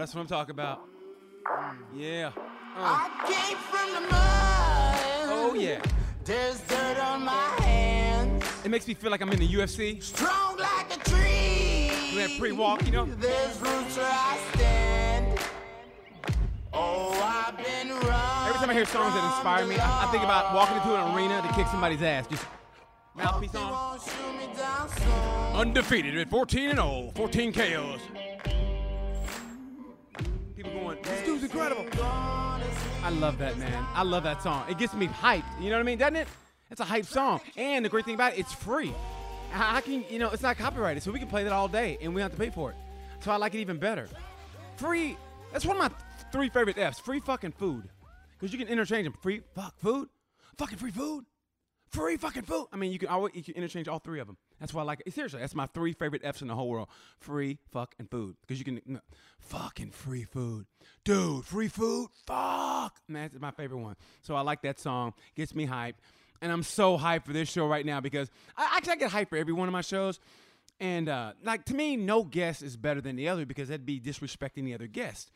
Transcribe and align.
that's 0.00 0.14
what 0.14 0.22
I'm 0.22 0.26
talking 0.26 0.52
about. 0.52 0.80
Yeah. 1.94 2.32
Uh. 2.34 2.40
I 2.76 3.10
came 3.28 3.58
from 3.58 3.94
the 3.94 4.00
mud. 4.08 5.28
Oh 5.28 5.54
yeah. 5.54 5.82
There's 6.24 6.60
dirt 6.62 6.98
on 6.98 7.22
my 7.22 7.48
hands. 7.62 8.44
It 8.64 8.70
makes 8.70 8.88
me 8.88 8.94
feel 8.94 9.10
like 9.10 9.20
I'm 9.20 9.30
in 9.30 9.38
the 9.38 9.48
UFC. 9.48 10.02
Strong 10.02 10.56
like 10.56 10.96
a 10.96 10.98
tree. 11.10 12.16
That 12.16 12.30
pre-walk, 12.38 12.86
you 12.86 12.92
know. 12.92 13.04
There's 13.04 13.60
roots 13.60 13.96
where 13.96 14.10
I 14.10 14.38
stand. 14.54 15.38
Oh, 16.72 17.12
I've 17.22 17.56
been 17.58 17.90
running. 17.90 18.48
Every 18.48 18.58
time 18.58 18.70
I 18.70 18.74
hear 18.74 18.86
songs 18.86 19.12
that 19.14 19.34
inspire 19.34 19.66
me, 19.66 19.76
I, 19.76 20.08
I 20.08 20.10
think 20.10 20.24
about 20.24 20.54
walking 20.54 20.76
into 20.76 20.94
an 20.94 21.14
arena 21.14 21.42
to 21.42 21.54
kick 21.54 21.66
somebody's 21.66 22.02
ass. 22.02 22.26
Just 22.26 22.46
mouthpiece 23.14 23.54
on. 23.54 23.98
Me 24.38 24.48
down. 24.56 24.88
Undefeated 25.56 26.16
at 26.16 26.30
14 26.30 26.70
and 26.70 26.78
0, 26.78 27.12
14 27.14 27.52
KOs. 27.52 28.00
Incredible. 31.50 31.86
I 32.02 33.10
love 33.10 33.38
that, 33.38 33.58
man. 33.58 33.86
I 33.94 34.02
love 34.02 34.22
that 34.22 34.42
song. 34.42 34.64
It 34.68 34.78
gets 34.78 34.94
me 34.94 35.08
hyped. 35.08 35.42
You 35.60 35.70
know 35.70 35.76
what 35.76 35.80
I 35.80 35.84
mean? 35.84 35.98
Doesn't 35.98 36.16
it? 36.16 36.28
It's 36.70 36.80
a 36.80 36.84
hype 36.84 37.06
song. 37.06 37.40
And 37.56 37.84
the 37.84 37.88
great 37.88 38.04
thing 38.04 38.14
about 38.14 38.34
it, 38.34 38.40
it's 38.40 38.52
free. 38.52 38.92
How 39.50 39.80
can, 39.80 40.04
you 40.08 40.20
know, 40.20 40.30
it's 40.30 40.42
not 40.42 40.56
copyrighted, 40.56 41.02
so 41.02 41.10
we 41.10 41.18
can 41.18 41.26
play 41.26 41.42
that 41.42 41.52
all 41.52 41.66
day 41.66 41.98
and 42.00 42.14
we 42.14 42.20
don't 42.20 42.30
have 42.30 42.38
to 42.38 42.44
pay 42.44 42.50
for 42.50 42.70
it. 42.70 42.76
So 43.20 43.32
I 43.32 43.36
like 43.36 43.54
it 43.54 43.58
even 43.58 43.78
better. 43.78 44.08
Free, 44.76 45.16
that's 45.52 45.66
one 45.66 45.76
of 45.76 45.82
my 45.82 45.90
three 46.30 46.50
favorite 46.50 46.78
F's. 46.78 47.00
Free 47.00 47.18
fucking 47.20 47.52
food. 47.52 47.88
Because 48.38 48.52
you 48.52 48.58
can 48.58 48.68
interchange 48.68 49.04
them. 49.04 49.14
Free 49.20 49.42
fuck 49.54 49.78
food, 49.80 50.08
fucking 50.56 50.78
free 50.78 50.92
food, 50.92 51.24
free 51.90 52.16
fucking 52.16 52.42
food. 52.42 52.68
I 52.72 52.76
mean, 52.76 52.92
you 52.92 52.98
can 52.98 53.08
always 53.08 53.34
you 53.34 53.42
can 53.42 53.54
interchange 53.54 53.88
all 53.88 53.98
three 53.98 54.20
of 54.20 54.28
them. 54.28 54.36
That's 54.60 54.74
why 54.74 54.82
I 54.82 54.84
like 54.84 55.02
it. 55.04 55.12
Seriously, 55.12 55.40
that's 55.40 55.54
my 55.54 55.66
three 55.66 55.92
favorite 55.94 56.22
F's 56.22 56.42
in 56.42 56.48
the 56.48 56.54
whole 56.54 56.68
world. 56.68 56.88
Free 57.18 57.58
fucking 57.72 58.06
food. 58.06 58.36
Because 58.42 58.58
you 58.58 58.64
can 58.64 58.80
no, 58.86 59.00
fucking 59.40 59.90
free 59.90 60.24
food, 60.24 60.66
dude. 61.04 61.44
Free 61.46 61.68
food, 61.68 62.08
fuck. 62.26 63.00
Man, 63.08 63.30
that's 63.32 63.40
my 63.40 63.50
favorite 63.50 63.78
one. 63.78 63.96
So 64.22 64.36
I 64.36 64.42
like 64.42 64.62
that 64.62 64.78
song. 64.78 65.14
Gets 65.34 65.54
me 65.54 65.66
hyped, 65.66 65.94
and 66.42 66.52
I'm 66.52 66.62
so 66.62 66.98
hyped 66.98 67.24
for 67.24 67.32
this 67.32 67.48
show 67.48 67.66
right 67.66 67.84
now 67.84 68.00
because 68.00 68.30
I 68.56 68.74
actually 68.76 68.92
I 68.92 68.96
get 68.96 69.10
hyped 69.10 69.30
for 69.30 69.36
every 69.36 69.54
one 69.54 69.66
of 69.66 69.72
my 69.72 69.80
shows. 69.80 70.20
And 70.78 71.10
uh, 71.10 71.32
like 71.44 71.66
to 71.66 71.74
me, 71.74 71.96
no 71.96 72.24
guest 72.24 72.62
is 72.62 72.76
better 72.76 73.00
than 73.00 73.16
the 73.16 73.28
other 73.28 73.44
because 73.44 73.68
that'd 73.68 73.84
be 73.84 74.00
disrespecting 74.00 74.64
the 74.64 74.74
other 74.74 74.86
guest. 74.86 75.30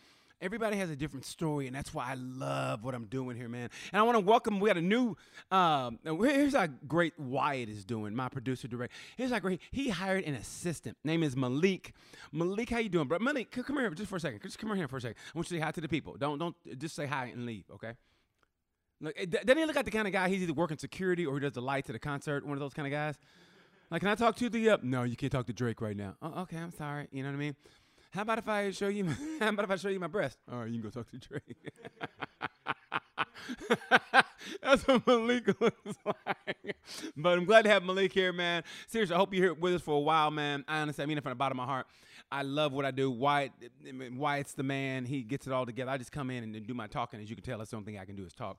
Everybody 0.45 0.77
has 0.77 0.91
a 0.91 0.97
different 0.97 1.25
story, 1.25 1.67
and 1.67 1.75
that's 1.75 1.95
why 1.95 2.05
I 2.05 2.17
love 2.17 2.85
what 2.85 2.95
I'm 2.95 3.07
doing 3.07 3.35
here, 3.35 3.49
man. 3.49 3.71
And 3.95 3.99
I 3.99 4.03
want 4.03 4.17
to 4.17 4.21
welcome. 4.21 4.61
We 4.61 4.69
got 4.69 4.77
a 4.77 4.83
new. 4.83 5.17
Um, 5.51 5.99
here's 6.05 6.55
how 6.55 6.67
great 6.87 7.19
Wyatt 7.19 7.71
is 7.71 7.83
doing. 7.87 8.15
My 8.15 8.29
producer, 8.29 8.69
director. 8.69 8.95
Here's 9.17 9.31
how 9.31 9.39
great 9.39 9.63
he 9.71 9.89
hired 9.89 10.25
an 10.25 10.35
assistant. 10.35 10.99
Name 11.03 11.23
is 11.23 11.35
Malik. 11.35 11.95
Malik, 12.31 12.69
how 12.69 12.77
you 12.77 12.91
doing, 12.91 13.09
bro? 13.09 13.19
Malik, 13.21 13.53
come 13.53 13.79
here 13.79 13.89
just 13.93 14.11
for 14.11 14.17
a 14.17 14.21
second. 14.21 14.43
Just 14.43 14.59
come 14.59 14.77
here 14.77 14.87
for 14.87 14.99
a 14.99 15.01
second. 15.01 15.17
I 15.35 15.39
want 15.39 15.51
you 15.51 15.57
to 15.57 15.63
say 15.63 15.65
hi 15.65 15.71
to 15.71 15.81
the 15.81 15.89
people. 15.89 16.15
Don't 16.19 16.37
don't 16.39 16.55
just 16.79 16.95
say 16.95 17.07
hi 17.07 17.31
and 17.33 17.47
leave, 17.47 17.65
okay? 17.73 17.95
Look, 19.01 19.15
eh, 19.17 19.25
doesn't 19.25 19.57
he 19.57 19.65
look 19.65 19.77
like 19.77 19.87
the 19.87 19.91
kind 19.91 20.07
of 20.07 20.13
guy 20.13 20.29
he's 20.29 20.43
either 20.43 20.53
working 20.53 20.77
security 20.77 21.25
or 21.25 21.33
he 21.37 21.41
does 21.41 21.53
the 21.53 21.63
lights 21.63 21.89
at 21.89 21.97
a 21.97 21.99
concert? 21.99 22.45
One 22.45 22.53
of 22.53 22.61
those 22.61 22.75
kind 22.75 22.87
of 22.87 22.93
guys. 22.93 23.15
Like, 23.91 24.01
can 24.01 24.11
I 24.11 24.15
talk 24.15 24.37
to 24.37 24.51
the? 24.51 24.71
Uh, 24.71 24.77
no, 24.83 25.05
you 25.05 25.17
can't 25.17 25.33
talk 25.33 25.47
to 25.47 25.55
Drake 25.55 25.81
right 25.81 25.97
now. 25.97 26.17
Oh, 26.21 26.43
okay, 26.43 26.59
I'm 26.59 26.73
sorry. 26.73 27.09
You 27.13 27.23
know 27.23 27.31
what 27.31 27.37
I 27.37 27.39
mean? 27.39 27.57
How 28.15 28.23
about 28.23 28.39
if 28.39 28.49
I 28.49 28.71
show 28.71 28.87
you? 28.87 29.05
My, 29.05 29.13
how 29.41 29.49
about 29.49 29.65
if 29.65 29.71
I 29.73 29.77
show 29.77 29.89
you 29.89 29.99
my 29.99 30.07
breast? 30.07 30.39
All 30.51 30.61
right, 30.61 30.69
you 30.71 30.81
can 30.81 30.83
go 30.83 30.91
talk 30.91 31.11
to 31.11 31.19
Drake. 31.19 31.73
That's 34.63 34.87
what 34.87 35.05
Malik 35.05 35.49
looks 35.61 35.99
like. 36.07 36.77
But 37.17 37.39
I'm 37.39 37.45
glad 37.45 37.63
to 37.63 37.71
have 37.71 37.83
Malik 37.83 38.13
here, 38.13 38.33
man. 38.33 38.63
Seriously, 38.87 39.17
I 39.17 39.19
hope 39.19 39.35
you're 39.35 39.47
here 39.47 39.55
with 39.55 39.75
us 39.75 39.83
for 39.83 39.97
a 39.97 40.01
while, 40.01 40.31
man. 40.31 40.65
I 40.69 40.79
honestly, 40.79 41.03
I 41.03 41.07
mean 41.07 41.19
it 41.19 41.25
from 41.25 41.31
the 41.31 41.37
bottom 41.37 41.59
of 41.59 41.67
my 41.67 41.73
heart. 41.73 41.87
I 42.31 42.43
love 42.43 42.73
what 42.73 42.85
I 42.85 42.93
do. 42.93 43.11
Wyatt, 43.11 43.51
I 43.87 43.91
mean, 43.91 44.17
Wyatt's 44.17 44.53
the 44.55 44.63
man. 44.63 45.05
He 45.05 45.23
gets 45.23 45.49
it 45.49 45.53
all 45.53 45.67
together. 45.67 45.91
I 45.91 45.99
just 45.99 46.13
come 46.13 46.31
in 46.31 46.45
and 46.45 46.67
do 46.67 46.73
my 46.75 46.87
talking. 46.87 47.21
As 47.21 47.29
you 47.29 47.35
can 47.35 47.45
tell, 47.45 47.59
that's 47.59 47.71
the 47.73 47.77
only 47.77 47.87
thing 47.87 47.99
I 47.99 48.05
can 48.05 48.15
do 48.15 48.25
is 48.25 48.33
talk. 48.33 48.59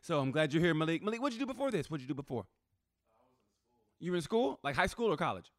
So 0.00 0.18
I'm 0.18 0.30
glad 0.30 0.54
you're 0.54 0.62
here, 0.62 0.72
Malik. 0.72 1.04
Malik, 1.04 1.20
what'd 1.20 1.38
you 1.38 1.44
do 1.44 1.52
before 1.52 1.70
this? 1.70 1.90
What'd 1.90 2.02
you 2.02 2.08
do 2.08 2.14
before? 2.14 2.46
You 4.00 4.12
were 4.12 4.16
in 4.16 4.22
school, 4.22 4.58
like 4.62 4.76
high 4.76 4.86
school 4.86 5.12
or 5.12 5.16
college? 5.18 5.52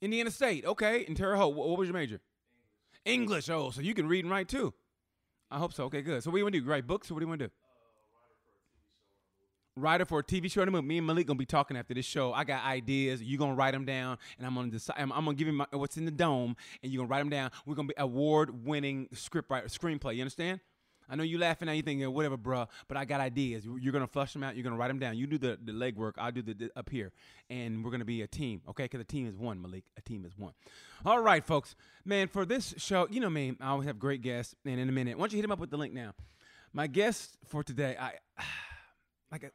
Indiana 0.00 0.30
State. 0.30 0.64
Okay. 0.64 1.04
In 1.06 1.14
Terre 1.14 1.36
Haute. 1.36 1.54
What, 1.54 1.68
what 1.68 1.78
was 1.78 1.88
your 1.88 1.94
major? 1.94 2.20
English. 3.04 3.48
Oh, 3.48 3.70
so 3.70 3.80
you 3.80 3.94
can 3.94 4.06
read 4.06 4.24
and 4.24 4.30
write 4.30 4.48
too. 4.48 4.74
I 5.50 5.58
hope 5.58 5.72
so. 5.72 5.84
Okay, 5.84 6.02
good. 6.02 6.22
So 6.22 6.30
what 6.30 6.36
do 6.36 6.38
you 6.38 6.44
want 6.44 6.54
to 6.54 6.60
do? 6.60 6.66
Write 6.66 6.86
books 6.86 7.10
or 7.10 7.14
what 7.14 7.20
do 7.20 7.24
you 7.24 7.28
want 7.28 7.40
to 7.40 7.46
do? 7.46 7.52
Uh, 7.52 7.54
writer 9.80 10.04
for 10.04 10.18
a 10.18 10.22
TV 10.22 10.50
show 10.50 10.60
and 10.60 10.68
a 10.68 10.72
movie. 10.72 10.86
Me 10.86 10.98
and 10.98 11.06
Malik 11.06 11.26
gonna 11.26 11.38
be 11.38 11.46
talking 11.46 11.76
after 11.76 11.94
this 11.94 12.04
show. 12.04 12.32
I 12.32 12.44
got 12.44 12.64
ideas. 12.64 13.22
You 13.22 13.38
gonna 13.38 13.54
write 13.54 13.72
them 13.72 13.84
down, 13.84 14.18
and 14.36 14.46
I'm 14.46 14.54
gonna 14.54 14.70
decide. 14.70 14.96
I'm, 14.98 15.12
I'm 15.12 15.24
gonna 15.24 15.36
give 15.36 15.46
you 15.46 15.54
my, 15.54 15.66
what's 15.72 15.96
in 15.96 16.04
the 16.04 16.10
dome, 16.10 16.56
and 16.82 16.92
you 16.92 16.98
gonna 16.98 17.08
write 17.08 17.20
them 17.20 17.30
down. 17.30 17.50
We're 17.64 17.76
gonna 17.76 17.88
be 17.88 17.94
award-winning 17.96 19.08
script 19.14 19.50
writer, 19.50 19.68
screenplay. 19.68 20.16
You 20.16 20.22
understand? 20.22 20.60
I 21.08 21.16
know 21.16 21.22
you 21.22 21.38
laughing 21.38 21.68
at 21.68 21.76
you 21.76 21.82
thinking 21.82 22.12
whatever, 22.12 22.36
bruh, 22.36 22.68
but 22.86 22.96
I 22.96 23.04
got 23.04 23.20
ideas. 23.20 23.64
You- 23.64 23.76
You're 23.78 23.92
gonna 23.92 24.06
flush 24.06 24.32
them 24.32 24.42
out. 24.42 24.56
You're 24.56 24.64
gonna 24.64 24.76
write 24.76 24.88
them 24.88 24.98
down. 24.98 25.16
You 25.16 25.26
do 25.26 25.38
the 25.38 25.58
the 25.62 25.72
legwork. 25.72 26.12
I'll 26.18 26.32
do 26.32 26.42
the, 26.42 26.54
the 26.54 26.70
up 26.76 26.90
here, 26.90 27.12
and 27.48 27.84
we're 27.84 27.90
gonna 27.90 28.04
be 28.04 28.22
a 28.22 28.26
team, 28.26 28.62
okay? 28.68 28.84
Because 28.84 29.00
a 29.00 29.04
team 29.04 29.26
is 29.26 29.36
one, 29.36 29.60
Malik. 29.62 29.84
A 29.96 30.02
team 30.02 30.24
is 30.24 30.36
one. 30.36 30.52
All 31.06 31.20
right, 31.20 31.44
folks. 31.44 31.74
Man, 32.04 32.28
for 32.28 32.44
this 32.44 32.74
show, 32.78 33.06
you 33.10 33.20
know 33.20 33.30
me. 33.30 33.56
I 33.60 33.68
always 33.68 33.86
have 33.86 33.98
great 33.98 34.22
guests. 34.22 34.54
And 34.64 34.78
in 34.80 34.88
a 34.88 34.92
minute, 34.92 35.16
why 35.16 35.22
don't 35.22 35.32
you 35.32 35.36
hit 35.38 35.44
him 35.44 35.52
up 35.52 35.58
with 35.60 35.70
the 35.70 35.76
link 35.78 35.94
now? 35.94 36.14
My 36.72 36.86
guest 36.86 37.36
for 37.46 37.62
today, 37.62 37.96
I 37.98 38.12
like 39.32 39.44
a. 39.44 39.50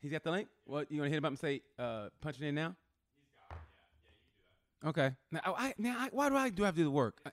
He's 0.00 0.10
got 0.10 0.24
the 0.24 0.30
link. 0.32 0.48
What 0.64 0.90
you 0.90 0.98
gonna 0.98 1.08
hit 1.10 1.16
him 1.18 1.24
up 1.24 1.30
and 1.30 1.38
say, 1.38 1.62
uh, 1.78 2.08
punch 2.20 2.36
it 2.40 2.46
in 2.46 2.54
now? 2.54 2.74
Okay. 4.84 5.12
Now, 5.30 5.40
I, 5.56 5.74
now 5.78 5.96
I, 5.98 6.08
why 6.10 6.28
do 6.28 6.36
I 6.36 6.48
do 6.50 6.64
I 6.64 6.66
have 6.66 6.74
to 6.74 6.80
do 6.80 6.84
the 6.84 6.90
work? 6.90 7.20
I- 7.24 7.30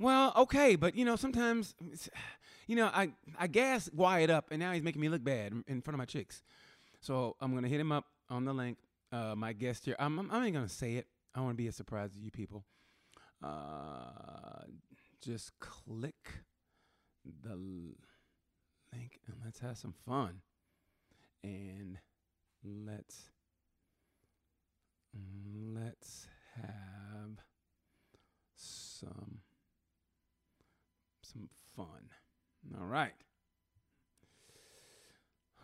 well, 0.00 0.32
okay, 0.36 0.76
but 0.76 0.94
you 0.96 1.04
know, 1.04 1.14
sometimes, 1.16 1.74
you 2.66 2.74
know, 2.74 2.86
I 2.86 3.10
I 3.38 3.46
gas 3.46 3.90
Wyatt 3.92 4.30
up, 4.30 4.46
and 4.50 4.58
now 4.58 4.72
he's 4.72 4.82
making 4.82 5.00
me 5.00 5.08
look 5.08 5.22
bad 5.22 5.52
in- 5.68 5.82
front 5.82 5.94
of 5.94 5.98
my 5.98 6.06
chicks. 6.06 6.42
So 7.00 7.36
I'm 7.40 7.54
gonna 7.54 7.68
hit 7.68 7.80
him 7.80 7.92
up 7.92 8.06
on 8.28 8.44
the 8.44 8.52
link. 8.52 8.78
Uh, 9.12 9.34
my 9.36 9.52
guest 9.52 9.84
here. 9.84 9.96
I'm, 9.98 10.18
I'm 10.30 10.42
ain't 10.44 10.54
gonna 10.54 10.68
say 10.68 10.94
it. 10.94 11.06
I 11.34 11.40
want 11.40 11.52
to 11.52 11.56
be 11.56 11.68
a 11.68 11.72
surprise 11.72 12.12
to 12.12 12.18
you 12.18 12.30
people. 12.30 12.64
Uh, 13.42 14.64
just 15.20 15.58
click 15.58 16.42
the 17.42 17.54
link 17.56 19.20
and 19.26 19.36
let's 19.44 19.60
have 19.60 19.76
some 19.78 19.94
fun. 20.06 20.40
And 21.42 21.98
let's 22.64 23.30
let's 25.74 26.26
have 26.56 27.42
some 28.54 29.39
fun. 31.84 32.78
All 32.80 32.86
right. 32.86 33.12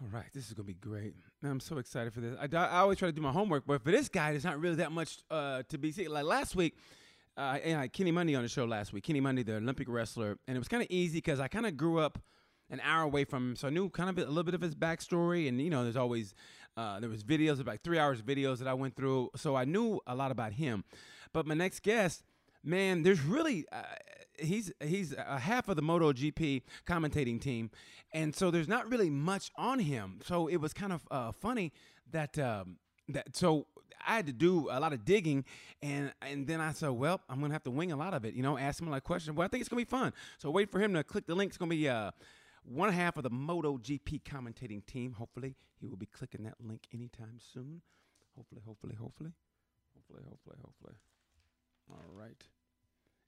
All 0.03 0.09
right, 0.13 0.27
this 0.35 0.47
is 0.47 0.53
gonna 0.53 0.67
be 0.67 0.75
great. 0.75 1.15
I'm 1.43 1.61
so 1.61 1.79
excited 1.79 2.13
for 2.13 2.21
this. 2.21 2.37
I, 2.39 2.55
I 2.55 2.81
always 2.81 2.99
try 2.99 3.09
to 3.09 3.13
do 3.13 3.23
my 3.23 3.33
homework, 3.33 3.67
but 3.67 3.83
for 3.83 3.91
this 3.91 4.09
guy, 4.09 4.33
there's 4.33 4.45
not 4.45 4.61
really 4.61 4.77
that 4.77 4.93
much 4.93 5.19
uh, 5.31 5.63
to 5.71 5.79
be 5.79 5.91
seen. 5.91 6.11
Like 6.11 6.25
last 6.25 6.55
week, 6.55 6.77
uh, 7.37 7.59
I 7.65 7.69
had 7.69 7.93
Kenny 7.95 8.11
Monday 8.11 8.35
on 8.35 8.43
the 8.43 8.49
show 8.49 8.67
last 8.67 8.93
week. 8.93 9.05
Kenny 9.05 9.21
Monday, 9.21 9.43
the 9.43 9.57
Olympic 9.57 9.89
wrestler, 9.89 10.39
and 10.47 10.55
it 10.55 10.59
was 10.59 10.69
kind 10.69 10.83
of 10.83 10.89
easy 10.91 11.19
because 11.19 11.41
I 11.41 11.49
kind 11.49 11.65
of 11.65 11.79
grew 11.79 11.99
up 11.99 12.19
an 12.69 12.81
hour 12.83 13.05
away 13.05 13.25
from 13.25 13.51
him, 13.51 13.57
so 13.57 13.69
I 13.69 13.71
knew 13.71 13.89
kind 13.89 14.11
of 14.11 14.19
a 14.19 14.29
little 14.29 14.43
bit 14.43 14.55
of 14.55 14.61
his 14.61 14.75
backstory. 14.75 15.49
And 15.49 15.63
you 15.63 15.71
know, 15.71 15.83
there's 15.83 15.97
always 15.97 16.35
uh, 16.77 17.01
there 17.01 17.09
was 17.09 17.25
videos 17.25 17.59
about 17.59 17.81
three 17.83 17.99
hours 17.99 18.21
of 18.21 18.27
videos 18.27 18.59
that 18.59 18.69
I 18.69 18.75
went 18.75 18.97
through, 18.97 19.31
so 19.35 19.57
I 19.57 19.65
knew 19.65 20.01
a 20.07 20.15
lot 20.15 20.31
about 20.31 20.53
him. 20.53 20.85
But 21.33 21.47
my 21.47 21.55
next 21.55 21.83
guest, 21.83 22.23
man, 22.63 23.03
there's 23.03 23.21
really 23.23 23.67
uh, 23.73 23.83
he's 24.39 24.73
he's 24.81 25.13
a 25.13 25.39
half 25.39 25.69
of 25.69 25.77
the 25.77 25.83
MotoGP 25.83 26.63
commentating 26.87 27.41
team, 27.41 27.71
and 28.13 28.35
so 28.35 28.51
there's 28.51 28.69
not 28.69 28.91
really 28.91 29.11
much 29.11 29.51
on 29.57 29.79
him. 29.79 30.21
So 30.25 30.47
it 30.47 30.57
was 30.57 30.73
kind 30.73 30.93
of 30.93 31.07
uh, 31.11 31.33
funny 31.33 31.73
that 32.13 32.39
um, 32.39 32.77
that 33.09 33.37
so 33.37 33.67
I 34.07 34.17
had 34.17 34.27
to 34.27 34.33
do 34.33 34.69
a 34.71 34.79
lot 34.81 34.93
of 34.93 35.05
digging, 35.05 35.45
and 35.83 36.13
and 36.23 36.47
then 36.47 36.61
I 36.61 36.73
said, 36.73 36.91
well, 36.91 37.21
I'm 37.29 37.41
gonna 37.41 37.53
have 37.53 37.65
to 37.65 37.71
wing 37.71 37.93
a 37.93 37.97
lot 37.97 38.15
of 38.15 38.25
it, 38.25 38.35
you 38.35 38.43
know, 38.43 38.59
ask 38.59 38.81
him 38.81 38.89
a 38.89 38.91
lot 38.91 38.99
of 38.99 39.05
questions. 39.05 39.37
Well, 39.37 39.45
I 39.45 39.49
think 39.49 39.61
it's 39.61 39.69
gonna 39.69 39.81
be 39.81 39.85
fun. 39.85 40.13
So 40.39 40.51
wait 40.51 40.71
for 40.71 40.81
him 40.81 40.95
to 40.95 41.05
click 41.05 41.27
the 41.27 41.35
link. 41.35 41.51
It's 41.51 41.59
gonna 41.59 41.71
be 41.71 41.89
uh, 41.89 42.11
one 42.65 42.93
half 42.93 43.17
of 43.17 43.23
the 43.23 43.31
MotoGP 43.31 44.23
commentating 44.23 44.85
team. 44.87 45.13
Hopefully, 45.13 45.55
he 45.81 45.87
will 45.87 45.97
be 45.97 46.07
clicking 46.07 46.45
that 46.45 46.55
link 46.61 46.87
anytime 46.93 47.39
soon. 47.53 47.83
Hopefully, 48.37 48.63
hopefully, 48.65 48.95
hopefully, 48.95 49.31
hopefully, 49.95 50.23
hopefully, 50.29 50.57
hopefully. 50.63 50.95
All 51.91 52.05
right. 52.15 52.43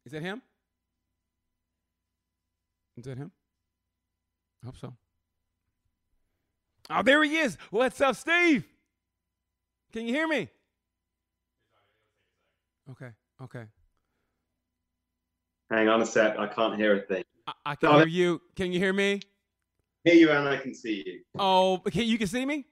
Is 0.04 0.12
that 0.12 0.22
him? 0.22 0.42
Is 2.96 3.04
that 3.04 3.16
him? 3.18 3.30
I 4.62 4.66
hope 4.66 4.76
so. 4.76 4.94
Oh, 6.90 7.02
there 7.02 7.22
he 7.22 7.36
is. 7.36 7.58
What's 7.70 8.00
up, 8.00 8.16
Steve? 8.16 8.64
Can 9.92 10.06
you 10.06 10.14
hear 10.14 10.26
me? 10.26 10.48
Okay, 12.90 13.10
okay. 13.42 13.64
Hang 15.70 15.88
on 15.88 16.00
a 16.00 16.06
sec. 16.06 16.38
I 16.38 16.46
can't 16.46 16.76
hear 16.76 16.96
a 16.96 17.00
thing. 17.02 17.22
I, 17.46 17.52
I 17.66 17.74
can 17.74 17.90
No, 17.90 17.98
hear 17.98 18.06
you. 18.06 18.40
Can 18.56 18.72
you 18.72 18.78
hear 18.78 18.94
me? 18.94 19.20
Hear 20.04 20.14
you 20.14 20.30
and 20.30 20.48
I 20.48 20.56
can 20.56 20.74
see 20.74 21.02
you. 21.06 21.20
Oh, 21.38 21.74
okay, 21.86 22.02
you 22.02 22.16
can 22.16 22.26
see 22.26 22.46
me? 22.46 22.64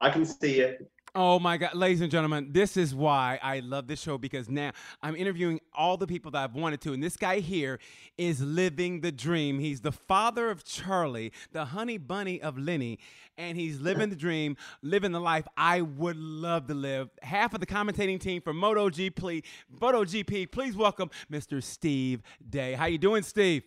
I 0.00 0.10
can 0.10 0.24
see 0.24 0.58
you. 0.58 0.76
Oh 1.14 1.38
my 1.38 1.58
God, 1.58 1.74
ladies 1.74 2.00
and 2.00 2.10
gentlemen, 2.10 2.48
this 2.52 2.74
is 2.78 2.94
why 2.94 3.38
I 3.42 3.60
love 3.60 3.86
this 3.86 4.00
show 4.00 4.16
because 4.16 4.48
now 4.48 4.70
I'm 5.02 5.14
interviewing 5.14 5.60
all 5.74 5.98
the 5.98 6.06
people 6.06 6.30
that 6.30 6.42
I've 6.42 6.54
wanted 6.54 6.80
to. 6.82 6.94
And 6.94 7.02
this 7.02 7.18
guy 7.18 7.40
here 7.40 7.80
is 8.16 8.40
living 8.40 9.02
the 9.02 9.12
dream. 9.12 9.58
He's 9.58 9.82
the 9.82 9.92
father 9.92 10.48
of 10.48 10.64
Charlie, 10.64 11.30
the 11.52 11.66
honey 11.66 11.98
bunny 11.98 12.40
of 12.40 12.56
Lenny, 12.56 12.98
and 13.36 13.58
he's 13.58 13.78
living 13.78 14.08
the 14.08 14.16
dream, 14.16 14.56
living 14.80 15.12
the 15.12 15.20
life 15.20 15.46
I 15.54 15.82
would 15.82 16.16
love 16.16 16.66
to 16.68 16.74
live. 16.74 17.10
Half 17.20 17.52
of 17.52 17.60
the 17.60 17.66
commentating 17.66 18.18
team 18.18 18.40
for 18.40 18.54
MotoGP, 18.54 19.44
MotoGP, 19.78 20.50
please 20.50 20.74
welcome 20.78 21.10
Mr. 21.30 21.62
Steve 21.62 22.22
Day. 22.48 22.72
How 22.72 22.86
you 22.86 22.96
doing, 22.96 23.22
Steve? 23.22 23.64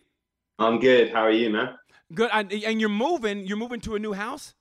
I'm 0.58 0.80
good. 0.80 1.12
How 1.12 1.20
are 1.20 1.30
you, 1.30 1.50
man? 1.50 1.78
Good. 2.12 2.28
And 2.32 2.80
you're 2.80 2.88
moving. 2.88 3.46
You're 3.46 3.56
moving 3.56 3.78
to 3.82 3.94
a 3.94 4.00
new 4.00 4.14
house. 4.14 4.54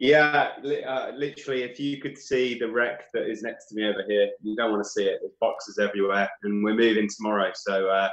Yeah, 0.00 0.52
uh, 0.86 1.12
literally, 1.14 1.62
if 1.62 1.78
you 1.78 2.00
could 2.00 2.16
see 2.16 2.58
the 2.58 2.70
wreck 2.70 3.12
that 3.12 3.30
is 3.30 3.42
next 3.42 3.66
to 3.66 3.74
me 3.74 3.86
over 3.86 4.02
here, 4.08 4.30
you 4.42 4.56
don't 4.56 4.70
want 4.70 4.82
to 4.82 4.88
see 4.88 5.04
it. 5.04 5.18
There's 5.20 5.34
boxes 5.42 5.78
everywhere, 5.78 6.26
and 6.42 6.64
we're 6.64 6.74
moving 6.74 7.06
tomorrow, 7.06 7.50
so 7.54 7.86
uh, 7.90 8.08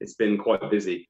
it's 0.00 0.14
been 0.14 0.38
quite 0.38 0.68
busy. 0.70 1.06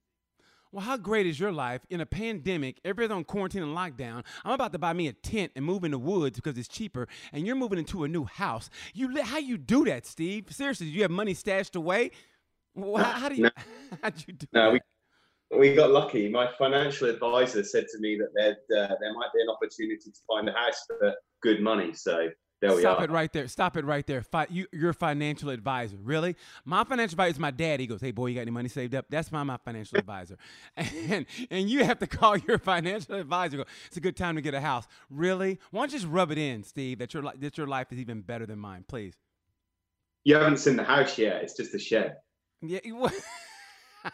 Well, 0.72 0.84
how 0.84 0.96
great 0.96 1.26
is 1.26 1.38
your 1.38 1.52
life 1.52 1.86
in 1.90 2.00
a 2.00 2.06
pandemic? 2.06 2.80
Everybody's 2.84 3.16
on 3.16 3.22
quarantine 3.22 3.62
and 3.62 3.76
lockdown. 3.76 4.24
I'm 4.44 4.50
about 4.50 4.72
to 4.72 4.80
buy 4.80 4.94
me 4.94 5.06
a 5.06 5.12
tent 5.12 5.52
and 5.54 5.64
move 5.64 5.84
in 5.84 5.92
the 5.92 5.98
woods 5.98 6.40
because 6.40 6.58
it's 6.58 6.66
cheaper, 6.66 7.06
and 7.32 7.46
you're 7.46 7.54
moving 7.54 7.78
into 7.78 8.02
a 8.02 8.08
new 8.08 8.24
house. 8.24 8.68
You 8.94 9.22
how 9.22 9.38
you 9.38 9.56
do 9.56 9.84
that, 9.84 10.06
Steve? 10.06 10.46
Seriously, 10.50 10.88
do 10.88 10.92
you 10.92 11.02
have 11.02 11.12
money 11.12 11.34
stashed 11.34 11.76
away? 11.76 12.10
Well, 12.74 13.04
how, 13.04 13.12
how, 13.12 13.28
do 13.28 13.36
you? 13.36 13.42
No, 13.44 13.50
how 14.02 14.10
do 14.10 14.24
you 14.26 14.32
do 14.32 14.46
no, 14.52 14.64
that? 14.64 14.72
We- 14.72 14.80
we 15.50 15.74
got 15.74 15.90
lucky. 15.90 16.28
My 16.28 16.50
financial 16.58 17.08
advisor 17.08 17.62
said 17.62 17.86
to 17.92 17.98
me 18.00 18.18
that 18.34 18.56
uh, 18.70 18.94
there 19.00 19.14
might 19.14 19.32
be 19.34 19.40
an 19.40 19.48
opportunity 19.48 20.10
to 20.10 20.20
find 20.26 20.48
a 20.48 20.52
house 20.52 20.84
for 20.86 21.14
good 21.42 21.60
money. 21.60 21.92
So 21.94 22.28
there 22.60 22.70
we 22.70 22.78
are. 22.78 22.80
Stop 22.80 23.00
are. 23.00 23.04
it 23.04 23.10
right 23.10 23.32
there. 23.32 23.48
Stop 23.48 23.76
it 23.76 23.84
right 23.84 24.06
there. 24.06 24.22
Fi- 24.22 24.46
you, 24.50 24.66
your 24.72 24.92
financial 24.92 25.50
advisor. 25.50 25.96
Really? 26.02 26.36
My 26.64 26.84
financial 26.84 27.14
advisor 27.14 27.32
is 27.32 27.38
my 27.38 27.50
dad. 27.50 27.80
He 27.80 27.86
goes, 27.86 28.00
Hey, 28.00 28.10
boy, 28.10 28.26
you 28.26 28.34
got 28.34 28.42
any 28.42 28.50
money 28.50 28.68
saved 28.68 28.94
up? 28.94 29.06
That's 29.08 29.30
my, 29.30 29.42
my 29.44 29.58
financial 29.58 29.98
advisor. 29.98 30.36
And, 30.76 31.26
and 31.50 31.70
you 31.70 31.84
have 31.84 31.98
to 32.00 32.06
call 32.06 32.36
your 32.36 32.58
financial 32.58 33.14
advisor. 33.14 33.58
Go, 33.58 33.64
it's 33.86 33.96
a 33.96 34.00
good 34.00 34.16
time 34.16 34.34
to 34.36 34.42
get 34.42 34.54
a 34.54 34.60
house. 34.60 34.86
Really? 35.08 35.60
Why 35.70 35.82
don't 35.82 35.92
you 35.92 35.98
just 35.98 36.10
rub 36.10 36.32
it 36.32 36.38
in, 36.38 36.64
Steve, 36.64 36.98
that 36.98 37.14
your, 37.14 37.22
that 37.38 37.56
your 37.56 37.66
life 37.66 37.92
is 37.92 37.98
even 37.98 38.22
better 38.22 38.46
than 38.46 38.58
mine, 38.58 38.84
please? 38.88 39.14
You 40.24 40.34
haven't 40.34 40.58
seen 40.58 40.76
the 40.76 40.84
house 40.84 41.16
yet. 41.18 41.42
It's 41.42 41.54
just 41.54 41.74
a 41.74 41.78
shed. 41.78 42.16
Yeah. 42.60 42.80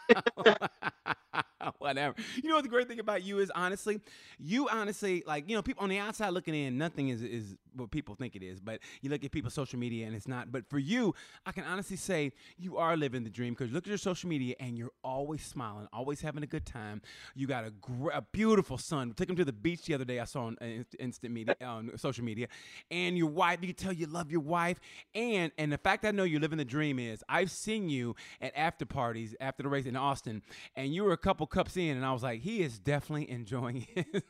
Whatever. 1.79 2.15
You 2.43 2.49
know 2.49 2.57
what 2.57 2.63
the 2.63 2.69
great 2.69 2.89
thing 2.89 3.01
about 3.01 3.23
you 3.23 3.39
is 3.39 3.51
honestly, 3.55 4.01
you 4.39 4.69
honestly 4.69 5.23
like 5.27 5.49
you 5.49 5.57
know 5.57 5.63
people 5.63 5.83
on 5.83 5.91
the 5.91 5.99
outside 5.99 6.31
looking 6.31 6.55
in, 6.55 6.79
nothing 6.79 7.09
is 7.09 7.23
is 7.23 7.57
what 7.75 7.91
people 7.91 8.15
think 8.15 8.37
it 8.37 8.43
is. 8.43 8.61
But 8.61 8.81
you 9.01 9.11
look 9.11 9.25
at 9.25 9.31
people's 9.33 9.55
social 9.55 9.79
media 9.79 10.07
and 10.07 10.15
it's 10.15 10.29
not. 10.29 10.53
But 10.53 10.69
for 10.69 10.79
you, 10.79 11.15
I 11.47 11.53
can 11.53 11.65
honestly 11.65 11.97
say 11.97 12.33
you 12.59 12.77
are 12.77 12.97
living 12.97 13.25
the 13.25 13.31
dream 13.31 13.55
because 13.55 13.73
look 13.73 13.85
at 13.85 13.89
your 13.89 13.99
social 13.99 14.29
media 14.29 14.55
and 14.61 14.77
you're 14.77 14.93
always 15.03 15.43
smiling, 15.43 15.89
always 15.93 16.21
having 16.21 16.43
a 16.43 16.47
good 16.47 16.67
time. 16.67 17.03
You 17.35 17.47
got 17.47 17.65
a, 17.65 17.71
gr- 17.71 18.11
a 18.11 18.23
beautiful 18.23 18.79
son. 18.79 19.09
We 19.09 19.15
took 19.15 19.29
him 19.29 19.37
to 19.37 19.45
the 19.45 19.53
beach 19.53 19.85
the 19.85 19.95
other 19.95 20.05
day. 20.05 20.21
I 20.21 20.25
saw 20.25 20.45
on 20.45 20.57
uh, 20.61 20.85
instant 20.99 21.33
media 21.33 21.57
on 21.65 21.91
social 21.97 22.25
media, 22.25 22.49
and 22.91 23.17
your 23.17 23.29
wife. 23.29 23.59
You 23.63 23.69
can 23.69 23.77
tell 23.77 23.93
you 23.93 24.07
love 24.07 24.31
your 24.31 24.41
wife, 24.41 24.79
and 25.15 25.53
and 25.59 25.73
the 25.73 25.79
fact 25.79 26.05
I 26.05 26.11
know 26.11 26.25
you're 26.25 26.41
living 26.41 26.59
the 26.59 26.65
dream 26.65 26.99
is 26.99 27.23
I've 27.29 27.51
seen 27.51 27.89
you 27.89 28.15
at 28.41 28.53
after 28.57 28.85
parties 28.85 29.35
after 29.41 29.63
the 29.63 29.69
race 29.69 29.87
in 29.87 29.97
Austin, 29.97 30.43
and 30.77 30.95
you 30.95 31.05
were 31.05 31.13
a 31.13 31.19
couple 31.19 31.47
cups 31.47 31.77
in, 31.77 31.97
and 31.97 32.05
I 32.05 32.13
was 32.13 32.23
like, 32.23 32.41
he 32.41 32.63
is 32.63 32.79
definitely 32.79 33.31
enjoying 33.31 33.87
his 33.95 34.23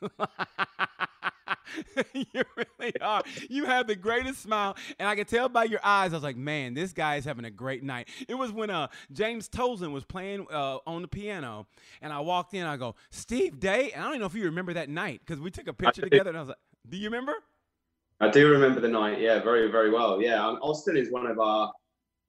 you 2.13 2.43
really 2.55 2.93
are. 3.01 3.23
You 3.49 3.65
have 3.65 3.87
the 3.87 3.95
greatest 3.95 4.41
smile, 4.41 4.75
and 4.99 5.07
I 5.07 5.15
can 5.15 5.25
tell 5.25 5.49
by 5.49 5.65
your 5.65 5.79
eyes. 5.83 6.13
I 6.13 6.15
was 6.15 6.23
like, 6.23 6.37
man, 6.37 6.73
this 6.73 6.93
guy 6.93 7.15
is 7.17 7.25
having 7.25 7.45
a 7.45 7.51
great 7.51 7.83
night. 7.83 8.09
It 8.27 8.35
was 8.35 8.51
when 8.51 8.69
uh 8.69 8.87
James 9.11 9.49
Tolson 9.49 9.91
was 9.91 10.03
playing 10.03 10.47
uh, 10.51 10.77
on 10.85 11.01
the 11.01 11.07
piano, 11.07 11.67
and 12.01 12.13
I 12.13 12.19
walked 12.19 12.53
in. 12.53 12.65
I 12.65 12.77
go, 12.77 12.95
Steve 13.09 13.59
Day, 13.59 13.91
and 13.91 14.01
I 14.01 14.05
don't 14.05 14.13
even 14.13 14.21
know 14.21 14.27
if 14.27 14.35
you 14.35 14.45
remember 14.45 14.73
that 14.73 14.89
night 14.89 15.21
because 15.25 15.41
we 15.41 15.51
took 15.51 15.67
a 15.67 15.73
picture 15.73 16.01
together, 16.01 16.29
and 16.29 16.37
I 16.37 16.41
was 16.41 16.49
like, 16.49 16.57
do 16.89 16.97
you 16.97 17.05
remember? 17.05 17.35
I 18.19 18.29
do 18.29 18.49
remember 18.49 18.79
the 18.79 18.87
night. 18.87 19.19
Yeah, 19.19 19.41
very, 19.41 19.69
very 19.69 19.91
well. 19.91 20.21
Yeah, 20.21 20.45
um, 20.45 20.55
Austin 20.61 20.97
is 20.97 21.11
one 21.11 21.27
of 21.27 21.39
our. 21.39 21.71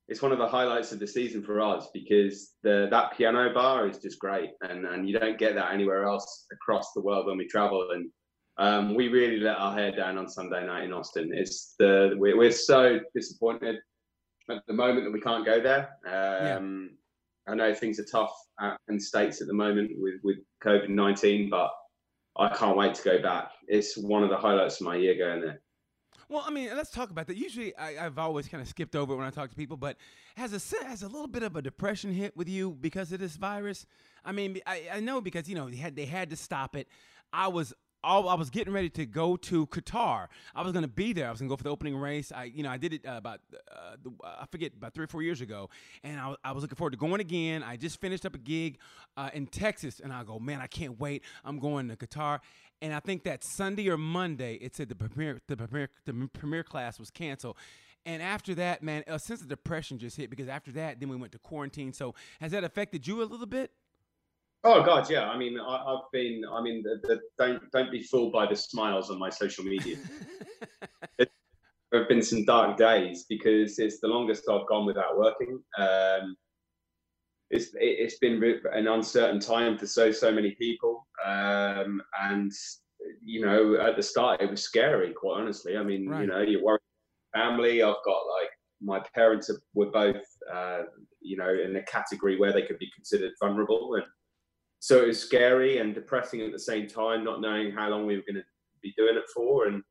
It's 0.07 0.21
one 0.21 0.33
of 0.33 0.39
the 0.39 0.47
highlights 0.47 0.93
of 0.93 0.99
the 0.99 1.07
season 1.07 1.43
for 1.43 1.63
us 1.63 1.89
because 1.95 2.53
the 2.63 2.89
that 2.91 3.17
piano 3.17 3.55
bar 3.55 3.89
is 3.89 3.99
just 3.99 4.19
great, 4.19 4.51
and 4.63 4.85
and 4.85 5.09
you 5.09 5.19
don't 5.19 5.39
get 5.39 5.55
that 5.55 5.73
anywhere 5.73 6.05
else 6.05 6.47
across 6.53 6.93
the 6.93 7.01
world 7.01 7.27
when 7.27 7.39
we 7.39 7.47
travel. 7.47 7.89
And 7.93 8.11
um, 8.57 8.95
we 8.95 9.09
really 9.09 9.39
let 9.39 9.59
our 9.59 9.75
hair 9.75 9.93
down 9.93 10.19
on 10.19 10.29
Sunday 10.29 10.65
night 10.67 10.85
in 10.85 10.93
Austin. 10.93 11.31
It's 11.35 11.75
the 11.79 12.15
we're, 12.17 12.37
we're 12.37 12.53
so 12.53 13.01
disappointed 13.15 13.77
at 14.51 14.63
the 14.67 14.75
moment 14.75 15.05
that 15.05 15.13
we 15.13 15.21
can't 15.21 15.45
go 15.45 15.61
there. 15.61 15.91
Um, 16.07 16.91
yeah. 17.47 17.53
I 17.53 17.55
know 17.57 17.75
things 17.75 17.99
are 17.99 18.05
tough 18.05 18.35
in 18.89 18.99
states 19.01 19.41
at 19.41 19.49
the 19.49 19.55
moment 19.55 19.91
with 19.97 20.21
with 20.23 20.37
COVID 20.63 20.89
nineteen, 20.89 21.51
but 21.51 21.71
I 22.37 22.49
can't 22.49 22.77
wait 22.77 22.95
to 22.95 23.03
go 23.03 23.23
back. 23.23 23.51
It's 23.69 23.97
one 23.97 24.23
of 24.23 24.31
the 24.31 24.37
highlights 24.37 24.81
of 24.81 24.87
my 24.87 24.97
year 24.97 25.17
going 25.17 25.41
there. 25.41 25.61
Well, 26.29 26.43
I 26.47 26.51
mean, 26.51 26.71
let's 26.75 26.91
talk 26.91 27.11
about 27.11 27.27
that. 27.27 27.37
Usually, 27.37 27.77
I, 27.77 27.93
have 27.93 28.19
always 28.19 28.49
kind 28.49 28.63
of 28.63 28.69
skipped 28.69 28.97
over 28.97 29.13
it 29.13 29.17
when 29.17 29.27
I 29.27 29.31
talk 29.31 29.51
to 29.51 29.57
people, 29.57 29.77
but 29.77 29.97
has 30.37 30.53
a 30.53 30.85
has 30.87 31.03
a 31.03 31.09
little 31.09 31.27
bit 31.27 31.43
of 31.43 31.57
a 31.57 31.63
depression 31.63 32.13
hit 32.13 32.37
with 32.37 32.49
you 32.49 32.77
because 32.81 33.13
of 33.13 33.21
this 33.21 33.37
virus? 33.37 33.85
I 34.25 34.33
mean, 34.33 34.61
I, 34.67 34.85
I 34.95 35.01
know 35.01 35.21
because 35.21 35.49
you 35.49 35.55
know 35.55 35.69
they 35.69 35.77
had 35.77 35.97
they 35.97 36.07
had 36.07 36.31
to 36.31 36.37
stop 36.37 36.77
it. 36.77 36.89
I 37.33 37.49
was 37.49 37.75
all, 38.05 38.29
I 38.29 38.35
was 38.35 38.51
getting 38.51 38.73
ready 38.73 38.91
to 38.91 39.07
go 39.07 39.37
to 39.37 39.67
Qatar. 39.67 40.29
I 40.55 40.63
was 40.63 40.73
going 40.73 40.83
to 40.83 40.89
be 40.89 41.13
there. 41.13 41.29
I 41.29 41.31
was 41.31 41.41
going 41.41 41.49
to 41.49 41.53
go 41.53 41.57
for 41.57 41.65
the 41.65 41.71
opening 41.71 41.97
race. 41.97 42.31
I, 42.33 42.45
you 42.45 42.63
know, 42.63 42.71
I 42.71 42.77
did 42.77 42.93
it 42.93 43.07
uh, 43.07 43.15
about, 43.17 43.41
uh, 43.53 43.97
the, 44.03 44.11
I 44.25 44.47
forget, 44.51 44.73
about 44.77 44.95
three 44.95 45.05
or 45.05 45.09
four 45.09 45.23
years 45.23 45.41
ago, 45.41 45.71
and 46.03 46.21
I, 46.21 46.35
I, 46.45 46.53
was 46.53 46.63
looking 46.63 46.77
forward 46.77 46.93
to 46.93 46.97
going 46.97 47.21
again. 47.21 47.63
I 47.63 47.77
just 47.77 48.01
finished 48.01 48.25
up 48.25 48.35
a 48.35 48.39
gig 48.39 48.79
uh, 49.17 49.31
in 49.33 49.47
Texas, 49.47 50.01
and 50.01 50.13
I 50.13 50.23
go, 50.25 50.39
man, 50.39 50.61
I 50.61 50.67
can't 50.67 51.01
wait. 51.01 51.25
I'm 51.45 51.59
going 51.59 51.89
to 51.89 51.97
Qatar, 51.97 52.41
and 52.83 52.93
I 52.93 53.01
think 53.01 53.25
that 53.25 53.43
Sunday 53.43 53.89
or 53.89 53.97
Monday, 53.97 54.55
it 54.55 54.77
said 54.77 54.89
the 54.89 54.95
premiere, 54.95 55.41
the 55.49 55.57
premiere, 55.57 55.91
the 56.05 56.29
premiere 56.33 56.65
class 56.65 56.99
was 56.99 57.11
canceled. 57.11 57.57
And 58.07 58.23
after 58.23 58.55
that, 58.57 58.83
man, 58.83 59.03
a 59.07 59.19
sense 59.19 59.41
of 59.41 59.49
depression 59.49 59.99
just 59.99 60.17
hit 60.17 60.29
because 60.29 60.49
after 60.49 60.71
that, 60.73 61.01
then 61.01 61.09
we 61.09 61.17
went 61.17 61.33
to 61.33 61.39
quarantine. 61.39 61.93
So 61.95 62.15
has 62.41 62.53
that 62.53 62.63
affected 62.63 63.07
you 63.07 63.23
a 63.23 63.25
little 63.25 63.47
bit? 63.47 63.71
Oh 64.65 64.83
God, 64.83 65.11
yeah. 65.11 65.29
I 65.29 65.37
mean, 65.37 65.59
I, 65.61 65.85
have 65.87 66.11
been. 66.11 66.43
I 66.51 66.63
mean, 66.63 66.83
the, 66.83 66.99
the, 67.07 67.21
don't 67.39 67.71
don't 67.73 67.91
be 67.91 68.03
fooled 68.03 68.33
by 68.33 68.47
the 68.47 68.57
smiles 68.57 69.11
on 69.11 69.19
my 69.19 69.29
social 69.29 69.63
media. 69.63 69.99
there 71.19 71.29
have 71.93 72.09
been 72.09 72.23
some 72.23 72.45
dark 72.47 72.79
days 72.79 73.27
because 73.29 73.79
it's 73.79 74.01
the 74.01 74.09
longest 74.09 74.49
I've 74.49 74.67
gone 74.67 74.87
without 74.87 75.19
working. 75.19 75.61
Um, 75.79 76.35
it's 77.51 77.69
it, 77.75 78.03
has 78.05 78.15
been 78.15 78.43
an 78.73 78.89
uncertain 78.89 79.39
time 79.39 79.77
for 79.77 79.87
so 79.87 80.11
so 80.11 80.33
many 80.33 80.53
people, 80.53 81.07
um, 81.27 82.01
and 82.23 82.51
you 83.23 83.45
know, 83.45 83.77
at 83.77 83.97
the 83.97 84.03
start 84.03 84.41
it 84.41 84.51
was 84.51 84.63
scary. 84.63 85.13
Quite 85.13 85.41
honestly, 85.41 85.77
I 85.77 85.83
mean, 85.83 86.09
right. 86.09 86.23
you 86.23 86.27
know, 86.27 86.41
you're 86.41 86.65
worried. 86.65 86.81
Family. 87.35 87.83
I've 87.83 87.97
got 88.05 88.23
like 88.41 88.51
my 88.81 89.01
parents 89.15 89.51
were 89.75 89.91
both, 89.91 90.23
uh, 90.53 90.83
you 91.21 91.37
know, 91.37 91.53
in 91.53 91.77
a 91.77 91.83
category 91.83 92.39
where 92.39 92.53
they 92.53 92.63
could 92.63 92.79
be 92.79 92.91
considered 92.95 93.33
vulnerable 93.41 93.95
and 93.97 94.05
so 94.85 95.01
it 95.01 95.07
was 95.07 95.19
scary 95.19 95.79
and 95.79 95.95
depressing 95.95 96.43
at 96.43 96.53
the 96.53 96.59
same 96.59 96.87
time, 96.87 97.25
not 97.25 97.41
knowing 97.41 97.73
how 97.73 97.89
long 97.89 98.05
we 98.05 98.17
were 98.17 98.23
going 98.29 98.35
to 98.35 98.45
be 98.83 98.93
doing 98.99 99.17
it 99.17 99.25
for. 99.35 99.67
And 99.67 99.83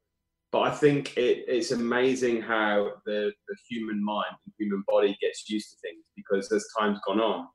but 0.51 0.59
I 0.61 0.69
think 0.69 1.17
it, 1.17 1.45
it's 1.47 1.71
amazing 1.71 2.43
how 2.43 2.91
the, 3.03 3.31
the 3.47 3.55
human 3.67 4.05
mind 4.05 4.35
and 4.45 4.53
human 4.59 4.83
body 4.87 5.17
gets 5.19 5.49
used 5.49 5.71
to 5.71 5.77
things 5.77 6.03
because 6.15 6.51
as 6.51 6.67
time's 6.79 6.99
gone 7.07 7.19
on, 7.19 7.47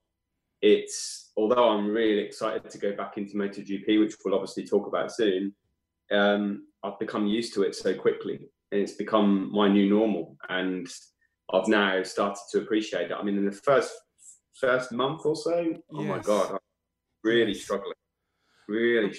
it's 0.63 1.31
although 1.37 1.69
I'm 1.69 1.91
really 1.91 2.19
excited 2.19 2.69
to 2.69 2.79
go 2.79 2.97
back 2.97 3.19
into 3.19 3.37
MotoGP, 3.37 4.01
which 4.01 4.17
we'll 4.25 4.35
obviously 4.35 4.67
talk 4.67 4.89
about 4.89 5.13
soon. 5.13 5.55
Um, 6.11 6.67
I've 6.83 6.99
become 6.99 7.29
used 7.29 7.55
to 7.55 7.63
it 7.63 7.77
so 7.77 7.95
quickly, 7.95 8.41
and 8.73 8.81
it's 8.81 8.95
become 8.95 9.53
my 9.53 9.69
new 9.69 9.89
normal. 9.89 10.37
And 10.49 10.89
I've 11.53 11.69
now 11.69 12.03
started 12.03 12.43
to 12.51 12.63
appreciate 12.63 13.13
it. 13.13 13.17
I 13.17 13.23
mean, 13.23 13.39
in 13.39 13.45
the 13.45 13.53
first 13.53 13.93
first 14.61 14.91
month 14.91 15.25
or 15.25 15.37
so, 15.37 15.61
yes. 15.61 15.79
oh 15.93 16.03
my 16.03 16.19
god, 16.19 16.59
really 17.23 17.55
struggling. 17.55 17.95
Really. 18.69 19.19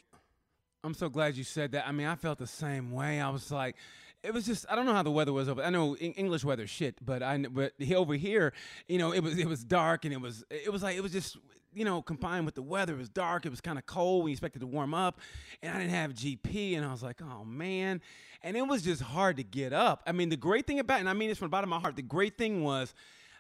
I'm 0.84 0.94
so 0.94 1.10
glad 1.10 1.36
you 1.36 1.44
said 1.44 1.74
that. 1.74 1.88
I 1.88 1.92
mean, 1.92 2.08
I 2.08 2.16
felt 2.16 2.38
the 2.38 2.48
same 2.48 2.92
way. 2.92 3.20
I 3.20 3.30
was 3.30 3.52
like, 3.52 3.76
it 4.24 4.34
was 4.34 4.46
just 4.46 4.66
I 4.70 4.76
don't 4.76 4.86
know 4.86 4.94
how 4.94 5.04
the 5.04 5.12
weather 5.12 5.34
was 5.34 5.48
over. 5.50 5.62
I 5.62 5.70
know 5.70 5.96
English 5.96 6.44
weather 6.44 6.68
shit, 6.68 7.04
but 7.04 7.24
I 7.24 7.38
but 7.38 7.74
over 7.94 8.14
here, 8.14 8.54
you 8.88 8.98
know, 8.98 9.12
it 9.12 9.22
was 9.22 9.38
it 9.38 9.48
was 9.48 9.64
dark 9.64 10.06
and 10.06 10.14
it 10.14 10.22
was 10.22 10.44
it 10.50 10.72
was 10.72 10.84
like 10.84 10.98
it 10.98 11.02
was 11.02 11.12
just 11.12 11.38
you 11.74 11.86
know 11.86 12.02
combined 12.02 12.46
with 12.46 12.56
the 12.56 12.62
weather. 12.62 12.94
It 12.94 13.00
was 13.00 13.10
dark. 13.10 13.46
It 13.46 13.50
was 13.50 13.62
kind 13.62 13.78
of 13.78 13.86
cold. 13.86 14.26
We 14.26 14.32
expected 14.32 14.60
to 14.60 14.68
warm 14.68 14.94
up, 14.94 15.20
and 15.62 15.74
I 15.74 15.80
didn't 15.80 15.94
have 15.94 16.14
GP, 16.14 16.76
and 16.76 16.86
I 16.86 16.92
was 16.92 17.04
like, 17.04 17.22
oh 17.22 17.46
man, 17.46 18.02
and 18.42 18.58
it 18.58 18.68
was 18.68 18.82
just 18.82 19.02
hard 19.02 19.38
to 19.38 19.44
get 19.44 19.74
up. 19.74 20.04
I 20.06 20.12
mean, 20.12 20.30
the 20.30 20.38
great 20.38 20.68
thing 20.68 20.80
about 20.80 21.00
and 21.00 21.10
I 21.10 21.14
mean 21.14 21.30
this 21.30 21.38
from 21.38 21.48
the 21.48 21.52
bottom 21.52 21.72
of 21.72 21.78
my 21.78 21.82
heart. 21.82 21.96
The 21.96 22.02
great 22.02 22.38
thing 22.38 22.64
was 22.64 22.94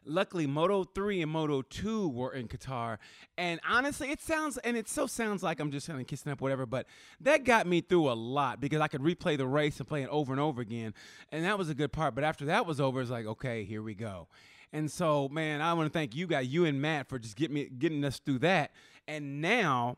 luckily 0.09 0.47
Moto 0.47 0.83
3 0.83 1.21
and 1.21 1.31
Moto 1.31 1.61
2 1.61 2.09
were 2.09 2.33
in 2.33 2.47
Qatar. 2.47 2.97
And 3.37 3.59
honestly, 3.67 4.11
it 4.11 4.21
sounds 4.21 4.57
and 4.57 4.75
it 4.75 4.89
so 4.89 5.07
sounds 5.07 5.43
like 5.43 5.59
I'm 5.59 5.71
just 5.71 5.87
kind 5.87 6.01
of 6.01 6.07
kissing 6.07 6.31
up 6.31 6.41
whatever, 6.41 6.65
but 6.65 6.87
that 7.21 7.43
got 7.43 7.67
me 7.67 7.81
through 7.81 8.11
a 8.11 8.13
lot 8.13 8.59
because 8.59 8.81
I 8.81 8.87
could 8.87 9.01
replay 9.01 9.37
the 9.37 9.47
race 9.47 9.79
and 9.79 9.87
play 9.87 10.03
it 10.03 10.09
over 10.09 10.33
and 10.33 10.41
over 10.41 10.61
again. 10.61 10.93
And 11.31 11.45
that 11.45 11.57
was 11.57 11.69
a 11.69 11.75
good 11.75 11.91
part. 11.91 12.15
But 12.15 12.23
after 12.23 12.45
that 12.45 12.65
was 12.65 12.81
over, 12.81 13.01
it's 13.01 13.11
like, 13.11 13.25
okay, 13.25 13.63
here 13.63 13.81
we 13.81 13.93
go. 13.93 14.27
And 14.71 14.91
so, 14.91 15.29
man, 15.29 15.61
I 15.61 15.73
want 15.73 15.91
to 15.91 15.97
thank 15.97 16.15
you 16.15 16.27
guys, 16.27 16.47
you 16.47 16.65
and 16.65 16.81
Matt, 16.81 17.09
for 17.09 17.17
just 17.17 17.35
getting 17.35 17.55
me 17.55 17.69
getting 17.77 18.03
us 18.03 18.19
through 18.19 18.39
that. 18.39 18.71
And 19.07 19.41
now, 19.41 19.97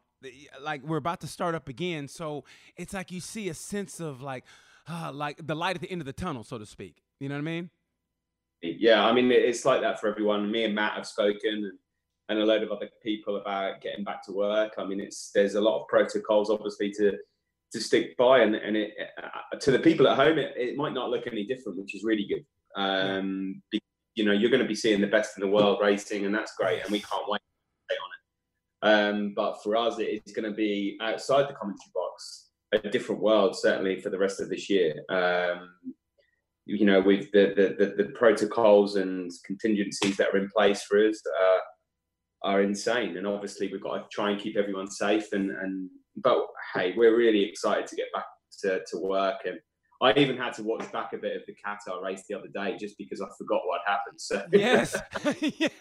like 0.62 0.84
we're 0.84 0.98
about 0.98 1.20
to 1.22 1.28
start 1.28 1.56
up 1.56 1.68
again, 1.68 2.08
so 2.08 2.46
it's 2.78 2.94
like 2.94 3.12
you 3.12 3.20
see 3.20 3.50
a 3.50 3.54
sense 3.54 4.00
of 4.00 4.22
like, 4.22 4.46
uh, 4.88 5.12
like 5.14 5.46
the 5.46 5.56
light 5.56 5.76
at 5.76 5.82
the 5.82 5.92
end 5.92 6.02
of 6.02 6.06
the 6.06 6.14
tunnel, 6.14 6.44
so 6.44 6.58
to 6.58 6.66
speak. 6.66 7.02
You 7.20 7.28
know 7.28 7.36
what 7.36 7.40
I 7.40 7.44
mean? 7.44 7.70
Yeah, 8.62 9.06
I 9.06 9.12
mean 9.12 9.32
it's 9.32 9.66
like 9.66 9.82
that 9.82 10.00
for 10.00 10.08
everyone. 10.08 10.52
Me 10.52 10.64
and 10.66 10.76
Matt 10.76 10.94
have 10.94 11.08
spoken, 11.08 11.50
and, 11.50 11.72
and 12.30 12.40
a 12.40 12.46
load 12.46 12.64
of 12.64 12.72
other 12.72 12.90
people 13.04 13.38
about 13.38 13.82
getting 13.82 14.04
back 14.04 14.24
to 14.26 14.32
work. 14.32 14.74
I 14.78 14.86
mean, 14.86 15.00
it's 15.00 15.32
there's 15.34 15.56
a 15.56 15.62
lot 15.62 15.82
of 15.82 15.88
protocols, 15.88 16.50
obviously, 16.50 16.92
to 16.94 17.18
to 17.74 17.80
stick 17.80 18.16
by, 18.18 18.40
and 18.40 18.56
and 18.56 18.78
it, 18.78 18.92
uh, 19.22 19.58
to 19.58 19.72
the 19.72 19.80
people 19.80 20.08
at 20.08 20.18
home, 20.18 20.38
it, 20.38 20.54
it 20.56 20.78
might 20.78 20.94
not 20.94 21.10
look 21.10 21.28
any 21.28 21.46
different, 21.46 21.80
which 21.80 21.96
is 21.96 22.04
really 22.04 22.26
good. 22.28 22.46
Um, 22.82 23.62
because 23.72 23.86
you 24.16 24.26
know, 24.26 24.32
you're 24.32 24.50
going 24.50 24.62
to 24.62 24.68
be 24.68 24.76
seeing 24.76 25.02
the 25.02 25.08
best 25.08 25.38
in 25.38 25.42
the 25.42 25.54
world 25.54 25.80
racing, 25.82 26.26
and 26.26 26.34
that's 26.34 26.56
great, 26.56 26.82
and 26.84 26.92
we 26.92 27.00
can't 27.00 27.28
wait 27.28 27.40
to 27.40 27.94
stay 27.94 27.98
on 27.98 28.10
it. 28.14 29.16
Um, 29.18 29.34
but 29.36 29.62
for 29.64 29.76
us, 29.76 29.96
it's 30.00 30.34
going 30.34 30.50
to 30.50 30.56
be 30.56 30.98
outside 31.02 31.50
the 31.50 31.54
commentary 31.54 31.92
box, 31.94 32.50
a 32.74 32.80
different 32.80 33.22
world, 33.22 33.58
certainly 33.58 34.00
for 34.00 34.10
the 34.10 34.20
rest 34.20 34.40
of 34.40 34.50
this 34.50 34.70
year. 34.70 35.04
Um, 35.10 35.70
you 36.66 36.86
know, 36.86 37.02
with 37.02 37.32
the, 37.32 37.54
the, 37.56 37.86
the, 37.86 38.04
the, 38.04 38.10
protocols 38.12 38.96
and 38.96 39.32
contingencies 39.46 40.18
that 40.18 40.30
are 40.30 40.38
in 40.38 40.50
place 40.56 40.84
for 40.84 41.06
us 41.06 41.20
uh, 41.42 42.48
are 42.48 42.62
insane, 42.62 43.18
and 43.18 43.28
obviously 43.28 43.70
we've 43.72 43.84
got 43.84 43.98
to 43.98 44.06
try 44.12 44.32
and 44.32 44.40
keep 44.40 44.58
everyone 44.58 44.90
safe. 44.90 45.34
And, 45.34 45.50
and 45.52 45.90
but 46.18 46.38
hey, 46.74 46.94
we're 46.96 47.18
really 47.18 47.44
excited 47.44 47.88
to 47.88 47.96
get 47.96 48.08
back 48.14 48.26
to, 48.62 48.82
to 48.92 48.98
work 48.98 49.38
and 49.46 49.60
I 50.02 50.14
even 50.18 50.36
had 50.36 50.54
to 50.54 50.64
watch 50.64 50.92
back 50.92 51.14
a 51.14 51.18
bit 51.18 51.36
of 51.36 51.44
the 51.46 51.54
Qatar 51.54 52.02
race 52.02 52.24
the 52.28 52.36
other 52.36 52.48
day 52.48 52.76
just 52.76 52.98
because 52.98 53.22
I 53.22 53.28
forgot 53.38 53.62
what 53.66 53.82
happened. 53.86 54.20
So 54.20 54.44
yes, 54.52 55.00
yes. 55.42 55.72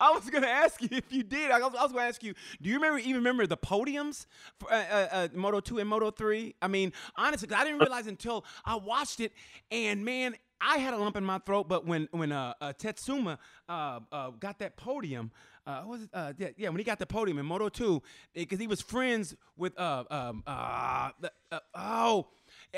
I 0.00 0.12
was 0.12 0.30
going 0.30 0.44
to 0.44 0.48
ask 0.48 0.80
you 0.80 0.88
if 0.92 1.12
you 1.12 1.24
did. 1.24 1.50
I 1.50 1.58
was, 1.58 1.72
was 1.72 1.92
going 1.92 2.04
to 2.04 2.08
ask 2.08 2.22
you, 2.22 2.34
do 2.62 2.68
you 2.68 2.76
remember 2.76 2.98
even 3.00 3.16
remember 3.16 3.46
the 3.48 3.56
podiums 3.56 4.26
for 4.60 4.72
uh, 4.72 4.76
uh, 4.76 5.08
uh, 5.10 5.28
Moto 5.34 5.58
Two 5.58 5.78
and 5.78 5.88
Moto 5.88 6.12
Three? 6.12 6.54
I 6.62 6.68
mean, 6.68 6.92
honestly, 7.16 7.48
I 7.52 7.64
didn't 7.64 7.80
realize 7.80 8.06
until 8.06 8.44
I 8.64 8.76
watched 8.76 9.18
it, 9.18 9.32
and 9.72 10.04
man, 10.04 10.36
I 10.60 10.78
had 10.78 10.94
a 10.94 10.96
lump 10.96 11.16
in 11.16 11.24
my 11.24 11.38
throat. 11.38 11.68
But 11.68 11.84
when 11.84 12.08
when 12.12 12.30
uh, 12.30 12.54
uh 12.60 12.72
Tetsuta 12.78 13.38
uh, 13.68 14.30
got 14.38 14.60
that 14.60 14.76
podium. 14.76 15.32
Uh, 15.66 15.82
was 15.84 16.02
it, 16.04 16.08
uh, 16.14 16.32
yeah, 16.38 16.48
yeah, 16.56 16.70
when 16.70 16.78
he 16.78 16.84
got 16.84 16.98
the 16.98 17.04
podium 17.04 17.38
in 17.38 17.44
Moto 17.44 17.68
2, 17.68 18.02
because 18.32 18.58
he 18.58 18.66
was 18.66 18.80
friends 18.80 19.36
with, 19.54 19.78
uh, 19.78 20.02
um, 20.10 20.42
uh, 20.46 21.10
uh, 21.52 21.58
oh, 21.74 22.28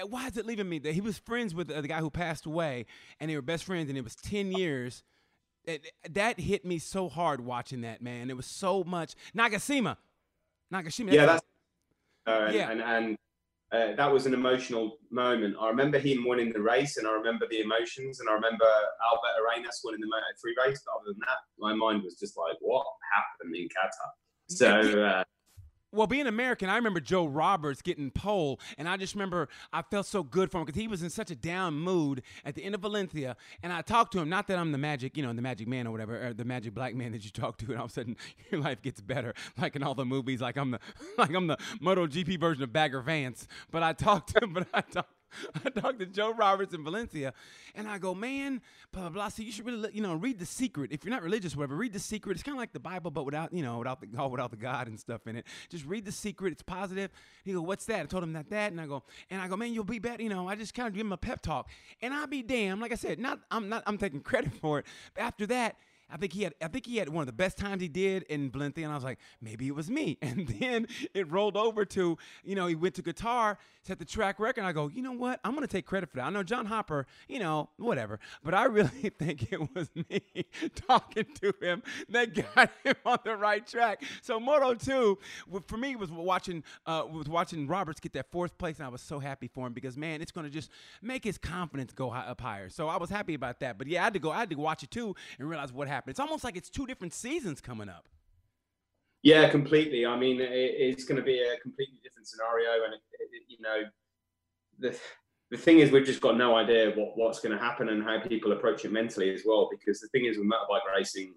why 0.08 0.26
is 0.26 0.36
it 0.36 0.46
leaving 0.46 0.68
me? 0.68 0.78
That 0.78 0.94
he 0.94 1.00
was 1.00 1.18
friends 1.18 1.54
with 1.54 1.68
the 1.68 1.88
guy 1.88 2.00
who 2.00 2.10
passed 2.10 2.46
away, 2.46 2.86
and 3.18 3.30
they 3.30 3.36
were 3.36 3.42
best 3.42 3.64
friends, 3.64 3.88
and 3.88 3.98
it 3.98 4.04
was 4.04 4.16
ten 4.16 4.52
years. 4.52 5.02
It, 5.64 5.92
that 6.08 6.40
hit 6.40 6.64
me 6.64 6.78
so 6.78 7.08
hard 7.08 7.40
watching 7.40 7.82
that 7.82 8.00
man. 8.00 8.30
It 8.30 8.36
was 8.36 8.46
so 8.46 8.82
much 8.82 9.14
Nagashima, 9.36 9.96
Nagashima. 10.72 11.12
Yeah, 11.12 11.26
that's 11.26 11.42
uh, 12.26 12.50
yeah, 12.52 12.70
and 12.70 12.80
and 12.80 13.16
uh, 13.72 13.94
that 13.96 14.10
was 14.10 14.26
an 14.26 14.34
emotional 14.34 14.98
moment. 15.10 15.56
I 15.60 15.68
remember 15.68 15.98
him 15.98 16.26
winning 16.26 16.52
the 16.52 16.62
race, 16.62 16.96
and 16.96 17.06
I 17.06 17.12
remember 17.12 17.46
the 17.50 17.60
emotions, 17.60 18.20
and 18.20 18.28
I 18.28 18.32
remember 18.32 18.64
Albert 18.64 19.42
Arenas 19.42 19.80
winning 19.84 20.00
the 20.00 20.06
Moto 20.06 20.24
Three 20.40 20.56
race. 20.64 20.82
But 20.84 21.00
other 21.00 21.12
than 21.12 21.20
that, 21.20 21.38
my 21.58 21.74
mind 21.74 22.02
was 22.02 22.14
just 22.14 22.36
like, 22.36 22.56
what 22.60 22.86
happened 23.14 23.54
in 23.54 23.68
Qatar? 23.68 24.10
So. 24.48 25.04
Uh, 25.04 25.24
well, 25.92 26.06
being 26.06 26.26
American, 26.26 26.68
I 26.68 26.76
remember 26.76 27.00
Joe 27.00 27.26
Roberts 27.26 27.82
getting 27.82 28.10
pole, 28.10 28.60
and 28.78 28.88
I 28.88 28.96
just 28.96 29.14
remember 29.14 29.48
I 29.72 29.82
felt 29.82 30.06
so 30.06 30.22
good 30.22 30.50
for 30.50 30.58
him 30.58 30.64
because 30.64 30.80
he 30.80 30.88
was 30.88 31.02
in 31.02 31.10
such 31.10 31.30
a 31.30 31.34
down 31.34 31.74
mood 31.74 32.22
at 32.44 32.54
the 32.54 32.64
end 32.64 32.74
of 32.74 32.80
Valencia. 32.82 33.36
And 33.62 33.72
I 33.72 33.82
talked 33.82 34.12
to 34.12 34.20
him, 34.20 34.28
not 34.28 34.46
that 34.48 34.58
I'm 34.58 34.72
the 34.72 34.78
magic, 34.78 35.16
you 35.16 35.22
know, 35.22 35.32
the 35.32 35.42
magic 35.42 35.68
man 35.68 35.86
or 35.86 35.90
whatever, 35.90 36.28
or 36.28 36.34
the 36.34 36.44
magic 36.44 36.74
black 36.74 36.94
man 36.94 37.12
that 37.12 37.24
you 37.24 37.30
talk 37.30 37.58
to, 37.58 37.66
and 37.66 37.78
all 37.78 37.86
of 37.86 37.90
a 37.90 37.94
sudden 37.94 38.16
your 38.50 38.60
life 38.60 38.82
gets 38.82 39.00
better, 39.00 39.34
like 39.58 39.76
in 39.76 39.82
all 39.82 39.94
the 39.94 40.04
movies, 40.04 40.40
like 40.40 40.56
I'm 40.56 40.70
the 40.70 40.80
like 41.18 41.34
I'm 41.34 41.46
the 41.46 41.56
MotoGP 41.82 42.38
version 42.38 42.62
of 42.62 42.72
Bagger 42.72 43.00
Vance. 43.00 43.48
But 43.70 43.82
I 43.82 43.92
talked 43.92 44.34
to 44.34 44.44
him, 44.44 44.52
but 44.54 44.68
I 44.72 44.80
talked 44.82 45.10
I 45.64 45.70
talked 45.70 45.98
to 46.00 46.06
Joe 46.06 46.32
Roberts 46.32 46.74
in 46.74 46.84
Valencia, 46.84 47.32
and 47.74 47.88
I 47.88 47.98
go, 47.98 48.14
man, 48.14 48.60
blah 48.92 49.02
blah 49.02 49.10
blah. 49.10 49.28
So 49.28 49.42
you 49.42 49.52
should 49.52 49.66
really, 49.66 49.90
you 49.92 50.02
know, 50.02 50.14
read 50.14 50.38
the 50.38 50.46
Secret. 50.46 50.92
If 50.92 51.04
you're 51.04 51.12
not 51.12 51.22
religious, 51.22 51.56
whatever, 51.56 51.76
read 51.76 51.92
the 51.92 51.98
Secret. 51.98 52.34
It's 52.34 52.42
kind 52.42 52.56
of 52.56 52.60
like 52.60 52.72
the 52.72 52.80
Bible, 52.80 53.10
but 53.10 53.24
without, 53.24 53.52
you 53.52 53.62
know, 53.62 53.78
without 53.78 54.00
the 54.00 54.08
all 54.18 54.30
without 54.30 54.50
the 54.50 54.56
God 54.56 54.88
and 54.88 54.98
stuff 54.98 55.26
in 55.26 55.36
it. 55.36 55.46
Just 55.68 55.84
read 55.86 56.04
the 56.04 56.12
Secret. 56.12 56.52
It's 56.52 56.62
positive. 56.62 57.10
He 57.44 57.52
go, 57.52 57.62
what's 57.62 57.86
that? 57.86 58.00
I 58.00 58.04
told 58.06 58.22
him 58.22 58.32
that 58.34 58.50
that, 58.50 58.72
and 58.72 58.80
I 58.80 58.86
go, 58.86 59.02
and 59.30 59.40
I 59.40 59.48
go, 59.48 59.56
man, 59.56 59.72
you'll 59.72 59.84
be 59.84 59.98
better. 59.98 60.22
You 60.22 60.28
know, 60.28 60.48
I 60.48 60.54
just 60.54 60.74
kind 60.74 60.88
of 60.88 60.94
give 60.94 61.06
him 61.06 61.12
a 61.12 61.16
pep 61.16 61.42
talk, 61.42 61.68
and 62.02 62.12
I'll 62.12 62.26
be 62.26 62.42
damned. 62.42 62.80
Like 62.80 62.92
I 62.92 62.96
said, 62.96 63.18
not 63.18 63.40
I'm 63.50 63.68
not 63.68 63.82
I'm 63.86 63.98
taking 63.98 64.20
credit 64.20 64.54
for 64.60 64.78
it. 64.78 64.86
But 65.14 65.22
after 65.22 65.46
that 65.46 65.76
I 66.12 66.16
think 66.16 66.32
he 66.32 66.42
had 66.42 66.54
I 66.62 66.68
think 66.68 66.86
he 66.86 66.96
had 66.96 67.08
one 67.08 67.22
of 67.22 67.26
the 67.26 67.32
best 67.32 67.58
times 67.58 67.82
he 67.82 67.88
did 67.88 68.24
in 68.24 68.50
Valencia, 68.50 68.84
and 68.84 68.92
I 68.92 68.94
was 68.94 69.04
like, 69.04 69.18
maybe 69.40 69.66
it 69.66 69.74
was 69.74 69.90
me. 69.90 70.18
And 70.30 70.46
then 70.46 70.86
it 71.12 71.30
rolled 71.30 71.56
over 71.56 71.84
to, 71.84 72.16
you 72.44 72.54
know, 72.54 72.68
he 72.68 72.76
went 72.76 72.94
to 72.94 73.02
Qatar, 73.02 73.56
set 73.82 73.98
the 73.98 74.04
track 74.04 74.38
record. 74.38 74.62
I 74.64 74.70
go, 74.70 74.88
you 74.88 75.02
know 75.02 75.12
what? 75.12 75.40
I'm 75.44 75.54
gonna 75.54 75.66
take 75.66 75.86
credit 75.86 76.08
for 76.08 76.16
that. 76.16 76.26
I 76.26 76.30
know 76.30 76.44
John 76.44 76.66
Hopkins, 76.66 77.06
you 77.28 77.40
know, 77.40 77.68
whatever. 77.76 78.20
But 78.44 78.54
I 78.54 78.64
really 78.64 78.88
think 79.18 79.52
it 79.52 79.74
was 79.74 79.90
me 80.10 80.22
talking 80.86 81.26
to 81.40 81.52
him 81.60 81.82
that 82.10 82.34
got 82.34 82.70
him 82.84 82.94
on 83.04 83.18
the 83.24 83.36
right 83.36 83.66
track. 83.66 84.04
So 84.22 84.38
Moto 84.38 84.74
2, 84.74 85.18
for 85.66 85.76
me, 85.76 85.96
was 85.96 86.10
watching 86.10 86.62
uh, 86.86 87.04
was 87.10 87.28
watching 87.28 87.66
Roberts 87.66 87.98
get 88.00 88.12
that 88.12 88.30
fourth 88.30 88.56
place, 88.56 88.78
and 88.78 88.86
I 88.86 88.90
was 88.90 89.02
so 89.02 89.18
happy 89.18 89.48
for 89.48 89.66
him 89.66 89.72
because 89.72 89.96
man, 89.96 90.22
it's 90.22 90.32
gonna 90.32 90.50
just 90.50 90.70
make 91.02 91.24
his 91.24 91.38
confidence 91.38 91.92
go 91.92 92.10
high, 92.10 92.26
up 92.26 92.40
higher. 92.40 92.68
So 92.68 92.88
I 92.88 92.98
was 92.98 93.10
happy 93.10 93.34
about 93.34 93.60
that. 93.60 93.78
But 93.78 93.88
yeah, 93.88 94.02
I 94.02 94.04
had 94.04 94.14
to 94.14 94.20
go, 94.20 94.30
I 94.30 94.38
had 94.38 94.50
to 94.50 94.56
watch 94.56 94.82
it 94.82 94.90
too 94.90 95.14
and 95.38 95.48
realize 95.48 95.72
what 95.72 95.88
happened 95.88 95.99
happen. 96.00 96.10
It's 96.10 96.20
almost 96.20 96.44
like 96.44 96.56
it's 96.56 96.70
two 96.70 96.86
different 96.86 97.12
seasons 97.12 97.60
coming 97.60 97.88
up. 97.88 98.08
Yeah, 99.22 99.50
completely. 99.50 100.06
I 100.06 100.18
mean, 100.18 100.40
it, 100.40 100.50
it's 100.50 101.04
going 101.04 101.18
to 101.18 101.22
be 101.22 101.40
a 101.40 101.58
completely 101.60 101.98
different 102.02 102.26
scenario, 102.26 102.84
and 102.84 102.94
it, 102.94 103.00
it, 103.20 103.42
you 103.48 103.58
know, 103.60 103.82
the 104.78 104.98
the 105.50 105.58
thing 105.58 105.80
is, 105.80 105.90
we've 105.90 106.06
just 106.06 106.22
got 106.22 106.38
no 106.38 106.56
idea 106.56 106.92
what 106.96 107.18
what's 107.18 107.40
going 107.40 107.56
to 107.56 107.62
happen 107.62 107.90
and 107.90 108.02
how 108.02 108.18
people 108.20 108.52
approach 108.52 108.84
it 108.86 108.92
mentally 108.92 109.32
as 109.34 109.42
well. 109.44 109.68
Because 109.70 110.00
the 110.00 110.08
thing 110.08 110.24
is, 110.24 110.38
with 110.38 110.46
motorbike 110.46 110.80
racing, 110.96 111.34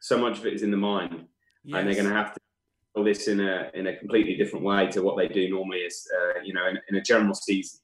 so 0.00 0.16
much 0.16 0.38
of 0.38 0.46
it 0.46 0.54
is 0.54 0.62
in 0.62 0.70
the 0.70 0.78
mind, 0.78 1.26
yes. 1.64 1.78
and 1.78 1.86
they're 1.86 1.94
going 1.94 2.08
to 2.08 2.14
have 2.14 2.32
to 2.32 2.40
do 2.96 3.04
this 3.04 3.28
in 3.28 3.40
a 3.40 3.70
in 3.74 3.88
a 3.88 3.96
completely 3.96 4.34
different 4.36 4.64
way 4.64 4.86
to 4.86 5.02
what 5.02 5.18
they 5.18 5.28
do 5.28 5.50
normally. 5.50 5.80
Is 5.80 6.08
uh, 6.18 6.40
you 6.42 6.54
know, 6.54 6.66
in, 6.66 6.78
in 6.88 6.96
a 6.96 7.02
general 7.02 7.34
season. 7.34 7.80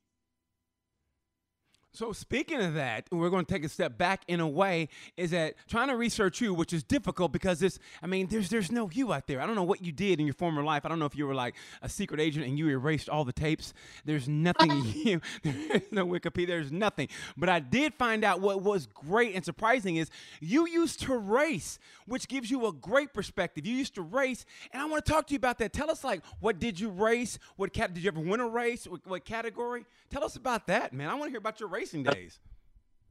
So 1.94 2.12
speaking 2.12 2.60
of 2.60 2.74
that, 2.74 3.06
we're 3.12 3.30
going 3.30 3.44
to 3.44 3.54
take 3.54 3.64
a 3.64 3.68
step 3.68 3.96
back 3.96 4.22
in 4.26 4.40
a 4.40 4.48
way 4.48 4.88
is 5.16 5.30
that 5.30 5.54
trying 5.68 5.86
to 5.88 5.96
research 5.96 6.40
you, 6.40 6.52
which 6.52 6.72
is 6.72 6.82
difficult 6.82 7.30
because 7.30 7.62
it's, 7.62 7.78
I 8.02 8.08
mean, 8.08 8.26
there's 8.26 8.48
there's 8.48 8.72
no 8.72 8.90
you 8.92 9.12
out 9.12 9.28
there. 9.28 9.40
I 9.40 9.46
don't 9.46 9.54
know 9.54 9.62
what 9.62 9.80
you 9.80 9.92
did 9.92 10.18
in 10.18 10.26
your 10.26 10.34
former 10.34 10.64
life. 10.64 10.84
I 10.84 10.88
don't 10.88 10.98
know 10.98 11.06
if 11.06 11.14
you 11.14 11.24
were 11.24 11.36
like 11.36 11.54
a 11.82 11.88
secret 11.88 12.18
agent 12.20 12.46
and 12.46 12.58
you 12.58 12.68
erased 12.68 13.08
all 13.08 13.24
the 13.24 13.32
tapes. 13.32 13.72
There's 14.04 14.28
nothing 14.28 14.72
you. 14.94 15.20
There's 15.44 15.92
no 15.92 16.04
Wikipedia. 16.04 16.48
There's 16.48 16.72
nothing. 16.72 17.06
But 17.36 17.48
I 17.48 17.60
did 17.60 17.94
find 17.94 18.24
out 18.24 18.40
what 18.40 18.62
was 18.62 18.86
great 18.86 19.36
and 19.36 19.44
surprising 19.44 19.94
is 19.94 20.10
you 20.40 20.66
used 20.66 21.00
to 21.02 21.16
race, 21.16 21.78
which 22.06 22.26
gives 22.26 22.50
you 22.50 22.66
a 22.66 22.72
great 22.72 23.14
perspective. 23.14 23.66
You 23.66 23.76
used 23.76 23.94
to 23.94 24.02
race, 24.02 24.44
and 24.72 24.82
I 24.82 24.86
want 24.86 25.04
to 25.04 25.12
talk 25.12 25.28
to 25.28 25.32
you 25.32 25.38
about 25.38 25.58
that. 25.58 25.72
Tell 25.72 25.92
us 25.92 26.02
like 26.02 26.22
what 26.40 26.58
did 26.58 26.80
you 26.80 26.88
race? 26.88 27.38
What 27.54 27.72
cat 27.72 27.94
did 27.94 28.02
you 28.02 28.08
ever 28.08 28.18
win 28.18 28.40
a 28.40 28.48
race? 28.48 28.88
What, 28.88 29.06
what 29.06 29.24
category? 29.24 29.84
Tell 30.10 30.24
us 30.24 30.34
about 30.34 30.66
that, 30.66 30.92
man. 30.92 31.08
I 31.08 31.14
want 31.14 31.24
to 31.24 31.30
hear 31.30 31.38
about 31.38 31.60
your 31.60 31.68
race 31.68 31.83
racing 31.84 32.02
days? 32.02 32.38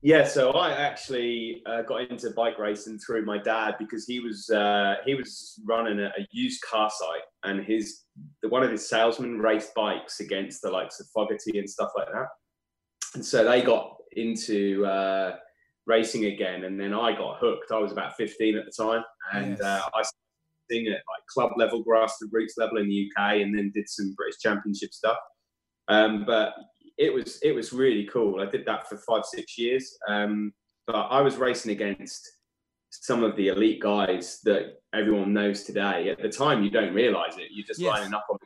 Yeah, 0.02 0.26
so 0.26 0.52
I 0.52 0.72
actually 0.72 1.62
uh, 1.66 1.84
got 1.84 2.10
into 2.10 2.32
bike 2.32 2.60
racing 2.60 3.00
through 3.00 3.24
my 3.24 3.38
dad 3.38 3.76
because 3.80 4.06
he 4.06 4.20
was 4.20 4.50
uh, 4.50 4.96
he 5.06 5.16
was 5.16 5.62
running 5.66 6.00
a, 6.00 6.08
a, 6.08 6.28
used 6.32 6.62
car 6.62 6.90
site, 6.90 7.22
and 7.44 7.64
his 7.64 8.02
one 8.50 8.64
of 8.64 8.72
his 8.72 8.90
salesmen 8.90 9.40
raced 9.40 9.74
bikes 9.76 10.20
against 10.20 10.62
the 10.62 10.70
likes 10.70 11.00
of 11.00 11.06
Fogarty 11.14 11.58
and 11.58 11.70
stuff 11.70 11.92
like 11.96 12.08
that, 12.12 12.28
and 13.16 13.24
so 13.24 13.46
they 13.46 13.62
got 13.62 13.96
into 14.18 14.86
uh, 14.86 15.38
racing 15.86 16.26
again, 16.26 16.66
and 16.66 16.78
then 16.78 16.94
I 16.94 17.16
got 17.16 17.38
hooked. 17.40 17.72
I 17.72 17.78
was 17.78 17.94
about 17.94 18.18
fifteen 18.18 18.58
at 18.58 18.66
the 18.66 18.84
time, 18.84 19.04
and 19.34 19.52
yes. 19.52 19.62
Uh, 19.62 19.82
I 19.94 20.02
started 20.02 20.88
at 20.88 21.02
like 21.14 21.26
club 21.34 21.52
level, 21.56 21.82
grassroots 21.82 22.58
level 22.58 22.80
in 22.80 22.90
the 22.90 23.10
UK, 23.10 23.36
and 23.36 23.58
then 23.58 23.72
did 23.74 23.88
some 23.88 24.14
British 24.18 24.42
Championship 24.42 24.92
stuff. 24.92 25.18
Um, 25.88 26.26
but 26.26 26.54
it 26.98 27.14
was 27.14 27.40
it 27.42 27.54
was 27.54 27.74
really 27.74 28.06
cool. 28.12 28.42
I 28.42 28.46
did 28.46 28.66
that 28.66 28.88
for 28.88 28.98
five 28.98 29.26
six 29.26 29.58
years, 29.58 29.98
um, 30.08 30.54
but 30.86 30.96
I 30.96 31.22
was 31.22 31.38
racing 31.38 31.72
against 31.72 32.30
some 32.90 33.24
of 33.24 33.36
the 33.36 33.48
elite 33.48 33.80
guys 33.80 34.40
that 34.44 34.82
everyone 34.94 35.34
knows 35.34 35.64
today. 35.64 36.10
At 36.10 36.22
the 36.22 36.30
time, 36.30 36.64
you 36.64 36.70
don't 36.70 36.94
realize 36.94 37.38
it. 37.38 37.48
You're 37.52 37.66
just 37.66 37.80
yes. 37.80 37.90
lining 37.90 38.14
up 38.14 38.26
on, 38.30 38.38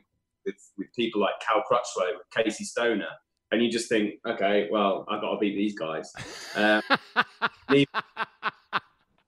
with 0.46 0.56
with 0.76 0.88
people 0.94 1.20
like 1.20 1.34
Cal 1.46 1.62
Crutchlow, 1.70 2.12
Casey 2.34 2.64
Stoner, 2.64 3.08
and 3.50 3.62
you 3.62 3.70
just 3.70 3.88
think, 3.88 4.14
okay, 4.26 4.68
well, 4.70 5.04
I've 5.08 5.20
got 5.20 5.32
to 5.32 5.38
beat 5.38 5.54
these 5.54 5.78
guys. 5.78 6.12
Um, 6.54 6.82
need, 7.70 7.88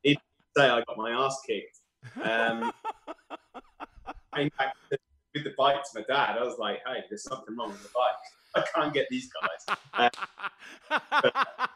need 0.04 0.18
say 0.56 0.68
I 0.68 0.82
got 0.82 0.96
my 0.96 1.10
ass 1.10 1.40
kicked. 1.46 1.78
Um, 2.22 2.72
came 4.34 4.50
back 4.58 4.74
to, 4.90 4.98
with 5.34 5.44
the 5.44 5.52
bike 5.58 5.82
to 5.82 6.00
my 6.00 6.04
dad. 6.08 6.38
I 6.38 6.44
was 6.44 6.58
like, 6.58 6.78
"Hey, 6.86 7.04
there's 7.10 7.24
something 7.24 7.56
wrong 7.56 7.68
with 7.70 7.82
the 7.82 7.90
bike. 7.94 8.39
I 8.56 8.64
can't 8.74 8.92
get 8.92 9.06
these 9.10 9.28
guys." 9.40 10.10
Uh, 10.90 11.66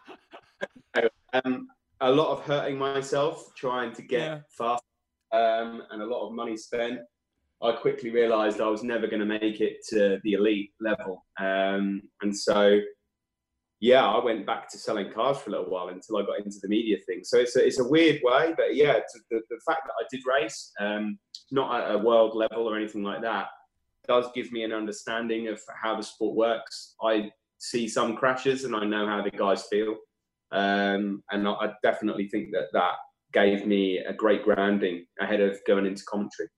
um, 1.45 1.69
a 2.00 2.11
lot 2.11 2.33
of 2.33 2.45
hurting 2.45 2.78
myself 2.78 3.52
trying 3.57 3.93
to 3.93 4.02
get 4.02 4.21
Yeah. 4.21 4.40
fast, 4.57 4.85
um, 5.33 5.83
and 5.90 6.02
a 6.02 6.07
lot 6.07 6.26
of 6.26 6.33
money 6.33 6.57
spent. 6.57 7.00
I 7.62 7.73
quickly 7.73 8.11
realised 8.11 8.61
I 8.61 8.69
was 8.69 8.83
never 8.83 9.07
going 9.07 9.21
to 9.21 9.26
make 9.26 9.61
it 9.61 9.78
to 9.90 10.21
the 10.25 10.33
elite 10.35 10.73
level, 10.81 11.25
um, 11.40 12.02
and 12.23 12.37
so 12.37 12.81
yeah, 13.81 14.07
I 14.07 14.25
went 14.25 14.47
back 14.47 14.71
to 14.71 14.78
selling 14.78 15.12
cars 15.12 15.37
for 15.38 15.50
a 15.50 15.52
little 15.52 15.71
while 15.71 15.88
until 15.88 16.16
I 16.16 16.23
got 16.23 16.38
into 16.38 16.59
the 16.62 16.69
media 16.69 16.97
thing. 17.07 17.21
So 17.23 17.38
it's 17.38 17.54
a, 17.54 17.66
it's 17.66 17.78
a 17.81 17.87
weird 17.87 18.21
way, 18.23 18.54
but 18.57 18.75
yeah, 18.76 18.95
to 18.95 19.19
the, 19.31 19.43
the 19.50 19.61
fact 19.66 19.83
that 19.85 19.93
I 20.00 20.04
did 20.11 20.23
race, 20.26 20.73
um, 20.81 21.19
not 21.50 21.83
at 21.83 21.95
a 21.95 21.99
world 21.99 22.35
level 22.35 22.66
or 22.69 22.76
anything 22.76 23.02
like 23.02 23.21
that, 23.21 23.49
does 24.06 24.26
give 24.34 24.52
me 24.52 24.64
an 24.64 24.73
understanding 24.73 25.49
of 25.49 25.61
how 25.80 25.96
the 25.96 26.02
sport 26.02 26.37
works. 26.37 26.94
I 27.02 27.30
see 27.58 27.88
some 27.88 28.16
crashes 28.16 28.64
and 28.64 28.75
I 28.75 28.84
know 28.84 29.06
how 29.06 29.23
the 29.23 29.30
guys 29.30 29.64
feel. 29.64 29.96
Um, 30.52 31.23
and 31.30 31.49
I, 31.49 31.73
definitely 31.82 32.28
think 32.28 32.52
that 32.52 32.66
that 32.73 32.94
gave 33.32 33.66
me 33.66 33.99
a 33.99 34.12
great 34.12 34.44
grounding 34.44 35.04
ahead 35.20 35.40
of 35.40 35.58
going 35.66 35.87
into 35.87 36.04
commentary. 36.04 36.49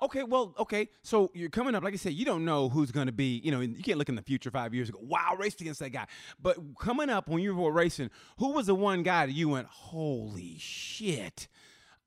Okay, 0.00 0.22
well, 0.22 0.54
okay. 0.58 0.88
So 1.02 1.30
you're 1.34 1.48
coming 1.48 1.74
up, 1.74 1.82
like 1.82 1.94
I 1.94 1.96
said, 1.96 2.12
you 2.12 2.24
don't 2.24 2.44
know 2.44 2.68
who's 2.68 2.92
going 2.92 3.06
to 3.06 3.12
be, 3.12 3.40
you 3.42 3.50
know, 3.50 3.60
you 3.60 3.82
can't 3.82 3.98
look 3.98 4.08
in 4.08 4.14
the 4.14 4.22
future 4.22 4.50
five 4.50 4.74
years 4.74 4.88
ago. 4.88 4.98
Wow, 5.02 5.36
raced 5.38 5.60
against 5.60 5.80
that 5.80 5.90
guy. 5.90 6.06
But 6.40 6.58
coming 6.78 7.10
up 7.10 7.28
when 7.28 7.42
you 7.42 7.56
were 7.56 7.72
racing, 7.72 8.10
who 8.38 8.52
was 8.52 8.66
the 8.66 8.74
one 8.74 9.02
guy 9.02 9.26
that 9.26 9.32
you 9.32 9.48
went, 9.48 9.66
holy 9.68 10.56
shit? 10.58 11.48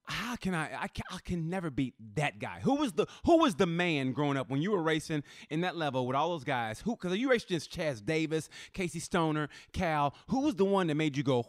How 0.08 0.36
can 0.36 0.54
I, 0.54 0.70
I 0.84 0.88
can, 0.88 1.04
I 1.12 1.18
can 1.24 1.50
never 1.50 1.70
beat 1.72 1.96
that 2.16 2.38
guy. 2.40 2.60
Who 2.62 2.76
was 2.76 2.94
the 2.94 3.08
who 3.26 3.40
was 3.40 3.56
the 3.56 3.66
man 3.66 4.12
growing 4.12 4.38
up 4.38 4.50
when 4.50 4.62
you 4.62 4.72
were 4.72 4.82
racing 4.84 5.24
in 5.50 5.62
that 5.62 5.76
level 5.76 6.06
with 6.06 6.16
all 6.16 6.30
those 6.30 6.44
guys? 6.44 6.80
Who 6.82 6.92
because 6.96 7.18
you 7.18 7.30
raced 7.30 7.46
against 7.50 7.72
Chaz 7.76 8.06
Davies, 8.06 8.50
Casey 8.74 9.00
Stoner, 9.00 9.50
Cal. 9.74 10.14
Who 10.28 10.42
was 10.42 10.56
the 10.56 10.66
one 10.66 10.88
that 10.88 10.96
made 10.96 11.18
you 11.18 11.24
go, 11.24 11.44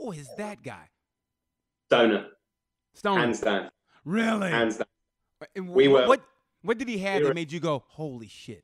who 0.00 0.12
is 0.12 0.28
that 0.38 0.62
guy? 0.62 0.88
Stoner, 1.90 2.26
Stoner. 2.94 3.20
hands 3.20 3.40
down, 3.40 3.70
really? 4.04 4.50
hands 4.50 4.76
down. 4.76 4.86
And 5.56 5.68
We 5.68 5.86
wh- 5.86 5.92
were- 5.92 6.06
What 6.06 6.22
what 6.62 6.78
did 6.78 6.88
he 6.88 6.98
have 6.98 7.16
we 7.16 7.22
that 7.24 7.28
were- 7.30 7.34
made 7.34 7.50
you 7.50 7.58
go, 7.60 7.82
holy 7.88 8.28
shit? 8.28 8.62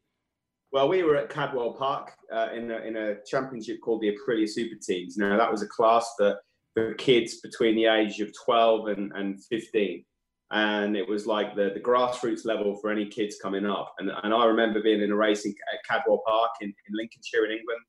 Well, 0.70 0.88
we 0.88 1.02
were 1.02 1.16
at 1.16 1.30
Cadwell 1.30 1.72
Park 1.72 2.12
uh, 2.32 2.48
in, 2.54 2.70
a, 2.70 2.76
in 2.80 2.94
a 2.96 3.14
championship 3.24 3.80
called 3.82 4.02
the 4.02 4.14
Aprilia 4.14 4.44
Superteens. 4.46 5.16
Now, 5.16 5.36
that 5.38 5.50
was 5.50 5.62
a 5.62 5.66
class 5.66 6.12
for, 6.18 6.38
for 6.78 6.94
kids 6.94 7.40
between 7.40 7.74
the 7.76 7.86
age 7.86 8.20
of 8.20 8.32
12 8.44 8.88
and, 8.88 9.12
and 9.12 9.44
15. 9.44 10.04
And 10.50 10.96
it 10.96 11.06
was 11.06 11.26
like 11.26 11.54
the, 11.54 11.70
the 11.74 11.80
grassroots 11.80 12.46
level 12.46 12.76
for 12.76 12.90
any 12.90 13.06
kids 13.06 13.36
coming 13.42 13.66
up. 13.66 13.92
And, 13.98 14.10
and 14.22 14.32
I 14.32 14.44
remember 14.46 14.82
being 14.82 15.02
in 15.02 15.12
a 15.12 15.16
race 15.16 15.44
in, 15.44 15.54
at 15.72 15.80
Cadwell 15.88 16.22
Park 16.26 16.50
in, 16.60 16.68
in 16.68 16.94
Lincolnshire 16.96 17.44
in 17.44 17.52
England. 17.52 17.80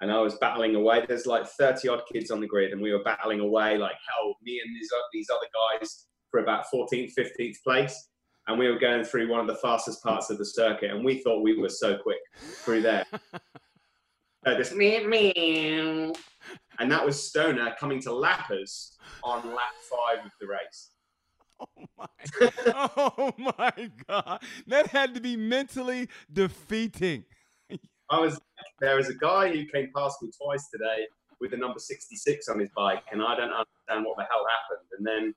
And 0.00 0.10
I 0.10 0.18
was 0.20 0.36
battling 0.36 0.74
away. 0.74 1.04
There's 1.06 1.26
like 1.26 1.46
30 1.46 1.88
odd 1.88 2.02
kids 2.10 2.30
on 2.30 2.40
the 2.40 2.46
grid, 2.46 2.72
and 2.72 2.80
we 2.80 2.90
were 2.90 3.04
battling 3.04 3.40
away 3.40 3.76
like 3.76 3.92
hell, 4.08 4.34
me 4.42 4.58
and 4.64 4.74
these, 4.74 4.88
these 5.12 5.28
other 5.30 5.46
guys 5.80 6.06
for 6.30 6.40
about 6.40 6.64
14th, 6.72 7.12
15th 7.18 7.56
place 7.62 8.08
and 8.46 8.58
we 8.58 8.68
were 8.68 8.78
going 8.78 9.04
through 9.04 9.28
one 9.28 9.40
of 9.40 9.46
the 9.46 9.56
fastest 9.56 10.02
parts 10.02 10.30
of 10.30 10.38
the 10.38 10.44
circuit, 10.44 10.90
and 10.90 11.04
we 11.04 11.18
thought 11.22 11.42
we 11.42 11.56
were 11.56 11.68
so 11.68 11.96
quick 11.98 12.18
through 12.64 12.82
there. 12.82 13.04
Uh, 14.46 14.56
this 14.56 14.72
meow, 14.72 15.06
meow. 15.06 16.14
And 16.80 16.90
that 16.90 17.04
was 17.04 17.22
Stoner 17.22 17.74
coming 17.78 18.00
to 18.02 18.08
lappers 18.08 18.96
on 19.22 19.46
lap 19.54 19.74
five 19.88 20.24
of 20.24 20.32
the 20.40 20.46
race. 20.46 20.90
Oh 21.60 21.86
my, 21.98 22.06
oh 22.96 23.34
my 23.38 23.90
God. 24.08 24.42
That 24.66 24.86
had 24.86 25.14
to 25.14 25.20
be 25.20 25.36
mentally 25.36 26.08
defeating. 26.32 27.24
I 28.10 28.18
was 28.18 28.40
there 28.80 28.98
is 28.98 29.08
a 29.08 29.14
guy 29.14 29.52
who 29.52 29.66
came 29.66 29.90
past 29.94 30.22
me 30.22 30.30
twice 30.42 30.68
today 30.70 31.06
with 31.38 31.50
the 31.52 31.56
number 31.58 31.78
66 31.78 32.48
on 32.48 32.58
his 32.58 32.70
bike, 32.74 33.02
and 33.12 33.22
I 33.22 33.36
don't 33.36 33.52
understand 33.52 34.06
what 34.06 34.16
the 34.16 34.24
hell 34.24 34.44
happened. 34.58 34.88
And 34.98 35.06
then, 35.06 35.34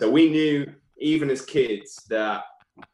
so 0.00 0.10
we 0.10 0.30
knew, 0.30 0.72
even 0.98 1.30
as 1.30 1.44
kids, 1.44 2.04
that 2.08 2.44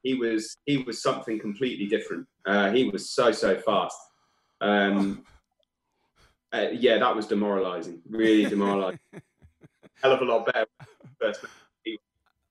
he 0.03 0.14
was 0.14 0.57
he 0.64 0.79
was 0.79 1.03
something 1.03 1.38
completely 1.38 1.87
different. 1.87 2.27
Uh, 2.46 2.70
he 2.70 2.88
was 2.88 3.11
so 3.11 3.33
so 3.33 3.57
fast. 3.59 3.98
Um, 4.62 5.24
uh, 6.57 6.71
yeah, 6.73 6.99
that 6.99 7.14
was 7.14 7.27
demoralising. 7.27 8.01
Really 8.09 8.47
demoralising. 8.47 9.01
Hell 10.03 10.12
of 10.12 10.21
a 10.21 10.25
lot 10.25 10.47
better. 10.47 10.66
First, 11.21 11.45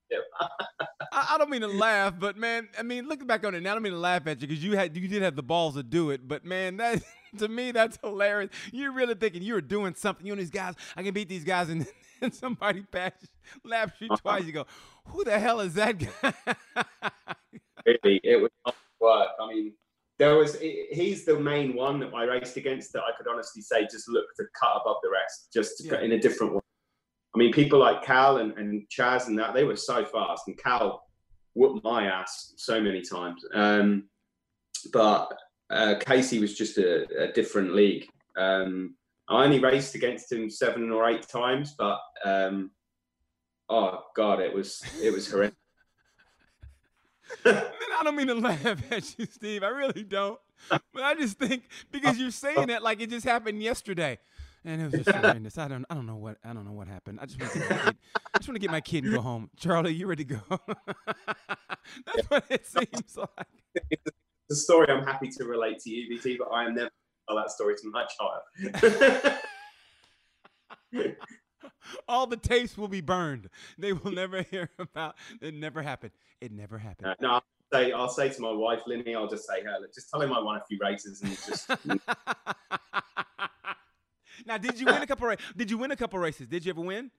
I, 1.12 1.38
don't 1.38 1.50
mean 1.50 1.62
to 1.62 1.68
laugh, 1.68 2.14
but 2.20 2.38
man, 2.38 2.70
I 2.78 2.84
mean, 2.84 3.08
looking 3.08 3.28
back 3.28 3.46
on 3.46 3.56
it 3.56 3.62
now, 3.62 3.72
I 3.72 3.74
don't 3.74 3.84
mean 3.84 3.94
to 3.94 4.00
laugh 4.00 4.28
at 4.28 4.42
you 4.42 4.48
because 4.48 4.64
you 4.64 4.76
had 4.76 4.96
you 4.96 5.08
did 5.08 5.22
have 5.22 5.36
the 5.36 5.44
balls 5.44 5.76
to 5.76 5.84
do 5.84 6.10
it. 6.12 6.28
But 6.28 6.46
man, 6.46 6.78
that 6.78 7.02
to 7.38 7.48
me, 7.48 7.72
that's 7.72 7.98
hilarious. 8.04 8.52
You're 8.72 8.92
really 8.92 9.16
thinking 9.16 9.42
you 9.42 9.54
were 9.54 9.62
doing 9.62 9.96
something. 9.96 10.26
You 10.26 10.34
and 10.34 10.42
these 10.42 10.50
guys, 10.50 10.76
I 10.96 11.04
can 11.04 11.14
beat 11.14 11.30
these 11.30 11.44
guys, 11.44 11.70
and, 11.70 11.88
and 12.22 12.34
somebody 12.34 12.82
passes, 12.82 13.30
laps 13.64 14.00
you 14.00 14.10
twice. 14.18 14.46
You 14.46 14.52
go, 14.52 14.66
who 15.06 15.24
the 15.24 15.40
hell 15.40 15.60
is 15.60 15.74
that 15.76 15.98
guy? 15.98 16.34
really, 17.86 18.22
it 18.24 18.42
was 18.42 18.52
hard 18.66 18.76
work. 19.00 19.28
I 19.40 19.48
mean, 19.48 19.74
there 20.18 20.36
was 20.36 20.58
he's 20.60 21.26
the 21.26 21.38
main 21.40 21.76
one 21.76 22.00
that 22.00 22.14
I 22.14 22.24
raced 22.24 22.58
against 22.58 22.94
that 22.94 23.04
I 23.04 23.12
could 23.18 23.28
honestly 23.28 23.62
say 23.62 23.88
just 23.92 24.08
looked 24.10 24.38
to 24.38 24.46
cut 24.60 24.78
above 24.82 24.98
the 25.04 25.10
rest, 25.10 25.50
just 25.54 25.84
Yeah. 25.84 25.92
cut 25.92 26.04
in 26.04 26.14
a 26.14 26.20
different 26.20 26.54
way. 26.54 26.62
I 27.34 27.38
mean, 27.38 27.52
people 27.52 27.80
like 27.80 28.02
Cal 28.02 28.38
and, 28.38 28.54
and 28.58 28.88
Chaz 28.90 29.28
and 29.28 29.38
that 29.40 29.54
they 29.54 29.66
were 29.66 29.76
so 29.76 30.06
fast, 30.06 30.48
and 30.48 30.58
Cal 30.58 31.04
whooped 31.54 31.84
my 31.84 32.06
ass 32.06 32.54
so 32.58 32.80
many 32.80 33.02
times. 33.02 33.44
Um, 33.54 34.10
but 34.94 35.34
uh, 35.70 35.96
Casey 36.00 36.40
was 36.40 36.58
just 36.58 36.78
a, 36.78 37.06
a 37.24 37.32
different 37.34 37.76
league. 37.76 38.08
Um, 38.38 38.96
I 39.28 39.44
only 39.44 39.60
raced 39.60 39.96
against 39.96 40.32
him 40.32 40.50
seven 40.50 40.92
or 40.92 41.10
eight 41.10 41.28
times, 41.28 41.76
but 41.78 42.00
um, 42.24 42.72
oh 43.70 44.04
god, 44.16 44.40
it 44.40 44.54
was 44.54 44.82
it 45.02 45.12
was 45.12 45.30
horrendous. 45.30 45.58
I 47.46 48.02
don't 48.04 48.16
mean 48.16 48.28
to 48.28 48.36
laugh 48.40 48.92
at 48.92 49.20
you, 49.20 49.26
Steve. 49.26 49.64
I 49.64 49.68
really 49.68 50.04
don't. 50.04 50.40
But 50.70 51.04
I 51.04 51.16
just 51.16 51.38
think 51.38 51.64
because 51.92 52.18
you're 52.18 52.32
saying 52.32 52.68
that 52.68 52.84
like 52.84 53.02
it 53.02 53.10
just 53.10 53.26
happened 53.26 53.62
yesterday. 53.62 54.20
And 54.68 54.82
it 54.82 54.86
was 54.86 54.94
just 55.04 55.16
horrendous. 55.16 55.60
I 55.60 55.68
don't 55.68 55.86
I 55.90 55.94
don't 55.94 56.08
know 56.08 56.16
what 56.16 56.38
I 56.44 56.54
don't 56.54 56.66
know 56.66 56.72
what 56.72 56.88
happened. 56.88 57.20
I 57.22 57.28
just 57.28 57.40
want 57.40 57.54
to 57.54 57.60
get 57.60 57.70
my 57.70 57.78
kid, 57.78 57.98
I 58.34 58.38
just 58.40 58.50
want 58.50 58.56
to 58.56 58.60
get 58.60 58.72
my 58.72 58.82
kid 58.82 59.04
and 59.04 59.14
go 59.14 59.22
home. 59.22 59.50
Charlie, 59.58 59.94
you 59.94 60.08
ready 60.08 60.26
to 60.26 60.36
go? 60.36 60.42
That's 62.06 62.30
what 62.30 62.46
it 62.50 62.66
seems 62.66 63.16
like. 63.16 63.92
It's 63.92 64.12
a 64.50 64.56
story 64.56 64.88
I'm 64.90 65.04
happy 65.04 65.30
to 65.30 65.44
relate 65.46 65.80
to 65.80 65.90
you, 65.92 66.10
BT, 66.10 66.38
but 66.38 66.48
I 66.52 66.66
am 66.66 66.74
never 66.74 66.90
tell 67.28 67.38
that 67.38 67.52
story 67.52 67.76
to 67.76 67.92
my 67.92 68.06
child. 68.18 69.38
All 72.08 72.28
the 72.28 72.38
tapes 72.38 72.78
will 72.78 72.88
be 72.88 73.02
burned. 73.02 73.50
They 73.78 73.94
will 73.94 74.12
never 74.12 74.42
hear 74.52 74.70
about 74.80 75.16
it 75.42 75.54
never 75.54 75.82
happened. 75.82 76.12
It 76.42 76.52
never 76.52 76.78
happened. 76.78 77.08
Uh, 77.08 77.16
no, 77.22 77.30
I'll 77.30 77.44
say, 77.74 77.92
I'll 77.92 78.10
say 78.10 78.30
to 78.30 78.42
my 78.42 78.52
wife, 78.52 78.82
Linny, 78.88 79.16
I'll 79.16 79.28
just 79.28 79.48
say, 79.48 79.64
her, 79.64 79.78
just 79.94 80.10
tell 80.10 80.22
him 80.22 80.34
I 80.34 80.40
won 80.40 80.58
a 80.58 80.64
few 80.68 80.78
races 80.82 81.22
and 81.22 81.32
just. 81.32 81.70
now, 84.46 84.58
did 84.58 84.80
you 84.80 84.86
win 84.86 85.02
a 85.02 85.08
couple? 85.08 85.28
Ra- 85.28 85.36
did 85.56 85.72
you 85.72 85.78
win 85.78 85.92
a 85.92 85.96
couple 85.96 86.20
races? 86.20 86.48
Did 86.48 86.66
you 86.66 86.72
ever 86.72 86.82
win? 86.82 87.12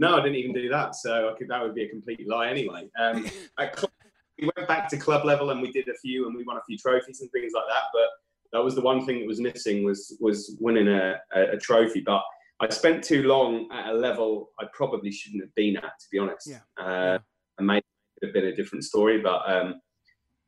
no, 0.00 0.16
I 0.16 0.22
didn't 0.22 0.36
even 0.36 0.54
do 0.54 0.68
that, 0.70 0.94
so 0.94 1.28
I 1.28 1.38
could, 1.38 1.48
that 1.48 1.62
would 1.62 1.74
be 1.74 1.84
a 1.84 1.88
complete 1.88 2.26
lie 2.26 2.48
anyway. 2.48 2.88
Um, 2.98 3.26
club, 3.74 3.92
we 4.40 4.50
went 4.56 4.66
back 4.66 4.88
to 4.88 4.96
club 4.96 5.26
level 5.26 5.50
and 5.50 5.60
we 5.60 5.70
did 5.70 5.88
a 5.88 5.94
few 5.94 6.26
and 6.26 6.34
we 6.34 6.42
won 6.42 6.56
a 6.56 6.62
few 6.66 6.78
trophies 6.78 7.20
and 7.20 7.30
things 7.32 7.52
like 7.54 7.64
that. 7.68 7.82
But 7.92 8.08
that 8.52 8.64
was 8.64 8.74
the 8.74 8.80
one 8.80 9.04
thing 9.04 9.20
that 9.20 9.26
was 9.26 9.40
missing 9.40 9.84
was 9.84 10.16
was 10.18 10.56
winning 10.58 10.88
a, 10.88 11.20
a, 11.34 11.42
a 11.52 11.58
trophy. 11.58 12.00
But 12.00 12.22
I 12.60 12.68
spent 12.68 13.02
too 13.02 13.22
long 13.22 13.68
at 13.72 13.88
a 13.88 13.94
level 13.94 14.50
I 14.60 14.64
probably 14.72 15.10
shouldn't 15.10 15.42
have 15.42 15.54
been 15.54 15.76
at, 15.76 15.82
to 16.00 16.06
be 16.12 16.18
honest. 16.18 16.46
Yeah. 16.48 16.60
Uh, 16.78 17.18
And 17.58 17.66
maybe 17.66 17.78
it 17.78 18.20
could 18.20 18.28
have 18.28 18.34
been 18.34 18.52
a 18.52 18.56
different 18.56 18.84
story, 18.84 19.20
but 19.20 19.42
um, 19.50 19.80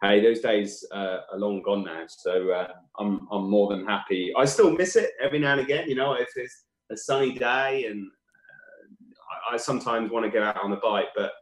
hey, 0.03 0.21
those 0.21 0.41
days 0.41 0.85
uh, 0.93 1.19
are 1.31 1.39
long 1.39 1.63
gone 1.63 1.85
now. 1.85 2.05
So 2.09 2.51
uh, 2.51 2.69
I'm 2.99 3.29
I'm 3.31 3.51
more 3.51 3.69
than 3.71 3.87
happy. 3.87 4.33
I 4.37 4.45
still 4.47 4.71
miss 4.71 4.97
it 4.97 5.11
every 5.23 5.39
now 5.39 5.53
and 5.53 5.61
again. 5.61 5.89
You 5.89 5.95
know, 5.95 6.15
if 6.15 6.29
it's 6.37 6.65
a 6.91 6.97
sunny 6.97 7.33
day 7.33 7.87
and 7.87 8.07
uh, 8.07 9.51
I, 9.51 9.55
I 9.55 9.57
sometimes 9.59 10.11
want 10.11 10.25
to 10.25 10.31
go 10.31 10.43
out 10.43 10.63
on 10.63 10.71
the 10.71 10.77
bike, 10.77 11.09
but 11.17 11.33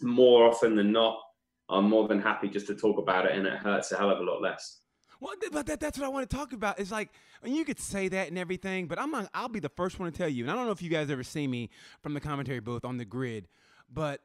more 0.00 0.48
often 0.48 0.74
than 0.76 0.92
not, 0.92 1.18
I'm 1.68 1.88
more 1.88 2.08
than 2.08 2.20
happy 2.20 2.48
just 2.48 2.66
to 2.68 2.74
talk 2.74 2.98
about 2.98 3.26
it, 3.26 3.32
and 3.36 3.46
it 3.46 3.58
hurts 3.58 3.92
a 3.92 3.96
hell 3.96 4.10
of 4.10 4.18
a 4.20 4.22
lot 4.22 4.40
less. 4.42 4.77
Well, 5.20 5.34
but 5.52 5.66
that, 5.66 5.80
that's 5.80 5.98
what 5.98 6.04
I 6.06 6.08
want 6.08 6.28
to 6.28 6.36
talk 6.36 6.52
about. 6.52 6.78
It's 6.78 6.92
like, 6.92 7.10
and 7.42 7.54
you 7.54 7.64
could 7.64 7.80
say 7.80 8.08
that 8.08 8.28
and 8.28 8.38
everything, 8.38 8.86
but 8.86 9.00
I'm 9.00 9.10
not, 9.10 9.28
I'll 9.34 9.48
be 9.48 9.60
the 9.60 9.68
first 9.68 9.98
one 9.98 10.10
to 10.10 10.16
tell 10.16 10.28
you. 10.28 10.44
And 10.44 10.50
I 10.50 10.54
don't 10.54 10.66
know 10.66 10.72
if 10.72 10.82
you 10.82 10.90
guys 10.90 11.10
ever 11.10 11.24
see 11.24 11.46
me 11.46 11.70
from 12.02 12.14
the 12.14 12.20
commentary 12.20 12.60
booth 12.60 12.84
on 12.84 12.98
the 12.98 13.04
grid, 13.04 13.48
but 13.92 14.20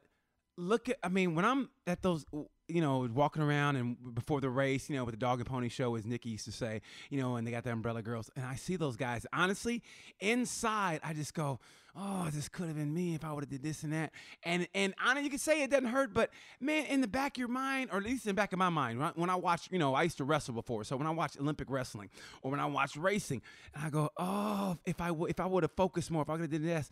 look 0.56 0.88
at, 0.88 0.98
I 1.02 1.08
mean, 1.08 1.34
when 1.34 1.44
I'm 1.44 1.68
at 1.86 2.02
those, 2.02 2.24
you 2.68 2.80
know, 2.80 3.08
walking 3.12 3.42
around 3.42 3.76
and 3.76 4.14
before 4.14 4.40
the 4.40 4.50
race, 4.50 4.88
you 4.88 4.96
know, 4.96 5.04
with 5.04 5.14
the 5.14 5.18
dog 5.18 5.40
and 5.40 5.48
pony 5.48 5.68
show, 5.68 5.96
as 5.96 6.06
Nikki 6.06 6.30
used 6.30 6.44
to 6.44 6.52
say, 6.52 6.80
you 7.10 7.20
know, 7.20 7.36
and 7.36 7.46
they 7.46 7.50
got 7.50 7.64
the 7.64 7.72
umbrella 7.72 8.02
girls, 8.02 8.30
and 8.36 8.44
I 8.44 8.54
see 8.54 8.76
those 8.76 8.96
guys. 8.96 9.26
Honestly, 9.32 9.82
inside, 10.20 11.00
I 11.02 11.12
just 11.12 11.34
go, 11.34 11.58
oh, 11.96 12.28
this 12.32 12.48
could 12.48 12.66
have 12.66 12.76
been 12.76 12.92
me 12.92 13.14
if 13.14 13.24
I 13.24 13.32
would 13.32 13.44
have 13.44 13.50
did 13.50 13.62
this 13.62 13.82
and 13.82 13.92
that. 13.92 14.12
And 14.42 14.66
and 14.74 14.94
know 15.04 15.20
you 15.20 15.30
can 15.30 15.38
say 15.38 15.62
it 15.62 15.70
doesn't 15.70 15.86
hurt, 15.86 16.12
but 16.12 16.30
man, 16.60 16.86
in 16.86 17.00
the 17.00 17.08
back 17.08 17.36
of 17.36 17.38
your 17.38 17.48
mind, 17.48 17.90
or 17.92 17.98
at 17.98 18.04
least 18.04 18.26
in 18.26 18.30
the 18.30 18.34
back 18.34 18.52
of 18.52 18.58
my 18.58 18.68
mind, 18.68 19.00
when 19.14 19.30
I 19.30 19.36
watch, 19.36 19.68
you 19.70 19.78
know, 19.78 19.94
I 19.94 20.02
used 20.02 20.18
to 20.18 20.24
wrestle 20.24 20.54
before, 20.54 20.84
so 20.84 20.96
when 20.96 21.06
I 21.06 21.10
watch 21.10 21.38
Olympic 21.38 21.70
wrestling 21.70 22.10
or 22.42 22.50
when 22.50 22.60
I 22.60 22.66
watch 22.66 22.96
racing, 22.96 23.42
and 23.74 23.84
I 23.84 23.90
go, 23.90 24.10
oh, 24.16 24.76
if 24.84 25.00
I 25.00 25.08
w- 25.08 25.26
if 25.26 25.40
I 25.40 25.46
would 25.46 25.62
have 25.62 25.72
focused 25.72 26.10
more, 26.10 26.22
if 26.22 26.30
I 26.30 26.34
could 26.34 26.42
have 26.42 26.50
did 26.50 26.64
this. 26.64 26.90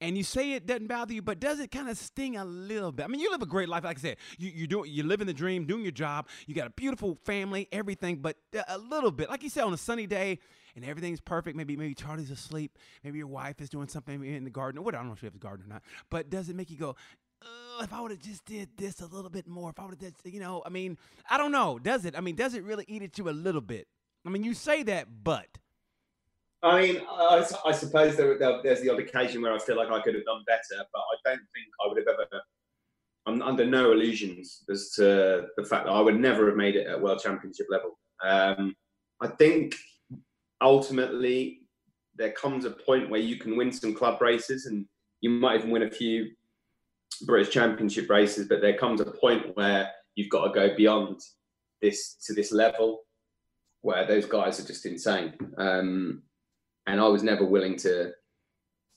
And 0.00 0.16
you 0.16 0.24
say 0.24 0.52
it 0.52 0.66
doesn't 0.66 0.86
bother 0.86 1.12
you, 1.14 1.22
but 1.22 1.40
does 1.40 1.60
it 1.60 1.70
kind 1.70 1.88
of 1.88 1.96
sting 1.96 2.36
a 2.36 2.44
little 2.44 2.92
bit? 2.92 3.04
I 3.04 3.06
mean, 3.08 3.20
you 3.20 3.30
live 3.30 3.42
a 3.42 3.46
great 3.46 3.68
life, 3.68 3.84
like 3.84 3.98
I 3.98 4.00
said. 4.00 4.16
You 4.38 4.50
you 4.50 4.66
doing 4.66 4.90
you 4.90 5.02
living 5.02 5.26
the 5.26 5.34
dream, 5.34 5.66
doing 5.66 5.82
your 5.82 5.92
job. 5.92 6.28
You 6.46 6.54
got 6.54 6.66
a 6.66 6.70
beautiful 6.70 7.18
family, 7.24 7.68
everything, 7.72 8.16
but 8.16 8.36
a 8.68 8.78
little 8.78 9.10
bit, 9.10 9.28
like 9.28 9.42
you 9.42 9.50
said, 9.50 9.64
on 9.64 9.72
a 9.72 9.78
sunny 9.78 10.06
day 10.06 10.38
and 10.76 10.84
everything's 10.84 11.20
perfect. 11.20 11.56
Maybe 11.56 11.76
maybe 11.76 11.94
Charlie's 11.94 12.30
asleep. 12.30 12.78
Maybe 13.02 13.18
your 13.18 13.26
wife 13.26 13.60
is 13.60 13.68
doing 13.68 13.88
something 13.88 14.24
in 14.24 14.44
the 14.44 14.50
garden. 14.50 14.78
Or 14.78 14.82
what 14.82 14.94
I 14.94 14.98
don't 14.98 15.08
know 15.08 15.14
if 15.14 15.20
she 15.20 15.26
has 15.26 15.34
a 15.34 15.38
garden 15.38 15.66
or 15.66 15.68
not. 15.68 15.82
But 16.10 16.30
does 16.30 16.48
it 16.48 16.56
make 16.56 16.70
you 16.70 16.76
go? 16.76 16.96
if 17.80 17.92
I 17.92 18.00
would 18.00 18.10
have 18.10 18.20
just 18.20 18.44
did 18.44 18.68
this 18.76 19.00
a 19.00 19.06
little 19.06 19.30
bit 19.30 19.46
more, 19.46 19.70
if 19.70 19.78
I 19.78 19.84
would 19.84 20.00
have 20.00 20.12
you 20.24 20.40
know, 20.40 20.62
I 20.64 20.68
mean, 20.68 20.96
I 21.28 21.38
don't 21.38 21.52
know. 21.52 21.78
Does 21.78 22.04
it? 22.04 22.16
I 22.16 22.20
mean, 22.20 22.36
does 22.36 22.54
it 22.54 22.64
really 22.64 22.84
eat 22.88 23.02
at 23.02 23.18
you 23.18 23.28
a 23.28 23.30
little 23.30 23.60
bit? 23.60 23.86
I 24.26 24.30
mean, 24.30 24.44
you 24.44 24.54
say 24.54 24.82
that, 24.84 25.08
but. 25.22 25.46
I 26.62 26.80
mean, 26.80 27.02
I, 27.10 27.44
I 27.66 27.72
suppose 27.72 28.16
there, 28.16 28.38
there, 28.38 28.60
there's 28.62 28.80
the 28.80 28.90
odd 28.90 28.98
occasion 28.98 29.42
where 29.42 29.52
I 29.52 29.58
feel 29.58 29.76
like 29.76 29.90
I 29.90 30.00
could 30.00 30.14
have 30.14 30.24
done 30.24 30.42
better, 30.46 30.82
but 30.92 30.98
I 30.98 31.30
don't 31.30 31.36
think 31.36 31.66
I 31.84 31.88
would 31.88 31.98
have 31.98 32.06
ever. 32.08 32.42
I'm 33.26 33.42
under 33.42 33.66
no 33.66 33.92
illusions 33.92 34.64
as 34.70 34.90
to 34.92 35.46
the 35.56 35.64
fact 35.64 35.86
that 35.86 35.92
I 35.92 36.00
would 36.00 36.18
never 36.18 36.46
have 36.46 36.56
made 36.56 36.76
it 36.76 36.86
at 36.86 37.00
World 37.00 37.20
Championship 37.22 37.66
level. 37.68 37.98
Um, 38.22 38.74
I 39.20 39.28
think 39.28 39.76
ultimately 40.64 41.60
there 42.16 42.32
comes 42.32 42.64
a 42.64 42.70
point 42.70 43.10
where 43.10 43.20
you 43.20 43.36
can 43.36 43.56
win 43.56 43.70
some 43.70 43.94
club 43.94 44.20
races 44.20 44.66
and 44.66 44.86
you 45.20 45.30
might 45.30 45.58
even 45.58 45.70
win 45.70 45.82
a 45.82 45.90
few 45.90 46.30
British 47.26 47.52
Championship 47.52 48.10
races, 48.10 48.48
but 48.48 48.60
there 48.60 48.76
comes 48.76 49.00
a 49.00 49.04
point 49.04 49.56
where 49.56 49.90
you've 50.16 50.30
got 50.30 50.46
to 50.46 50.52
go 50.52 50.74
beyond 50.76 51.20
this 51.82 52.16
to 52.26 52.34
this 52.34 52.50
level 52.50 53.00
where 53.82 54.06
those 54.06 54.26
guys 54.26 54.58
are 54.58 54.66
just 54.66 54.86
insane. 54.86 55.34
Um, 55.58 56.22
and 56.86 57.00
I 57.00 57.08
was 57.08 57.22
never 57.22 57.44
willing 57.44 57.76
to 57.78 58.12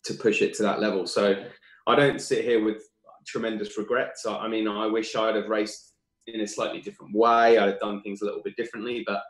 to 0.05 0.13
push 0.13 0.41
it 0.41 0.53
to 0.55 0.63
that 0.63 0.79
level. 0.79 1.05
So 1.05 1.43
I 1.85 1.95
don't 1.95 2.21
sit 2.21 2.45
here 2.45 2.63
with 2.63 2.83
tremendous 3.25 3.77
regrets. 3.77 4.25
I, 4.25 4.37
I 4.37 4.47
mean, 4.47 4.67
I 4.67 4.87
wish 4.87 5.15
I'd 5.15 5.35
have 5.35 5.49
raced 5.49 5.93
in 6.27 6.39
a 6.41 6.47
slightly 6.47 6.81
different 6.81 7.13
way. 7.13 7.57
I'd 7.57 7.69
have 7.69 7.79
done 7.79 8.01
things 8.01 8.21
a 8.21 8.25
little 8.25 8.41
bit 8.41 8.55
differently, 8.55 9.03
but 9.05 9.21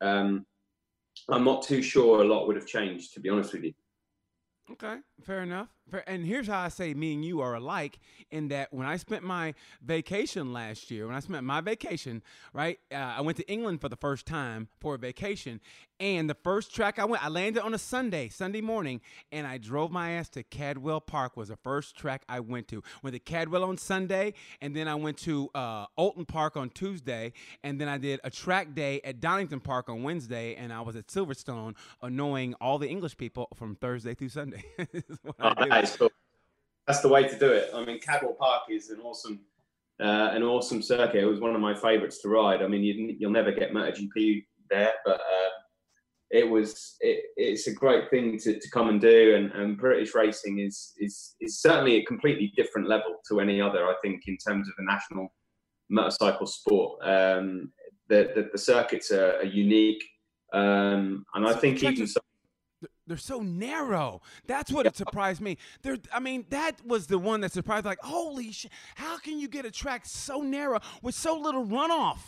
um, 0.00 0.46
I'm 1.28 1.44
not 1.44 1.62
too 1.62 1.82
sure 1.82 2.22
a 2.22 2.26
lot 2.26 2.46
would 2.46 2.56
have 2.56 2.66
changed, 2.66 3.14
to 3.14 3.20
be 3.20 3.28
honest 3.28 3.52
with 3.52 3.64
you. 3.64 3.72
Okay, 4.72 4.96
fair 5.24 5.42
enough. 5.42 5.68
And 6.06 6.26
here's 6.26 6.48
how 6.48 6.60
I 6.60 6.68
say 6.68 6.94
me 6.94 7.14
and 7.14 7.24
you 7.24 7.40
are 7.40 7.54
alike 7.54 7.98
in 8.30 8.48
that 8.48 8.72
when 8.72 8.86
I 8.86 8.96
spent 8.96 9.22
my 9.22 9.54
vacation 9.80 10.52
last 10.52 10.90
year, 10.90 11.06
when 11.06 11.14
I 11.14 11.20
spent 11.20 11.44
my 11.44 11.60
vacation, 11.60 12.22
right, 12.52 12.78
uh, 12.92 12.96
I 12.96 13.20
went 13.20 13.36
to 13.38 13.48
England 13.48 13.80
for 13.80 13.88
the 13.88 13.96
first 13.96 14.26
time 14.26 14.68
for 14.80 14.96
a 14.96 14.98
vacation. 14.98 15.60
And 15.98 16.28
the 16.28 16.34
first 16.34 16.74
track 16.74 16.98
I 16.98 17.06
went, 17.06 17.24
I 17.24 17.28
landed 17.28 17.62
on 17.62 17.72
a 17.72 17.78
Sunday, 17.78 18.28
Sunday 18.28 18.60
morning, 18.60 19.00
and 19.32 19.46
I 19.46 19.56
drove 19.56 19.90
my 19.90 20.12
ass 20.12 20.28
to 20.30 20.42
Cadwell 20.42 21.00
Park 21.00 21.36
was 21.36 21.48
the 21.48 21.56
first 21.56 21.96
track 21.96 22.22
I 22.28 22.40
went 22.40 22.68
to. 22.68 22.82
Went 23.02 23.14
to 23.14 23.20
Cadwell 23.20 23.64
on 23.64 23.78
Sunday, 23.78 24.34
and 24.60 24.76
then 24.76 24.88
I 24.88 24.94
went 24.94 25.16
to 25.18 25.48
uh, 25.54 25.86
Park 26.28 26.56
on 26.56 26.68
Tuesday, 26.70 27.32
and 27.62 27.80
then 27.80 27.88
I 27.88 27.96
did 27.96 28.20
a 28.24 28.30
track 28.30 28.74
day 28.74 29.00
at 29.04 29.20
Donington 29.20 29.60
Park 29.60 29.88
on 29.88 30.02
Wednesday, 30.02 30.54
and 30.56 30.70
I 30.70 30.82
was 30.82 30.96
at 30.96 31.06
Silverstone 31.06 31.74
annoying 32.02 32.54
all 32.60 32.78
the 32.78 32.88
English 32.88 33.16
people 33.16 33.48
from 33.54 33.76
Thursday 33.76 34.14
through 34.14 34.28
Sunday. 34.28 34.64
that 35.76 35.84
is 35.84 35.96
cool. 35.96 36.10
That's 36.86 37.00
the 37.00 37.08
way 37.08 37.28
to 37.28 37.38
do 37.38 37.50
it. 37.50 37.70
I 37.74 37.84
mean, 37.84 38.00
Cadwell 38.00 38.36
Park 38.38 38.62
is 38.70 38.90
an 38.90 39.00
awesome, 39.00 39.40
uh, 40.00 40.30
an 40.32 40.42
awesome 40.42 40.82
circuit. 40.82 41.22
It 41.22 41.26
was 41.26 41.40
one 41.40 41.54
of 41.54 41.60
my 41.60 41.74
favourites 41.74 42.20
to 42.22 42.28
ride. 42.28 42.62
I 42.62 42.68
mean, 42.68 42.82
you, 42.82 43.16
will 43.20 43.32
never 43.32 43.52
get 43.52 43.72
MotoGP 43.72 44.44
there, 44.70 44.92
but 45.04 45.20
uh, 45.20 45.50
it 46.30 46.48
was 46.48 46.96
it, 47.00 47.24
it's 47.36 47.66
a 47.66 47.74
great 47.74 48.08
thing 48.10 48.38
to, 48.38 48.58
to 48.58 48.70
come 48.70 48.88
and 48.88 49.00
do. 49.00 49.34
And, 49.34 49.50
and 49.52 49.76
British 49.76 50.14
racing 50.14 50.60
is 50.60 50.92
is 50.98 51.34
is 51.40 51.60
certainly 51.60 51.96
a 51.96 52.04
completely 52.04 52.52
different 52.56 52.88
level 52.88 53.16
to 53.28 53.40
any 53.40 53.60
other. 53.60 53.86
I 53.86 53.94
think 54.02 54.22
in 54.26 54.36
terms 54.36 54.68
of 54.68 54.74
a 54.78 54.84
national 54.84 55.28
motorcycle 55.88 56.46
sport, 56.46 57.00
um, 57.02 57.72
the, 58.08 58.30
the, 58.34 58.48
the 58.52 58.58
circuits 58.58 59.10
are, 59.10 59.38
are 59.38 59.44
unique, 59.44 60.02
um, 60.52 61.24
and 61.34 61.46
I 61.46 61.52
think 61.52 61.82
even. 61.82 62.06
So, 62.06 62.20
they're 63.06 63.16
so 63.16 63.40
narrow. 63.40 64.20
That's 64.46 64.72
what 64.72 64.86
it 64.86 64.96
surprised 64.96 65.40
me. 65.40 65.58
They're, 65.82 65.98
I 66.12 66.20
mean, 66.20 66.46
that 66.50 66.84
was 66.84 67.06
the 67.06 67.18
one 67.18 67.40
that 67.42 67.52
surprised. 67.52 67.84
Like, 67.84 68.00
holy 68.00 68.52
shit! 68.52 68.70
How 68.94 69.18
can 69.18 69.38
you 69.38 69.48
get 69.48 69.64
a 69.64 69.70
track 69.70 70.02
so 70.04 70.40
narrow 70.40 70.80
with 71.02 71.14
so 71.14 71.38
little 71.38 71.64
runoff? 71.66 72.18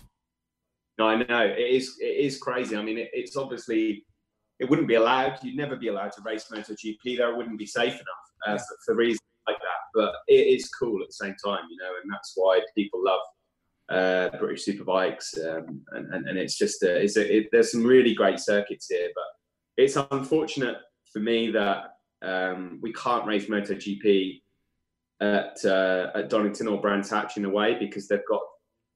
No, 0.98 1.08
I 1.08 1.22
know 1.22 1.44
it 1.44 1.58
is. 1.58 1.96
It 2.00 2.16
is 2.24 2.38
crazy. 2.38 2.76
I 2.76 2.82
mean, 2.82 2.98
it, 2.98 3.10
it's 3.12 3.36
obviously 3.36 4.04
it 4.58 4.68
wouldn't 4.68 4.88
be 4.88 4.94
allowed. 4.94 5.38
You'd 5.42 5.56
never 5.56 5.76
be 5.76 5.88
allowed 5.88 6.12
to 6.12 6.22
race 6.22 6.46
MotoGP 6.52 7.16
there. 7.16 7.30
It 7.30 7.36
wouldn't 7.36 7.58
be 7.58 7.66
safe 7.66 7.94
enough 7.94 8.24
uh, 8.46 8.52
yeah. 8.52 8.56
for, 8.56 8.76
for, 8.86 8.94
reasons 8.96 9.20
like 9.46 9.58
that. 9.58 9.80
But 9.94 10.14
it 10.26 10.46
is 10.46 10.68
cool 10.70 11.00
at 11.00 11.08
the 11.08 11.12
same 11.12 11.34
time, 11.44 11.64
you 11.70 11.76
know, 11.76 11.90
and 12.02 12.12
that's 12.12 12.32
why 12.34 12.60
people 12.76 13.00
love 13.04 13.20
uh, 13.88 14.36
British 14.38 14.66
Superbikes. 14.66 15.38
Um, 15.38 15.82
and, 15.92 16.12
and, 16.12 16.28
and 16.28 16.38
it's 16.38 16.58
just 16.58 16.82
uh, 16.82 16.88
it's 16.88 17.16
a, 17.16 17.36
it, 17.36 17.48
there's 17.52 17.70
some 17.70 17.84
really 17.84 18.14
great 18.14 18.40
circuits 18.40 18.88
here, 18.90 19.08
but 19.14 19.24
it's 19.78 19.96
unfortunate 20.10 20.76
for 21.10 21.20
me 21.20 21.50
that 21.52 21.94
um, 22.20 22.80
we 22.82 22.92
can't 22.92 23.26
race 23.26 23.46
MotoGP 23.46 24.42
at 25.20 25.56
uh, 25.64 26.10
at 26.14 26.28
Donington 26.28 26.68
or 26.68 26.80
Brands 26.80 27.08
Hatch 27.08 27.36
in 27.36 27.44
a 27.44 27.50
way 27.50 27.76
because 27.78 28.08
they've 28.08 28.20
got 28.28 28.42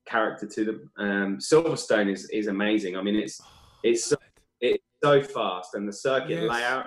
character 0.06 0.46
to 0.46 0.64
them. 0.64 0.90
Um, 0.98 1.38
Silverstone 1.38 2.12
is 2.12 2.28
is 2.30 2.48
amazing. 2.48 2.96
I 2.96 3.02
mean, 3.02 3.14
it's 3.14 3.40
it's 3.84 4.04
so, 4.06 4.16
it's 4.60 4.84
so 5.02 5.22
fast, 5.22 5.74
and 5.74 5.88
the 5.88 5.92
circuit 5.92 6.42
yes. 6.42 6.50
layout 6.50 6.86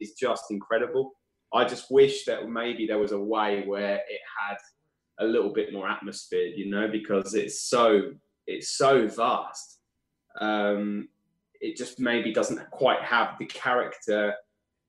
is 0.00 0.12
just 0.12 0.44
incredible. 0.50 1.12
I 1.52 1.64
just 1.64 1.90
wish 1.90 2.24
that 2.24 2.48
maybe 2.48 2.86
there 2.86 2.98
was 2.98 3.12
a 3.12 3.20
way 3.20 3.64
where 3.66 3.96
it 3.96 4.20
had 4.48 4.56
a 5.18 5.24
little 5.24 5.52
bit 5.52 5.72
more 5.72 5.88
atmosphere, 5.88 6.46
you 6.46 6.70
know, 6.70 6.88
because 6.88 7.34
it's 7.34 7.62
so 7.62 8.12
it's 8.46 8.76
so 8.76 9.08
vast. 9.08 9.80
Um, 10.40 11.08
it 11.64 11.76
just 11.76 11.98
maybe 11.98 12.32
doesn't 12.32 12.70
quite 12.70 13.00
have 13.00 13.36
the 13.38 13.46
character 13.46 14.34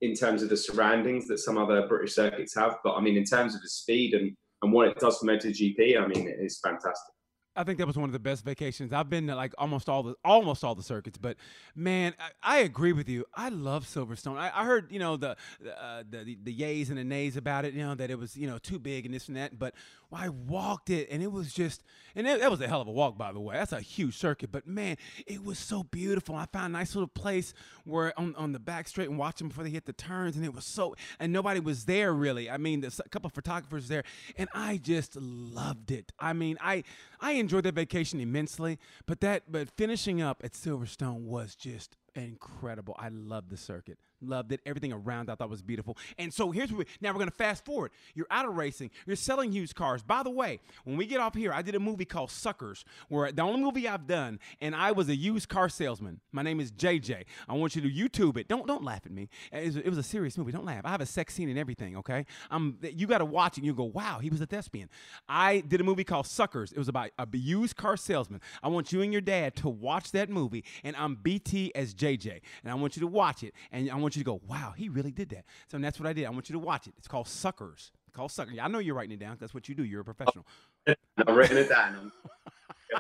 in 0.02 0.14
terms 0.14 0.44
of 0.44 0.50
the 0.50 0.58
surroundings 0.58 1.26
that 1.28 1.40
some 1.40 1.58
other 1.58 1.88
British 1.88 2.14
circuits 2.14 2.54
have. 2.56 2.76
But 2.84 2.96
I 2.96 3.02
mean, 3.02 3.16
in 3.16 3.24
terms 3.24 3.56
of 3.56 3.62
the 3.62 3.70
speed 3.70 4.14
and, 4.14 4.36
and 4.62 4.74
what 4.74 4.90
it 4.90 5.00
does 5.00 5.18
for 5.18 5.26
MotoGP, 5.26 6.02
I 6.02 6.06
mean, 6.06 6.28
it 6.28 6.38
is 6.40 6.60
fantastic. 6.60 7.16
I 7.58 7.64
think 7.64 7.78
that 7.78 7.88
was 7.88 7.96
one 7.96 8.10
of 8.10 8.14
the 8.14 8.20
best 8.20 8.44
vacations. 8.44 8.92
I've 8.92 9.10
been 9.10 9.28
to 9.28 9.36
like 9.36 9.54
almost 9.58 9.88
all 9.88 10.04
the 10.04 10.16
almost 10.26 10.66
all 10.66 10.76
the 10.76 10.84
circuits, 10.84 11.18
but 11.18 11.38
man, 11.74 12.14
I, 12.20 12.58
I 12.58 12.58
agree 12.60 12.92
with 12.92 13.08
you. 13.08 13.24
I 13.34 13.48
love 13.48 13.86
Silverstone. 13.86 14.38
I, 14.38 14.52
I 14.54 14.66
heard 14.66 14.92
you 14.92 15.00
know 15.00 15.16
the, 15.16 15.38
uh, 15.80 16.04
the 16.10 16.38
the 16.44 16.54
yays 16.54 16.90
and 16.90 16.98
the 16.98 17.06
nays 17.06 17.38
about 17.38 17.64
it. 17.64 17.74
You 17.74 17.84
know 17.84 17.96
that 17.96 18.12
it 18.12 18.20
was 18.20 18.36
you 18.36 18.48
know 18.48 18.58
too 18.58 18.78
big 18.78 19.06
and 19.06 19.16
this 19.16 19.30
and 19.30 19.38
that. 19.38 19.58
But 19.58 19.74
I 20.16 20.30
walked 20.30 20.90
it 20.90 21.10
and 21.12 21.22
it 21.22 21.32
was 21.32 21.54
just 21.54 21.84
and 22.16 22.26
that 22.26 22.50
was 22.50 22.62
a 22.62 22.68
hell 22.68 22.80
of 22.80 22.88
a 22.88 22.92
walk 22.92 23.18
by 23.18 23.34
the 23.34 23.40
way. 23.40 23.56
That's 23.56 23.74
a 23.74 23.82
huge 23.82 24.18
circuit, 24.18 24.52
but 24.52 24.66
man, 24.66 24.98
it 25.28 25.44
was 25.44 25.60
so 25.60 25.84
beautiful. 25.84 26.36
I 26.36 26.46
found 26.46 26.74
a 26.74 26.78
nice 26.78 26.96
little 26.96 27.08
place 27.08 27.54
where 27.84 28.18
on 28.20 28.36
on 28.36 28.54
the 28.54 28.60
back 28.60 28.88
straight 28.88 29.10
and 29.10 29.18
watch 29.18 29.38
them 29.38 29.50
before 29.50 29.64
they 29.64 29.70
hit 29.70 29.86
the 29.86 29.94
turns, 29.94 30.36
and 30.36 30.46
it 30.46 30.54
was 30.54 30.66
so 30.66 30.96
and 31.20 31.34
nobody 31.34 31.60
was 31.60 31.86
there 31.86 32.14
really. 32.14 32.50
I 32.50 32.58
mean, 32.58 32.82
there's 32.82 33.00
a 33.00 33.10
couple 33.10 33.28
of 33.28 33.34
photographers 33.34 33.88
there, 33.88 34.04
and 34.38 34.48
I 34.54 34.78
just 34.78 35.16
loved 35.18 35.92
it. 35.92 36.12
I 36.20 36.34
mean, 36.34 36.58
I 36.62 36.84
I 37.20 37.34
enjoyed 37.34 37.66
that 37.66 37.76
vacation 37.76 38.20
immensely, 38.20 38.80
but 39.06 39.20
that 39.22 39.52
but 39.52 39.70
finishing 39.70 40.22
up 40.22 40.42
at 40.44 40.54
Silverstone 40.54 41.26
was 41.26 41.56
just 41.56 41.98
incredible. 42.16 42.96
I 42.98 43.10
love 43.10 43.50
the 43.50 43.58
circuit. 43.58 44.00
Loved 44.28 44.52
it. 44.52 44.62
Everything 44.66 44.94
around 44.94 45.30
I 45.30 45.36
thought 45.36 45.50
was 45.50 45.62
beautiful. 45.62 45.98
And 46.18 46.34
so 46.34 46.52
here's 46.52 46.72
what 46.72 46.80
we, 46.80 46.86
now 47.02 47.14
we're 47.14 47.26
to 47.26 47.32
fast 47.32 47.66
forward. 47.66 47.92
You're 48.14 48.28
out 48.32 48.46
of 48.48 48.56
racing. 48.56 48.92
You're 49.06 49.16
selling 49.16 49.52
used 49.52 49.76
cars. 49.76 50.04
By 50.04 50.24
the 50.24 50.30
way, 50.30 50.60
when 50.84 50.98
we 50.98 51.06
get 51.06 51.20
off 51.20 51.36
here, 51.36 51.54
I 51.54 51.62
did 51.62 51.76
a 51.76 51.80
movie 51.80 52.06
called 52.06 52.32
Suckers, 52.32 52.86
where 53.10 53.32
the 53.32 53.42
only 53.42 53.62
movie 53.62 53.88
I've 53.88 54.08
done, 54.08 54.40
and 54.62 54.76
I 54.76 54.92
was 54.92 55.10
a 55.10 55.16
used 55.16 55.50
car 55.50 55.70
salesman. 55.70 56.20
My 56.32 56.42
name 56.42 56.60
is 56.60 56.72
JJ. 56.72 57.24
I 57.48 57.54
want 57.54 57.76
you 57.76 57.82
to 57.82 57.90
YouTube 57.90 58.38
it. 58.38 58.48
Don't 58.48 58.68
don't 58.68 58.84
laugh 58.84 59.02
at 59.06 59.12
me. 59.12 59.30
It 59.52 59.86
was, 59.86 59.98
a 59.98 60.04
serious 60.04 60.38
movie. 60.38 60.52
Don't 60.52 60.66
laugh. 60.66 60.82
I 60.86 60.90
have 60.90 61.02
a 61.02 61.06
sex 61.06 61.34
scene 61.34 61.50
and 61.50 61.58
everything. 61.58 61.98
Okay. 61.98 62.26
Um, 62.52 62.78
you 62.82 63.08
got 63.08 63.20
to 63.20 63.26
watch 63.26 63.54
it. 63.54 63.58
and 63.60 63.66
You 63.66 63.74
go, 63.74 63.86
wow, 63.86 64.20
he 64.20 64.30
was 64.30 64.42
a 64.42 64.46
thespian. 64.46 64.90
I 65.28 65.62
did 65.62 65.82
a 65.82 65.84
movie 65.84 66.04
called 66.04 66.28
Suckers. 66.28 66.72
It 66.72 66.78
was 66.78 66.88
about 66.88 67.12
a 67.18 67.28
used 67.32 67.76
car 67.76 67.98
salesman. 67.98 68.42
I 68.62 68.68
want 68.68 68.92
you 68.92 69.02
and 69.02 69.12
your 69.12 69.22
dad 69.22 69.56
to 69.58 69.70
watch 69.70 70.12
that 70.12 70.30
movie, 70.30 70.64
and 70.84 70.96
I'm 70.96 71.16
BT 71.16 71.74
as 71.76 71.94
JJ, 71.94 72.42
and 72.64 72.72
I 72.72 72.76
want 72.76 72.96
you 72.96 73.02
to 73.02 73.08
watch 73.08 73.44
it, 73.44 73.54
and 73.72 73.90
I 73.90 73.96
want 73.96 74.15
you 74.16 74.24
to 74.24 74.26
go, 74.26 74.42
wow, 74.48 74.74
he 74.76 74.90
really 74.90 75.12
did 75.12 75.30
that. 75.30 75.46
So 75.70 75.78
that's 75.78 76.00
what 76.00 76.08
I 76.08 76.14
did. 76.14 76.26
I 76.26 76.30
want 76.30 76.50
you 76.50 76.54
to 76.54 76.60
watch 76.60 76.88
it. 76.88 76.94
It's 76.98 77.08
called 77.08 77.28
Suckers. 77.28 77.92
It's 78.08 78.16
called 78.16 78.32
Suckers. 78.32 78.58
I 78.62 78.68
know 78.68 78.80
you're 78.80 78.96
writing 78.96 79.14
it 79.14 79.20
down. 79.20 79.32
Because 79.32 79.42
that's 79.42 79.54
what 79.54 79.70
you 79.70 79.76
do. 79.76 79.84
You're 79.84 80.02
a 80.02 80.06
professional. 80.06 80.46
I'm 80.88 81.36
writing 81.36 81.58
it 81.58 81.70
down. 81.70 81.96
and 81.96 82.12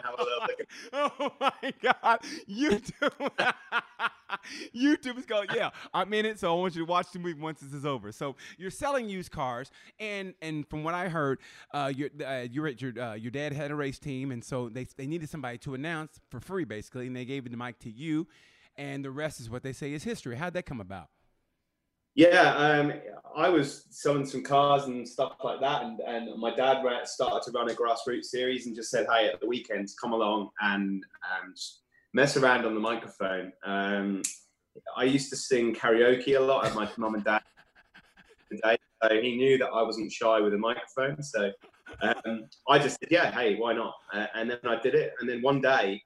have 0.04 0.14
a 0.18 0.24
little 0.24 0.40
look. 0.42 0.60
At- 0.60 0.68
oh 1.20 1.32
my 1.40 1.74
God, 1.82 2.20
YouTube! 2.50 3.32
YouTube 4.76 5.18
is 5.18 5.26
going. 5.26 5.48
Yeah, 5.54 5.70
I'm 5.94 6.14
in 6.14 6.26
it, 6.26 6.40
so 6.40 6.56
I 6.56 6.60
want 6.60 6.76
you 6.76 6.86
to 6.86 6.90
watch 6.90 7.12
the 7.12 7.20
movie 7.20 7.40
once 7.40 7.60
this 7.62 7.74
is 7.74 7.86
over. 7.86 8.12
So 8.12 8.36
you're 8.58 8.72
selling 8.72 9.10
used 9.10 9.32
cars, 9.32 9.72
and 10.00 10.34
and 10.42 10.68
from 10.68 10.84
what 10.84 10.94
I 10.94 11.08
heard, 11.10 11.40
uh, 11.74 11.92
your 11.96 12.10
uh, 12.26 12.46
you're 12.52 12.68
at 12.68 12.82
your 12.82 13.00
uh, 13.00 13.14
your 13.16 13.32
dad 13.32 13.54
had 13.54 13.72
a 13.72 13.76
race 13.76 14.00
team, 14.00 14.32
and 14.32 14.44
so 14.44 14.70
they 14.70 14.86
they 14.98 15.08
needed 15.08 15.30
somebody 15.30 15.58
to 15.60 15.74
announce 15.74 16.20
for 16.30 16.40
free, 16.40 16.66
basically, 16.66 17.08
and 17.08 17.16
they 17.16 17.26
gave 17.26 17.50
the 17.50 17.58
mic 17.58 17.80
to 17.80 17.90
you, 17.90 18.28
and 18.78 19.04
the 19.04 19.12
rest 19.12 19.40
is 19.40 19.50
what 19.50 19.64
they 19.64 19.74
say 19.74 19.94
is 19.94 20.04
history. 20.04 20.36
How'd 20.36 20.54
that 20.54 20.66
come 20.66 20.82
about? 20.82 21.08
Yeah, 22.16 22.56
um, 22.56 22.94
I 23.36 23.50
was 23.50 23.88
selling 23.90 24.26
some 24.26 24.42
cars 24.42 24.86
and 24.86 25.08
stuff 25.08 25.34
like 25.44 25.60
that, 25.60 25.84
and, 25.84 26.00
and 26.00 26.40
my 26.40 26.56
dad 26.56 26.82
started 27.04 27.44
to 27.44 27.52
run 27.52 27.70
a 27.70 27.74
grassroots 27.74 28.26
series 28.26 28.68
and 28.68 28.76
just 28.76 28.90
said, 28.90 29.06
"Hey, 29.12 29.28
at 29.28 29.42
the 29.42 29.48
weekends, 29.48 29.96
come 29.96 30.14
along 30.14 30.50
and 30.62 31.04
um, 31.30 31.54
mess 32.14 32.38
around 32.38 32.66
on 32.66 32.74
the 32.74 32.80
microphone." 32.80 33.52
Um, 33.66 34.22
I 34.96 35.04
used 35.04 35.30
to 35.32 35.36
sing 35.36 35.76
karaoke 35.76 36.38
a 36.38 36.40
lot 36.40 36.66
at 36.66 36.74
my 36.74 36.90
mum 36.98 37.16
and 37.16 37.24
dad 37.26 37.42
today, 38.50 38.78
so 39.04 39.10
he 39.22 39.36
knew 39.36 39.58
that 39.58 39.68
I 39.68 39.82
wasn't 39.82 40.10
shy 40.10 40.40
with 40.40 40.54
a 40.54 40.58
microphone. 40.58 41.22
So 41.22 41.52
um, 42.02 42.46
I 42.70 42.80
just 42.80 42.98
said, 43.02 43.10
"Yeah, 43.12 43.30
hey, 43.30 43.56
why 43.56 43.74
not?" 43.74 43.94
Uh, 44.14 44.28
and 44.36 44.50
then 44.50 44.60
I 44.66 44.80
did 44.80 44.96
it. 44.96 45.16
And 45.20 45.28
then 45.28 45.42
one 45.42 45.60
day, 45.60 46.02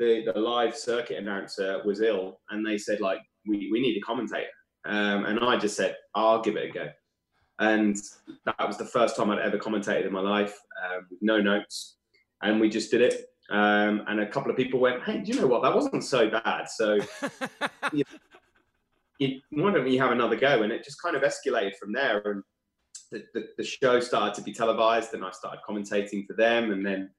the, 0.00 0.24
the 0.32 0.40
live 0.40 0.76
circuit 0.76 1.18
announcer 1.18 1.80
was 1.84 2.00
ill, 2.00 2.40
and 2.50 2.66
they 2.66 2.78
said, 2.78 3.00
"Like, 3.00 3.20
we, 3.46 3.68
we 3.70 3.80
need 3.80 3.96
a 3.96 4.00
commentator." 4.00 4.48
Um, 4.84 5.26
and 5.26 5.40
I 5.40 5.56
just 5.56 5.76
said, 5.76 5.96
I'll 6.14 6.40
give 6.40 6.56
it 6.56 6.70
a 6.70 6.72
go. 6.72 6.88
And 7.58 7.96
that 8.46 8.66
was 8.66 8.78
the 8.78 8.86
first 8.86 9.16
time 9.16 9.30
I'd 9.30 9.38
ever 9.38 9.58
commentated 9.58 10.06
in 10.06 10.12
my 10.12 10.20
life 10.20 10.56
um, 10.84 11.06
with 11.10 11.20
no 11.20 11.40
notes. 11.40 11.96
And 12.42 12.60
we 12.60 12.70
just 12.70 12.90
did 12.90 13.02
it. 13.02 13.26
Um, 13.50 14.04
and 14.08 14.20
a 14.20 14.26
couple 14.26 14.50
of 14.50 14.56
people 14.56 14.80
went, 14.80 15.02
Hey, 15.02 15.18
do 15.18 15.32
you 15.32 15.40
know 15.40 15.46
what? 15.46 15.62
That 15.62 15.74
wasn't 15.74 16.04
so 16.04 16.30
bad. 16.30 16.70
So 16.70 16.94
you, 17.92 18.04
you, 19.18 19.40
why 19.50 19.72
don't 19.72 19.84
we 19.84 19.98
have 19.98 20.12
another 20.12 20.36
go? 20.36 20.62
And 20.62 20.72
it 20.72 20.84
just 20.84 21.02
kind 21.02 21.16
of 21.16 21.22
escalated 21.22 21.76
from 21.76 21.92
there. 21.92 22.22
And 22.24 22.42
the, 23.12 23.24
the, 23.34 23.48
the 23.58 23.64
show 23.64 24.00
started 24.00 24.34
to 24.36 24.42
be 24.42 24.54
televised, 24.54 25.12
and 25.12 25.24
I 25.24 25.30
started 25.32 25.60
commentating 25.68 26.26
for 26.26 26.34
them. 26.34 26.70
And 26.70 26.86
then 26.86 27.10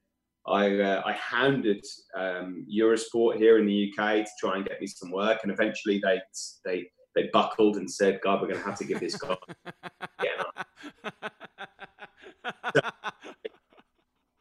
I, 0.47 0.79
uh, 0.79 1.03
I 1.05 1.13
hounded 1.13 1.85
um, 2.17 2.65
Eurosport 2.71 3.37
here 3.37 3.59
in 3.59 3.65
the 3.65 3.91
UK 3.91 4.25
to 4.25 4.31
try 4.39 4.55
and 4.55 4.65
get 4.65 4.81
me 4.81 4.87
some 4.87 5.11
work. 5.11 5.39
And 5.43 5.51
eventually 5.51 6.01
they, 6.03 6.19
they, 6.65 6.87
they 7.15 7.29
buckled 7.31 7.77
and 7.77 7.89
said, 7.89 8.19
God, 8.23 8.41
we're 8.41 8.47
going 8.47 8.59
to 8.59 8.65
have 8.65 8.77
to 8.79 8.85
give 8.85 8.99
this 8.99 9.15
guy. 9.15 9.37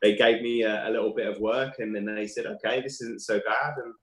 they 0.02 0.16
gave 0.16 0.40
me 0.40 0.62
a, 0.62 0.88
a, 0.88 0.90
little 0.90 1.14
bit 1.14 1.26
of 1.26 1.38
work 1.40 1.74
and 1.78 1.94
then 1.94 2.06
they 2.06 2.26
said, 2.26 2.46
okay, 2.46 2.80
this 2.80 3.02
isn't 3.02 3.20
so 3.20 3.38
bad. 3.46 3.74
And, 3.84 3.94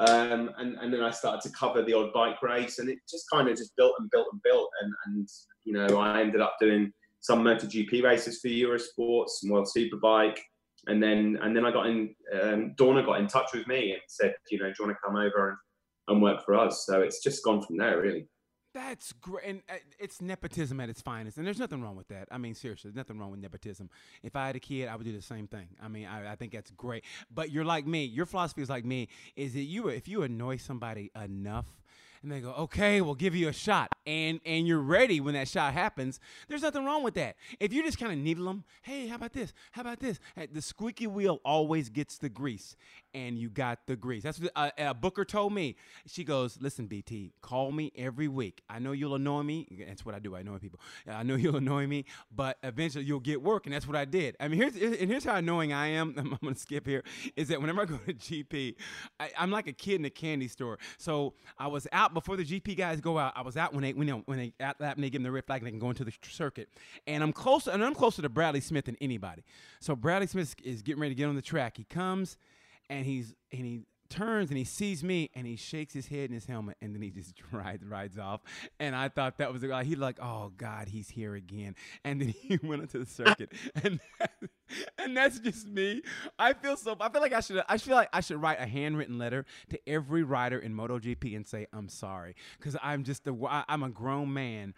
um, 0.00 0.50
and, 0.58 0.76
and 0.76 0.92
then 0.92 1.02
I 1.02 1.10
started 1.10 1.40
to 1.48 1.56
cover 1.56 1.82
the 1.82 1.94
odd 1.94 2.12
bike 2.12 2.42
race 2.42 2.78
and 2.78 2.90
it 2.90 2.98
just 3.08 3.24
kind 3.32 3.48
of 3.48 3.56
just 3.56 3.74
built 3.76 3.94
and 3.98 4.10
built 4.10 4.26
and 4.32 4.42
built. 4.42 4.68
And, 4.82 4.92
and, 5.06 5.28
you 5.64 5.72
know, 5.72 5.98
I 5.98 6.20
ended 6.20 6.42
up 6.42 6.56
doing 6.60 6.92
some 7.20 7.42
MotoGP 7.42 8.02
races 8.02 8.40
for 8.40 8.48
Eurosport, 8.48 9.28
some 9.28 9.50
World 9.50 9.68
Superbike. 9.74 10.38
And 10.88 11.02
then, 11.02 11.38
and 11.42 11.54
then 11.54 11.64
I 11.64 11.70
got 11.70 11.86
in, 11.86 12.14
um, 12.32 12.74
Dorna 12.76 13.04
got 13.04 13.20
in 13.20 13.28
touch 13.28 13.50
with 13.54 13.66
me 13.68 13.92
and 13.92 14.00
said, 14.08 14.34
you 14.50 14.58
know, 14.58 14.66
do 14.66 14.74
you 14.78 14.86
want 14.86 14.96
to 14.96 15.06
come 15.06 15.16
over 15.16 15.50
and 15.50 15.58
and 16.08 16.22
work 16.22 16.44
for 16.44 16.54
us. 16.54 16.84
So 16.86 17.00
it's 17.00 17.22
just 17.22 17.44
gone 17.44 17.62
from 17.62 17.76
there, 17.76 18.00
really. 18.00 18.26
That's 18.74 19.12
great. 19.12 19.46
And 19.46 19.62
uh, 19.68 19.74
it's 19.98 20.20
nepotism 20.20 20.78
at 20.80 20.88
its 20.88 21.00
finest. 21.00 21.36
And 21.38 21.46
there's 21.46 21.58
nothing 21.58 21.82
wrong 21.82 21.96
with 21.96 22.08
that. 22.08 22.28
I 22.30 22.38
mean, 22.38 22.54
seriously, 22.54 22.90
there's 22.90 22.96
nothing 22.96 23.18
wrong 23.18 23.30
with 23.30 23.40
nepotism. 23.40 23.88
If 24.22 24.36
I 24.36 24.46
had 24.46 24.56
a 24.56 24.60
kid, 24.60 24.88
I 24.88 24.96
would 24.96 25.04
do 25.04 25.12
the 25.12 25.22
same 25.22 25.46
thing. 25.46 25.68
I 25.82 25.88
mean, 25.88 26.06
I, 26.06 26.32
I 26.32 26.36
think 26.36 26.52
that's 26.52 26.70
great. 26.72 27.04
But 27.30 27.50
you're 27.50 27.64
like 27.64 27.86
me. 27.86 28.04
Your 28.04 28.26
philosophy 28.26 28.62
is 28.62 28.68
like 28.68 28.84
me. 28.84 29.08
Is 29.36 29.54
that 29.54 29.62
you, 29.62 29.88
if 29.88 30.06
you 30.06 30.22
annoy 30.22 30.58
somebody 30.58 31.10
enough, 31.20 31.66
and 32.22 32.32
they 32.32 32.40
go, 32.40 32.52
okay, 32.52 33.00
we'll 33.00 33.14
give 33.14 33.34
you 33.34 33.48
a 33.48 33.52
shot, 33.52 33.94
and 34.06 34.40
and 34.44 34.66
you're 34.66 34.80
ready 34.80 35.20
when 35.20 35.34
that 35.34 35.48
shot 35.48 35.72
happens. 35.72 36.20
There's 36.48 36.62
nothing 36.62 36.84
wrong 36.84 37.02
with 37.02 37.14
that. 37.14 37.36
If 37.60 37.72
you 37.72 37.82
just 37.82 37.98
kind 37.98 38.12
of 38.12 38.18
needle 38.18 38.46
them, 38.46 38.64
hey, 38.82 39.06
how 39.06 39.16
about 39.16 39.32
this? 39.32 39.52
How 39.72 39.82
about 39.82 40.00
this? 40.00 40.18
The 40.52 40.62
squeaky 40.62 41.06
wheel 41.06 41.40
always 41.44 41.88
gets 41.90 42.18
the 42.18 42.28
grease, 42.28 42.76
and 43.14 43.38
you 43.38 43.48
got 43.48 43.80
the 43.86 43.96
grease. 43.96 44.22
That's 44.22 44.40
what 44.40 44.52
uh, 44.54 44.70
uh, 44.78 44.94
Booker 44.94 45.24
told 45.24 45.52
me. 45.52 45.76
She 46.06 46.24
goes, 46.24 46.58
listen, 46.60 46.86
BT, 46.86 47.32
call 47.40 47.72
me 47.72 47.92
every 47.96 48.28
week. 48.28 48.62
I 48.68 48.78
know 48.78 48.92
you'll 48.92 49.14
annoy 49.14 49.42
me. 49.42 49.66
That's 49.86 50.04
what 50.04 50.14
I 50.14 50.18
do. 50.18 50.34
I 50.34 50.40
annoy 50.40 50.58
people. 50.58 50.80
I 51.06 51.22
know 51.22 51.34
you'll 51.36 51.56
annoy 51.56 51.86
me, 51.86 52.04
but 52.34 52.58
eventually 52.62 53.04
you'll 53.04 53.20
get 53.20 53.42
work, 53.42 53.66
and 53.66 53.74
that's 53.74 53.86
what 53.86 53.96
I 53.96 54.04
did. 54.04 54.36
I 54.40 54.48
mean, 54.48 54.60
here's 54.60 54.74
and 54.74 55.10
here's 55.10 55.24
how 55.24 55.36
annoying 55.36 55.72
I 55.72 55.88
am. 55.88 56.14
I'm 56.18 56.36
gonna 56.42 56.54
skip 56.56 56.86
here. 56.86 57.02
Is 57.36 57.48
that 57.48 57.60
whenever 57.60 57.82
I 57.82 57.84
go 57.84 57.96
to 57.96 58.14
GP, 58.14 58.74
I, 59.20 59.30
I'm 59.38 59.50
like 59.50 59.66
a 59.66 59.72
kid 59.72 59.96
in 59.96 60.04
a 60.04 60.10
candy 60.10 60.48
store. 60.48 60.78
So 60.98 61.34
I 61.58 61.66
was 61.68 61.86
out 61.92 62.14
before 62.14 62.36
the 62.36 62.44
GP 62.44 62.76
guys 62.76 63.00
go 63.00 63.18
out. 63.18 63.32
I 63.36 63.42
was 63.42 63.56
out 63.56 63.72
when 63.72 63.82
they 63.82 63.92
when 63.92 64.06
they 64.06 64.12
when 64.12 64.38
they 64.38 64.52
out 64.60 64.78
they 64.78 65.10
give 65.10 65.14
them 65.14 65.22
the 65.24 65.32
red 65.32 65.44
flag 65.44 65.60
and 65.60 65.66
they 65.66 65.70
can 65.70 65.80
go 65.80 65.90
into 65.90 66.04
the 66.04 66.12
circuit. 66.30 66.68
And 67.06 67.22
I'm 67.22 67.32
closer 67.32 67.70
and 67.70 67.84
I'm 67.84 67.94
closer 67.94 68.22
to 68.22 68.28
Bradley 68.28 68.60
Smith 68.60 68.86
than 68.86 68.96
anybody. 69.00 69.44
So 69.80 69.96
Bradley 69.96 70.26
Smith 70.26 70.54
is 70.62 70.82
getting 70.82 71.00
ready 71.00 71.14
to 71.14 71.18
get 71.18 71.26
on 71.26 71.36
the 71.36 71.42
track. 71.42 71.76
He 71.76 71.84
comes 71.84 72.36
and 72.90 73.04
he's 73.04 73.34
and 73.52 73.64
he 73.64 73.82
turns 74.08 74.48
and 74.50 74.58
he 74.58 74.64
sees 74.64 75.04
me 75.04 75.30
and 75.34 75.46
he 75.46 75.56
shakes 75.56 75.92
his 75.92 76.06
head 76.06 76.30
in 76.30 76.32
his 76.32 76.46
helmet 76.46 76.76
and 76.80 76.94
then 76.94 77.02
he 77.02 77.10
just 77.10 77.34
rides 77.52 77.84
rides 77.84 78.18
off. 78.18 78.40
And 78.80 78.94
I 78.94 79.08
thought 79.08 79.38
that 79.38 79.52
was 79.52 79.62
the 79.62 79.68
guy. 79.68 79.84
He 79.84 79.96
like, 79.96 80.18
oh 80.20 80.52
God, 80.56 80.88
he's 80.88 81.10
here 81.10 81.34
again. 81.34 81.74
And 82.04 82.20
then 82.20 82.28
he 82.42 82.58
went 82.62 82.82
into 82.82 82.98
the 82.98 83.06
circuit 83.06 83.52
and 83.82 84.00
and 84.98 85.16
that's 85.16 85.38
just 85.38 85.66
me. 85.68 86.02
I 86.38 86.52
feel 86.52 86.76
so. 86.76 86.96
I 87.00 87.08
feel 87.08 87.20
like 87.20 87.32
I 87.32 87.40
should. 87.40 87.62
I 87.68 87.78
feel 87.78 87.96
like 87.96 88.08
I 88.12 88.20
should 88.20 88.40
write 88.40 88.60
a 88.60 88.66
handwritten 88.66 89.18
letter 89.18 89.46
to 89.70 89.80
every 89.88 90.22
rider 90.22 90.58
in 90.58 90.74
MotoGP 90.74 91.34
and 91.34 91.46
say 91.46 91.66
I'm 91.72 91.88
sorry 91.88 92.34
because 92.58 92.76
I'm 92.82 93.04
just 93.04 93.26
a. 93.26 93.64
I'm 93.68 93.82
a 93.82 93.88
grown 93.88 94.32
man, 94.32 94.74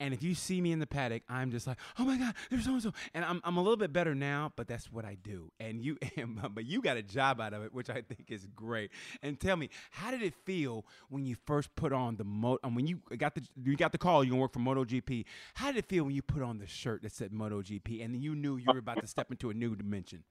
and 0.00 0.12
if 0.12 0.22
you 0.22 0.34
see 0.34 0.60
me 0.60 0.72
in 0.72 0.78
the 0.78 0.86
paddock, 0.86 1.22
I'm 1.28 1.50
just 1.50 1.66
like, 1.66 1.78
oh 1.98 2.04
my 2.04 2.16
God, 2.16 2.34
there's 2.50 2.64
so 2.64 2.72
and 2.72 2.82
so. 2.82 2.92
And 3.14 3.24
I'm, 3.24 3.40
I'm 3.44 3.56
a 3.56 3.60
little 3.60 3.76
bit 3.76 3.92
better 3.92 4.14
now, 4.14 4.52
but 4.56 4.66
that's 4.66 4.90
what 4.90 5.04
I 5.04 5.16
do. 5.22 5.50
And 5.60 5.80
you, 5.80 5.96
but 6.50 6.64
you 6.64 6.82
got 6.82 6.96
a 6.96 7.02
job 7.02 7.40
out 7.40 7.52
of 7.52 7.62
it, 7.62 7.72
which 7.72 7.88
I 7.90 8.02
think 8.02 8.30
is 8.30 8.46
great. 8.54 8.90
And 9.22 9.38
tell 9.38 9.56
me, 9.56 9.70
how 9.90 10.10
did 10.10 10.22
it 10.22 10.34
feel 10.44 10.84
when 11.08 11.24
you 11.24 11.36
first 11.46 11.74
put 11.76 11.92
on 11.92 12.16
the 12.16 12.24
mo? 12.24 12.58
Um, 12.64 12.74
when 12.74 12.86
you 12.86 13.00
got 13.16 13.34
the 13.34 13.42
you 13.56 13.76
got 13.76 13.92
the 13.92 13.98
call, 13.98 14.24
you 14.24 14.30
gonna 14.30 14.40
work 14.42 14.52
for 14.52 14.60
MotoGP. 14.60 15.24
How 15.54 15.72
did 15.72 15.78
it 15.78 15.88
feel 15.88 16.04
when 16.04 16.14
you 16.14 16.22
put 16.22 16.42
on 16.42 16.58
the 16.58 16.66
shirt 16.66 17.02
that 17.02 17.12
said 17.12 17.32
MotoGP, 17.32 18.04
and 18.04 18.22
you 18.22 18.34
knew 18.34 18.56
you 18.56 18.66
were 18.72 18.78
about 18.78 19.00
to 19.00 19.06
step 19.06 19.30
into 19.30 19.50
a 19.50 19.54
new 19.54 19.76
dimension? 19.76 20.24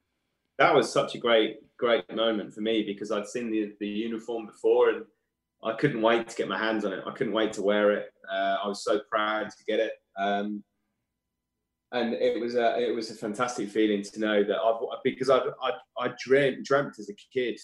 That 0.58 0.74
was 0.74 0.92
such 0.92 1.14
a 1.14 1.18
great, 1.18 1.60
great 1.78 2.04
moment 2.14 2.52
for 2.52 2.60
me 2.60 2.82
because 2.82 3.10
I'd 3.10 3.26
seen 3.26 3.50
the, 3.50 3.72
the 3.80 3.88
uniform 3.88 4.46
before 4.46 4.90
and 4.90 5.04
I 5.64 5.74
couldn't 5.74 6.02
wait 6.02 6.28
to 6.28 6.36
get 6.36 6.48
my 6.48 6.58
hands 6.58 6.84
on 6.84 6.92
it. 6.92 7.04
I 7.06 7.12
couldn't 7.12 7.32
wait 7.32 7.52
to 7.54 7.62
wear 7.62 7.92
it. 7.92 8.12
Uh, 8.30 8.56
I 8.64 8.68
was 8.68 8.82
so 8.84 9.00
proud 9.10 9.50
to 9.50 9.64
get 9.66 9.78
it, 9.78 9.92
um, 10.18 10.64
and 11.92 12.14
it 12.14 12.40
was 12.40 12.54
a 12.56 12.78
it 12.80 12.94
was 12.94 13.10
a 13.10 13.14
fantastic 13.14 13.68
feeling 13.68 14.02
to 14.02 14.20
know 14.20 14.42
that 14.42 14.58
I've 14.58 14.80
because 15.04 15.30
I 15.30 15.38
I 15.62 15.72
I 15.98 16.12
dreamt 16.18 16.64
dreamt 16.64 16.98
as 16.98 17.08
a 17.10 17.14
kid 17.32 17.58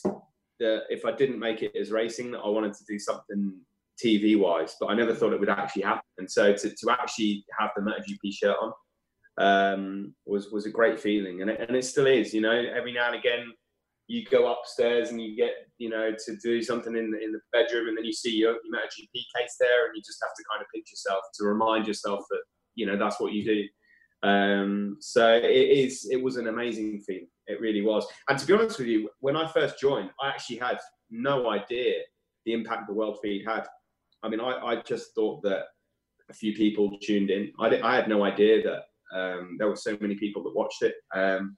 that 0.60 0.82
if 0.90 1.04
I 1.04 1.12
didn't 1.12 1.38
make 1.38 1.62
it 1.62 1.72
as 1.76 1.90
racing, 1.90 2.32
that 2.32 2.40
I 2.40 2.48
wanted 2.48 2.74
to 2.74 2.84
do 2.86 2.98
something 2.98 3.60
TV 4.02 4.38
wise, 4.38 4.76
but 4.80 4.86
I 4.86 4.94
never 4.94 5.14
thought 5.14 5.32
it 5.32 5.40
would 5.40 5.48
actually 5.48 5.82
happen. 5.82 6.02
And 6.18 6.30
so 6.30 6.52
to, 6.52 6.70
to 6.70 6.90
actually 6.90 7.44
have 7.58 7.70
the 7.76 7.82
MotoGP 7.82 8.32
shirt 8.32 8.56
on 8.60 8.72
um, 9.38 10.14
was 10.26 10.50
was 10.50 10.66
a 10.66 10.70
great 10.70 11.00
feeling, 11.00 11.42
and 11.42 11.50
it, 11.50 11.60
and 11.60 11.76
it 11.76 11.84
still 11.84 12.06
is. 12.06 12.34
You 12.34 12.40
know, 12.40 12.52
every 12.52 12.92
now 12.92 13.08
and 13.08 13.16
again 13.16 13.52
you 14.08 14.24
go 14.24 14.50
upstairs 14.50 15.10
and 15.10 15.20
you 15.20 15.36
get 15.36 15.52
you 15.76 15.90
know 15.90 16.10
to 16.12 16.36
do 16.42 16.62
something 16.62 16.96
in 16.96 17.10
the, 17.10 17.22
in 17.22 17.30
the 17.30 17.40
bedroom 17.52 17.88
and 17.88 17.96
then 17.96 18.04
you 18.04 18.12
see 18.12 18.34
your, 18.34 18.52
your 18.52 18.80
GP 18.80 19.12
case 19.12 19.56
there 19.60 19.86
and 19.86 19.94
you 19.94 20.02
just 20.02 20.18
have 20.22 20.34
to 20.36 20.44
kind 20.50 20.62
of 20.62 20.66
pinch 20.74 20.90
yourself 20.90 21.20
to 21.34 21.44
remind 21.44 21.86
yourself 21.86 22.24
that 22.30 22.40
you 22.74 22.86
know 22.86 22.96
that's 22.96 23.20
what 23.20 23.32
you 23.32 23.44
do. 23.44 24.28
Um, 24.28 24.96
so 25.00 25.34
it 25.34 25.44
is 25.44 26.08
it 26.10 26.20
was 26.20 26.36
an 26.36 26.48
amazing 26.48 27.00
feeling 27.06 27.28
it 27.46 27.60
really 27.60 27.82
was. 27.82 28.06
And 28.28 28.38
to 28.38 28.46
be 28.46 28.54
honest 28.54 28.78
with 28.78 28.88
you 28.88 29.08
when 29.20 29.36
i 29.36 29.46
first 29.46 29.78
joined 29.78 30.10
i 30.20 30.28
actually 30.28 30.56
had 30.56 30.78
no 31.10 31.50
idea 31.50 31.94
the 32.44 32.52
impact 32.52 32.88
the 32.88 32.94
world 32.94 33.18
feed 33.22 33.44
had. 33.46 33.66
I 34.22 34.28
mean 34.28 34.40
i, 34.40 34.52
I 34.52 34.76
just 34.82 35.14
thought 35.14 35.42
that 35.42 35.66
a 36.30 36.34
few 36.34 36.54
people 36.54 36.98
tuned 37.02 37.30
in. 37.30 37.52
I, 37.58 37.80
I 37.80 37.94
had 37.94 38.08
no 38.08 38.24
idea 38.24 38.62
that 38.62 38.82
um, 39.16 39.56
there 39.58 39.68
were 39.68 39.76
so 39.76 39.96
many 40.00 40.14
people 40.16 40.42
that 40.44 40.54
watched 40.54 40.82
it. 40.82 40.94
Um, 41.14 41.56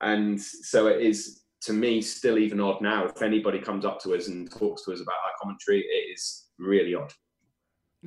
and 0.00 0.40
so 0.40 0.86
it 0.88 1.00
is 1.00 1.42
to 1.62 1.72
me 1.72 2.00
still 2.00 2.38
even 2.38 2.60
odd 2.60 2.80
now. 2.80 3.06
If 3.06 3.22
anybody 3.22 3.58
comes 3.58 3.84
up 3.84 4.00
to 4.02 4.14
us 4.14 4.28
and 4.28 4.50
talks 4.50 4.84
to 4.84 4.92
us 4.92 5.00
about 5.00 5.14
our 5.24 5.32
commentary, 5.40 5.80
it 5.80 6.12
is 6.12 6.46
really 6.58 6.94
odd. 6.94 7.12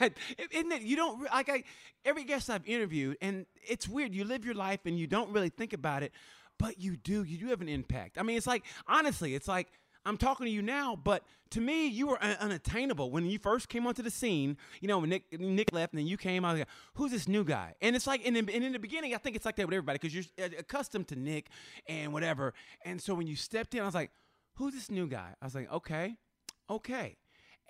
Isn't 0.00 0.72
it? 0.72 0.82
You 0.82 0.96
don't 0.96 1.22
like 1.24 1.50
I 1.50 1.64
every 2.04 2.24
guest 2.24 2.48
I've 2.48 2.66
interviewed, 2.66 3.18
and 3.20 3.44
it's 3.68 3.86
weird. 3.86 4.14
You 4.14 4.24
live 4.24 4.44
your 4.44 4.54
life 4.54 4.80
and 4.86 4.98
you 4.98 5.06
don't 5.06 5.30
really 5.30 5.50
think 5.50 5.72
about 5.74 6.02
it, 6.02 6.12
but 6.58 6.80
you 6.80 6.96
do. 6.96 7.22
You 7.24 7.36
do 7.36 7.48
have 7.48 7.60
an 7.60 7.68
impact. 7.68 8.16
I 8.18 8.22
mean, 8.22 8.38
it's 8.38 8.46
like 8.46 8.64
honestly, 8.86 9.34
it's 9.34 9.48
like 9.48 9.68
I'm 10.06 10.16
talking 10.16 10.46
to 10.46 10.50
you 10.50 10.62
now, 10.62 10.96
but 10.96 11.24
to 11.50 11.60
me, 11.60 11.86
you 11.86 12.06
were 12.06 12.22
un- 12.22 12.36
unattainable 12.40 13.10
when 13.10 13.26
you 13.26 13.38
first 13.38 13.68
came 13.68 13.86
onto 13.86 14.02
the 14.02 14.10
scene. 14.10 14.56
You 14.80 14.88
know, 14.88 14.98
when 14.98 15.10
Nick 15.10 15.38
Nick 15.38 15.72
left 15.72 15.92
and 15.92 15.98
then 15.98 16.06
you 16.06 16.16
came, 16.16 16.44
I 16.44 16.52
was 16.52 16.60
like, 16.60 16.68
"Who's 16.94 17.10
this 17.10 17.28
new 17.28 17.44
guy?" 17.44 17.74
And 17.82 17.94
it's 17.94 18.06
like, 18.06 18.26
and 18.26 18.36
in, 18.36 18.48
and 18.48 18.64
in 18.64 18.72
the 18.72 18.78
beginning, 18.78 19.14
I 19.14 19.18
think 19.18 19.36
it's 19.36 19.44
like 19.44 19.56
that 19.56 19.66
with 19.66 19.74
everybody 19.74 19.98
because 19.98 20.14
you're 20.14 20.24
uh, 20.46 20.48
accustomed 20.58 21.08
to 21.08 21.16
Nick 21.16 21.48
and 21.86 22.12
whatever. 22.12 22.54
And 22.84 23.00
so 23.00 23.14
when 23.14 23.26
you 23.26 23.36
stepped 23.36 23.74
in, 23.74 23.82
I 23.82 23.84
was 23.84 23.94
like, 23.94 24.10
"Who's 24.54 24.72
this 24.74 24.90
new 24.90 25.06
guy?" 25.06 25.34
I 25.40 25.44
was 25.44 25.54
like, 25.54 25.70
"Okay, 25.70 26.16
okay." 26.70 27.16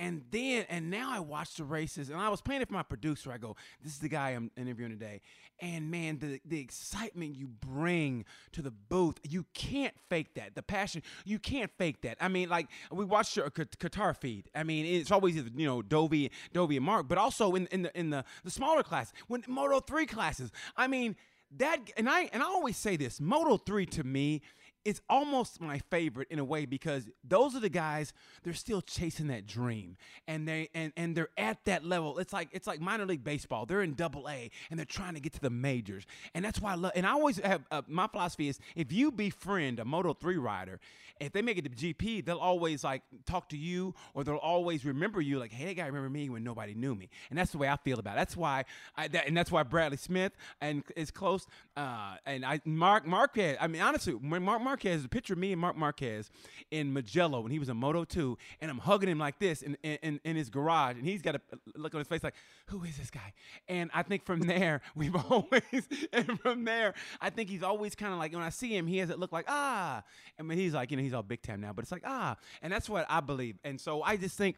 And 0.01 0.23
then, 0.31 0.65
and 0.71 0.91
now 0.91 1.13
I 1.13 1.21
watch 1.21 1.57
the 1.57 1.65
races, 1.65 2.09
and 2.09 2.19
I 2.19 2.31
was 2.31 2.41
playing 2.41 2.63
it 2.63 2.69
for 2.69 2.75
my 2.75 2.83
producer. 2.83 3.31
I 3.31 3.37
go, 3.37 3.55
"This 3.83 3.93
is 3.93 3.99
the 3.99 4.09
guy 4.09 4.31
I'm 4.31 4.51
interviewing 4.57 4.93
today," 4.93 5.21
and 5.61 5.91
man, 5.91 6.19
the 6.19 6.41
the 6.47 6.59
excitement 6.59 7.37
you 7.37 7.49
bring 7.49 8.25
to 8.53 8.63
the 8.63 8.71
booth, 8.71 9.19
you 9.29 9.45
can't 9.53 9.93
fake 10.09 10.33
that. 10.37 10.55
The 10.55 10.63
passion, 10.63 11.03
you 11.27 11.39
can't 11.39 11.71
fake 11.77 12.01
that. 12.01 12.17
I 12.19 12.29
mean, 12.29 12.49
like 12.49 12.69
we 12.91 13.05
watched 13.05 13.37
your 13.37 13.51
Qatar 13.51 14.17
feed. 14.17 14.49
I 14.55 14.63
mean, 14.63 14.87
it's 14.87 15.11
always 15.11 15.37
you 15.37 15.67
know 15.67 15.83
Dovey, 15.83 16.31
Dovey 16.55 16.79
and 16.79 16.87
Mark, 16.87 17.07
but 17.07 17.19
also 17.19 17.55
in 17.55 17.67
in 17.67 17.83
the 17.83 17.99
in 17.99 18.09
the 18.09 18.25
the 18.43 18.51
smaller 18.51 18.83
class, 18.83 19.13
when 19.29 19.45
Moto 19.47 19.81
three 19.81 20.07
classes. 20.07 20.51
I 20.79 20.87
mean 20.87 21.15
that, 21.59 21.79
and 21.99 22.09
I 22.09 22.31
and 22.33 22.43
I 22.43 22.47
always 22.47 22.79
say 22.79 22.97
this, 22.97 23.21
Moto 23.21 23.59
three 23.59 23.85
to 23.87 24.03
me 24.03 24.41
it's 24.85 25.01
almost 25.09 25.61
my 25.61 25.79
favorite 25.91 26.29
in 26.31 26.39
a 26.39 26.45
way 26.45 26.65
because 26.67 27.09
those 27.23 27.55
are 27.55 27.61
the 27.61 27.69
guys 27.69 28.13
they're 28.43 28.53
still 28.55 28.81
chasing 28.81 29.29
that 29.29 29.47
dream. 29.47 29.97
And 30.27 30.47
they 30.49 30.69
and, 30.75 30.93
and 30.97 31.17
they're 31.17 31.29
at 31.37 31.65
that 31.65 31.85
level. 31.85 32.19
It's 32.19 32.33
like 32.33 32.49
it's 32.53 32.67
like 32.67 32.81
minor 32.81 33.07
league 33.07 33.25
baseball. 33.25 33.67
They're 33.67 33.83
in 33.83 33.95
double 33.95 34.29
a 34.29 34.51
and 34.71 34.79
they're 34.79 34.87
trying 34.87 35.15
to 35.15 35.21
get 35.21 35.33
to 35.35 35.41
the 35.41 35.51
majors. 35.51 36.07
And 36.35 36.45
that's 36.45 36.61
why 36.61 36.73
i 36.73 36.75
love 36.75 36.93
and 36.95 37.07
i 37.07 37.11
always 37.11 37.39
have 37.39 37.63
uh, 37.71 37.83
my 37.89 38.07
philosophy 38.07 38.49
is 38.49 38.59
if 38.77 38.93
you 38.93 39.11
befriend 39.11 39.79
a 39.79 39.85
moto 39.85 40.13
3 40.13 40.37
rider 40.37 40.81
if 41.21 41.33
they 41.33 41.43
make 41.43 41.59
it 41.59 41.65
to 41.65 41.71
gp 41.71 42.25
they'll 42.25 42.39
always 42.39 42.85
like 42.85 43.03
talk 43.27 43.49
to 43.49 43.57
you 43.57 43.95
or 44.15 44.25
they'll 44.25 44.37
always 44.37 44.85
remember 44.85 45.21
you 45.21 45.39
like 45.39 45.53
hey 45.53 45.67
that 45.67 45.75
guy 45.75 45.87
remember 45.87 46.09
me 46.09 46.29
when 46.29 46.45
nobody 46.45 46.75
knew 46.75 46.95
me. 46.95 47.09
And 47.31 47.39
that's 47.39 47.53
the 47.53 47.59
way 47.59 47.69
i 47.69 47.77
feel 47.77 47.99
about 47.99 48.15
it. 48.15 48.17
That's 48.17 48.37
why 48.37 48.65
I, 48.97 49.09
that, 49.09 49.27
and 49.27 49.37
that's 49.37 49.51
why 49.51 49.63
bradley 49.63 49.97
smith 49.97 50.33
and 50.61 50.83
is 50.97 51.11
close 51.11 51.47
uh, 51.77 52.17
and 52.27 52.45
i 52.45 52.61
mark 52.65 53.07
marquez 53.07 53.57
i 53.61 53.67
mean 53.67 53.83
honestly 53.83 54.15
when 54.15 54.43
mark 54.43 54.63
Marquez, 54.81 55.05
a 55.05 55.09
picture 55.09 55.35
of 55.35 55.39
me 55.39 55.53
and 55.53 55.61
Mark 55.61 55.77
Marquez 55.77 56.31
in 56.71 56.95
Mugello 56.95 57.43
when 57.43 57.53
he 57.53 57.59
was 57.59 57.69
in 57.69 57.77
Moto 57.77 58.03
2, 58.03 58.39
and 58.63 58.71
I'm 58.71 58.79
hugging 58.79 59.11
him 59.11 59.19
like 59.19 59.39
this 59.39 59.61
in, 59.61 59.77
in, 59.83 60.19
in 60.25 60.37
his 60.37 60.49
garage, 60.49 60.97
and 60.97 61.05
he's 61.05 61.21
got 61.21 61.35
a 61.35 61.41
look 61.77 61.95
on 61.95 61.99
his 61.99 62.09
face 62.09 62.25
like, 62.25 62.35
who 62.67 62.83
is 62.85 62.97
this 62.97 63.11
guy? 63.11 63.35
And 63.69 63.91
I 63.93 64.03
think 64.03 64.25
from 64.25 64.41
there, 64.41 64.81
we've 64.95 65.15
always, 65.15 65.87
and 66.15 66.41
from 66.41 66.65
there, 66.65 66.95
I 67.21 67.29
think 67.29 67.51
he's 67.51 67.63
always 67.63 67.95
kind 67.95 68.15
of 68.15 68.19
like, 68.19 68.33
when 68.33 68.43
I 68.43 68.49
see 68.49 68.75
him, 68.75 68.87
he 68.87 68.99
has 68.99 69.11
it 69.11 69.19
look 69.19 69.33
like, 69.33 69.45
ah. 69.49 70.03
I 70.39 70.43
mean, 70.43 70.57
he's 70.57 70.73
like, 70.73 70.91
you 70.91 70.97
know, 70.97 71.03
he's 71.03 71.13
all 71.13 71.23
big 71.23 71.43
time 71.43 71.61
now, 71.61 71.75
but 71.75 71.83
it's 71.83 71.93
like, 71.93 72.05
ah. 72.07 72.37
And 72.63 72.73
that's 72.73 72.89
what 72.89 73.05
I 73.11 73.21
believe. 73.21 73.59
And 73.65 73.79
so 73.79 74.03
I 74.03 74.17
just 74.17 74.39
think, 74.39 74.57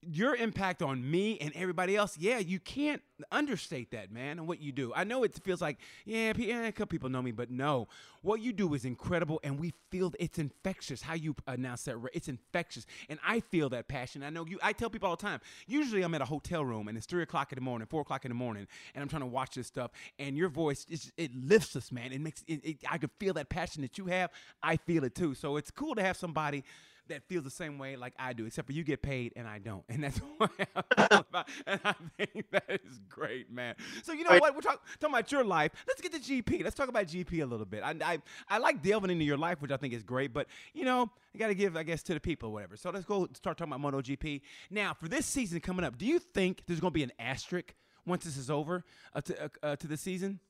your 0.00 0.36
impact 0.36 0.82
on 0.82 1.08
me 1.10 1.38
and 1.40 1.52
everybody 1.54 1.96
else, 1.96 2.16
yeah, 2.18 2.38
you 2.38 2.60
can't 2.60 3.02
understate 3.32 3.90
that, 3.90 4.12
man, 4.12 4.38
and 4.38 4.46
what 4.46 4.60
you 4.60 4.70
do. 4.70 4.92
I 4.94 5.04
know 5.04 5.24
it 5.24 5.34
feels 5.42 5.60
like, 5.60 5.78
yeah, 6.04 6.32
eh, 6.38 6.66
a 6.66 6.72
couple 6.72 6.86
people 6.86 7.08
know 7.08 7.20
me, 7.20 7.32
but 7.32 7.50
no, 7.50 7.88
what 8.22 8.40
you 8.40 8.52
do 8.52 8.74
is 8.74 8.84
incredible, 8.84 9.40
and 9.42 9.58
we 9.58 9.72
feel 9.90 10.12
it's 10.20 10.38
infectious. 10.38 11.02
How 11.02 11.14
you 11.14 11.34
announce 11.46 11.82
that, 11.84 11.96
it's 12.12 12.28
infectious, 12.28 12.86
and 13.08 13.18
I 13.26 13.40
feel 13.40 13.68
that 13.70 13.88
passion. 13.88 14.22
I 14.22 14.30
know 14.30 14.46
you. 14.46 14.58
I 14.62 14.72
tell 14.72 14.88
people 14.88 15.08
all 15.08 15.16
the 15.16 15.22
time. 15.22 15.40
Usually, 15.66 16.02
I'm 16.02 16.14
at 16.14 16.22
a 16.22 16.26
hotel 16.26 16.64
room, 16.64 16.88
and 16.88 16.96
it's 16.96 17.06
three 17.06 17.22
o'clock 17.22 17.52
in 17.52 17.56
the 17.56 17.62
morning, 17.62 17.88
four 17.90 18.02
o'clock 18.02 18.24
in 18.24 18.30
the 18.30 18.36
morning, 18.36 18.66
and 18.94 19.02
I'm 19.02 19.08
trying 19.08 19.22
to 19.22 19.26
watch 19.26 19.56
this 19.56 19.66
stuff, 19.66 19.90
and 20.18 20.36
your 20.36 20.48
voice, 20.48 20.86
it 21.16 21.34
lifts 21.34 21.74
us, 21.74 21.90
man. 21.90 22.12
It 22.12 22.20
makes 22.20 22.44
it, 22.46 22.64
it. 22.64 22.76
I 22.88 22.98
can 22.98 23.10
feel 23.18 23.34
that 23.34 23.48
passion 23.48 23.82
that 23.82 23.98
you 23.98 24.06
have. 24.06 24.30
I 24.62 24.76
feel 24.76 25.02
it 25.04 25.14
too. 25.14 25.34
So 25.34 25.56
it's 25.56 25.70
cool 25.70 25.96
to 25.96 26.02
have 26.02 26.16
somebody 26.16 26.64
that 27.08 27.22
feels 27.28 27.44
the 27.44 27.50
same 27.50 27.78
way 27.78 27.96
like 27.96 28.14
I 28.18 28.32
do, 28.32 28.46
except 28.46 28.66
for 28.66 28.72
you 28.72 28.84
get 28.84 29.02
paid 29.02 29.32
and 29.36 29.46
I 29.46 29.58
don't, 29.58 29.84
and 29.88 30.04
that's 30.04 30.18
what 30.38 30.50
I'm 30.96 31.24
about. 31.30 31.48
And 31.66 31.80
I 31.84 31.94
think 32.16 32.46
that 32.52 32.64
is 32.68 33.00
great, 33.08 33.50
man. 33.50 33.74
So 34.02 34.12
you 34.12 34.24
know 34.24 34.38
what? 34.38 34.54
We're 34.54 34.60
talk, 34.60 34.84
talking 34.98 35.14
about 35.14 35.32
your 35.32 35.44
life. 35.44 35.72
Let's 35.86 36.00
get 36.00 36.12
to 36.12 36.20
GP. 36.20 36.64
Let's 36.64 36.76
talk 36.76 36.88
about 36.88 37.06
GP 37.06 37.42
a 37.42 37.46
little 37.46 37.66
bit. 37.66 37.82
I, 37.82 37.94
I 38.04 38.18
I 38.48 38.58
like 38.58 38.82
delving 38.82 39.10
into 39.10 39.24
your 39.24 39.36
life, 39.36 39.60
which 39.60 39.70
I 39.70 39.76
think 39.76 39.94
is 39.94 40.02
great, 40.02 40.32
but 40.32 40.46
you 40.74 40.84
know 40.84 41.10
I 41.34 41.38
got 41.38 41.48
to 41.48 41.54
give, 41.54 41.76
I 41.76 41.82
guess, 41.82 42.02
to 42.04 42.14
the 42.14 42.20
people, 42.20 42.52
whatever. 42.52 42.76
So 42.76 42.90
let's 42.90 43.04
go 43.04 43.28
start 43.34 43.58
talking 43.58 43.72
about 43.72 43.92
MotoGP 43.92 44.40
now. 44.70 44.94
For 44.94 45.08
this 45.08 45.26
season 45.26 45.60
coming 45.60 45.84
up, 45.84 45.98
do 45.98 46.06
you 46.06 46.18
think 46.18 46.62
there's 46.66 46.80
going 46.80 46.92
to 46.92 46.94
be 46.94 47.02
an 47.02 47.12
asterisk 47.18 47.74
once 48.06 48.24
this 48.24 48.36
is 48.36 48.50
over 48.50 48.84
uh, 49.14 49.20
to 49.20 49.44
uh, 49.44 49.48
uh, 49.62 49.76
to 49.76 49.86
the 49.86 49.96
season? 49.96 50.40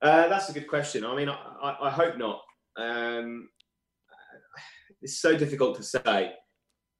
Uh, 0.00 0.28
that's 0.28 0.48
a 0.48 0.52
good 0.52 0.68
question. 0.68 1.04
I 1.04 1.16
mean, 1.16 1.28
I, 1.28 1.34
I, 1.34 1.86
I 1.86 1.90
hope 1.90 2.16
not. 2.18 2.42
Um, 2.76 3.48
it's 5.02 5.20
so 5.20 5.36
difficult 5.36 5.76
to 5.76 5.82
say 5.82 6.32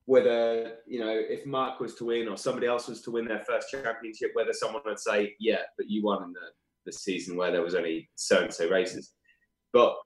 whether 0.06 0.74
you 0.86 1.00
know 1.00 1.10
if 1.10 1.44
Mark 1.46 1.80
was 1.80 1.94
to 1.96 2.04
win 2.04 2.28
or 2.28 2.36
somebody 2.36 2.66
else 2.66 2.88
was 2.88 3.02
to 3.02 3.10
win 3.10 3.26
their 3.26 3.44
first 3.48 3.70
championship, 3.70 4.30
whether 4.34 4.52
someone 4.52 4.82
would 4.84 5.00
say, 5.00 5.34
"Yeah, 5.40 5.62
but 5.76 5.90
you 5.90 6.04
won 6.04 6.22
in 6.22 6.32
the, 6.32 6.48
the 6.86 6.92
season 6.92 7.36
where 7.36 7.50
there 7.50 7.62
was 7.62 7.74
only 7.74 8.08
so 8.14 8.42
and 8.42 8.52
so 8.52 8.68
races." 8.68 9.12
But 9.72 9.96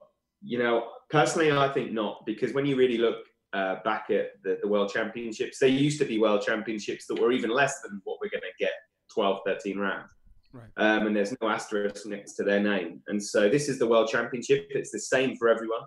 you 0.43 0.59
know, 0.59 0.89
personally, 1.11 1.53
I 1.53 1.69
think 1.69 1.93
not 1.93 2.25
because 2.25 2.55
when 2.55 2.67
you 2.67 2.77
really 2.77 2.99
look 2.99 3.19
uh, 3.53 3.77
back 3.85 4.07
at 4.11 4.29
the, 4.43 4.59
the 4.63 4.69
World 4.69 4.91
Championships, 4.91 5.59
there 5.59 5.69
used 5.69 5.99
to 6.01 6.07
be 6.07 6.19
World 6.19 6.43
Championships 6.43 7.07
that 7.07 7.21
were 7.21 7.33
even 7.33 7.51
less 7.51 7.81
than 7.83 8.01
what 8.05 8.19
we're 8.23 8.31
going 8.31 8.43
to 8.43 8.65
get 8.65 8.73
12, 9.13 9.41
13 9.45 9.79
rounds. 9.79 10.11
Right. 10.53 10.69
Um, 10.79 11.07
and 11.07 11.17
there's 11.17 11.35
no 11.41 11.49
asterisk 11.49 12.07
next 12.07 12.35
to 12.35 12.45
their 12.45 12.61
name. 12.61 13.03
And 13.09 13.23
so 13.23 13.49
this 13.49 13.69
is 13.69 13.79
the 13.79 13.87
World 13.87 14.09
Championship. 14.09 14.67
It's 14.71 14.91
the 14.91 14.99
same 14.99 15.37
for 15.37 15.49
everyone. 15.49 15.83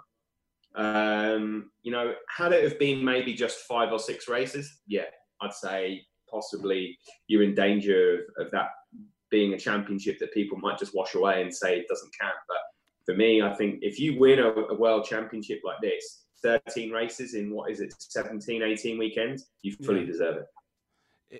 Um, 0.75 1.71
you 1.83 1.91
know, 1.91 2.13
had 2.35 2.51
it 2.51 2.63
have 2.63 2.79
been 2.79 3.03
maybe 3.03 3.33
just 3.33 3.59
five 3.59 3.91
or 3.91 3.99
six 3.99 4.27
races, 4.27 4.79
yeah, 4.87 5.05
I'd 5.41 5.53
say 5.53 6.05
possibly 6.29 6.97
you're 7.27 7.43
in 7.43 7.53
danger 7.53 8.25
of, 8.37 8.45
of 8.45 8.51
that 8.51 8.69
being 9.29 9.53
a 9.53 9.59
championship 9.59 10.19
that 10.19 10.33
people 10.33 10.57
might 10.57 10.77
just 10.79 10.95
wash 10.95 11.15
away 11.15 11.41
and 11.41 11.53
say 11.53 11.77
it 11.77 11.87
doesn't 11.87 12.11
count. 12.19 12.35
But 12.47 12.57
for 13.05 13.17
me, 13.17 13.41
I 13.41 13.53
think 13.53 13.79
if 13.81 13.99
you 13.99 14.19
win 14.19 14.39
a, 14.39 14.49
a 14.49 14.75
world 14.75 15.05
championship 15.05 15.61
like 15.63 15.77
this, 15.81 16.25
13 16.43 16.91
races 16.91 17.35
in 17.35 17.53
what 17.53 17.71
is 17.71 17.79
it, 17.79 17.93
17, 17.97 18.61
18 18.61 18.97
weekends, 18.97 19.49
you 19.61 19.75
fully 19.83 20.01
yeah. 20.01 20.07
deserve 20.07 20.37
it 20.37 20.45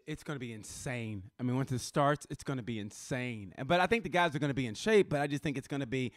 it's 0.08 0.24
going 0.24 0.36
to 0.36 0.40
be 0.40 0.54
insane. 0.54 1.24
I 1.40 1.44
mean, 1.44 1.56
once 1.56 1.72
it 1.72 1.80
starts, 1.80 2.26
it's 2.30 2.44
going 2.44 2.58
to 2.58 2.64
be 2.64 2.80
insane. 2.80 3.54
But 3.66 3.80
I 3.80 3.86
think 3.86 4.04
the 4.04 4.10
guys 4.10 4.36
are 4.36 4.40
going 4.40 4.50
to 4.50 4.56
be 4.56 4.68
in 4.68 4.74
shape. 4.74 5.10
But 5.10 5.22
I 5.22 5.28
just 5.28 5.44
think 5.44 5.58
it's 5.58 5.68
going 5.68 5.82
to 5.82 5.88
be 5.88 6.12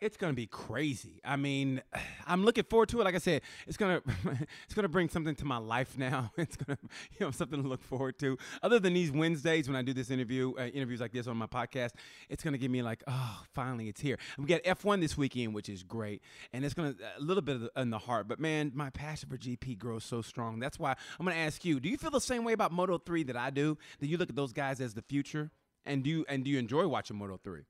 it's 0.00 0.16
gonna 0.16 0.32
be 0.32 0.46
crazy. 0.46 1.20
I 1.24 1.36
mean, 1.36 1.82
I'm 2.26 2.44
looking 2.44 2.64
forward 2.64 2.88
to 2.90 3.00
it. 3.00 3.04
Like 3.04 3.14
I 3.14 3.18
said, 3.18 3.42
it's 3.66 3.76
gonna 3.76 4.00
it's 4.64 4.74
gonna 4.74 4.88
bring 4.88 5.08
something 5.08 5.34
to 5.36 5.44
my 5.44 5.58
life 5.58 5.96
now. 5.98 6.32
It's 6.38 6.56
gonna 6.56 6.78
you 7.18 7.26
know 7.26 7.30
something 7.30 7.62
to 7.62 7.68
look 7.68 7.82
forward 7.82 8.18
to. 8.20 8.38
Other 8.62 8.78
than 8.78 8.94
these 8.94 9.10
Wednesdays 9.10 9.68
when 9.68 9.76
I 9.76 9.82
do 9.82 9.92
this 9.92 10.10
interview, 10.10 10.54
uh, 10.58 10.66
interviews 10.66 11.00
like 11.00 11.12
this 11.12 11.26
on 11.26 11.36
my 11.36 11.46
podcast, 11.46 11.90
it's 12.28 12.42
gonna 12.42 12.58
give 12.58 12.70
me 12.70 12.82
like, 12.82 13.02
oh, 13.06 13.42
finally 13.52 13.88
it's 13.88 14.00
here. 14.00 14.18
We 14.38 14.46
got 14.46 14.62
F1 14.62 15.00
this 15.00 15.16
weekend, 15.16 15.54
which 15.54 15.68
is 15.68 15.82
great, 15.82 16.22
and 16.52 16.64
it's 16.64 16.74
gonna 16.74 16.94
a 17.18 17.20
little 17.20 17.42
bit 17.42 17.60
the, 17.60 17.80
in 17.80 17.90
the 17.90 17.98
heart. 17.98 18.28
But 18.28 18.40
man, 18.40 18.72
my 18.74 18.90
passion 18.90 19.28
for 19.28 19.36
GP 19.36 19.78
grows 19.78 20.04
so 20.04 20.22
strong. 20.22 20.58
That's 20.58 20.78
why 20.78 20.94
I'm 21.18 21.26
gonna 21.26 21.36
ask 21.38 21.64
you: 21.64 21.80
Do 21.80 21.88
you 21.88 21.96
feel 21.96 22.10
the 22.10 22.20
same 22.20 22.44
way 22.44 22.52
about 22.52 22.72
Moto 22.72 22.98
3 22.98 23.24
that 23.24 23.36
I 23.36 23.50
do? 23.50 23.76
Do 24.00 24.06
you 24.06 24.16
look 24.16 24.30
at 24.30 24.36
those 24.36 24.52
guys 24.52 24.80
as 24.80 24.94
the 24.94 25.02
future? 25.02 25.50
And 25.84 26.02
do 26.02 26.10
you 26.10 26.24
and 26.28 26.44
do 26.44 26.50
you 26.50 26.58
enjoy 26.58 26.86
watching 26.86 27.16
Moto 27.16 27.38
3? 27.42 27.62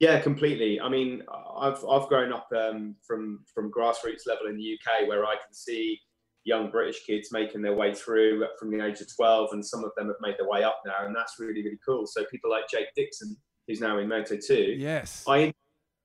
Yeah, 0.00 0.20
completely. 0.20 0.80
I 0.80 0.88
mean, 0.88 1.22
I've 1.58 1.84
I've 1.88 2.08
grown 2.08 2.32
up 2.32 2.48
um, 2.56 2.96
from 3.06 3.44
from 3.52 3.70
grassroots 3.70 4.26
level 4.26 4.48
in 4.48 4.56
the 4.56 4.74
UK, 4.74 5.08
where 5.08 5.24
I 5.24 5.34
can 5.34 5.52
see 5.52 5.98
young 6.44 6.70
British 6.70 7.04
kids 7.06 7.28
making 7.30 7.62
their 7.62 7.74
way 7.74 7.94
through 7.94 8.44
from 8.58 8.76
the 8.76 8.84
age 8.84 9.00
of 9.00 9.06
12, 9.14 9.50
and 9.52 9.64
some 9.64 9.84
of 9.84 9.92
them 9.96 10.08
have 10.08 10.16
made 10.20 10.34
their 10.38 10.48
way 10.48 10.64
up 10.64 10.80
now, 10.84 11.06
and 11.06 11.14
that's 11.14 11.34
really 11.38 11.62
really 11.62 11.78
cool. 11.86 12.06
So 12.06 12.24
people 12.30 12.50
like 12.50 12.64
Jake 12.68 12.88
Dixon, 12.96 13.36
who's 13.68 13.80
now 13.80 13.98
in 13.98 14.08
Moto 14.08 14.36
2, 14.36 14.76
yes, 14.76 15.24
I 15.28 15.52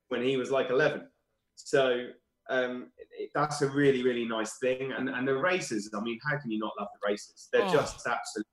when 0.09 0.23
he 0.23 0.37
was 0.37 0.51
like 0.51 0.69
11. 0.69 1.07
So 1.55 2.07
um, 2.49 2.91
that's 3.33 3.61
a 3.63 3.67
really 3.69 4.03
really 4.03 4.25
nice 4.25 4.59
thing, 4.61 4.91
and 4.91 5.09
and 5.09 5.27
the 5.27 5.35
races. 5.35 5.89
I 5.95 6.01
mean, 6.01 6.19
how 6.29 6.37
can 6.37 6.51
you 6.51 6.59
not 6.59 6.73
love 6.79 6.89
the 7.01 7.07
races? 7.09 7.49
They're 7.51 7.63
oh. 7.63 7.73
just 7.73 8.05
absolutely 8.05 8.51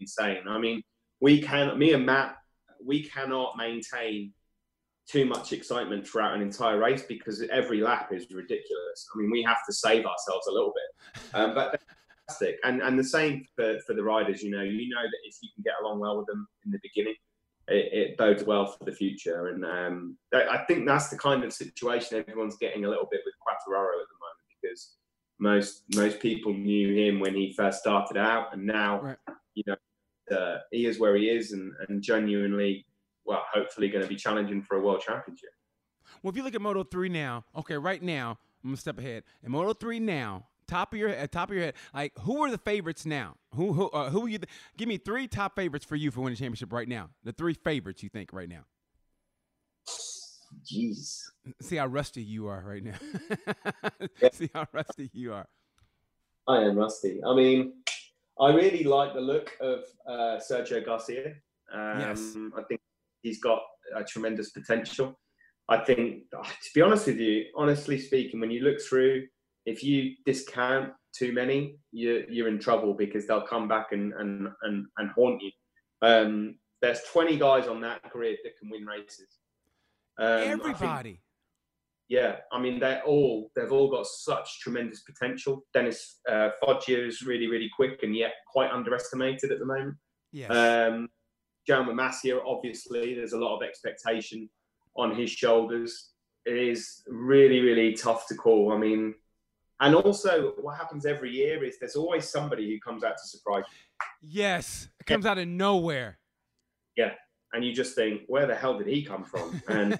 insane. 0.00 0.48
I 0.48 0.58
mean, 0.58 0.82
we 1.20 1.40
can, 1.40 1.78
me 1.78 1.92
and 1.92 2.06
Matt, 2.06 2.36
we 2.84 3.02
cannot 3.02 3.56
maintain 3.56 4.32
too 5.10 5.24
much 5.24 5.52
excitement 5.52 6.06
throughout 6.06 6.34
an 6.34 6.42
entire 6.42 6.78
race 6.78 7.02
because 7.02 7.42
every 7.50 7.80
lap 7.80 8.12
is 8.12 8.30
ridiculous. 8.30 9.08
I 9.14 9.18
mean, 9.18 9.30
we 9.30 9.42
have 9.42 9.64
to 9.66 9.72
save 9.72 10.04
ourselves 10.04 10.46
a 10.48 10.52
little 10.52 10.72
bit, 10.74 11.22
um, 11.34 11.54
but 11.54 11.80
fantastic. 12.28 12.58
And 12.64 12.82
and 12.82 12.98
the 12.98 13.04
same 13.04 13.46
for, 13.56 13.78
for 13.86 13.94
the 13.94 14.02
riders. 14.02 14.42
You 14.42 14.50
know, 14.50 14.62
you 14.62 14.88
know 14.88 15.02
that 15.02 15.18
if 15.24 15.36
you 15.42 15.48
can 15.54 15.62
get 15.64 15.74
along 15.82 16.00
well 16.00 16.18
with 16.18 16.26
them 16.26 16.46
in 16.64 16.72
the 16.72 16.80
beginning, 16.82 17.14
it, 17.68 17.92
it 17.92 18.16
bodes 18.16 18.44
well 18.44 18.66
for 18.66 18.84
the 18.84 18.92
future. 18.92 19.48
And 19.48 19.64
um, 19.64 20.18
I 20.34 20.64
think 20.66 20.86
that's 20.86 21.08
the 21.08 21.18
kind 21.18 21.44
of 21.44 21.52
situation 21.52 22.18
everyone's 22.18 22.56
getting 22.56 22.84
a 22.84 22.88
little 22.88 23.08
bit 23.10 23.20
with 23.24 23.34
Quartararo 23.34 24.00
at 24.00 24.08
the 24.08 24.18
moment 24.20 24.60
because 24.60 24.96
most 25.38 25.84
most 25.94 26.20
people 26.20 26.52
knew 26.52 26.94
him 26.94 27.20
when 27.20 27.34
he 27.34 27.52
first 27.52 27.80
started 27.80 28.16
out, 28.16 28.52
and 28.52 28.66
now 28.66 29.00
right. 29.00 29.16
you 29.54 29.62
know 29.66 30.36
uh, 30.36 30.58
he 30.70 30.86
is 30.86 30.98
where 30.98 31.16
he 31.16 31.30
is, 31.30 31.52
and, 31.52 31.72
and 31.88 32.02
genuinely 32.02 32.84
hopefully 33.36 33.88
going 33.88 34.02
to 34.02 34.08
be 34.08 34.16
challenging 34.16 34.62
for 34.62 34.76
a 34.76 34.80
world 34.80 35.00
championship. 35.00 35.50
Well, 36.22 36.30
if 36.30 36.36
you 36.36 36.42
look 36.42 36.54
at 36.54 36.60
Moto 36.60 36.84
3 36.84 37.08
now, 37.10 37.44
okay, 37.56 37.76
right 37.76 38.02
now, 38.02 38.38
I'm 38.62 38.70
gonna 38.70 38.76
step 38.76 38.98
ahead. 38.98 39.22
In 39.44 39.52
Moto 39.52 39.72
three 39.72 40.00
now, 40.00 40.46
top 40.66 40.92
of 40.92 40.98
your 40.98 41.10
head, 41.10 41.30
top 41.30 41.50
of 41.50 41.54
your 41.54 41.64
head, 41.66 41.74
like 41.94 42.12
who 42.20 42.42
are 42.42 42.50
the 42.50 42.58
favorites 42.58 43.06
now? 43.06 43.36
Who 43.54 43.72
who 43.72 43.88
uh, 43.90 44.10
who 44.10 44.26
are 44.26 44.28
you? 44.28 44.38
Th- 44.38 44.48
give 44.76 44.88
me 44.88 44.98
three 44.98 45.28
top 45.28 45.54
favorites 45.54 45.84
for 45.84 45.96
you 45.96 46.10
for 46.10 46.22
winning 46.22 46.36
championship 46.36 46.72
right 46.72 46.88
now. 46.88 47.10
The 47.24 47.32
three 47.32 47.54
favorites 47.54 48.02
you 48.02 48.08
think 48.08 48.32
right 48.32 48.48
now. 48.48 48.64
Jeez. 50.64 51.22
See 51.60 51.76
how 51.76 51.86
rusty 51.86 52.22
you 52.22 52.48
are 52.48 52.62
right 52.66 52.82
now. 52.82 52.94
Yeah. 54.20 54.28
See 54.32 54.50
how 54.52 54.66
rusty 54.72 55.10
you 55.12 55.32
are. 55.32 55.46
I 56.48 56.58
am 56.62 56.76
rusty. 56.76 57.20
I 57.24 57.34
mean, 57.34 57.74
I 58.40 58.52
really 58.52 58.82
like 58.84 59.14
the 59.14 59.20
look 59.20 59.52
of 59.60 59.80
uh, 60.06 60.38
Sergio 60.38 60.84
Garcia. 60.84 61.34
Um, 61.72 62.00
Yes. 62.00 62.36
I 62.56 62.62
think 62.62 62.80
he's 63.22 63.40
got 63.40 63.60
a 63.96 64.04
tremendous 64.04 64.50
potential. 64.50 65.18
I 65.68 65.78
think, 65.78 66.22
to 66.30 66.70
be 66.74 66.80
honest 66.80 67.06
with 67.06 67.18
you, 67.18 67.44
honestly 67.56 67.98
speaking, 67.98 68.40
when 68.40 68.50
you 68.50 68.62
look 68.62 68.80
through, 68.80 69.26
if 69.66 69.82
you 69.84 70.14
discount 70.24 70.92
too 71.14 71.32
many, 71.32 71.76
you're, 71.92 72.24
you're 72.30 72.48
in 72.48 72.58
trouble 72.58 72.94
because 72.94 73.26
they'll 73.26 73.42
come 73.46 73.68
back 73.68 73.88
and, 73.92 74.12
and, 74.14 74.48
and, 74.62 74.86
and 74.96 75.10
haunt 75.14 75.42
you. 75.42 75.50
Um, 76.00 76.56
there's 76.80 77.00
20 77.12 77.36
guys 77.36 77.68
on 77.68 77.80
that 77.82 78.00
grid 78.10 78.38
that 78.44 78.56
can 78.58 78.70
win 78.70 78.86
races. 78.86 79.28
Um, 80.18 80.26
I 80.26 80.40
think- 80.44 80.64
Everybody. 80.82 81.20
yeah, 82.08 82.36
I 82.52 82.60
mean 82.60 82.80
they're 82.80 83.02
all 83.04 83.50
they've 83.54 83.70
all 83.70 83.90
got 83.90 84.06
such 84.06 84.60
tremendous 84.60 85.02
potential. 85.02 85.64
Dennis 85.74 86.18
uh, 86.28 86.50
Foggia 86.64 87.06
is 87.06 87.22
really 87.22 87.46
really 87.46 87.70
quick 87.76 88.02
and 88.02 88.16
yet 88.16 88.32
quite 88.50 88.70
underestimated 88.70 89.52
at 89.52 89.58
the 89.58 89.66
moment. 89.66 89.94
yes. 90.32 90.50
Um, 90.50 91.08
Jaume 91.68 91.88
Masia, 91.88 92.40
obviously, 92.46 93.14
there's 93.14 93.32
a 93.32 93.38
lot 93.38 93.56
of 93.56 93.62
expectation 93.62 94.48
on 94.96 95.14
his 95.14 95.30
shoulders. 95.30 96.10
It 96.46 96.56
is 96.56 97.02
really 97.06 97.60
really 97.60 97.92
tough 97.92 98.26
to 98.28 98.34
call. 98.34 98.72
I 98.72 98.78
mean, 98.78 99.14
and 99.80 99.94
also 99.94 100.54
what 100.60 100.76
happens 100.76 101.06
every 101.06 101.30
year 101.30 101.62
is 101.64 101.78
there's 101.78 101.96
always 101.96 102.28
somebody 102.28 102.68
who 102.68 102.80
comes 102.80 103.04
out 103.04 103.16
to 103.16 103.28
surprise 103.28 103.64
you, 103.70 104.30
yes. 104.40 104.88
It 105.00 105.06
comes 105.06 105.26
out 105.26 105.38
of 105.38 105.46
nowhere. 105.46 106.18
Yeah, 106.96 107.12
and 107.52 107.64
you 107.64 107.72
just 107.72 107.94
think, 107.94 108.22
where 108.26 108.46
the 108.46 108.54
hell 108.54 108.76
did 108.78 108.88
he 108.88 109.04
come 109.04 109.24
from? 109.24 109.62
And 109.68 109.98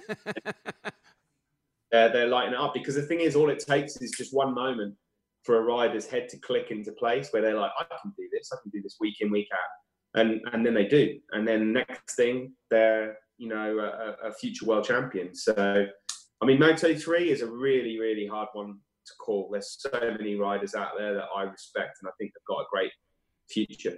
they're, 1.90 2.10
they're 2.10 2.26
lighting 2.26 2.52
it 2.52 2.60
up 2.60 2.74
because 2.74 2.96
the 2.96 3.02
thing 3.02 3.20
is, 3.20 3.34
all 3.34 3.48
it 3.48 3.60
takes 3.60 3.96
is 3.98 4.10
just 4.10 4.34
one 4.34 4.54
moment 4.54 4.94
for 5.44 5.56
a 5.56 5.62
rider's 5.62 6.06
head 6.06 6.28
to 6.28 6.36
click 6.38 6.70
into 6.70 6.92
place 6.92 7.28
where 7.30 7.40
they're 7.40 7.58
like, 7.58 7.70
I 7.78 7.84
can 8.02 8.12
do 8.16 8.28
this, 8.30 8.50
I 8.52 8.56
can 8.62 8.70
do 8.70 8.82
this 8.82 8.96
week 9.00 9.20
in, 9.20 9.30
week 9.30 9.48
out. 9.54 9.58
And, 10.18 10.40
and 10.52 10.64
then 10.64 10.74
they 10.74 10.86
do. 10.86 11.18
And 11.32 11.46
then 11.46 11.72
next 11.72 12.16
thing, 12.16 12.52
they're, 12.70 13.18
you 13.36 13.48
know, 13.48 13.78
a, 13.78 14.28
a 14.28 14.32
future 14.32 14.66
world 14.66 14.84
champion. 14.84 15.34
So, 15.34 15.86
I 16.42 16.46
mean, 16.46 16.58
Moto 16.58 16.94
3 16.94 17.30
is 17.30 17.42
a 17.42 17.46
really, 17.46 17.98
really 17.98 18.26
hard 18.26 18.48
one 18.52 18.78
to 19.06 19.12
call. 19.18 19.48
There's 19.50 19.76
so 19.78 19.90
many 20.18 20.34
riders 20.34 20.74
out 20.74 20.92
there 20.98 21.14
that 21.14 21.26
I 21.36 21.42
respect 21.42 21.98
and 22.00 22.08
I 22.08 22.12
think 22.18 22.32
they've 22.34 22.46
got 22.48 22.62
a 22.62 22.66
great 22.70 22.92
future. 23.48 23.96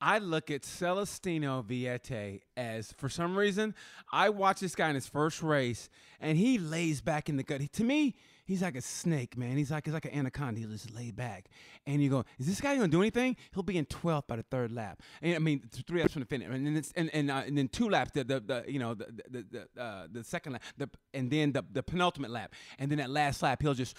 I 0.00 0.18
look 0.18 0.50
at 0.50 0.62
Celestino 0.64 1.62
Vietti 1.62 2.40
as, 2.56 2.92
for 2.92 3.08
some 3.08 3.36
reason, 3.36 3.74
I 4.12 4.28
watch 4.28 4.60
this 4.60 4.74
guy 4.74 4.90
in 4.90 4.94
his 4.96 5.06
first 5.06 5.42
race, 5.42 5.88
and 6.20 6.36
he 6.36 6.58
lays 6.58 7.00
back 7.00 7.30
in 7.30 7.36
the 7.36 7.42
gut. 7.42 7.62
He- 7.62 7.68
to 7.68 7.84
me, 7.84 8.14
he's 8.44 8.62
like 8.62 8.76
a 8.76 8.82
snake, 8.82 9.36
man. 9.36 9.56
He's 9.56 9.70
like 9.70 9.84
he's 9.84 9.94
like 9.94 10.04
an 10.04 10.14
anaconda. 10.14 10.60
He'll 10.60 10.70
just 10.70 10.94
lay 10.94 11.10
back, 11.10 11.46
and 11.86 12.02
you 12.02 12.10
go, 12.10 12.24
"Is 12.38 12.46
this 12.46 12.60
guy 12.60 12.76
gonna 12.76 12.88
do 12.88 13.00
anything?" 13.00 13.36
He'll 13.52 13.62
be 13.62 13.78
in 13.78 13.86
12th 13.86 14.26
by 14.26 14.36
the 14.36 14.42
third 14.42 14.72
lap. 14.72 15.02
And 15.22 15.34
I 15.34 15.38
mean, 15.38 15.62
three 15.86 16.00
laps 16.00 16.12
from 16.12 16.20
the 16.20 16.26
finish, 16.26 16.48
and 16.50 16.66
then 16.66 16.76
it's, 16.76 16.92
and 16.96 17.10
and, 17.14 17.30
uh, 17.30 17.42
and 17.46 17.56
then 17.56 17.68
two 17.68 17.88
laps, 17.88 18.12
the 18.12 18.24
the, 18.24 18.40
the 18.40 18.64
you 18.68 18.78
know 18.78 18.94
the 18.94 19.06
the 19.28 19.66
the, 19.74 19.82
uh, 19.82 20.06
the 20.10 20.24
second 20.24 20.52
lap, 20.52 20.62
the 20.76 20.88
and 21.12 21.30
then 21.30 21.52
the 21.52 21.64
the 21.72 21.82
penultimate 21.82 22.30
lap, 22.30 22.52
and 22.78 22.90
then 22.90 22.98
that 22.98 23.10
last 23.10 23.42
lap, 23.42 23.62
he'll 23.62 23.74
just. 23.74 23.96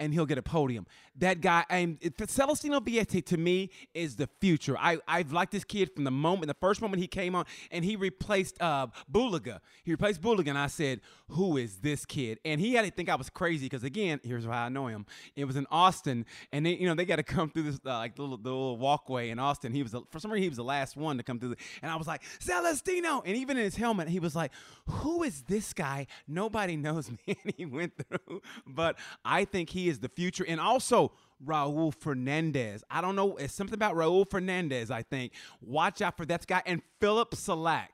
And 0.00 0.14
he'll 0.14 0.26
get 0.26 0.38
a 0.38 0.42
podium. 0.42 0.86
That 1.16 1.42
guy, 1.42 1.66
I'm 1.68 1.98
Celestino 1.98 2.80
Vietti 2.80 3.22
to 3.26 3.36
me 3.36 3.68
is 3.92 4.16
the 4.16 4.28
future. 4.40 4.76
I 4.78 4.98
I've 5.06 5.30
liked 5.30 5.52
this 5.52 5.62
kid 5.62 5.90
from 5.94 6.04
the 6.04 6.10
moment, 6.10 6.46
the 6.46 6.54
first 6.54 6.80
moment 6.80 7.02
he 7.02 7.06
came 7.06 7.34
on, 7.34 7.44
and 7.70 7.84
he 7.84 7.96
replaced 7.96 8.60
uh 8.62 8.86
Bulega. 9.12 9.60
He 9.84 9.90
replaced 9.90 10.22
Bulega, 10.22 10.48
and 10.48 10.58
I 10.58 10.68
said, 10.68 11.02
"Who 11.28 11.58
is 11.58 11.76
this 11.80 12.06
kid?" 12.06 12.38
And 12.46 12.62
he 12.62 12.72
had 12.72 12.86
to 12.86 12.90
think 12.90 13.10
I 13.10 13.14
was 13.16 13.28
crazy 13.28 13.66
because 13.66 13.84
again, 13.84 14.20
here's 14.24 14.46
how 14.46 14.52
I 14.52 14.70
know 14.70 14.86
him. 14.86 15.04
It 15.36 15.44
was 15.44 15.56
in 15.56 15.66
Austin, 15.70 16.24
and 16.50 16.64
they, 16.64 16.76
you 16.76 16.86
know 16.88 16.94
they 16.94 17.04
got 17.04 17.16
to 17.16 17.22
come 17.22 17.50
through 17.50 17.64
this 17.64 17.78
uh, 17.84 17.98
like 17.98 18.18
little, 18.18 18.38
little 18.38 18.78
walkway 18.78 19.28
in 19.28 19.38
Austin. 19.38 19.72
He 19.72 19.82
was 19.82 19.94
for 20.10 20.18
some 20.18 20.32
reason 20.32 20.44
he 20.44 20.48
was 20.48 20.56
the 20.56 20.64
last 20.64 20.96
one 20.96 21.18
to 21.18 21.22
come 21.22 21.38
through, 21.38 21.50
the, 21.50 21.56
and 21.82 21.92
I 21.92 21.96
was 21.96 22.06
like 22.06 22.22
Celestino, 22.40 23.22
and 23.26 23.36
even 23.36 23.58
in 23.58 23.64
his 23.64 23.76
helmet, 23.76 24.08
he 24.08 24.18
was 24.18 24.34
like, 24.34 24.52
"Who 24.86 25.24
is 25.24 25.42
this 25.42 25.74
guy?" 25.74 26.06
Nobody 26.26 26.78
knows 26.78 27.10
me, 27.10 27.18
and 27.44 27.54
he 27.58 27.66
went 27.66 27.92
through. 27.98 28.40
But 28.66 28.96
I 29.24 29.44
think 29.44 29.68
he 29.68 29.89
is 29.90 29.98
the 29.98 30.08
future, 30.08 30.44
and 30.48 30.60
also. 30.60 31.12
Raul 31.42 31.94
Fernandez. 31.94 32.84
I 32.90 33.00
don't 33.00 33.16
know. 33.16 33.36
It's 33.36 33.54
something 33.54 33.72
about 33.72 33.94
Raul 33.94 34.30
Fernandez, 34.30 34.90
I 34.90 35.00
think. 35.00 35.32
Watch 35.62 36.02
out 36.02 36.18
for 36.18 36.26
that 36.26 36.46
guy. 36.46 36.62
And 36.66 36.82
Filip 37.00 37.30
Salač. 37.30 37.88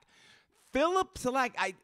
Filip 0.73 1.15
Salač, 1.15 1.53
I 1.57 1.75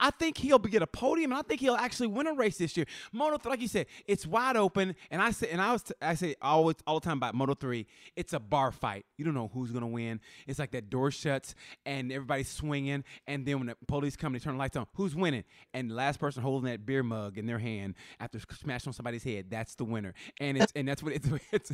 I 0.00 0.10
think 0.10 0.38
he'll 0.38 0.58
get 0.58 0.82
a 0.82 0.86
podium, 0.86 1.32
and 1.32 1.38
I 1.38 1.42
think 1.42 1.60
he'll 1.60 1.74
actually 1.74 2.08
win 2.08 2.26
a 2.26 2.32
race 2.34 2.58
this 2.58 2.76
year. 2.76 2.86
Moto, 3.12 3.48
like 3.48 3.60
you 3.60 3.68
said, 3.68 3.86
it's 4.06 4.26
wide 4.26 4.56
open, 4.56 4.94
and 5.10 5.20
I 5.22 5.30
say, 5.30 5.48
and 5.50 5.60
I 5.60 5.72
was, 5.72 5.92
I 6.00 6.14
say 6.14 6.34
always 6.40 6.76
all 6.86 7.00
the 7.00 7.04
time 7.04 7.18
about 7.18 7.34
Moto 7.34 7.54
three, 7.54 7.86
it's 8.16 8.32
a 8.32 8.40
bar 8.40 8.72
fight. 8.72 9.04
You 9.16 9.24
don't 9.24 9.34
know 9.34 9.50
who's 9.52 9.70
gonna 9.70 9.86
win. 9.86 10.20
It's 10.46 10.58
like 10.58 10.70
that 10.72 10.90
door 10.90 11.10
shuts, 11.10 11.54
and 11.86 12.10
everybody's 12.12 12.48
swinging, 12.48 13.04
and 13.26 13.44
then 13.46 13.58
when 13.58 13.66
the 13.68 13.76
police 13.86 14.16
come, 14.16 14.34
and 14.34 14.40
they 14.40 14.44
turn 14.44 14.54
the 14.54 14.58
lights 14.58 14.76
on. 14.76 14.86
Who's 14.94 15.14
winning? 15.14 15.44
And 15.74 15.90
the 15.90 15.94
last 15.94 16.18
person 16.18 16.42
holding 16.42 16.70
that 16.70 16.86
beer 16.86 17.02
mug 17.02 17.38
in 17.38 17.46
their 17.46 17.58
hand 17.58 17.94
after 18.20 18.38
smashing 18.40 18.90
on 18.90 18.94
somebody's 18.94 19.24
head, 19.24 19.46
that's 19.50 19.74
the 19.74 19.84
winner. 19.84 20.14
And 20.40 20.56
it's 20.56 20.72
and 20.74 20.88
that's 20.88 21.02
what 21.02 21.12
it's 21.12 21.28
it's. 21.52 21.72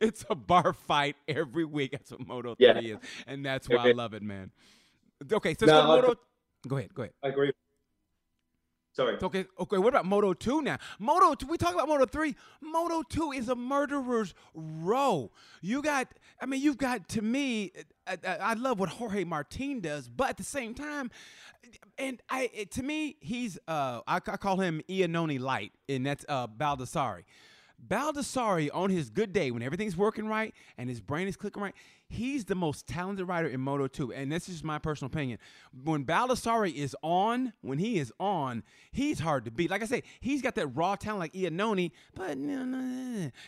It's 0.00 0.24
a 0.30 0.34
bar 0.36 0.74
fight 0.74 1.16
every 1.26 1.64
week. 1.64 1.90
That's 1.92 2.10
what 2.12 2.24
Moto 2.24 2.54
Yeah. 2.58 2.74
three 2.78 2.92
is, 2.92 2.98
and 3.26 3.44
that's 3.44 3.68
why 3.68 3.88
I 3.88 3.92
love 3.92 4.14
it, 4.14 4.22
man. 4.22 4.52
Okay, 5.32 5.56
so 5.58 5.66
No, 5.66 5.72
let's 5.74 5.86
go 5.86 5.92
I- 5.92 5.96
to 5.96 6.06
Moto. 6.08 6.20
Go 6.66 6.76
ahead. 6.76 6.94
Go 6.94 7.02
ahead. 7.02 7.14
I 7.22 7.28
agree. 7.28 7.52
Sorry. 8.94 9.16
Okay, 9.22 9.46
okay. 9.58 9.78
What 9.78 9.88
about 9.88 10.04
Moto 10.04 10.34
Two 10.34 10.60
now? 10.60 10.76
Moto 10.98 11.34
Two. 11.34 11.46
We 11.46 11.56
talk 11.56 11.72
about 11.72 11.88
Moto 11.88 12.04
Three. 12.04 12.36
Moto 12.60 13.02
Two 13.02 13.32
is 13.32 13.48
a 13.48 13.54
murderer's 13.54 14.34
row. 14.54 15.30
You 15.62 15.80
got. 15.80 16.08
I 16.40 16.46
mean, 16.46 16.60
you've 16.60 16.76
got. 16.76 17.08
To 17.10 17.22
me, 17.22 17.72
I, 18.06 18.18
I, 18.26 18.36
I 18.36 18.52
love 18.54 18.78
what 18.78 18.90
Jorge 18.90 19.24
Martin 19.24 19.80
does, 19.80 20.08
but 20.08 20.28
at 20.28 20.36
the 20.36 20.42
same 20.42 20.74
time, 20.74 21.10
and 21.96 22.20
I 22.28 22.50
it, 22.52 22.70
to 22.72 22.82
me, 22.82 23.16
he's. 23.20 23.58
Uh, 23.66 24.00
I, 24.06 24.16
I 24.16 24.36
call 24.36 24.58
him 24.58 24.82
Iannone 24.90 25.40
light, 25.40 25.72
and 25.88 26.04
that's 26.04 26.26
uh 26.28 26.46
Baldassarri. 26.46 27.24
Baldassarri 27.86 28.70
on 28.72 28.90
his 28.90 29.10
good 29.10 29.32
day 29.32 29.50
when 29.50 29.62
everything's 29.62 29.96
working 29.96 30.26
right 30.26 30.54
and 30.78 30.88
his 30.88 31.00
brain 31.00 31.26
is 31.26 31.36
clicking 31.36 31.62
right, 31.62 31.74
he's 32.08 32.44
the 32.44 32.54
most 32.54 32.86
talented 32.86 33.26
rider 33.26 33.48
in 33.48 33.60
Moto 33.60 33.88
2. 33.88 34.12
And 34.12 34.30
this 34.30 34.48
is 34.48 34.62
my 34.62 34.78
personal 34.78 35.06
opinion. 35.10 35.38
When 35.84 36.04
Baldassarri 36.04 36.74
is 36.74 36.96
on, 37.02 37.52
when 37.60 37.78
he 37.78 37.98
is 37.98 38.12
on, 38.20 38.62
he's 38.92 39.18
hard 39.20 39.44
to 39.46 39.50
beat. 39.50 39.70
Like 39.70 39.82
I 39.82 39.86
say, 39.86 40.02
he's 40.20 40.42
got 40.42 40.54
that 40.54 40.68
raw 40.68 40.94
talent 40.96 41.20
like 41.20 41.32
Iannone, 41.32 41.90
but 42.14 42.36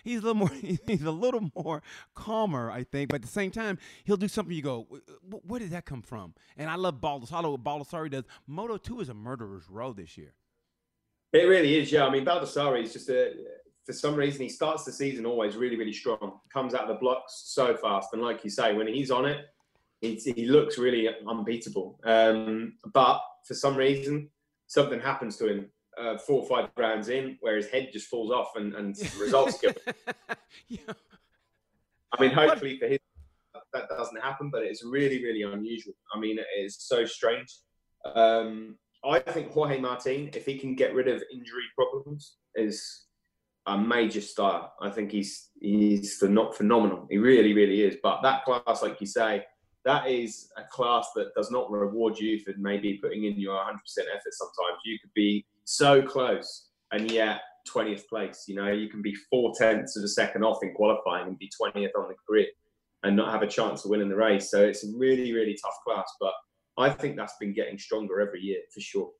he's 0.03 0.18
a 0.18 0.22
little 0.22 0.35
more 0.35 0.51
he's 0.87 1.03
a 1.03 1.11
little 1.11 1.51
more 1.55 1.82
calmer, 2.14 2.70
I 2.70 2.85
think. 2.85 3.11
But 3.11 3.16
at 3.16 3.22
the 3.22 3.28
same 3.28 3.51
time, 3.51 3.78
he'll 4.05 4.16
do 4.16 4.28
something 4.28 4.55
you 4.55 4.62
go, 4.62 4.87
"Wh- 4.91 5.35
wh- 5.35 5.51
where 5.51 5.61
did 5.61 5.70
that 5.70 5.85
come 5.87 6.03
from? 6.03 6.35
And 6.57 6.68
I 6.68 6.74
love 6.76 7.01
Baldassarri. 7.01 7.32
I 7.35 7.41
love 7.41 7.53
what 7.53 7.64
Baldassarri 7.64 8.11
does. 8.11 8.24
Moto 8.47 8.76
2 8.78 9.01
is 9.01 9.09
a 9.09 9.14
murderer's 9.14 9.68
row 9.68 9.93
this 9.93 10.16
year. 10.18 10.35
It 11.32 11.49
really 11.49 11.78
is, 11.78 11.91
yeah. 11.91 12.07
I 12.07 12.11
mean, 12.11 12.24
Baldassarri 12.24 12.85
is 12.85 12.93
just 12.93 13.09
a, 13.09 13.32
for 13.87 13.93
some 13.93 14.14
reason, 14.14 14.43
he 14.43 14.49
starts 14.49 14.85
the 14.85 14.93
season 14.93 15.26
always 15.26 15.57
really, 15.57 15.76
really 15.76 15.93
strong. 15.93 16.41
Comes 16.53 16.74
out 16.74 16.82
of 16.82 16.89
the 16.89 16.95
blocks 16.95 17.43
so 17.47 17.76
fast. 17.76 18.11
And 18.12 18.22
like 18.22 18.43
you 18.45 18.51
say, 18.51 18.74
when 18.74 18.87
he's 18.87 19.11
on 19.11 19.26
it, 19.26 19.47
he, 20.01 20.14
he 20.14 20.47
looks 20.47 20.78
really 20.78 21.09
unbeatable. 21.26 22.01
Um, 22.05 22.74
but 22.93 23.20
for 23.47 23.55
some 23.55 23.76
reason, 23.76 24.30
something 24.66 25.01
happens 25.01 25.37
to 25.37 25.49
him 25.49 25.70
uh, 25.99 26.18
four 26.18 26.43
or 26.43 26.49
five 26.49 26.70
rounds 26.76 27.09
in 27.09 27.37
where 27.41 27.57
his 27.57 27.68
head 27.68 27.91
just 27.93 28.09
falls 28.09 28.30
off 28.30 28.57
and, 28.57 28.74
and 28.74 28.97
results 29.20 29.61
get. 29.61 29.78
yeah. 30.68 30.78
I 32.16 32.20
mean, 32.20 32.30
hopefully 32.30 32.78
for 32.78 32.87
him, 32.87 32.99
that 33.72 33.89
doesn't 33.89 34.20
happen, 34.22 34.51
but 34.51 34.62
it's 34.62 34.85
really, 34.85 35.22
really 35.22 35.43
unusual. 35.43 35.95
I 36.14 36.18
mean, 36.18 36.39
it 36.39 36.47
is 36.59 36.76
so 36.80 37.05
strange. 37.05 37.49
Um, 38.14 38.76
I 39.05 39.18
think 39.18 39.51
Jorge 39.51 39.80
Martin, 39.80 40.30
if 40.32 40.47
he 40.47 40.59
can 40.59 40.74
get 40.74 40.95
rid 40.95 41.09
of 41.09 41.22
injury 41.32 41.64
problems, 41.76 42.37
is 42.55 43.05
a 43.67 43.79
major 43.79 44.21
star. 44.21 44.71
I 44.81 44.91
think 44.91 45.11
he's 45.11 45.51
he's 45.61 46.23
not 46.23 46.57
phenomenal. 46.57 47.07
He 47.11 47.19
really, 47.19 47.53
really 47.55 47.83
is. 47.83 47.97
But 48.03 48.23
that 48.23 48.45
class, 48.45 48.83
like 48.83 49.01
you 49.01 49.07
say, 49.07 49.45
that 49.85 50.09
is 50.09 50.51
a 50.57 50.65
class 50.65 51.09
that 51.15 51.35
does 51.35 51.51
not 51.51 51.71
reward 51.71 52.19
you 52.19 52.39
for 52.41 52.53
maybe 52.59 52.99
putting 53.03 53.25
in 53.25 53.39
your 53.39 53.57
100% 53.57 53.67
effort. 53.67 54.33
Sometimes 54.33 54.81
you 54.85 54.99
could 54.99 55.12
be 55.15 55.45
so 55.65 56.03
close 56.03 56.69
and 56.93 57.11
yet 57.11 57.41
20th 57.69 58.07
place. 58.09 58.45
You 58.49 58.57
know, 58.57 58.71
you 58.71 58.89
can 58.89 59.03
be 59.03 59.15
four 59.31 59.53
tenths 59.57 59.97
of 59.97 60.05
a 60.05 60.09
second 60.09 60.43
off 60.43 60.62
in 60.62 60.75
qualifying 60.75 61.29
and 61.29 61.39
be 61.39 61.51
20th 61.61 61.91
on 61.97 62.09
the 62.09 62.15
grid 62.27 62.49
and 63.03 63.17
not 63.17 63.31
have 63.31 63.43
a 63.43 63.47
chance 63.47 63.85
of 63.85 63.91
winning 63.91 64.09
the 64.09 64.17
race. 64.17 64.51
So 64.51 64.65
it's 64.65 64.85
a 64.85 64.93
really, 64.97 65.33
really 65.33 65.57
tough 65.62 65.77
class. 65.87 66.11
But 66.21 66.33
I 66.79 66.91
think 66.91 67.17
that's 67.17 67.37
been 67.39 67.53
getting 67.53 67.79
stronger 67.79 68.21
every 68.21 68.41
year 68.41 68.61
for 68.73 68.81
sure. 68.81 69.11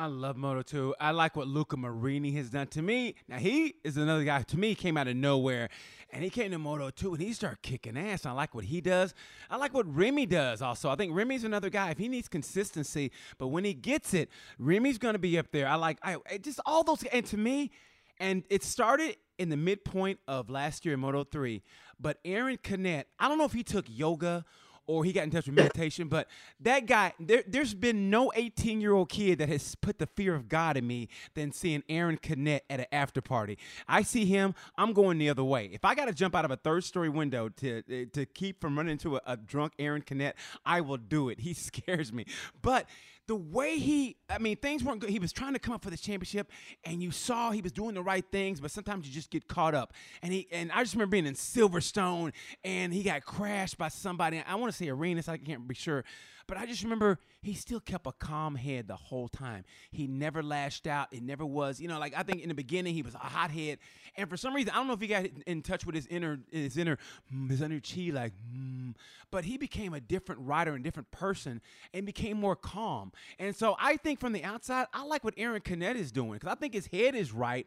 I 0.00 0.06
love 0.06 0.38
Moto 0.38 0.62
2. 0.62 0.94
I 0.98 1.10
like 1.10 1.36
what 1.36 1.46
Luca 1.46 1.76
Marini 1.76 2.32
has 2.32 2.48
done 2.48 2.68
to 2.68 2.80
me. 2.80 3.16
Now 3.28 3.36
he 3.36 3.74
is 3.84 3.98
another 3.98 4.24
guy 4.24 4.40
to 4.40 4.56
me 4.56 4.74
came 4.74 4.96
out 4.96 5.08
of 5.08 5.14
nowhere 5.14 5.68
and 6.08 6.24
he 6.24 6.30
came 6.30 6.52
to 6.52 6.58
Moto 6.58 6.88
2 6.88 7.12
and 7.12 7.22
he 7.22 7.34
started 7.34 7.60
kicking 7.60 7.98
ass. 7.98 8.24
I 8.24 8.32
like 8.32 8.54
what 8.54 8.64
he 8.64 8.80
does. 8.80 9.12
I 9.50 9.58
like 9.58 9.74
what 9.74 9.94
Remy 9.94 10.24
does 10.24 10.62
also. 10.62 10.88
I 10.88 10.96
think 10.96 11.14
Remy's 11.14 11.44
another 11.44 11.68
guy 11.68 11.90
if 11.90 11.98
he 11.98 12.08
needs 12.08 12.28
consistency, 12.28 13.12
but 13.36 13.48
when 13.48 13.62
he 13.62 13.74
gets 13.74 14.14
it, 14.14 14.30
Remy's 14.58 14.96
going 14.96 15.12
to 15.12 15.18
be 15.18 15.38
up 15.38 15.52
there. 15.52 15.68
I 15.68 15.74
like 15.74 15.98
I 16.02 16.16
just 16.40 16.60
all 16.64 16.82
those 16.82 17.02
and 17.02 17.26
to 17.26 17.36
me 17.36 17.70
and 18.18 18.44
it 18.48 18.64
started 18.64 19.18
in 19.38 19.50
the 19.50 19.58
midpoint 19.58 20.18
of 20.26 20.48
last 20.48 20.86
year 20.86 20.94
in 20.94 21.00
Moto 21.00 21.24
3, 21.24 21.62
but 22.00 22.20
Aaron 22.24 22.56
Canet, 22.56 23.06
I 23.18 23.28
don't 23.28 23.36
know 23.36 23.44
if 23.44 23.52
he 23.52 23.64
took 23.64 23.84
yoga 23.86 24.46
or 24.86 25.04
he 25.04 25.12
got 25.12 25.24
in 25.24 25.30
touch 25.30 25.46
with 25.46 25.54
meditation. 25.54 26.08
But 26.08 26.28
that 26.60 26.86
guy, 26.86 27.12
there, 27.20 27.42
has 27.54 27.74
been 27.74 28.10
no 28.10 28.32
18 28.34 28.80
year 28.80 28.92
old 28.92 29.08
kid 29.08 29.38
that 29.38 29.48
has 29.48 29.74
put 29.74 29.98
the 29.98 30.06
fear 30.06 30.34
of 30.34 30.48
God 30.48 30.76
in 30.76 30.86
me 30.86 31.08
than 31.34 31.52
seeing 31.52 31.82
Aaron 31.88 32.16
Canet 32.16 32.64
at 32.68 32.80
an 32.80 32.86
after 32.92 33.20
party. 33.20 33.58
I 33.88 34.02
see 34.02 34.24
him, 34.24 34.54
I'm 34.76 34.92
going 34.92 35.18
the 35.18 35.30
other 35.30 35.44
way. 35.44 35.70
If 35.72 35.84
I 35.84 35.94
got 35.94 36.06
to 36.06 36.12
jump 36.12 36.34
out 36.34 36.44
of 36.44 36.50
a 36.50 36.56
third 36.56 36.84
story 36.84 37.08
window 37.08 37.48
to 37.48 37.82
eh, 37.90 38.04
to 38.12 38.26
keep 38.26 38.60
from 38.60 38.76
running 38.76 38.92
into 38.92 39.16
a, 39.16 39.20
a 39.26 39.36
drunk 39.36 39.74
Aaron 39.78 40.02
Canet, 40.02 40.36
I 40.64 40.80
will 40.80 40.96
do 40.96 41.28
it. 41.28 41.40
He 41.40 41.54
scares 41.54 42.12
me. 42.12 42.26
But 42.60 42.86
the 43.26 43.36
way 43.36 43.78
he, 43.78 44.16
I 44.28 44.38
mean, 44.38 44.56
things 44.56 44.82
weren't 44.82 45.00
good. 45.00 45.10
He 45.10 45.18
was 45.18 45.32
trying 45.32 45.52
to 45.52 45.58
come 45.58 45.74
up 45.74 45.84
for 45.84 45.90
the 45.90 45.96
championship, 45.96 46.50
and 46.84 47.02
you 47.02 47.10
saw 47.10 47.50
he 47.50 47.62
was 47.62 47.72
doing 47.72 47.94
the 47.94 48.02
right 48.02 48.24
things, 48.32 48.60
but 48.60 48.70
sometimes 48.70 49.06
you 49.06 49.12
just 49.12 49.30
get 49.30 49.46
caught 49.46 49.74
up. 49.74 49.92
And 50.22 50.32
he, 50.32 50.48
and 50.50 50.72
I 50.72 50.82
just 50.82 50.94
remember 50.94 51.12
being 51.12 51.26
in 51.26 51.34
Silverstone, 51.34 52.32
and 52.64 52.92
he 52.92 53.02
got 53.02 53.24
crashed 53.24 53.78
by 53.78 53.88
somebody. 53.88 54.42
I 54.46 54.54
want 54.56 54.72
to 54.72 54.76
say 54.76 54.88
Arenas, 54.88 55.28
I 55.28 55.36
can't 55.36 55.66
be 55.68 55.74
sure, 55.74 56.04
but 56.50 56.58
I 56.58 56.66
just 56.66 56.82
remember 56.82 57.20
he 57.42 57.54
still 57.54 57.78
kept 57.78 58.08
a 58.08 58.12
calm 58.12 58.56
head 58.56 58.88
the 58.88 58.96
whole 58.96 59.28
time. 59.28 59.64
He 59.92 60.08
never 60.08 60.42
lashed 60.42 60.88
out. 60.88 61.06
It 61.12 61.22
never 61.22 61.46
was, 61.46 61.80
you 61.80 61.86
know, 61.86 62.00
like 62.00 62.12
I 62.16 62.24
think 62.24 62.42
in 62.42 62.48
the 62.48 62.56
beginning 62.56 62.92
he 62.92 63.02
was 63.02 63.14
a 63.14 63.18
hothead, 63.18 63.78
and 64.16 64.28
for 64.28 64.36
some 64.36 64.52
reason 64.52 64.72
I 64.72 64.78
don't 64.78 64.88
know 64.88 64.94
if 64.94 65.00
he 65.00 65.06
got 65.06 65.26
in 65.46 65.62
touch 65.62 65.86
with 65.86 65.94
his 65.94 66.08
inner, 66.08 66.40
his 66.50 66.76
inner, 66.76 66.98
mm, 67.32 67.48
his 67.48 67.62
inner 67.62 67.78
chi, 67.80 68.10
like, 68.12 68.32
mm, 68.52 68.96
but 69.30 69.44
he 69.44 69.58
became 69.58 69.94
a 69.94 70.00
different 70.00 70.40
writer 70.40 70.74
and 70.74 70.82
different 70.82 71.12
person, 71.12 71.60
and 71.94 72.04
became 72.04 72.36
more 72.36 72.56
calm. 72.56 73.12
And 73.38 73.54
so 73.54 73.76
I 73.78 73.96
think 73.96 74.18
from 74.18 74.32
the 74.32 74.42
outside, 74.42 74.88
I 74.92 75.04
like 75.04 75.22
what 75.22 75.34
Aaron 75.36 75.60
Canet 75.60 75.96
is 75.96 76.10
doing 76.10 76.32
because 76.32 76.50
I 76.50 76.56
think 76.56 76.74
his 76.74 76.86
head 76.86 77.14
is 77.14 77.30
right. 77.30 77.64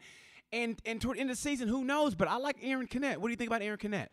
And 0.52 0.78
and 0.86 1.00
toward 1.00 1.18
end 1.18 1.30
of 1.30 1.38
the 1.38 1.42
season, 1.42 1.70
who 1.70 1.86
knows? 1.86 2.16
But 2.16 2.28
I 2.28 2.36
like 2.36 2.58
Aaron 2.62 2.88
Canet. 2.88 3.22
What 3.22 3.30
do 3.30 3.32
you 3.32 3.38
think 3.38 3.50
about 3.50 3.62
Aaron 3.62 3.80
Canet? 3.80 4.12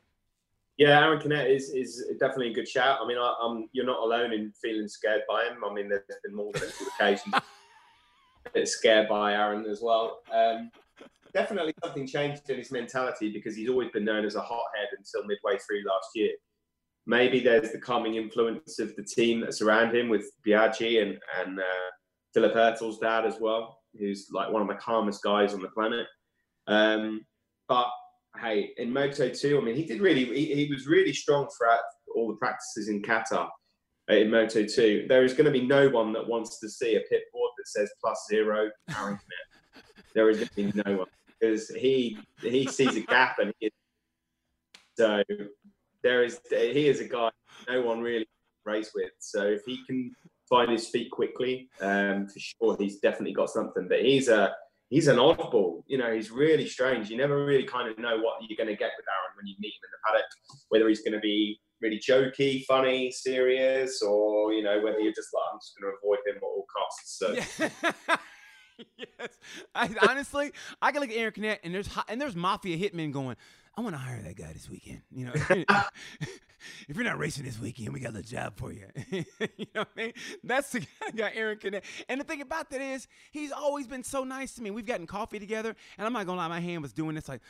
Yeah, 0.80 1.04
Aaron 1.04 1.20
Canet 1.20 1.50
is 1.50 1.68
is 1.74 2.06
definitely 2.18 2.52
a 2.52 2.54
good 2.54 2.66
shout. 2.66 3.00
I 3.02 3.06
mean, 3.06 3.18
I, 3.18 3.34
am 3.44 3.68
you're 3.72 3.84
not 3.84 4.02
alone 4.02 4.32
in 4.32 4.50
feeling 4.62 4.88
scared 4.88 5.20
by 5.28 5.44
him. 5.44 5.62
I 5.62 5.74
mean, 5.74 5.90
there's 5.90 6.04
been 6.24 6.34
more 6.34 6.50
than 6.54 6.62
a 6.62 6.72
few 6.72 6.86
occasions 6.86 7.34
bit 8.54 8.66
scared 8.66 9.06
by 9.06 9.34
Aaron 9.34 9.66
as 9.66 9.82
well. 9.82 10.20
Um, 10.34 10.70
definitely 11.34 11.74
something 11.84 12.06
changed 12.06 12.48
in 12.48 12.56
his 12.56 12.72
mentality 12.72 13.30
because 13.30 13.54
he's 13.54 13.68
always 13.68 13.90
been 13.90 14.06
known 14.06 14.24
as 14.24 14.36
a 14.36 14.40
hothead 14.40 14.88
until 14.96 15.28
midway 15.28 15.58
through 15.58 15.84
last 15.86 16.08
year. 16.14 16.32
Maybe 17.06 17.40
there's 17.40 17.72
the 17.72 17.78
calming 17.78 18.14
influence 18.14 18.78
of 18.78 18.96
the 18.96 19.04
team 19.04 19.42
that's 19.42 19.60
around 19.60 19.94
him 19.94 20.08
with 20.08 20.30
Biaggi 20.46 21.02
and 21.02 21.18
and 21.44 21.60
uh, 21.60 21.90
Philipp 22.32 22.54
Öttl's 22.54 22.98
dad 23.00 23.26
as 23.26 23.36
well, 23.38 23.80
who's 23.98 24.28
like 24.32 24.50
one 24.50 24.62
of 24.62 24.68
the 24.68 24.82
calmest 24.82 25.22
guys 25.22 25.52
on 25.52 25.60
the 25.60 25.68
planet. 25.68 26.06
Um, 26.68 27.26
but 27.68 27.90
hey, 28.38 28.70
in 28.76 28.92
Moto 28.92 29.28
2, 29.28 29.58
I 29.58 29.64
mean, 29.64 29.76
he 29.76 29.84
did 29.84 30.00
really, 30.00 30.24
he, 30.24 30.54
he 30.54 30.72
was 30.72 30.86
really 30.86 31.12
strong 31.12 31.48
throughout 31.56 31.80
all 32.14 32.28
the 32.28 32.36
practices 32.36 32.88
in 32.88 33.02
Qatar 33.02 33.48
uh, 34.10 34.14
in 34.14 34.30
Moto 34.30 34.64
2. 34.64 35.06
There 35.08 35.24
is 35.24 35.32
going 35.32 35.46
to 35.46 35.50
be 35.50 35.66
no 35.66 35.88
one 35.88 36.12
that 36.12 36.26
wants 36.26 36.58
to 36.60 36.68
see 36.68 36.96
a 36.96 37.00
pit 37.00 37.22
board 37.32 37.50
that 37.58 37.66
says 37.66 37.90
plus 38.00 38.26
zero 38.28 38.70
Aaron 38.96 39.18
there 40.14 40.28
is 40.30 40.38
going 40.38 40.48
to 40.48 40.54
be 40.54 40.82
no 40.84 40.98
one 40.98 41.06
because 41.40 41.68
he 41.68 42.18
he 42.40 42.66
sees 42.66 42.96
a 42.96 43.00
gap 43.00 43.38
and 43.38 43.52
he 43.58 43.66
is, 43.66 43.72
so 44.98 45.22
there 46.02 46.24
is 46.24 46.40
he 46.50 46.88
is 46.88 47.00
a 47.00 47.08
guy 47.08 47.30
no 47.68 47.82
one 47.82 48.00
really 48.00 48.26
race 48.64 48.90
with. 48.94 49.10
So 49.18 49.44
if 49.44 49.62
he 49.64 49.84
can 49.86 50.12
find 50.48 50.70
his 50.70 50.88
feet 50.88 51.10
quickly, 51.10 51.68
um, 51.80 52.26
for 52.28 52.38
sure 52.38 52.76
he's 52.78 52.98
definitely 52.98 53.34
got 53.34 53.50
something. 53.50 53.86
But 53.88 54.02
he's 54.02 54.28
a 54.28 54.52
he's 54.90 55.08
an 55.08 55.16
oddball. 55.16 55.82
You 55.86 55.96
know, 55.98 56.12
he's 56.12 56.30
really 56.30 56.68
strange. 56.68 57.08
You 57.08 57.16
never 57.16 57.44
really 57.44 57.64
kind 57.64 57.88
of 57.88 57.98
know 57.98 58.18
what 58.18 58.34
you're 58.46 58.56
going 58.56 58.68
to 58.68 58.78
get 58.78 58.92
with 58.98 59.06
Aaron 59.08 59.36
when 59.36 59.46
you 59.46 59.54
meet 59.58 59.68
him 59.68 59.84
in 59.84 59.90
the 59.90 59.98
paddock. 60.06 60.30
Whether 60.68 60.88
he's 60.88 61.00
going 61.00 61.14
to 61.14 61.20
be 61.20 61.58
really 61.80 61.98
jokey, 61.98 62.64
funny, 62.66 63.10
serious, 63.10 64.02
or 64.02 64.52
you 64.52 64.62
know, 64.62 64.80
whether 64.80 65.00
you're 65.00 65.14
just 65.14 65.30
like, 65.32 65.44
I'm 65.52 65.58
just 65.58 65.72
going 65.80 65.90
to 65.90 65.96
avoid 65.96 66.18
him 66.26 66.36
at 66.36 66.42
all 66.42 66.66
costs. 66.76 67.18
So. 67.18 68.16
Yes, 68.96 69.38
I, 69.74 69.90
honestly, 70.08 70.52
I 70.80 70.90
can 70.90 71.02
look 71.02 71.10
at 71.10 71.16
Aaron 71.16 71.34
Canet 71.34 71.60
and 71.64 71.74
there's 71.74 71.90
and 72.08 72.18
there's 72.18 72.34
mafia 72.34 72.78
hitmen 72.78 73.12
going. 73.12 73.36
I 73.76 73.80
want 73.82 73.94
to 73.94 73.98
hire 73.98 74.20
that 74.22 74.36
guy 74.36 74.52
this 74.52 74.68
weekend. 74.68 75.02
You 75.10 75.26
know, 75.26 75.32
if 76.88 76.96
you're 76.96 77.04
not 77.04 77.18
racing 77.18 77.44
this 77.44 77.58
weekend, 77.58 77.92
we 77.92 78.00
got 78.00 78.16
a 78.16 78.22
job 78.22 78.56
for 78.56 78.72
you. 78.72 78.86
you 79.10 79.24
know 79.74 79.80
what 79.80 79.88
I 79.96 80.00
mean? 80.00 80.12
That's 80.44 80.70
the 80.70 80.86
guy, 81.16 81.32
Aaron 81.34 81.58
Canet. 81.58 81.84
And 82.08 82.20
the 82.20 82.24
thing 82.24 82.40
about 82.40 82.70
that 82.70 82.80
is, 82.80 83.06
he's 83.30 83.52
always 83.52 83.86
been 83.86 84.02
so 84.02 84.24
nice 84.24 84.54
to 84.54 84.62
me. 84.62 84.70
We've 84.70 84.86
gotten 84.86 85.06
coffee 85.06 85.38
together, 85.38 85.74
and 85.98 86.06
I'm 86.06 86.12
not 86.12 86.26
gonna 86.26 86.38
lie, 86.38 86.48
my 86.48 86.60
hand 86.60 86.82
was 86.82 86.92
doing 86.92 87.14
this 87.14 87.28
like, 87.28 87.40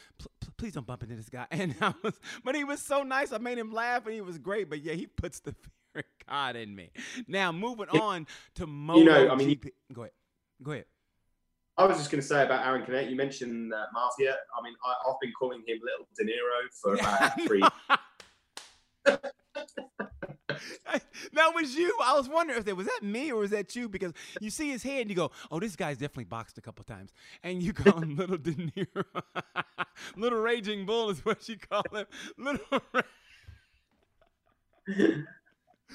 please 0.56 0.74
don't 0.74 0.86
bump 0.86 1.02
into 1.02 1.16
this 1.16 1.28
guy. 1.28 1.46
And 1.50 1.74
I 1.80 1.94
was, 2.02 2.14
but 2.44 2.54
he 2.54 2.64
was 2.64 2.80
so 2.80 3.02
nice. 3.02 3.32
I 3.32 3.38
made 3.38 3.58
him 3.58 3.72
laugh, 3.72 4.06
and 4.06 4.14
he 4.14 4.20
was 4.20 4.38
great. 4.38 4.70
But 4.70 4.82
yeah, 4.82 4.94
he 4.94 5.06
puts 5.06 5.40
the 5.40 5.52
fear 5.52 6.04
of 6.04 6.26
God 6.28 6.56
in 6.56 6.74
me. 6.74 6.90
Now 7.26 7.52
moving 7.52 7.88
on 7.88 8.26
to 8.54 8.66
Moto 8.66 8.98
you 9.00 9.04
know, 9.06 9.30
I 9.30 9.34
mean, 9.34 9.50
GP. 9.50 9.70
Go 9.92 10.02
ahead. 10.02 10.12
Go 10.62 10.72
ahead. 10.72 10.84
I 11.80 11.86
was 11.86 11.96
just 11.96 12.10
going 12.10 12.20
to 12.20 12.26
say 12.26 12.44
about 12.44 12.66
Aaron 12.66 12.84
Canet. 12.84 13.08
You 13.08 13.16
mentioned 13.16 13.72
uh, 13.72 13.86
Mafia. 13.94 14.36
I 14.54 14.62
mean, 14.62 14.74
I, 14.84 14.94
have 15.06 15.16
been 15.18 15.32
calling 15.32 15.62
him 15.66 15.78
Little 15.82 16.06
De 16.14 16.24
Niro 16.24 16.68
for 16.74 16.92
about 16.92 17.40
three. 17.40 17.62
that 21.32 21.54
was 21.54 21.74
you. 21.74 21.96
I 22.04 22.12
was 22.18 22.28
wondering 22.28 22.58
if 22.58 22.66
that 22.66 22.76
was 22.76 22.86
that 22.86 23.02
me 23.02 23.32
or 23.32 23.36
was 23.36 23.52
that 23.52 23.74
you 23.74 23.88
because 23.88 24.12
you 24.42 24.50
see 24.50 24.70
his 24.70 24.82
head 24.82 25.00
and 25.00 25.10
you 25.10 25.16
go, 25.16 25.30
"Oh, 25.50 25.58
this 25.58 25.74
guy's 25.74 25.96
definitely 25.96 26.24
boxed 26.24 26.58
a 26.58 26.60
couple 26.60 26.84
times," 26.84 27.14
and 27.42 27.62
you 27.62 27.72
call 27.72 27.98
him 27.98 28.14
Little 28.14 28.36
De 28.36 28.52
Niro, 28.52 29.04
Little 30.16 30.40
Raging 30.40 30.84
Bull 30.84 31.08
is 31.08 31.24
what 31.24 31.48
you 31.48 31.56
call 31.56 31.84
him, 31.94 32.04
Little. 32.36 32.82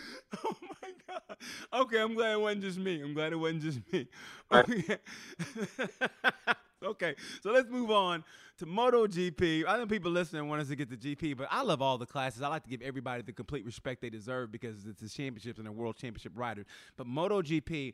oh 0.45 0.55
my 0.61 0.89
god. 1.07 1.37
Okay, 1.73 2.01
I'm 2.01 2.13
glad 2.13 2.33
it 2.33 2.41
wasn't 2.41 2.63
just 2.63 2.79
me. 2.79 3.01
I'm 3.01 3.13
glad 3.13 3.33
it 3.33 3.37
wasn't 3.37 3.63
just 3.63 3.79
me. 3.91 4.07
Okay. 4.51 4.97
okay, 6.83 7.15
so 7.41 7.51
let's 7.51 7.69
move 7.69 7.91
on 7.91 8.23
to 8.57 8.65
MotoGP. 8.65 9.65
I 9.67 9.77
know 9.77 9.85
people 9.85 10.11
listening 10.11 10.47
want 10.47 10.61
us 10.61 10.69
to 10.69 10.75
get 10.75 10.89
the 10.89 10.97
GP, 10.97 11.37
but 11.37 11.47
I 11.51 11.61
love 11.61 11.81
all 11.81 11.97
the 11.97 12.05
classes. 12.05 12.41
I 12.41 12.47
like 12.47 12.63
to 12.63 12.69
give 12.69 12.81
everybody 12.81 13.21
the 13.21 13.33
complete 13.33 13.65
respect 13.65 14.01
they 14.01 14.09
deserve 14.09 14.51
because 14.51 14.85
it's 14.85 15.01
the 15.01 15.09
championships 15.09 15.57
and 15.57 15.67
the 15.67 15.71
world 15.71 15.95
championship 15.97 16.33
riders. 16.35 16.65
But 16.97 17.07
MotoGP, 17.07 17.93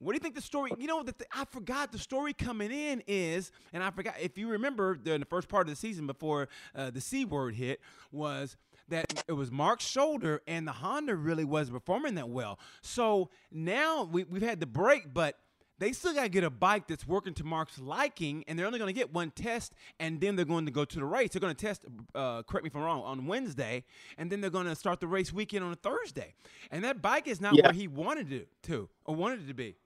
what 0.00 0.12
do 0.12 0.16
you 0.16 0.20
think 0.20 0.36
the 0.36 0.40
story? 0.40 0.70
You 0.78 0.86
know, 0.86 1.02
the, 1.02 1.14
I 1.32 1.44
forgot 1.46 1.90
the 1.90 1.98
story 1.98 2.32
coming 2.32 2.70
in 2.70 3.02
is, 3.06 3.50
and 3.72 3.82
I 3.82 3.90
forgot 3.90 4.14
if 4.20 4.38
you 4.38 4.48
remember 4.48 4.96
in 5.04 5.20
the 5.20 5.26
first 5.26 5.48
part 5.48 5.66
of 5.66 5.70
the 5.70 5.76
season 5.76 6.06
before 6.06 6.48
uh, 6.74 6.90
the 6.90 7.00
C 7.00 7.24
word 7.24 7.56
hit 7.56 7.80
was 8.12 8.56
that 8.88 9.24
it 9.28 9.32
was 9.32 9.50
Mark's 9.50 9.86
shoulder 9.86 10.42
and 10.46 10.66
the 10.66 10.72
Honda 10.72 11.14
really 11.14 11.44
wasn't 11.44 11.74
performing 11.74 12.14
that 12.16 12.28
well. 12.28 12.58
So 12.80 13.30
now 13.52 14.04
we, 14.04 14.24
we've 14.24 14.42
had 14.42 14.60
the 14.60 14.66
break, 14.66 15.12
but 15.12 15.36
they 15.78 15.92
still 15.92 16.12
got 16.12 16.24
to 16.24 16.28
get 16.28 16.44
a 16.44 16.50
bike 16.50 16.88
that's 16.88 17.06
working 17.06 17.34
to 17.34 17.44
Mark's 17.44 17.78
liking, 17.78 18.44
and 18.48 18.58
they're 18.58 18.66
only 18.66 18.80
going 18.80 18.92
to 18.92 18.98
get 18.98 19.12
one 19.12 19.30
test, 19.30 19.74
and 20.00 20.20
then 20.20 20.34
they're 20.34 20.44
going 20.44 20.66
to 20.66 20.72
go 20.72 20.84
to 20.84 20.98
the 20.98 21.04
race. 21.04 21.30
They're 21.30 21.40
going 21.40 21.54
to 21.54 21.66
test, 21.66 21.84
uh, 22.14 22.42
correct 22.42 22.64
me 22.64 22.68
if 22.68 22.76
I'm 22.76 22.82
wrong, 22.82 23.02
on 23.02 23.26
Wednesday, 23.26 23.84
and 24.16 24.30
then 24.30 24.40
they're 24.40 24.50
going 24.50 24.66
to 24.66 24.74
start 24.74 24.98
the 25.00 25.06
race 25.06 25.32
weekend 25.32 25.64
on 25.64 25.72
a 25.72 25.76
Thursday. 25.76 26.34
And 26.70 26.82
that 26.84 27.00
bike 27.00 27.28
is 27.28 27.40
not 27.40 27.54
yeah. 27.54 27.66
where 27.66 27.72
he 27.72 27.86
wanted 27.86 28.32
it 28.32 28.48
to 28.64 28.88
or 29.04 29.14
wanted 29.14 29.44
it 29.44 29.48
to 29.48 29.54
be. 29.54 29.76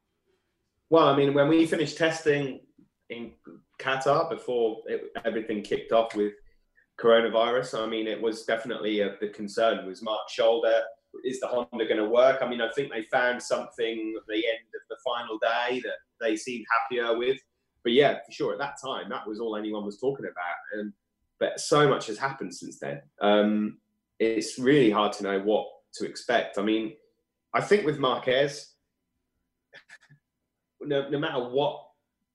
Well, 0.89 1.09
I 1.09 1.17
mean, 1.17 1.35
when 1.35 1.49
we 1.49 1.67
finished 1.67 1.99
testing 1.99 2.61
in 3.11 3.33
Qatar 3.79 4.31
before 4.31 4.83
it, 4.87 5.13
everything 5.25 5.63
kicked 5.63 5.93
off 5.93 6.15
with 6.15 6.33
coronavirus. 7.03 7.83
I 7.83 7.87
mean, 7.87 8.07
it 8.07 8.21
was 8.21 8.45
definitely 8.45 9.01
a, 9.01 9.17
the 9.21 9.29
concern 9.29 9.87
was 9.87 10.03
Marc's 10.03 10.33
shoulder. 10.33 10.83
Is 11.25 11.41
the 11.41 11.47
Honda 11.47 11.85
going 11.85 11.99
to 11.99 12.09
work? 12.09 12.39
I 12.41 12.49
mean, 12.49 12.61
I 12.61 12.71
think 12.71 12.91
they 12.91 13.03
found 13.03 13.43
something 13.43 14.15
at 14.17 14.27
the 14.27 14.37
end 14.37 14.69
of 14.75 14.81
the 14.89 14.97
final 15.05 15.39
day 15.39 15.81
that 15.81 15.97
they 16.21 16.37
seemed 16.37 16.65
happier 16.71 17.17
with. 17.19 17.39
But 17.83 17.93
yeah, 17.93 18.19
for 18.25 18.33
sure, 18.33 18.53
at 18.53 18.59
that 18.61 18.77
time, 18.83 19.11
that 19.11 19.27
was 19.27 19.41
all 19.41 19.57
anyone 19.57 19.85
was 19.85 19.99
talking 19.99 20.25
about. 20.25 20.81
And 20.81 20.93
but 21.39 21.61
so 21.61 21.89
much 21.89 22.07
has 22.07 22.17
happened 22.17 22.55
since 22.55 22.79
then. 22.79 23.03
Um, 23.21 23.79
it's 24.19 24.59
really 24.59 24.91
hard 24.91 25.13
to 25.15 25.25
know 25.25 25.41
what 25.41 25.67
to 25.95 26.07
expect. 26.07 26.57
I 26.57 26.63
mean, 26.63 26.93
I 27.53 27.61
think 27.61 27.85
with 27.85 27.99
Marquez, 27.99 28.75
no, 30.81 31.09
no 31.11 31.19
matter 31.19 31.41
what 31.41 31.85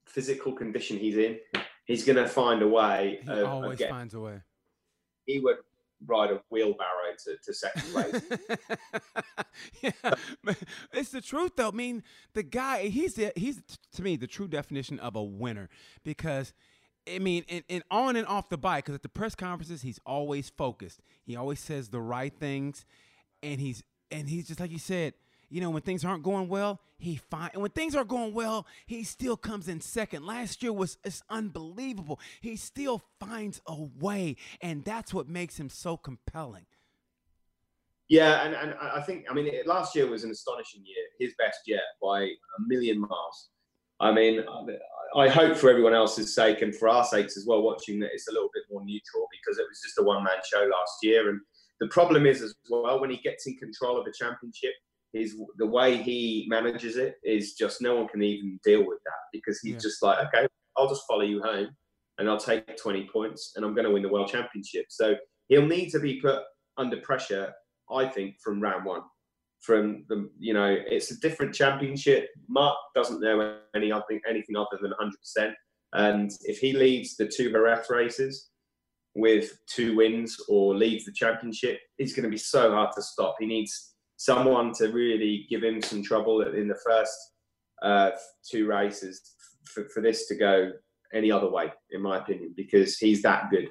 physical 0.05 0.51
condition 0.51 0.97
he's 0.97 1.17
in, 1.17 1.37
he's 1.85 2.03
going 2.03 2.17
to 2.17 2.27
find 2.27 2.61
a 2.61 2.67
way. 2.67 3.21
He 3.23 3.31
of, 3.31 3.47
always 3.47 3.81
of 3.81 3.89
finds 3.89 4.13
a 4.13 4.19
way 4.19 4.41
he 5.27 5.39
would 5.39 5.57
ride 6.05 6.31
a 6.31 6.41
wheelbarrow 6.49 7.13
to, 7.25 7.37
to 7.43 7.53
second 7.53 7.81
place. 7.91 8.21
yeah, 9.81 10.13
it's 10.93 11.09
the 11.09 11.21
truth 11.21 11.51
though. 11.55 11.69
I 11.69 11.71
mean, 11.71 12.03
the 12.33 12.43
guy 12.43 12.87
he's 12.87 13.13
the, 13.15 13.31
he's 13.35 13.61
to 13.93 14.01
me 14.01 14.15
the 14.15 14.27
true 14.27 14.47
definition 14.47 14.99
of 14.99 15.15
a 15.15 15.23
winner 15.23 15.69
because. 16.03 16.53
I 17.09 17.19
mean, 17.19 17.45
and, 17.47 17.63
and 17.69 17.83
on 17.89 18.17
and 18.17 18.27
off 18.27 18.49
the 18.49 18.57
bike, 18.57 18.83
because 18.83 18.95
at 18.95 19.01
the 19.01 19.07
press 19.07 19.33
conferences, 19.33 19.81
he's 19.81 19.97
always 20.05 20.49
focused. 20.49 20.99
He 21.23 21.37
always 21.37 21.61
says 21.61 21.87
the 21.87 22.01
right 22.01 22.37
things, 22.37 22.83
and 23.41 23.61
he's 23.61 23.81
and 24.11 24.27
he's 24.27 24.45
just 24.49 24.59
like 24.59 24.71
you 24.71 24.77
said, 24.77 25.13
you 25.49 25.61
know, 25.61 25.69
when 25.69 25.81
things 25.81 26.03
aren't 26.03 26.23
going 26.23 26.47
well, 26.47 26.81
he 26.97 27.15
find 27.15 27.51
and 27.53 27.61
when 27.61 27.71
things 27.71 27.95
are 27.95 28.03
going 28.03 28.33
well, 28.33 28.65
he 28.85 29.03
still 29.03 29.37
comes 29.37 29.67
in 29.67 29.81
second. 29.81 30.25
Last 30.25 30.63
year 30.63 30.73
was 30.73 30.97
it's 31.03 31.23
unbelievable. 31.29 32.19
He 32.41 32.55
still 32.55 33.01
finds 33.19 33.61
a 33.67 33.75
way, 33.99 34.35
and 34.61 34.83
that's 34.83 35.13
what 35.13 35.29
makes 35.29 35.59
him 35.59 35.69
so 35.69 35.97
compelling. 35.97 36.65
Yeah, 38.09 38.45
and, 38.45 38.55
and 38.55 38.73
I 38.79 39.01
think 39.01 39.25
I 39.29 39.33
mean 39.33 39.51
last 39.65 39.95
year 39.95 40.07
was 40.07 40.23
an 40.23 40.31
astonishing 40.31 40.81
year, 40.85 41.05
his 41.19 41.33
best 41.37 41.59
yet 41.67 41.81
by 42.01 42.21
a 42.23 42.61
million 42.67 42.99
miles. 42.99 43.49
I 43.99 44.11
mean, 44.11 44.43
I 45.15 45.27
hope 45.27 45.57
for 45.57 45.69
everyone 45.69 45.93
else's 45.93 46.35
sake 46.35 46.61
and 46.61 46.75
for 46.75 46.87
our 46.87 47.03
sakes 47.03 47.35
as 47.35 47.45
well, 47.47 47.63
watching 47.63 47.99
that 47.99 48.11
it's 48.13 48.27
a 48.27 48.31
little 48.31 48.49
bit 48.53 48.63
more 48.71 48.83
neutral 48.85 49.27
because 49.31 49.57
it 49.57 49.65
was 49.67 49.81
just 49.83 49.97
a 49.97 50.03
one 50.03 50.23
man 50.23 50.35
show 50.51 50.59
last 50.59 50.97
year. 51.01 51.29
And 51.29 51.39
the 51.79 51.87
problem 51.87 52.27
is 52.27 52.41
as 52.43 52.53
well 52.69 53.01
when 53.01 53.09
he 53.09 53.17
gets 53.17 53.47
in 53.47 53.55
control 53.57 53.97
of 53.97 54.05
the 54.05 54.13
championship, 54.13 54.73
is 55.13 55.35
the 55.57 55.65
way 55.65 55.97
he 55.97 56.45
manages 56.49 56.97
it 56.97 57.15
is 57.23 57.53
just 57.53 57.81
no 57.81 57.95
one 57.95 58.07
can 58.07 58.21
even 58.21 58.59
deal 58.63 58.79
with 58.79 58.99
that 59.05 59.19
because 59.31 59.59
he's 59.61 59.73
yeah. 59.73 59.79
just 59.79 60.03
like, 60.03 60.19
okay, 60.27 60.47
I'll 60.77 60.89
just 60.89 61.03
follow 61.07 61.23
you 61.23 61.41
home 61.41 61.69
and 62.17 62.29
I'll 62.29 62.39
take 62.39 62.77
20 62.77 63.09
points 63.11 63.53
and 63.55 63.65
I'm 63.65 63.73
going 63.73 63.85
to 63.85 63.91
win 63.91 64.03
the 64.03 64.09
world 64.09 64.29
championship. 64.29 64.85
So 64.89 65.15
he'll 65.47 65.65
need 65.65 65.89
to 65.89 65.99
be 65.99 66.19
put 66.19 66.41
under 66.77 66.97
pressure, 66.97 67.53
I 67.91 68.05
think, 68.05 68.35
from 68.43 68.61
round 68.61 68.85
one. 68.85 69.01
From 69.61 70.05
the, 70.07 70.29
you 70.37 70.53
know, 70.53 70.75
it's 70.87 71.11
a 71.11 71.19
different 71.19 71.53
championship. 71.53 72.29
Mark 72.47 72.77
doesn't 72.95 73.21
know 73.21 73.57
any 73.75 73.91
other, 73.91 74.05
anything 74.29 74.55
other 74.55 74.77
than 74.81 74.93
100%. 75.37 75.51
And 75.93 76.31
if 76.43 76.59
he 76.59 76.73
leads 76.73 77.15
the 77.15 77.27
two 77.27 77.49
Jerez 77.51 77.89
races 77.89 78.49
with 79.15 79.51
two 79.67 79.95
wins 79.95 80.37
or 80.47 80.75
leads 80.75 81.05
the 81.05 81.11
championship, 81.11 81.79
he's 81.97 82.13
going 82.13 82.25
to 82.25 82.29
be 82.29 82.37
so 82.37 82.71
hard 82.71 82.91
to 82.95 83.01
stop. 83.01 83.35
He 83.39 83.47
needs 83.47 83.95
someone 84.17 84.73
to 84.73 84.87
really 84.87 85.45
give 85.49 85.63
him 85.63 85.81
some 85.81 86.03
trouble 86.03 86.41
in 86.41 86.67
the 86.67 86.77
first 86.85 87.15
uh, 87.81 88.11
two 88.49 88.67
races 88.67 89.21
for, 89.63 89.87
for 89.89 90.01
this 90.01 90.27
to 90.27 90.35
go 90.35 90.71
any 91.13 91.31
other 91.31 91.49
way, 91.49 91.71
in 91.91 92.01
my 92.01 92.17
opinion, 92.17 92.53
because 92.57 92.97
he's 92.97 93.21
that 93.21 93.49
good. 93.49 93.69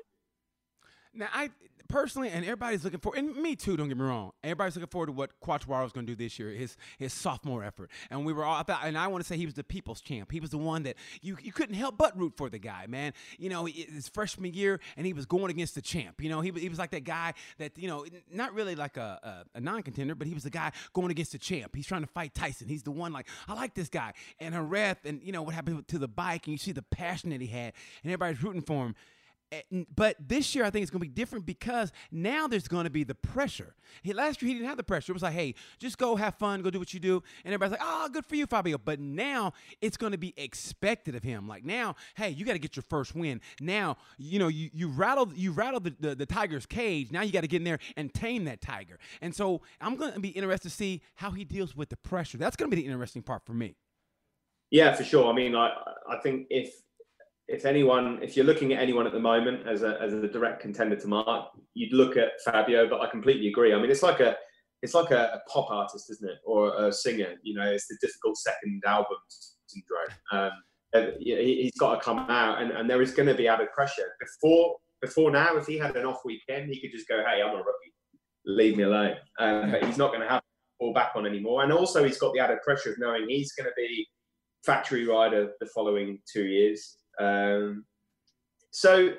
Now, 1.12 1.28
I 1.32 1.50
personally, 1.86 2.30
and 2.30 2.44
everybody's 2.44 2.84
looking 2.84 3.00
for, 3.00 3.16
and 3.16 3.34
me 3.36 3.56
too. 3.56 3.76
Don't 3.76 3.88
get 3.88 3.96
me 3.96 4.04
wrong. 4.04 4.32
Everybody's 4.42 4.76
looking 4.76 4.90
forward 4.90 5.06
to 5.06 5.12
what 5.12 5.30
Quartararo 5.40 5.86
is 5.86 5.92
going 5.92 6.06
to 6.06 6.12
do 6.12 6.16
this 6.16 6.38
year, 6.38 6.50
his 6.50 6.76
his 6.98 7.12
sophomore 7.12 7.64
effort. 7.64 7.90
And 8.10 8.24
we 8.24 8.32
were 8.32 8.44
all 8.44 8.64
and 8.82 8.98
I 8.98 9.06
want 9.08 9.22
to 9.22 9.28
say 9.28 9.36
he 9.36 9.46
was 9.46 9.54
the 9.54 9.64
people's 9.64 10.00
champ. 10.00 10.32
He 10.32 10.40
was 10.40 10.50
the 10.50 10.58
one 10.58 10.82
that 10.84 10.96
you 11.22 11.36
you 11.42 11.52
couldn't 11.52 11.74
help 11.74 11.96
but 11.96 12.18
root 12.18 12.34
for 12.36 12.50
the 12.50 12.58
guy, 12.58 12.86
man. 12.86 13.12
You 13.38 13.48
know, 13.48 13.64
his 13.64 14.08
freshman 14.08 14.52
year, 14.52 14.80
and 14.96 15.06
he 15.06 15.12
was 15.12 15.26
going 15.26 15.50
against 15.50 15.74
the 15.74 15.82
champ. 15.82 16.20
You 16.22 16.28
know, 16.28 16.40
he 16.40 16.50
he 16.52 16.68
was 16.68 16.78
like 16.78 16.90
that 16.90 17.04
guy 17.04 17.34
that 17.58 17.78
you 17.78 17.88
know, 17.88 18.04
not 18.30 18.54
really 18.54 18.74
like 18.74 18.96
a 18.96 19.44
a, 19.54 19.58
a 19.58 19.60
non 19.60 19.82
contender, 19.82 20.14
but 20.14 20.26
he 20.26 20.34
was 20.34 20.44
the 20.44 20.50
guy 20.50 20.72
going 20.92 21.10
against 21.10 21.32
the 21.32 21.38
champ. 21.38 21.74
He's 21.74 21.86
trying 21.86 22.02
to 22.02 22.08
fight 22.08 22.34
Tyson. 22.34 22.68
He's 22.68 22.82
the 22.82 22.90
one 22.90 23.12
like 23.12 23.28
I 23.48 23.54
like 23.54 23.74
this 23.74 23.88
guy. 23.88 24.12
And 24.40 24.54
Jerez, 24.54 24.96
and 25.04 25.22
you 25.22 25.32
know 25.32 25.42
what 25.42 25.54
happened 25.54 25.86
to 25.88 25.98
the 25.98 26.08
bike, 26.08 26.46
and 26.46 26.52
you 26.52 26.58
see 26.58 26.72
the 26.72 26.82
passion 26.82 27.30
that 27.30 27.40
he 27.40 27.46
had, 27.46 27.72
and 28.02 28.12
everybody's 28.12 28.42
rooting 28.42 28.62
for 28.62 28.86
him. 28.86 28.94
Eh, 29.52 29.62
but 29.94 30.16
this 30.18 30.54
year, 30.54 30.64
I 30.64 30.70
think 30.70 30.82
it's 30.82 30.90
going 30.90 31.00
to 31.00 31.08
be 31.08 31.12
different 31.14 31.46
because 31.46 31.92
now 32.10 32.48
there's 32.48 32.66
going 32.66 32.84
to 32.84 32.90
be 32.90 33.04
the 33.04 33.14
pressure. 33.14 33.74
He, 34.02 34.12
last 34.12 34.42
year, 34.42 34.48
he 34.48 34.54
didn't 34.54 34.68
have 34.68 34.76
the 34.76 34.82
pressure. 34.82 35.12
It 35.12 35.14
was 35.14 35.22
like, 35.22 35.34
hey, 35.34 35.54
just 35.78 35.98
go 35.98 36.16
have 36.16 36.34
fun, 36.34 36.62
go 36.62 36.70
do 36.70 36.78
what 36.78 36.92
you 36.92 36.98
do. 36.98 37.22
And 37.44 37.54
everybody's 37.54 37.78
like, 37.78 37.80
oh, 37.82 38.08
good 38.08 38.26
for 38.26 38.34
you, 38.34 38.46
Fabio. 38.46 38.78
But 38.78 38.98
now 38.98 39.52
it's 39.80 39.96
going 39.96 40.12
to 40.12 40.18
be 40.18 40.34
expected 40.36 41.14
of 41.14 41.22
him. 41.22 41.46
Like 41.46 41.64
now, 41.64 41.94
hey, 42.16 42.30
you 42.30 42.44
got 42.44 42.54
to 42.54 42.58
get 42.58 42.74
your 42.74 42.82
first 42.88 43.14
win. 43.14 43.40
Now, 43.60 43.96
you 44.18 44.38
know, 44.38 44.48
you, 44.48 44.70
you 44.72 44.88
rattled 44.88 45.36
you 45.36 45.52
rattled 45.52 45.84
the, 45.84 45.96
the, 46.00 46.14
the 46.14 46.26
tiger's 46.26 46.66
cage. 46.66 47.12
Now 47.12 47.22
you 47.22 47.32
got 47.32 47.42
to 47.42 47.48
get 47.48 47.58
in 47.58 47.64
there 47.64 47.78
and 47.96 48.12
tame 48.12 48.44
that 48.44 48.60
tiger. 48.60 48.98
And 49.20 49.34
so 49.34 49.62
I'm 49.80 49.96
going 49.96 50.12
to 50.12 50.20
be 50.20 50.30
interested 50.30 50.70
to 50.70 50.74
see 50.74 51.02
how 51.14 51.30
he 51.30 51.44
deals 51.44 51.76
with 51.76 51.90
the 51.90 51.96
pressure. 51.96 52.38
That's 52.38 52.56
going 52.56 52.70
to 52.70 52.76
be 52.76 52.82
the 52.82 52.88
interesting 52.88 53.22
part 53.22 53.44
for 53.44 53.52
me. 53.52 53.76
Yeah, 54.70 54.94
for 54.94 55.04
sure. 55.04 55.30
I 55.30 55.34
mean, 55.34 55.54
I 55.54 55.70
I 56.10 56.16
think 56.18 56.48
if 56.50 56.82
if 57.48 57.64
anyone, 57.64 58.18
if 58.22 58.36
you're 58.36 58.46
looking 58.46 58.72
at 58.72 58.82
anyone 58.82 59.06
at 59.06 59.12
the 59.12 59.20
moment 59.20 59.66
as 59.68 59.82
a 59.82 60.00
as 60.00 60.12
a 60.12 60.26
direct 60.28 60.60
contender 60.60 60.96
to 60.96 61.08
Mark, 61.08 61.50
you'd 61.74 61.92
look 61.92 62.16
at 62.16 62.40
Fabio. 62.44 62.88
But 62.88 63.00
I 63.00 63.08
completely 63.08 63.48
agree. 63.48 63.72
I 63.72 63.78
mean, 63.78 63.90
it's 63.90 64.02
like 64.02 64.20
a 64.20 64.36
it's 64.82 64.94
like 64.94 65.10
a, 65.10 65.32
a 65.34 65.50
pop 65.50 65.70
artist, 65.70 66.10
isn't 66.10 66.28
it, 66.28 66.38
or 66.44 66.86
a 66.86 66.92
singer? 66.92 67.34
You 67.42 67.54
know, 67.54 67.66
it's 67.66 67.86
the 67.86 67.96
difficult 68.00 68.36
second 68.36 68.82
album 68.86 69.16
syndrome. 69.66 70.08
Um, 70.32 70.50
he's 71.18 71.76
got 71.78 71.96
to 71.96 72.00
come 72.00 72.18
out, 72.18 72.62
and, 72.62 72.70
and 72.70 72.88
there 72.88 73.02
is 73.02 73.12
going 73.12 73.28
to 73.28 73.34
be 73.34 73.48
added 73.48 73.68
pressure. 73.72 74.12
Before 74.20 74.76
before 75.00 75.30
now, 75.30 75.56
if 75.56 75.66
he 75.66 75.78
had 75.78 75.96
an 75.96 76.04
off 76.04 76.22
weekend, 76.24 76.68
he 76.70 76.80
could 76.80 76.90
just 76.90 77.08
go, 77.08 77.22
"Hey, 77.24 77.42
I'm 77.42 77.54
a 77.54 77.58
rookie, 77.58 77.94
leave 78.44 78.76
me 78.76 78.84
alone." 78.84 79.16
Um, 79.38 79.70
but 79.70 79.84
he's 79.84 79.98
not 79.98 80.08
going 80.08 80.22
to 80.22 80.28
have 80.28 80.40
to 80.40 80.46
fall 80.78 80.92
back 80.92 81.12
on 81.14 81.26
anymore. 81.26 81.62
And 81.62 81.72
also, 81.72 82.04
he's 82.04 82.18
got 82.18 82.34
the 82.34 82.40
added 82.40 82.58
pressure 82.62 82.92
of 82.92 82.98
knowing 82.98 83.28
he's 83.28 83.52
going 83.52 83.68
to 83.68 83.74
be 83.76 84.06
factory 84.64 85.06
rider 85.06 85.52
the 85.60 85.66
following 85.66 86.18
two 86.30 86.44
years. 86.44 86.96
Um, 87.18 87.84
so 88.70 89.14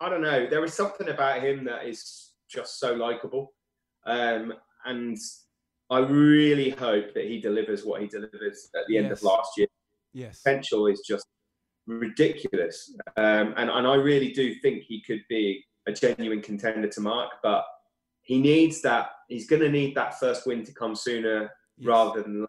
I 0.00 0.08
don't 0.08 0.22
know. 0.22 0.46
There 0.48 0.64
is 0.64 0.74
something 0.74 1.08
about 1.08 1.42
him 1.42 1.64
that 1.64 1.86
is 1.86 2.32
just 2.50 2.78
so 2.78 2.94
likable, 2.94 3.52
um, 4.06 4.52
and 4.84 5.16
I 5.90 5.98
really 5.98 6.70
hope 6.70 7.14
that 7.14 7.24
he 7.24 7.40
delivers 7.40 7.84
what 7.84 8.00
he 8.00 8.06
delivered 8.06 8.54
at 8.74 8.86
the 8.88 8.96
end 8.98 9.08
yes. 9.08 9.18
of 9.18 9.24
last 9.24 9.50
year. 9.56 9.68
Yes, 10.12 10.40
potential 10.40 10.86
is 10.86 11.02
just 11.06 11.26
ridiculous, 11.86 12.94
um, 13.16 13.54
and 13.56 13.70
and 13.70 13.86
I 13.86 13.94
really 13.94 14.32
do 14.32 14.54
think 14.56 14.82
he 14.82 15.02
could 15.02 15.22
be 15.28 15.64
a 15.86 15.92
genuine 15.92 16.40
contender 16.40 16.88
to 16.88 17.00
Mark, 17.00 17.32
but 17.42 17.64
he 18.22 18.40
needs 18.40 18.82
that. 18.82 19.10
He's 19.28 19.48
going 19.48 19.62
to 19.62 19.70
need 19.70 19.94
that 19.94 20.18
first 20.18 20.46
win 20.46 20.64
to 20.64 20.72
come 20.72 20.94
sooner 20.94 21.50
yes. 21.76 21.86
rather 21.86 22.22
than 22.22 22.46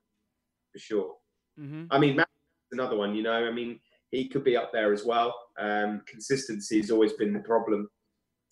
for 0.71 0.79
sure. 0.79 1.15
Mm-hmm. 1.59 1.85
I 1.91 1.99
mean, 1.99 2.15
Matt 2.15 2.27
another 2.73 2.97
one. 2.97 3.15
You 3.15 3.23
know, 3.23 3.47
I 3.47 3.51
mean, 3.51 3.79
he 4.13 4.29
could 4.29 4.43
be 4.43 4.55
up 4.55 4.71
there 4.71 4.93
as 4.93 5.03
well. 5.03 5.33
Um, 5.59 6.03
consistency 6.07 6.77
has 6.77 6.91
always 6.91 7.13
been 7.13 7.33
the 7.33 7.39
problem 7.39 7.89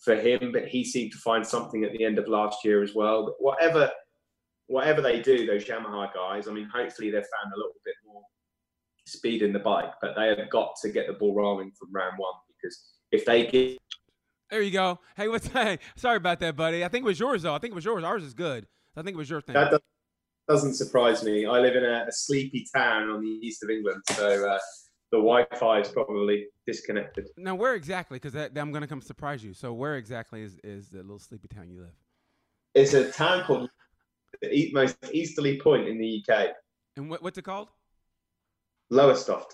for 0.00 0.16
him, 0.16 0.50
but 0.52 0.66
he 0.66 0.84
seemed 0.84 1.12
to 1.12 1.18
find 1.18 1.46
something 1.46 1.84
at 1.84 1.92
the 1.92 2.04
end 2.04 2.18
of 2.18 2.26
last 2.26 2.64
year 2.64 2.82
as 2.82 2.96
well. 2.96 3.24
But 3.26 3.34
whatever, 3.38 3.88
whatever 4.66 5.00
they 5.00 5.22
do, 5.22 5.46
those 5.46 5.64
Yamaha 5.64 6.12
guys, 6.12 6.48
I 6.48 6.52
mean, 6.52 6.68
hopefully 6.74 7.12
they've 7.12 7.22
found 7.22 7.54
a 7.54 7.56
little 7.56 7.80
bit 7.84 7.94
more 8.04 8.22
speed 9.06 9.42
in 9.42 9.52
the 9.52 9.60
bike, 9.60 9.92
but 10.02 10.16
they 10.16 10.28
have 10.28 10.50
got 10.50 10.74
to 10.82 10.90
get 10.90 11.06
the 11.06 11.12
ball 11.12 11.32
rolling 11.32 11.70
from 11.78 11.92
round 11.92 12.14
one 12.16 12.34
because 12.60 12.82
if 13.12 13.24
they 13.24 13.46
get 13.46 13.78
there 14.50 14.60
you 14.60 14.70
go. 14.70 14.98
Hey, 15.16 15.28
what's 15.28 15.46
hey, 15.52 15.78
sorry 15.96 16.16
about 16.16 16.40
that, 16.40 16.56
buddy. 16.56 16.84
I 16.84 16.88
think 16.88 17.04
it 17.04 17.06
was 17.06 17.20
yours 17.20 17.42
though. 17.42 17.54
I 17.54 17.58
think 17.58 17.70
it 17.70 17.74
was 17.74 17.84
yours. 17.84 18.02
Ours 18.02 18.24
is 18.24 18.34
good. 18.34 18.66
I 18.96 19.02
think 19.02 19.14
it 19.14 19.18
was 19.18 19.30
your 19.30 19.40
thing. 19.40 19.54
That 19.54 19.80
doesn't 20.48 20.74
surprise 20.74 21.22
me. 21.22 21.46
I 21.46 21.60
live 21.60 21.76
in 21.76 21.84
a, 21.84 22.04
a 22.08 22.12
sleepy 22.12 22.66
town 22.74 23.08
on 23.08 23.22
the 23.22 23.28
east 23.28 23.62
of 23.62 23.70
England, 23.70 24.02
so 24.10 24.50
uh, 24.50 24.58
the 25.12 25.18
Wi-Fi 25.18 25.80
is 25.80 25.88
probably 25.88 26.46
disconnected. 26.66 27.28
Now, 27.36 27.54
where 27.54 27.74
exactly? 27.74 28.18
Because 28.18 28.34
I'm 28.34 28.72
going 28.72 28.80
to 28.80 28.88
come 28.88 29.02
surprise 29.02 29.44
you. 29.44 29.52
So, 29.52 29.72
where 29.72 29.96
exactly 29.96 30.42
is 30.42 30.58
is 30.64 30.88
the 30.88 30.98
little 30.98 31.18
sleepy 31.18 31.48
town 31.48 31.70
you 31.70 31.80
live? 31.80 31.94
It's 32.74 32.94
a 32.94 33.12
town 33.12 33.44
called 33.44 33.68
the 34.40 34.70
most 34.72 34.96
easterly 35.12 35.60
point 35.60 35.86
in 35.86 35.98
the 35.98 36.24
UK. 36.26 36.48
And 36.96 37.10
what, 37.10 37.22
what's 37.22 37.36
it 37.36 37.42
called? 37.42 37.68
Lowestoft. 38.90 39.52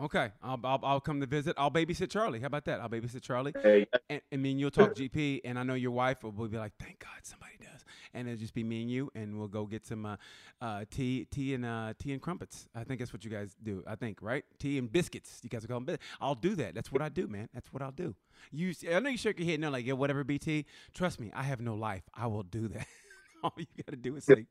Okay, 0.00 0.30
I'll, 0.42 0.58
I'll, 0.64 0.80
I'll 0.82 1.00
come 1.00 1.20
to 1.20 1.26
visit. 1.26 1.54
I'll 1.58 1.70
babysit 1.70 2.10
Charlie. 2.10 2.40
How 2.40 2.46
about 2.46 2.64
that? 2.64 2.80
I'll 2.80 2.88
babysit 2.88 3.20
Charlie. 3.20 3.52
Hey. 3.62 3.86
And, 4.08 4.22
and 4.32 4.42
me 4.42 4.52
and 4.52 4.60
you'll 4.60 4.70
talk 4.70 4.94
GP, 4.94 5.42
and 5.44 5.58
I 5.58 5.62
know 5.62 5.74
your 5.74 5.90
wife 5.90 6.22
will 6.22 6.32
be 6.32 6.56
like, 6.56 6.72
"Thank 6.78 7.00
God 7.00 7.10
somebody 7.22 7.52
does." 7.60 7.84
And 8.14 8.26
it'll 8.26 8.40
just 8.40 8.54
be 8.54 8.64
me 8.64 8.80
and 8.82 8.90
you, 8.90 9.10
and 9.14 9.38
we'll 9.38 9.48
go 9.48 9.66
get 9.66 9.86
some 9.86 10.06
uh, 10.06 10.16
uh, 10.62 10.84
tea, 10.90 11.26
tea 11.30 11.54
and 11.54 11.66
uh, 11.66 11.92
tea 11.98 12.12
and 12.12 12.22
crumpets. 12.22 12.66
I 12.74 12.84
think 12.84 12.98
that's 12.98 13.12
what 13.12 13.24
you 13.24 13.30
guys 13.30 13.54
do. 13.62 13.84
I 13.86 13.94
think 13.94 14.18
right, 14.22 14.44
tea 14.58 14.78
and 14.78 14.90
biscuits. 14.90 15.40
You 15.42 15.50
guys 15.50 15.64
are 15.64 15.68
calling 15.68 15.84
them. 15.84 15.98
I'll 16.18 16.34
do 16.34 16.54
that. 16.54 16.74
That's 16.74 16.90
what 16.90 17.02
I 17.02 17.10
do, 17.10 17.26
man. 17.26 17.50
That's 17.52 17.70
what 17.72 17.82
I'll 17.82 17.92
do. 17.92 18.14
You, 18.50 18.72
I 18.90 19.00
know 19.00 19.10
you 19.10 19.18
shake 19.18 19.38
your 19.38 19.48
head 19.48 19.60
no, 19.60 19.70
like 19.70 19.84
yeah, 19.84 19.92
whatever. 19.92 20.24
BT, 20.24 20.64
trust 20.94 21.20
me, 21.20 21.30
I 21.34 21.42
have 21.42 21.60
no 21.60 21.74
life. 21.74 22.02
I 22.14 22.26
will 22.26 22.42
do 22.42 22.68
that. 22.68 22.86
All 23.44 23.52
you 23.56 23.66
got 23.76 23.90
to 23.90 23.96
do 23.96 24.16
is 24.16 24.24
sleep. 24.24 24.48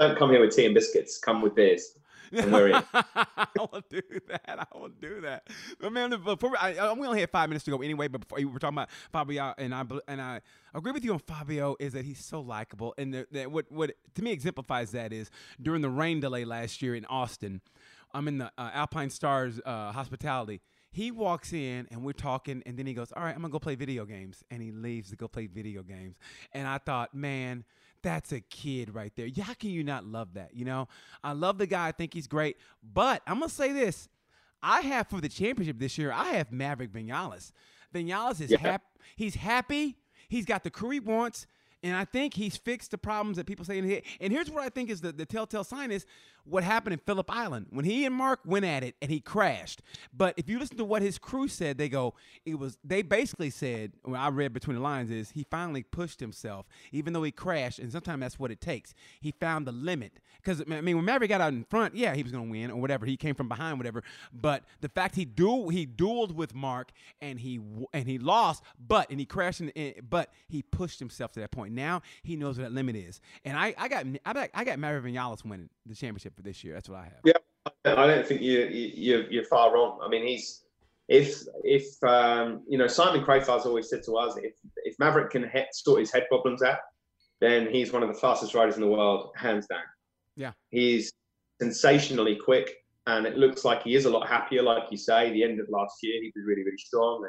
Don't 0.00 0.16
come 0.16 0.30
here 0.30 0.40
with 0.40 0.56
tea 0.56 0.64
and 0.64 0.74
biscuits. 0.74 1.18
Come 1.18 1.42
with 1.42 1.54
beers. 1.54 1.98
I 2.32 3.46
won't 3.58 3.88
do 3.90 4.00
that. 4.28 4.42
I 4.46 4.64
won't 4.74 4.98
do 4.98 5.20
that. 5.20 5.48
But 5.78 5.92
man, 5.92 6.10
before 6.24 6.52
I, 6.58 6.74
I, 6.74 6.92
we 6.94 7.06
only 7.06 7.20
had 7.20 7.30
five 7.30 7.50
minutes 7.50 7.66
to 7.66 7.70
go 7.70 7.82
anyway. 7.82 8.08
But 8.08 8.22
before 8.22 8.38
we 8.38 8.46
were 8.46 8.58
talking 8.58 8.78
about 8.78 8.88
Fabio, 9.12 9.52
and 9.58 9.74
I 9.74 9.84
and 10.08 10.22
I 10.22 10.40
agree 10.74 10.92
with 10.92 11.04
you 11.04 11.12
on 11.12 11.18
Fabio 11.18 11.76
is 11.78 11.92
that 11.92 12.06
he's 12.06 12.24
so 12.24 12.40
likable, 12.40 12.94
and 12.96 13.26
that 13.30 13.50
what 13.50 13.70
what 13.70 13.90
to 14.14 14.22
me 14.22 14.32
exemplifies 14.32 14.92
that 14.92 15.12
is 15.12 15.30
during 15.60 15.82
the 15.82 15.90
rain 15.90 16.20
delay 16.20 16.46
last 16.46 16.80
year 16.80 16.94
in 16.94 17.04
Austin. 17.06 17.60
I'm 18.14 18.26
in 18.26 18.38
the 18.38 18.50
uh, 18.56 18.86
Alpinestars 18.86 19.60
uh, 19.66 19.92
hospitality. 19.92 20.62
He 20.92 21.10
walks 21.10 21.52
in 21.52 21.86
and 21.90 22.02
we're 22.02 22.12
talking, 22.12 22.62
and 22.64 22.78
then 22.78 22.86
he 22.86 22.94
goes, 22.94 23.12
"All 23.12 23.22
right, 23.22 23.34
I'm 23.34 23.42
gonna 23.42 23.52
go 23.52 23.58
play 23.58 23.74
video 23.74 24.06
games," 24.06 24.44
and 24.50 24.62
he 24.62 24.70
leaves 24.70 25.10
to 25.10 25.16
go 25.16 25.28
play 25.28 25.46
video 25.46 25.82
games. 25.82 26.16
And 26.52 26.66
I 26.66 26.78
thought, 26.78 27.14
man, 27.14 27.64
that's 28.02 28.32
a 28.32 28.40
kid 28.40 28.94
right 28.94 29.12
there. 29.16 29.28
How 29.42 29.54
can 29.54 29.70
you 29.70 29.84
not 29.84 30.04
love 30.04 30.34
that? 30.34 30.54
You 30.54 30.64
know, 30.64 30.88
I 31.22 31.32
love 31.32 31.58
the 31.58 31.66
guy. 31.66 31.88
I 31.88 31.92
think 31.92 32.14
he's 32.14 32.26
great. 32.26 32.56
But 32.82 33.22
I'm 33.26 33.38
gonna 33.40 33.48
say 33.50 33.72
this: 33.72 34.08
I 34.62 34.80
have 34.82 35.08
for 35.08 35.20
the 35.20 35.28
championship 35.28 35.78
this 35.78 35.98
year. 35.98 36.12
I 36.12 36.30
have 36.32 36.52
Maverick 36.52 36.92
Vinales. 36.92 37.52
Vinales 37.94 38.40
is 38.40 38.50
Yeah. 38.50 38.58
happy. 38.58 38.84
He's 39.16 39.34
happy. 39.34 39.96
He's 40.28 40.44
got 40.44 40.64
the 40.64 40.70
crew 40.70 40.90
he 40.90 41.00
wants. 41.00 41.46
And 41.82 41.96
I 41.96 42.04
think 42.04 42.34
he's 42.34 42.58
fixed 42.58 42.90
the 42.90 42.98
problems 42.98 43.38
that 43.38 43.46
people 43.46 43.64
say 43.64 43.78
in 43.78 43.84
his 43.84 44.02
And 44.20 44.32
here's 44.32 44.50
what 44.50 44.62
I 44.62 44.68
think 44.68 44.90
is 44.90 45.00
the, 45.00 45.12
the 45.12 45.24
telltale 45.24 45.64
sign 45.64 45.90
is 45.90 46.04
what 46.44 46.64
happened 46.64 46.92
in 46.94 47.00
Phillip 47.00 47.30
Island 47.30 47.66
when 47.70 47.84
he 47.84 48.04
and 48.04 48.14
Mark 48.14 48.40
went 48.44 48.64
at 48.64 48.82
it 48.82 48.96
and 49.00 49.10
he 49.10 49.20
crashed. 49.20 49.82
But 50.12 50.34
if 50.36 50.48
you 50.48 50.58
listen 50.58 50.76
to 50.78 50.84
what 50.84 51.02
his 51.02 51.18
crew 51.18 51.48
said, 51.48 51.78
they 51.78 51.88
go, 51.88 52.14
it 52.44 52.58
was 52.58 52.78
they 52.84 53.02
basically 53.02 53.50
said, 53.50 53.92
what 54.02 54.18
I 54.18 54.28
read 54.28 54.52
between 54.52 54.76
the 54.76 54.82
lines 54.82 55.10
is 55.10 55.30
he 55.30 55.44
finally 55.50 55.82
pushed 55.82 56.20
himself, 56.20 56.66
even 56.92 57.12
though 57.12 57.22
he 57.22 57.32
crashed, 57.32 57.78
and 57.78 57.90
sometimes 57.92 58.20
that's 58.20 58.38
what 58.38 58.50
it 58.50 58.60
takes. 58.60 58.94
He 59.20 59.32
found 59.32 59.66
the 59.66 59.72
limit. 59.72 60.20
Because 60.36 60.62
I 60.70 60.80
mean 60.80 60.96
when 60.96 61.04
Maverick 61.04 61.30
got 61.30 61.40
out 61.40 61.52
in 61.52 61.64
front, 61.64 61.94
yeah, 61.94 62.14
he 62.14 62.22
was 62.22 62.32
gonna 62.32 62.50
win 62.50 62.70
or 62.70 62.80
whatever. 62.80 63.06
He 63.06 63.16
came 63.16 63.34
from 63.34 63.48
behind, 63.48 63.78
whatever. 63.78 64.02
But 64.32 64.64
the 64.80 64.88
fact 64.88 65.14
he 65.16 65.24
duel 65.24 65.68
he 65.68 65.86
dueled 65.86 66.34
with 66.34 66.54
Mark 66.54 66.92
and 67.20 67.40
he 67.40 67.60
and 67.92 68.06
he 68.06 68.18
lost, 68.18 68.62
but 68.78 69.10
and 69.10 69.20
he 69.20 69.26
crashed 69.26 69.60
in, 69.60 69.68
in 69.70 69.94
but 70.08 70.32
he 70.48 70.62
pushed 70.62 70.98
himself 70.98 71.32
to 71.32 71.40
that 71.40 71.50
point. 71.50 71.74
Now 71.74 72.02
he 72.22 72.36
knows 72.36 72.58
what 72.58 72.64
that 72.64 72.72
limit 72.72 72.96
is. 72.96 73.20
And 73.44 73.56
I, 73.56 73.74
I 73.76 73.88
got 73.88 74.06
I 74.24 74.32
got 74.32 74.50
I 74.54 74.64
got 74.64 74.78
Maverick 74.78 75.12
Vinales 75.12 75.44
winning 75.44 75.68
the 75.86 75.94
championship 75.94 76.29
for 76.34 76.42
this 76.42 76.62
year. 76.64 76.74
That's 76.74 76.88
what 76.88 76.98
I 77.00 77.04
have. 77.04 77.20
Yeah. 77.24 77.32
I 77.84 78.06
don't 78.06 78.26
think 78.26 78.40
you, 78.40 78.60
you 78.66 78.90
you're, 78.94 79.30
you're 79.30 79.44
far 79.44 79.72
wrong. 79.74 80.00
I 80.02 80.08
mean, 80.08 80.26
he's 80.26 80.64
if 81.08 81.42
if 81.64 81.84
um, 82.04 82.62
you 82.68 82.78
know 82.78 82.86
Simon 82.86 83.22
Crafar's 83.24 83.66
always 83.66 83.88
said 83.90 84.02
to 84.04 84.16
us, 84.16 84.36
if 84.36 84.54
if 84.84 84.98
Maverick 84.98 85.30
can 85.30 85.48
he- 85.52 85.64
sort 85.72 86.00
his 86.00 86.12
head 86.12 86.26
problems 86.28 86.62
out, 86.62 86.78
then 87.40 87.68
he's 87.70 87.92
one 87.92 88.02
of 88.02 88.08
the 88.08 88.14
fastest 88.18 88.54
riders 88.54 88.76
in 88.76 88.80
the 88.82 88.88
world, 88.88 89.30
hands 89.36 89.66
down. 89.66 89.82
Yeah. 90.36 90.52
he's 90.70 91.12
sensationally 91.60 92.36
quick, 92.36 92.72
and 93.06 93.26
it 93.26 93.36
looks 93.36 93.64
like 93.64 93.82
he 93.82 93.94
is 93.94 94.06
a 94.06 94.10
lot 94.10 94.26
happier. 94.26 94.62
Like 94.62 94.84
you 94.90 94.96
say, 94.96 95.30
the 95.32 95.44
end 95.44 95.60
of 95.60 95.66
last 95.68 95.96
year, 96.02 96.20
he 96.22 96.32
was 96.34 96.44
really 96.46 96.64
really 96.64 96.78
strong. 96.78 97.28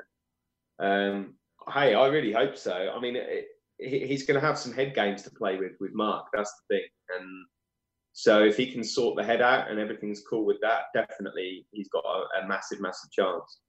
And 0.79 1.13
um, 1.15 1.33
hey, 1.73 1.93
I 1.93 2.07
really 2.07 2.31
hope 2.31 2.55
so. 2.57 2.93
I 2.95 2.99
mean, 2.99 3.15
it, 3.17 3.47
he- 3.79 4.07
he's 4.07 4.25
going 4.25 4.39
to 4.39 4.45
have 4.45 4.57
some 4.57 4.71
head 4.73 4.95
games 4.95 5.23
to 5.23 5.31
play 5.31 5.57
with 5.57 5.73
with 5.79 5.91
Mark. 5.93 6.27
That's 6.33 6.53
the 6.69 6.75
thing, 6.77 6.87
and 7.19 7.27
so 8.13 8.43
if 8.43 8.57
he 8.57 8.71
can 8.71 8.83
sort 8.83 9.15
the 9.15 9.23
head 9.23 9.41
out 9.41 9.69
and 9.69 9.79
everything's 9.79 10.21
cool 10.21 10.45
with 10.45 10.57
that, 10.61 10.85
definitely 10.93 11.65
he's 11.71 11.89
got 11.89 12.03
a, 12.05 12.43
a 12.43 12.47
massive, 12.47 12.81
massive 12.81 13.11
chance. 13.11 13.59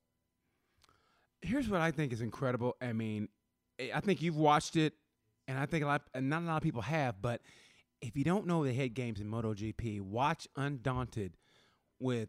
Here's 1.41 1.69
what 1.69 1.81
I 1.81 1.91
think 1.91 2.13
is 2.13 2.21
incredible. 2.21 2.77
I 2.81 2.93
mean, 2.93 3.29
I 3.81 3.93
I 3.95 4.01
think 4.01 4.23
you've 4.23 4.37
watched 4.37 4.77
it, 4.77 4.95
and 5.49 5.59
I 5.59 5.67
think 5.67 5.85
a 5.85 5.87
lot, 5.87 6.03
and 6.15 6.29
not 6.29 6.43
a 6.43 6.47
lot 6.47 6.57
of 6.57 6.63
people 6.63 6.83
have. 6.83 7.21
But 7.21 7.41
if 8.01 8.17
you 8.17 8.25
don't 8.25 8.47
know 8.47 8.65
the 8.65 8.73
head 8.73 8.95
games 8.95 9.21
in 9.21 9.29
MotoGP, 9.29 10.01
watch 10.01 10.47
Undaunted 10.57 11.37
with 11.99 12.29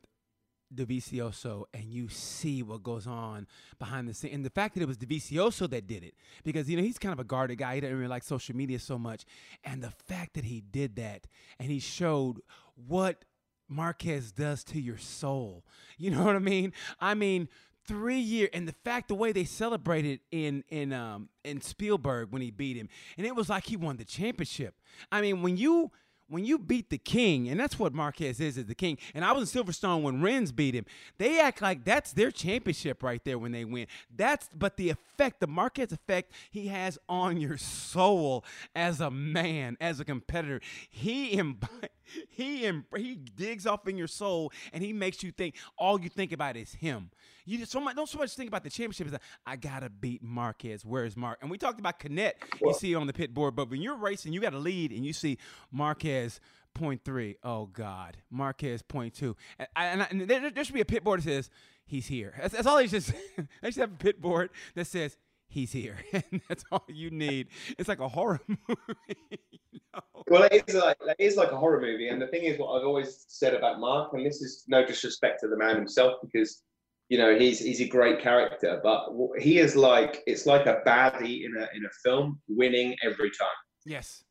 Dovizioso, 0.76 1.66
and 1.74 1.86
you 1.86 2.10
see 2.10 2.64
what 2.64 2.84
goes 2.84 3.08
on 3.08 3.48
behind 3.80 4.08
the 4.08 4.14
scene. 4.14 4.32
And 4.34 4.46
the 4.46 4.50
fact 4.50 4.76
that 4.76 4.82
it 4.82 4.88
was 4.88 4.98
Dovizioso 4.98 5.70
that 5.70 5.88
did 5.88 6.04
it, 6.04 6.16
because 6.44 6.70
you 6.70 6.78
know 6.78 6.84
he's 6.84 6.98
kind 6.98 7.14
of 7.14 7.20
a 7.20 7.24
guarded 7.24 7.58
guy. 7.58 7.76
He 7.76 7.82
doesn't 7.82 7.96
really 7.96 8.10
like 8.10 8.24
social 8.24 8.56
media 8.56 8.80
so 8.80 8.98
much, 8.98 9.26
and 9.64 9.82
the 9.82 9.92
fact 9.92 10.34
that 10.36 10.46
he 10.46 10.62
did 10.62 10.96
that, 10.98 11.28
and 11.60 11.70
he 11.70 11.80
showed 11.80 12.42
what 12.88 13.26
Marquez 13.68 14.32
does 14.32 14.64
to 14.66 14.80
your 14.80 14.98
soul. 14.98 15.66
You 15.98 16.12
know 16.12 16.24
what 16.24 16.36
I 16.36 16.40
mean? 16.40 16.74
I 17.00 17.14
mean, 17.14 17.48
three 17.86 18.20
year 18.20 18.50
and 18.52 18.68
the 18.68 18.74
fact 18.84 19.08
the 19.08 19.16
way 19.16 19.32
they 19.32 19.44
celebrated 19.44 20.20
in 20.32 20.64
in 20.70 20.92
um 20.92 21.30
in 21.44 21.62
Spielberg 21.62 22.32
when 22.32 22.42
he 22.42 22.52
beat 22.52 22.76
him, 22.76 22.90
and 23.18 23.26
it 23.26 23.36
was 23.36 23.48
like 23.48 23.66
he 23.66 23.78
won 23.78 23.98
the 23.98 24.06
championship. 24.06 24.76
I 25.12 25.22
mean, 25.22 25.42
when 25.42 25.56
you 25.56 25.92
when 26.28 26.46
you 26.46 26.58
beat 26.58 26.90
the 26.90 26.98
king, 26.98 27.50
and 27.50 27.60
that's 27.60 27.78
what 27.78 27.94
Marquez 27.94 28.40
is, 28.40 28.58
is 28.58 28.66
the 28.66 28.76
king. 28.76 28.98
And 29.14 29.24
I 29.24 29.32
was 29.32 29.54
in 29.54 29.64
Silverstone 29.64 30.02
when 30.02 30.22
Rins 30.22 30.52
beat 30.52 30.74
him. 30.74 30.86
They 31.18 31.40
act 31.40 31.62
like 31.62 31.84
that's 31.84 32.14
their 32.14 32.32
championship 32.32 33.04
right 33.04 33.24
there 33.24 33.38
when 33.38 33.52
they 33.52 33.66
win. 33.66 33.88
That's 34.16 34.50
but 34.56 34.78
the 34.78 34.90
effect, 34.90 35.40
the 35.40 35.48
Marquez 35.48 35.92
effect 35.92 36.32
he 36.50 36.68
has 36.68 36.98
on 37.08 37.38
your 37.38 37.58
soul 37.58 38.44
as 38.76 39.02
a 39.02 39.12
man, 39.12 39.78
as 39.80 40.00
a 40.00 40.06
competitor. 40.06 40.62
He 40.90 41.36
imbi- 41.38 41.90
he 42.30 42.66
em- 42.66 42.86
he 42.96 43.16
digs 43.16 43.66
off 43.68 43.88
in 43.88 43.98
your 43.98 44.08
soul 44.08 44.52
and 44.72 44.84
he 44.84 44.94
makes 44.94 45.24
you 45.24 45.32
think 45.32 45.56
all 45.78 46.00
you 46.00 46.10
think 46.10 46.32
about 46.32 46.56
is 46.58 46.74
him. 46.74 47.10
You 47.46 47.58
just 47.58 47.72
so 47.72 47.80
much 47.80 47.96
don't 47.96 48.08
so 48.08 48.18
much 48.18 48.34
think 48.36 48.48
about 48.48 48.64
the 48.64 48.70
championship. 48.70 49.08
Is 49.08 49.12
that 49.14 49.22
I 49.46 49.56
gotta 49.56 49.90
beat 49.90 50.24
Marquez. 50.24 50.86
Where's 50.86 51.18
Mark? 51.18 51.40
And 51.42 51.52
we 51.52 51.58
talked 51.58 51.80
about 51.80 52.00
Canet. 52.00 52.38
You 52.62 52.74
see 52.74 52.96
on 52.96 53.08
the 53.08 53.14
pit 53.14 53.34
board, 53.34 53.56
but 53.56 53.70
when 53.70 53.82
you're 53.82 53.98
racing, 53.98 54.34
you 54.34 54.40
got 54.40 54.54
a 54.54 54.60
lead 54.60 54.92
and 54.92 55.06
you 55.06 55.14
see 55.14 55.38
Marquez 55.72 56.40
point 56.74 57.04
three. 57.04 57.36
Oh 57.44 57.66
God, 57.68 58.18
Marquez 58.32 58.82
point 58.82 59.14
two. 59.14 59.36
And, 59.60 59.68
I- 59.76 59.86
and, 59.88 60.02
I- 60.04 60.08
and 60.12 60.22
there, 60.22 60.50
there 60.52 60.64
should 60.64 60.76
be 60.76 60.82
a 60.82 60.86
pit 60.86 61.04
board 61.04 61.20
that 61.20 61.24
says 61.26 61.50
he's 61.86 62.08
here. 62.08 62.34
That's, 62.40 62.54
that's 62.54 62.68
all 62.68 62.78
they 62.78 62.88
just. 62.88 63.12
they 63.62 63.72
should 63.72 63.82
have 63.82 63.92
a 63.94 63.98
pit 63.98 64.22
board 64.22 64.50
that 64.76 64.86
says 64.88 65.18
he's 65.54 65.72
here, 65.72 65.98
and 66.14 66.42
that's 66.50 66.64
all 66.72 66.84
you 66.88 67.12
need. 67.12 67.48
It's 67.78 67.88
like 67.88 68.00
a 68.00 68.10
horror 68.10 68.42
movie. 68.48 69.40
you 69.72 69.80
know? 69.94 70.02
Well, 70.28 70.44
it 70.52 70.64
is 70.68 70.76
like 70.76 70.98
it 71.02 71.16
is 71.20 71.38
like 71.38 71.52
a 71.52 71.58
horror 71.58 71.80
movie, 71.80 72.10
and 72.10 72.22
the 72.22 72.28
thing 72.28 72.44
is, 72.44 72.58
what 72.60 72.76
I've 72.76 72.86
always 72.88 73.26
said 73.28 73.54
about 73.54 73.80
Mark, 73.80 74.14
and 74.14 74.26
this 74.26 74.42
is 74.42 74.64
no 74.68 74.86
disrespect 74.86 75.40
to 75.42 75.48
the 75.48 75.58
man 75.58 75.76
himself, 75.76 76.16
because 76.24 76.64
you 77.10 77.18
know 77.18 77.38
he's 77.38 77.60
he's 77.60 77.82
a 77.82 77.88
great 77.88 78.20
character, 78.20 78.80
but 78.84 79.10
he 79.40 79.60
is 79.60 79.76
like 79.76 80.24
it's 80.26 80.46
like 80.46 80.66
a 80.66 80.82
baddie 80.86 81.46
in 81.46 81.54
a 81.58 81.68
in 81.78 81.86
a 81.86 81.94
film, 82.04 82.40
winning 82.48 82.96
every 83.04 83.30
time. 83.30 83.60
Yes. 83.86 84.24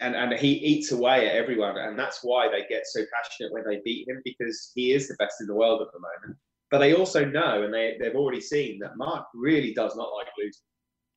and 0.00 0.14
and 0.14 0.32
he 0.34 0.52
eats 0.54 0.92
away 0.92 1.28
at 1.28 1.36
everyone, 1.36 1.78
and 1.78 1.98
that's 1.98 2.20
why 2.22 2.48
they 2.48 2.66
get 2.68 2.86
so 2.86 3.00
passionate 3.14 3.52
when 3.52 3.64
they 3.68 3.80
beat 3.84 4.08
him 4.08 4.20
because 4.24 4.72
he 4.74 4.92
is 4.92 5.08
the 5.08 5.14
best 5.18 5.40
in 5.40 5.46
the 5.46 5.54
world 5.54 5.80
at 5.80 5.88
the 5.92 6.00
moment. 6.00 6.38
But 6.70 6.78
they 6.78 6.94
also 6.94 7.24
know, 7.24 7.62
and 7.62 7.72
they 7.72 7.96
they've 8.00 8.14
already 8.14 8.40
seen 8.40 8.78
that 8.80 8.96
Mark 8.96 9.26
really 9.34 9.72
does 9.72 9.96
not 9.96 10.12
like 10.16 10.26
losing. 10.38 10.62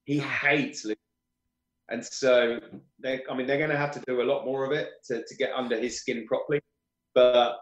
He 0.05 0.19
hates 0.19 0.85
losing, 0.85 0.97
and 1.89 2.05
so 2.05 2.59
they, 2.99 3.21
I 3.29 3.35
mean, 3.35 3.47
they're 3.47 3.57
going 3.57 3.69
to 3.71 3.77
have 3.77 3.91
to 3.91 4.01
do 4.07 4.21
a 4.21 4.23
lot 4.23 4.45
more 4.45 4.63
of 4.63 4.71
it 4.71 4.89
to, 5.05 5.23
to 5.25 5.35
get 5.35 5.51
under 5.53 5.77
his 5.77 5.99
skin 5.99 6.25
properly. 6.27 6.61
But 7.15 7.57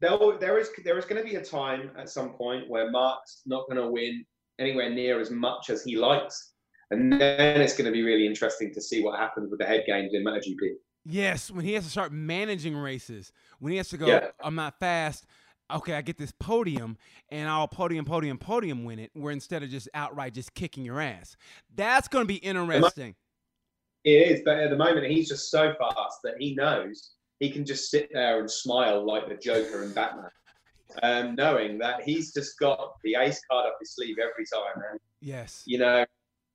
there 0.00 0.18
there 0.40 0.58
is 0.58 0.70
there 0.84 0.98
is 0.98 1.04
going 1.06 1.22
to 1.22 1.28
be 1.28 1.36
a 1.36 1.44
time 1.44 1.90
at 1.98 2.10
some 2.10 2.34
point 2.34 2.68
where 2.68 2.90
Mark's 2.90 3.42
not 3.46 3.66
going 3.68 3.82
to 3.82 3.90
win 3.90 4.24
anywhere 4.58 4.90
near 4.90 5.20
as 5.20 5.30
much 5.30 5.70
as 5.70 5.82
he 5.82 5.96
likes. 5.96 6.50
And 6.90 7.10
then 7.10 7.60
it's 7.62 7.74
going 7.74 7.86
to 7.86 7.92
be 7.92 8.02
really 8.02 8.26
interesting 8.26 8.72
to 8.74 8.80
see 8.82 9.02
what 9.02 9.18
happens 9.18 9.50
with 9.50 9.58
the 9.58 9.64
head 9.64 9.84
games 9.86 10.12
in 10.12 10.24
MotoGP. 10.24 10.74
Yes, 11.04 11.50
when 11.50 11.64
he 11.64 11.72
has 11.72 11.84
to 11.84 11.90
start 11.90 12.12
managing 12.12 12.76
races, 12.76 13.32
when 13.58 13.72
he 13.72 13.78
has 13.78 13.88
to 13.88 13.96
go, 13.96 14.06
Yeah. 14.06 14.26
I'm 14.40 14.54
not 14.54 14.78
fast. 14.78 15.24
Okay, 15.72 15.94
I 15.94 16.02
get 16.02 16.18
this 16.18 16.32
podium, 16.32 16.98
and 17.30 17.48
I'll 17.48 17.68
podium, 17.68 18.04
podium, 18.04 18.38
podium 18.38 18.84
win 18.84 18.98
it. 18.98 19.10
Where 19.14 19.32
instead 19.32 19.62
of 19.62 19.70
just 19.70 19.88
outright 19.94 20.34
just 20.34 20.54
kicking 20.54 20.84
your 20.84 21.00
ass, 21.00 21.36
that's 21.74 22.08
going 22.08 22.24
to 22.24 22.28
be 22.28 22.36
interesting. 22.36 23.14
It 24.04 24.10
is, 24.10 24.42
but 24.44 24.58
at 24.58 24.70
the 24.70 24.76
moment 24.76 25.06
he's 25.06 25.28
just 25.28 25.50
so 25.50 25.74
fast 25.78 26.18
that 26.24 26.34
he 26.38 26.54
knows 26.54 27.12
he 27.38 27.50
can 27.50 27.64
just 27.64 27.90
sit 27.90 28.08
there 28.12 28.40
and 28.40 28.50
smile 28.50 29.06
like 29.06 29.28
the 29.28 29.36
Joker 29.36 29.84
and 29.84 29.94
Batman, 29.94 30.30
um, 31.02 31.34
knowing 31.36 31.78
that 31.78 32.02
he's 32.02 32.32
just 32.32 32.58
got 32.58 32.94
the 33.04 33.14
ace 33.14 33.40
card 33.48 33.66
up 33.66 33.76
his 33.80 33.94
sleeve 33.94 34.16
every 34.18 34.44
time. 34.44 34.82
And 34.90 35.00
Yes. 35.22 35.62
you 35.66 35.78
know, 35.78 36.04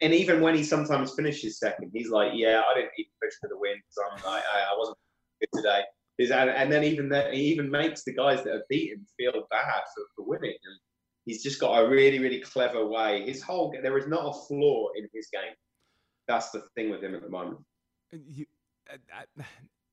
and 0.02 0.14
even 0.14 0.42
when 0.42 0.56
he 0.56 0.64
sometimes 0.64 1.16
finishes 1.16 1.58
second, 1.58 1.90
he's 1.94 2.10
like, 2.10 2.34
"Yeah, 2.36 2.62
I 2.70 2.76
didn't 2.76 2.92
even 2.98 3.12
push 3.22 3.34
for 3.40 3.48
the 3.48 3.58
win 3.58 3.78
because 3.78 4.12
I'm 4.12 4.32
like, 4.32 4.44
I, 4.54 4.60
I 4.60 4.78
wasn't 4.78 4.98
good 5.40 5.50
today." 5.54 5.82
Is 6.18 6.32
and, 6.32 6.72
then 6.72 6.84
even 6.84 7.10
that 7.10 7.34
he 7.34 7.42
even 7.42 7.70
makes 7.70 8.04
the 8.04 8.14
guys 8.14 8.44
that 8.44 8.54
have 8.54 8.68
beat 8.70 8.92
him 8.92 9.06
feel 9.18 9.46
bad 9.52 9.82
for, 9.94 10.04
for 10.16 10.28
winning. 10.28 10.50
And 10.50 10.80
he's 11.26 11.44
just 11.44 11.60
got 11.60 11.84
a 11.84 11.88
really, 11.88 12.18
really 12.18 12.40
clever 12.40 12.88
way. 12.88 13.24
His 13.26 13.44
whole 13.44 13.72
there 13.84 13.98
is 13.98 14.08
not 14.08 14.26
a 14.26 14.34
flaw 14.48 14.88
in 14.96 15.08
his 15.14 15.28
game. 15.32 15.54
That's 16.28 16.50
the 16.50 16.64
thing 16.76 16.90
with 16.90 17.04
him 17.04 17.14
at 17.14 17.22
the 17.22 17.30
moment. 17.30 17.60
You, 18.12 18.46
I, 18.90 19.44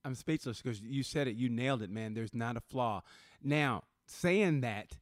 I'm 0.05 0.15
speechless 0.15 0.63
because 0.63 0.81
you 0.81 1.03
said 1.03 1.29
it. 1.29 1.37
You 1.37 1.49
nailed 1.49 1.83
it, 1.83 1.91
man. 1.91 2.15
There's 2.15 2.35
not 2.35 2.57
a 2.57 2.61
flaw. 2.61 3.03
Now, 3.43 3.83
saying 4.07 4.63
that, 4.63 4.97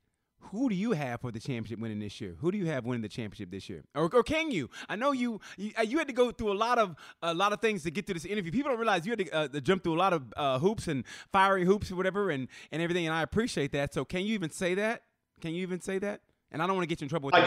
who 0.50 0.68
do 0.68 0.74
you 0.74 0.92
have 0.92 1.20
for 1.20 1.30
the 1.30 1.40
championship 1.40 1.78
winning 1.78 2.00
this 2.00 2.20
year? 2.20 2.36
Who 2.40 2.50
do 2.52 2.58
you 2.58 2.66
have 2.66 2.84
winning 2.84 3.02
the 3.02 3.08
championship 3.08 3.50
this 3.50 3.68
year? 3.68 3.84
Or, 3.94 4.10
or 4.12 4.22
can 4.22 4.50
you? 4.50 4.68
I 4.88 4.96
know 4.96 5.12
you, 5.12 5.40
you. 5.56 5.72
uh, 5.78 5.82
You 5.82 5.98
had 5.98 6.08
to 6.08 6.12
go 6.12 6.30
through 6.30 6.52
a 6.52 6.54
lot 6.54 6.78
of 6.78 6.96
a 7.22 7.32
lot 7.32 7.52
of 7.52 7.60
things 7.60 7.82
to 7.84 7.90
get 7.90 8.06
to 8.08 8.14
this 8.14 8.24
interview. 8.24 8.52
People 8.52 8.70
don't 8.70 8.78
realize 8.78 9.06
you 9.06 9.12
had 9.12 9.20
to, 9.20 9.30
uh, 9.30 9.48
to 9.48 9.60
jump 9.60 9.84
through 9.84 9.94
a 9.94 9.98
lot 9.98 10.12
of 10.12 10.22
uh, 10.36 10.58
hoops 10.58 10.88
and 10.88 11.04
fiery 11.32 11.64
hoops 11.64 11.90
or 11.90 11.96
whatever, 11.96 12.30
and 12.30 12.48
and 12.70 12.82
everything. 12.82 13.06
And 13.06 13.14
I 13.14 13.22
appreciate 13.22 13.72
that. 13.72 13.94
So, 13.94 14.04
can 14.04 14.24
you 14.24 14.34
even 14.34 14.50
say 14.50 14.74
that? 14.74 15.02
Can 15.40 15.54
you 15.54 15.62
even 15.62 15.80
say 15.80 15.98
that? 15.98 16.20
And 16.50 16.62
I 16.62 16.66
don't 16.66 16.76
want 16.76 16.84
to 16.84 16.88
get 16.88 17.00
you 17.00 17.06
in 17.06 17.08
trouble 17.08 17.26
with 17.26 17.34
I 17.34 17.40
the 17.40 17.46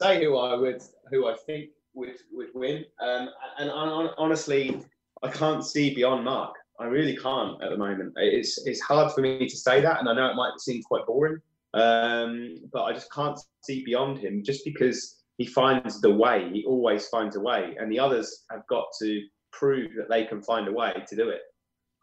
say 0.00 0.24
who 0.24 0.38
I 0.38 0.54
would, 0.54 0.82
who 1.10 1.28
I 1.28 1.36
think 1.36 1.70
would 1.94 2.14
would 2.32 2.48
win. 2.54 2.84
Um, 3.00 3.28
and 3.58 3.70
I, 3.70 4.08
honestly, 4.16 4.80
I 5.22 5.28
can't 5.28 5.64
see 5.64 5.94
beyond 5.94 6.24
Mark. 6.24 6.54
I 6.80 6.86
really 6.86 7.16
can't 7.16 7.62
at 7.62 7.70
the 7.70 7.76
moment. 7.76 8.14
It's 8.16 8.66
it's 8.66 8.80
hard 8.80 9.12
for 9.12 9.20
me 9.20 9.46
to 9.46 9.56
say 9.56 9.80
that, 9.82 10.00
and 10.00 10.08
I 10.08 10.14
know 10.14 10.30
it 10.30 10.34
might 10.34 10.58
seem 10.58 10.82
quite 10.82 11.06
boring. 11.06 11.38
Um, 11.74 12.56
but 12.72 12.84
I 12.84 12.92
just 12.92 13.12
can't 13.12 13.38
see 13.62 13.84
beyond 13.84 14.18
him 14.18 14.42
just 14.42 14.64
because 14.64 15.22
he 15.36 15.46
finds 15.46 16.00
the 16.00 16.12
way. 16.12 16.50
He 16.52 16.64
always 16.64 17.06
finds 17.08 17.36
a 17.36 17.40
way, 17.40 17.76
and 17.78 17.92
the 17.92 17.98
others 17.98 18.44
have 18.50 18.66
got 18.68 18.86
to 19.00 19.22
prove 19.52 19.90
that 19.96 20.08
they 20.08 20.24
can 20.24 20.42
find 20.42 20.68
a 20.68 20.72
way 20.72 20.94
to 21.06 21.16
do 21.16 21.28
it. 21.28 21.42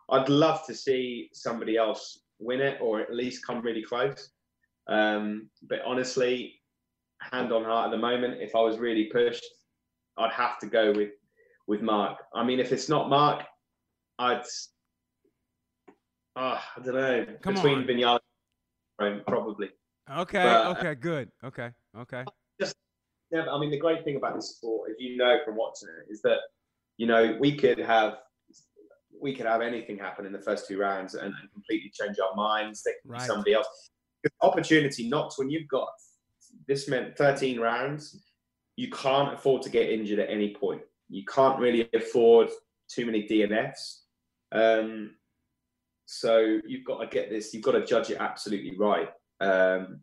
I'd 0.09 0.29
love 0.29 0.65
to 0.67 0.75
see 0.75 1.29
somebody 1.33 1.75
else 1.75 2.19
win 2.39 2.61
it 2.61 2.79
or 2.79 3.01
at 3.01 3.13
least 3.13 3.45
come 3.45 3.61
really 3.61 3.83
close. 3.83 4.29
Um, 4.87 5.49
but 5.67 5.79
honestly, 5.85 6.61
hand 7.19 7.51
on 7.51 7.65
heart 7.65 7.85
at 7.85 7.91
the 7.91 7.97
moment, 7.97 8.41
if 8.41 8.55
I 8.55 8.61
was 8.61 8.77
really 8.77 9.05
pushed, 9.11 9.43
I'd 10.17 10.31
have 10.31 10.59
to 10.59 10.67
go 10.67 10.93
with 10.93 11.09
with 11.67 11.81
Mark. 11.81 12.19
I 12.33 12.45
mean, 12.45 12.59
if 12.61 12.71
it's 12.71 12.87
not 12.87 13.09
Mark, 13.09 13.43
I'd. 14.19 14.41
Oh, 15.89 15.93
ah, 16.35 16.71
I 16.75 16.79
don't 16.81 16.95
know. 16.95 17.25
Come 17.41 17.55
Between 17.55 17.77
on. 17.79 17.83
Vinales, 17.85 19.25
probably. 19.25 19.69
Okay. 20.09 20.43
But- 20.43 20.65
uh, 20.67 20.75
okay. 20.77 20.95
Good. 20.95 21.31
Okay. 21.43 21.71
Okay. 21.97 22.23
Yeah, 23.29 23.41
but 23.43 23.53
I 23.53 23.59
mean, 23.59 23.71
the 23.71 23.77
great 23.77 24.05
thing 24.05 24.15
about 24.15 24.35
this 24.35 24.55
sport, 24.55 24.89
if 24.89 24.97
you 24.99 25.17
know 25.17 25.39
from 25.43 25.57
watching 25.57 25.89
it, 25.89 26.09
is 26.11 26.21
that 26.21 26.37
you 26.95 27.07
know 27.07 27.35
we 27.41 27.57
could 27.57 27.77
have 27.77 28.19
we 29.21 29.35
could 29.35 29.45
have 29.45 29.61
anything 29.61 29.97
happen 29.97 30.25
in 30.25 30.31
the 30.31 30.39
first 30.39 30.67
two 30.67 30.77
rounds 30.77 31.15
and, 31.15 31.25
and 31.25 31.51
completely 31.51 31.91
change 31.99 32.17
our 32.19 32.35
minds. 32.35 32.83
They 32.83 32.91
could 33.01 33.11
Right. 33.11 33.19
be 33.21 33.25
somebody 33.25 33.53
else. 33.53 33.67
Opportunity 34.41 35.09
knocks 35.09 35.37
when 35.37 35.49
you've 35.49 35.67
got 35.67 35.89
this 36.67 36.87
meant 36.87 37.17
13 37.17 37.59
rounds. 37.59 38.23
You 38.75 38.89
can't 38.91 39.33
afford 39.33 39.63
to 39.63 39.69
get 39.69 39.89
injured 39.89 40.19
at 40.19 40.29
any 40.29 40.53
point. 40.53 40.83
You 41.09 41.23
can't 41.25 41.59
really 41.59 41.89
afford 41.93 42.49
too 42.89 43.05
many 43.07 43.27
DNFs. 43.27 44.03
Um, 44.51 45.15
so 46.05 46.59
you've 46.65 46.85
got 46.85 46.99
to 46.99 47.07
get 47.07 47.29
this. 47.29 47.53
You've 47.53 47.63
got 47.63 47.73
to 47.73 47.85
judge 47.85 48.09
it 48.09 48.17
absolutely 48.19 48.77
right. 48.77 49.09
Um, 49.39 50.01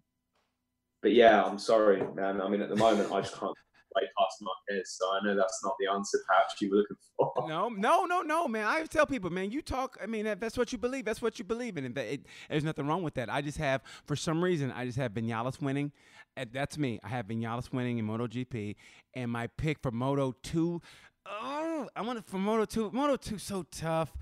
but 1.02 1.12
yeah, 1.12 1.42
I'm 1.42 1.58
sorry, 1.58 2.02
man. 2.14 2.40
I 2.40 2.48
mean, 2.48 2.60
at 2.60 2.68
the 2.68 2.76
moment, 2.76 3.12
I 3.12 3.20
just 3.20 3.38
can't 3.38 3.52
way 3.94 4.02
past 4.18 4.42
Marquez. 4.42 4.96
So 4.98 5.06
I 5.10 5.24
know 5.24 5.36
that's 5.36 5.60
not 5.64 5.74
the 5.78 5.90
answer 5.92 6.18
perhaps 6.26 6.60
you 6.60 6.70
were 6.70 6.76
looking 6.78 6.96
for. 7.16 7.32
No, 7.48 7.68
no, 7.68 8.04
no, 8.06 8.22
no, 8.22 8.48
man. 8.48 8.66
I 8.66 8.84
tell 8.86 9.06
people, 9.06 9.30
man, 9.30 9.50
you 9.50 9.60
talk. 9.62 9.98
I 10.02 10.06
mean, 10.06 10.24
that's 10.24 10.56
what 10.56 10.72
you 10.72 10.78
believe. 10.78 11.04
That's 11.04 11.20
what 11.22 11.38
you 11.38 11.44
believe 11.44 11.76
in. 11.76 11.84
And 11.84 11.94
that- 11.94 12.12
it, 12.12 12.26
there's 12.48 12.64
nothing 12.64 12.86
wrong 12.86 13.02
with 13.02 13.14
that. 13.14 13.28
I 13.30 13.40
just 13.42 13.58
have, 13.58 13.82
for 14.06 14.16
some 14.16 14.42
reason, 14.42 14.70
I 14.72 14.84
just 14.86 14.98
have 14.98 15.12
Vinales 15.12 15.60
winning. 15.60 15.92
And 16.36 16.50
that's 16.52 16.76
me. 16.78 16.98
I 17.04 17.08
have 17.08 17.26
Vinales 17.28 17.72
winning 17.72 17.98
in 17.98 18.06
MotoGP, 18.06 18.74
and 19.14 19.30
my 19.30 19.46
pick 19.46 19.78
for 19.80 19.92
Moto 19.92 20.34
Two. 20.42 20.82
Oh, 21.26 21.88
I 21.94 22.02
want 22.02 22.18
it 22.18 22.26
for 22.26 22.38
Moto 22.38 22.64
Two. 22.64 22.90
Moto 22.92 23.16
Two 23.16 23.38
so 23.38 23.64
tough, 23.70 24.16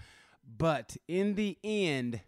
but 0.44 0.96
in 1.08 1.34
the 1.34 1.56
end, 1.64 2.20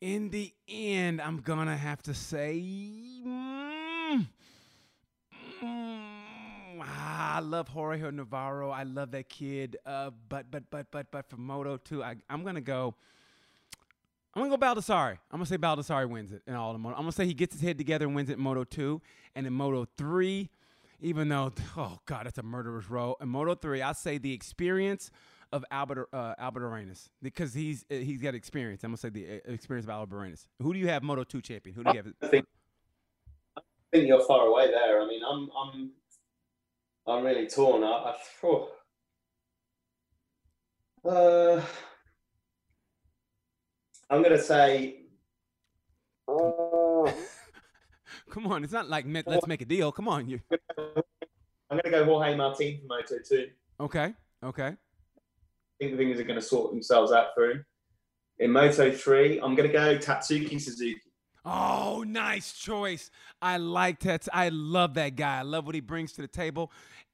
in 0.00 0.30
the 0.30 0.52
end, 0.68 1.20
I'm 1.20 1.38
gonna 1.38 1.76
have 1.76 2.02
to 2.02 2.14
say. 2.14 2.60
mm, 3.26 4.26
Mm, 5.62 6.80
ah, 6.80 7.36
I 7.36 7.40
love 7.40 7.68
Jorge 7.68 8.10
Navarro. 8.10 8.70
I 8.70 8.84
love 8.84 9.10
that 9.12 9.28
kid. 9.28 9.76
Uh, 9.84 10.10
but 10.28 10.50
but 10.50 10.70
but 10.70 10.90
but 10.90 11.10
but 11.10 11.28
for 11.28 11.36
Moto 11.36 11.76
too, 11.76 12.02
I, 12.02 12.16
I'm 12.30 12.44
gonna 12.44 12.60
go. 12.60 12.94
I'm 14.34 14.42
gonna 14.42 14.56
go 14.56 14.64
Baldassarri. 14.64 15.12
I'm 15.30 15.38
gonna 15.38 15.46
say 15.46 15.58
Baldassarri 15.58 16.08
wins 16.08 16.32
it 16.32 16.42
in 16.46 16.54
all 16.54 16.72
the 16.72 16.78
Moto. 16.78 16.94
I'm 16.94 17.02
gonna 17.02 17.12
say 17.12 17.26
he 17.26 17.34
gets 17.34 17.54
his 17.54 17.62
head 17.62 17.76
together 17.78 18.06
and 18.06 18.14
wins 18.14 18.30
it 18.30 18.34
in 18.34 18.40
Moto 18.40 18.62
two, 18.64 19.00
and 19.34 19.46
in 19.46 19.52
Moto 19.52 19.86
three, 19.96 20.48
even 21.00 21.28
though 21.28 21.52
oh 21.76 21.98
god, 22.06 22.26
that's 22.26 22.38
a 22.38 22.42
murderer's 22.42 22.88
row. 22.88 23.16
In 23.20 23.28
Moto 23.28 23.54
three, 23.56 23.82
I 23.82 23.92
say 23.92 24.18
the 24.18 24.32
experience 24.32 25.10
of 25.52 25.64
Albert 25.70 26.08
uh, 26.12 26.34
Albert 26.38 26.64
Arenas 26.64 27.10
because 27.22 27.54
he's 27.54 27.84
uh, 27.90 27.94
he's 27.94 28.20
got 28.20 28.34
experience. 28.34 28.84
I'm 28.84 28.90
gonna 28.90 28.98
say 28.98 29.08
the 29.08 29.26
uh, 29.26 29.52
experience 29.52 29.86
of 29.86 29.90
Albert 29.90 30.16
Arenas. 30.16 30.48
Who 30.60 30.72
do 30.72 30.78
you 30.78 30.88
have 30.88 31.02
Moto 31.02 31.24
two 31.24 31.40
champion? 31.40 31.74
Who 31.74 31.84
do 31.84 31.90
you 31.90 31.96
have? 31.96 32.06
I 32.22 32.26
think 32.28 32.46
I 33.56 33.60
think 33.92 34.08
you're 34.08 34.24
far 34.24 34.46
away 34.46 34.70
there. 34.70 35.00
I 35.00 35.06
mean, 35.06 35.22
I'm 35.28 35.48
I'm 35.56 35.90
I'm 37.06 37.24
really 37.24 37.46
torn. 37.46 37.82
I, 37.84 37.86
I 37.86 38.16
oh. 38.44 38.68
uh, 41.04 41.62
I'm 44.10 44.22
gonna 44.22 44.38
say. 44.38 45.02
Oh, 46.30 47.10
Come 48.30 48.46
on, 48.48 48.62
it's 48.64 48.72
not 48.72 48.88
like 48.88 49.06
let's 49.26 49.46
make 49.46 49.62
a 49.62 49.64
deal. 49.64 49.90
Come 49.92 50.08
on, 50.08 50.28
you. 50.28 50.40
I'm 51.70 51.80
gonna 51.82 51.90
go 51.90 52.04
Jorge 52.04 52.36
Martin 52.36 52.78
for 52.80 52.86
Moto 52.86 53.16
two. 53.26 53.48
Okay, 53.80 54.12
okay. 54.42 54.76
I 55.80 55.84
think 55.84 55.96
the 55.96 56.02
things 56.04 56.18
are 56.18 56.24
going 56.24 56.38
to 56.40 56.44
sort 56.44 56.72
themselves 56.72 57.12
out 57.12 57.28
for 57.34 57.50
him. 57.50 57.64
In 58.40 58.50
Moto 58.50 58.90
3, 58.90 59.40
I'm 59.40 59.54
going 59.54 59.68
to 59.68 59.72
go 59.72 59.96
Tatsuki 59.96 60.60
Suzuki. 60.60 61.00
Oh, 61.44 62.04
nice 62.06 62.52
choice. 62.52 63.10
I 63.40 63.58
like 63.58 64.00
that. 64.00 64.26
I 64.32 64.48
love 64.48 64.94
that 64.94 65.14
guy. 65.16 65.38
I 65.38 65.42
love 65.42 65.66
what 65.66 65.74
he 65.74 65.80
brings 65.80 66.12
to 66.14 66.20
the 66.20 66.28
table. 66.28 66.72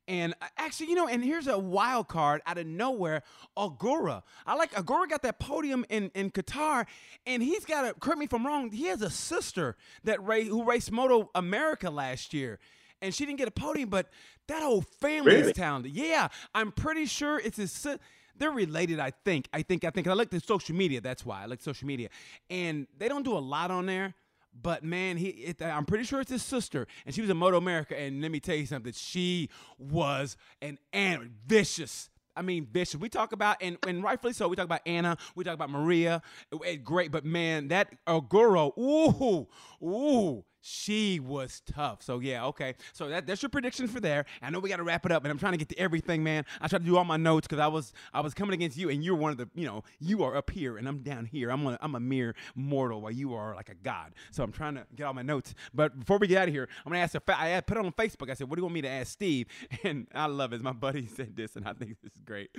And 0.08 0.34
uh, 0.40 0.46
actually, 0.58 0.88
you 0.90 0.94
know, 0.96 1.06
and 1.08 1.22
here's 1.22 1.46
a 1.46 1.58
wild 1.58 2.08
card 2.08 2.40
out 2.46 2.56
of 2.58 2.66
nowhere, 2.66 3.22
Ogura. 3.56 4.22
I 4.46 4.54
like 4.54 4.72
Ogura 4.72 5.08
got 5.08 5.22
that 5.22 5.38
podium 5.38 5.84
in, 5.88 6.10
in 6.14 6.30
Qatar, 6.30 6.86
and 7.26 7.42
he's 7.42 7.64
got 7.64 7.84
a 7.86 7.94
correct 7.94 8.18
me 8.18 8.24
if 8.26 8.34
I'm 8.34 8.46
wrong, 8.46 8.70
he 8.70 8.86
has 8.86 9.00
a 9.02 9.08
sister 9.10 9.76
that 10.04 10.22
ra- 10.22 10.40
who 10.40 10.64
raced 10.64 10.90
Moto 10.92 11.30
America 11.34 11.90
last 11.90 12.34
year. 12.34 12.58
And 13.00 13.14
she 13.14 13.24
didn't 13.26 13.38
get 13.38 13.48
a 13.48 13.52
podium, 13.52 13.88
but 13.88 14.08
that 14.48 14.62
whole 14.62 14.82
family 14.82 15.36
Really? 15.36 15.50
is 15.50 15.56
talented. 15.56 15.92
Yeah, 15.92 16.28
I'm 16.54 16.72
pretty 16.72 17.06
sure 17.06 17.38
it's 17.38 17.56
his 17.58 17.72
si- 17.72 17.96
they're 18.38 18.50
related, 18.50 19.00
I 19.00 19.12
think. 19.24 19.48
I 19.52 19.62
think 19.62 19.84
I 19.84 19.90
think 19.90 20.06
I 20.06 20.12
like 20.12 20.30
the 20.30 20.40
social 20.40 20.74
media, 20.74 21.00
that's 21.00 21.24
why. 21.24 21.42
I 21.42 21.46
like 21.46 21.60
social 21.62 21.86
media. 21.86 22.08
And 22.50 22.86
they 22.98 23.08
don't 23.08 23.24
do 23.24 23.36
a 23.36 23.38
lot 23.40 23.70
on 23.70 23.86
there. 23.86 24.14
But 24.62 24.84
man, 24.84 25.16
he 25.16 25.28
it, 25.28 25.60
I'm 25.62 25.84
pretty 25.84 26.04
sure 26.04 26.20
it's 26.20 26.30
his 26.30 26.42
sister, 26.42 26.86
and 27.04 27.12
she 27.14 27.20
was 27.20 27.28
in 27.28 27.36
Moto 27.36 27.56
America. 27.56 27.98
And 27.98 28.22
let 28.22 28.30
me 28.30 28.38
tell 28.38 28.54
you 28.54 28.66
something, 28.66 28.92
she 28.92 29.48
was 29.78 30.36
an 30.62 30.78
and 30.92 31.30
vicious. 31.46 32.08
I 32.36 32.42
mean, 32.42 32.66
vicious. 32.70 33.00
We 33.00 33.08
talk 33.08 33.32
about 33.32 33.56
and 33.60 33.78
and 33.86 34.02
rightfully 34.04 34.32
so. 34.32 34.46
We 34.46 34.54
talk 34.54 34.64
about 34.66 34.82
Anna. 34.86 35.16
We 35.34 35.42
talk 35.42 35.54
about 35.54 35.70
Maria. 35.70 36.22
It- 36.52 36.60
it- 36.66 36.84
great, 36.84 37.10
but 37.10 37.24
man, 37.24 37.68
that 37.68 37.94
Ogura, 38.06 38.70
ooh, 38.78 39.48
ooh, 39.84 40.44
she 40.66 41.20
was 41.20 41.60
tough. 41.66 42.02
So 42.02 42.20
yeah, 42.20 42.46
okay. 42.46 42.74
So 42.94 43.10
that, 43.10 43.26
that's 43.26 43.42
your 43.42 43.50
prediction 43.50 43.86
for 43.86 44.00
there. 44.00 44.24
I 44.40 44.48
know 44.48 44.60
we 44.60 44.70
got 44.70 44.78
to 44.78 44.82
wrap 44.82 45.04
it 45.04 45.12
up, 45.12 45.22
and 45.22 45.30
I'm 45.30 45.36
trying 45.38 45.52
to 45.52 45.58
get 45.58 45.68
to 45.68 45.78
everything, 45.78 46.24
man. 46.24 46.46
I 46.58 46.68
tried 46.68 46.78
to 46.78 46.86
do 46.86 46.96
all 46.96 47.04
my 47.04 47.18
notes 47.18 47.46
because 47.46 47.60
I 47.60 47.66
was 47.66 47.92
I 48.14 48.22
was 48.22 48.32
coming 48.32 48.54
against 48.54 48.78
you, 48.78 48.88
and 48.88 49.04
you're 49.04 49.14
one 49.14 49.30
of 49.30 49.36
the 49.36 49.46
you 49.54 49.66
know 49.66 49.84
you 50.00 50.22
are 50.22 50.34
up 50.34 50.48
here, 50.48 50.78
and 50.78 50.88
I'm 50.88 51.00
down 51.00 51.26
here. 51.26 51.50
I'm 51.50 51.66
a, 51.66 51.78
I'm 51.82 51.94
a 51.94 52.00
mere 52.00 52.34
mortal, 52.54 53.02
while 53.02 53.12
you 53.12 53.34
are 53.34 53.54
like 53.54 53.68
a 53.68 53.74
god. 53.74 54.14
So 54.30 54.42
I'm 54.42 54.52
trying 54.52 54.76
to 54.76 54.86
get 54.96 55.04
all 55.04 55.12
my 55.12 55.20
notes. 55.20 55.54
But 55.74 56.00
before 56.00 56.16
we 56.16 56.28
get 56.28 56.38
out 56.38 56.48
of 56.48 56.54
here, 56.54 56.66
I'm 56.86 56.92
gonna 56.92 57.04
ask. 57.04 57.14
A 57.14 57.20
fa- 57.20 57.38
I 57.38 57.60
put 57.60 57.76
it 57.76 57.84
on 57.84 57.92
Facebook. 57.92 58.30
I 58.30 58.34
said, 58.34 58.48
"What 58.48 58.56
do 58.56 58.60
you 58.60 58.64
want 58.64 58.74
me 58.74 58.82
to 58.82 58.88
ask 58.88 59.12
Steve?" 59.12 59.46
And 59.84 60.06
I 60.14 60.26
love 60.26 60.54
it. 60.54 60.62
My 60.62 60.72
buddy 60.72 61.06
said 61.14 61.36
this, 61.36 61.56
and 61.56 61.68
I 61.68 61.74
think 61.74 61.98
this 62.02 62.12
is 62.12 62.22
great. 62.24 62.50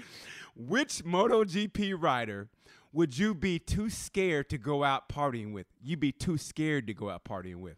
Which 0.56 1.04
MotoGP 1.04 1.96
rider? 2.00 2.50
Would 2.94 3.18
you 3.18 3.34
be 3.34 3.60
too 3.60 3.90
scared 3.90 4.50
to 4.52 4.58
go 4.58 4.84
out 4.84 5.10
partying 5.10 5.54
with? 5.54 5.66
You'd 5.84 6.00
be 6.00 6.14
too 6.14 6.38
scared 6.38 6.88
to 6.88 6.94
go 6.94 7.10
out 7.10 7.26
partying 7.26 7.58
with. 7.58 7.76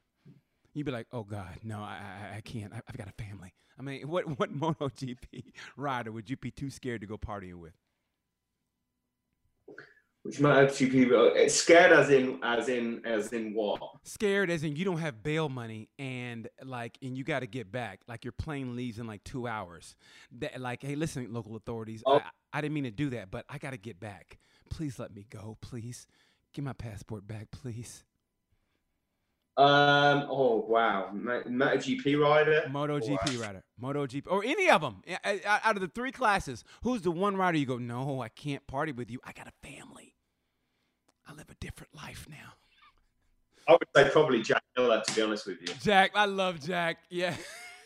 You'd 0.78 0.86
be 0.86 0.92
like, 0.92 1.08
oh 1.12 1.24
God, 1.24 1.58
no, 1.64 1.80
I, 1.80 1.98
I, 2.34 2.38
I 2.38 2.42
can't. 2.42 2.72
I, 2.72 2.82
I've 2.88 2.96
got 2.96 3.08
a 3.08 3.24
family. 3.24 3.52
I 3.80 3.82
mean, 3.82 4.08
what 4.08 4.38
what 4.38 4.56
MotoGP 4.56 5.44
rider 5.76 6.12
would 6.12 6.30
you 6.30 6.38
be 6.38 6.52
too 6.52 6.70
scared 6.70 7.02
to 7.02 7.08
go 7.08 7.18
partying 7.18 7.56
with? 7.56 7.74
Which 10.22 10.40
Moto 10.40 10.68
GP? 10.68 11.10
It's 11.36 11.56
uh, 11.56 11.64
scared 11.64 11.94
as 11.94 12.12
in 12.12 12.40
as 12.44 12.70
in 12.70 13.04
as 13.06 13.34
in 13.34 13.56
what? 13.56 13.82
Scared 14.04 14.52
as 14.52 14.64
in 14.64 14.76
you 14.76 14.86
don't 14.86 15.00
have 15.00 15.24
bail 15.24 15.50
money 15.50 15.90
and 15.98 16.48
like 16.64 17.00
and 17.02 17.18
you 17.18 17.24
got 17.24 17.40
to 17.40 17.48
get 17.48 17.72
back. 17.72 18.02
Like 18.08 18.24
your 18.24 18.34
plane 18.34 18.76
leaves 18.76 19.00
in 19.00 19.08
like 19.08 19.24
two 19.24 19.48
hours. 19.48 19.96
That 20.38 20.62
like, 20.62 20.84
hey, 20.84 20.94
listen, 20.94 21.34
local 21.34 21.56
authorities, 21.56 22.04
Oh. 22.06 22.18
I, 22.18 22.22
I 22.54 22.62
didn't 22.62 22.76
mean 22.76 22.84
to 22.84 22.92
do 22.92 23.10
that, 23.12 23.32
but 23.32 23.46
I 23.50 23.58
got 23.58 23.72
to 23.72 23.78
get 23.78 24.00
back. 24.00 24.38
Please 24.70 25.00
let 25.00 25.16
me 25.16 25.26
go. 25.28 25.58
Please, 25.60 26.06
give 26.54 26.66
my 26.66 26.74
passport 26.74 27.28
back, 27.28 27.50
please. 27.50 28.04
Um. 29.58 30.28
Oh 30.30 30.66
wow. 30.68 31.10
Mo- 31.12 31.42
MotoGP 31.48 32.20
rider. 32.22 32.68
Moto 32.70 33.00
MotoGP 33.00 33.42
rider, 33.42 33.64
MotoGP, 33.82 34.24
or 34.28 34.44
any 34.44 34.70
of 34.70 34.82
them 34.82 35.02
out 35.46 35.76
of 35.76 35.82
the 35.82 35.88
three 35.88 36.12
classes. 36.12 36.64
Who's 36.84 37.02
the 37.02 37.10
one 37.10 37.36
rider 37.36 37.58
you 37.58 37.66
go? 37.66 37.78
No, 37.78 38.22
I 38.22 38.30
can't 38.30 38.66
party 38.68 38.92
with 38.92 39.10
you. 39.10 39.20
I 39.24 39.32
got 39.32 39.48
a 39.48 39.68
family. 39.68 40.14
I 41.28 41.34
live 41.34 41.50
a 41.50 41.56
different 41.60 41.96
life 41.96 42.28
now. 42.30 42.54
I 43.68 43.72
would 43.74 43.88
say 43.96 44.10
probably 44.12 44.44
Jack 44.44 44.62
Miller. 44.78 45.02
To 45.06 45.16
be 45.16 45.22
honest 45.24 45.48
with 45.48 45.58
you, 45.62 45.74
Jack, 45.82 46.12
I 46.14 46.26
love 46.26 46.64
Jack. 46.64 47.00
Yeah. 47.10 47.36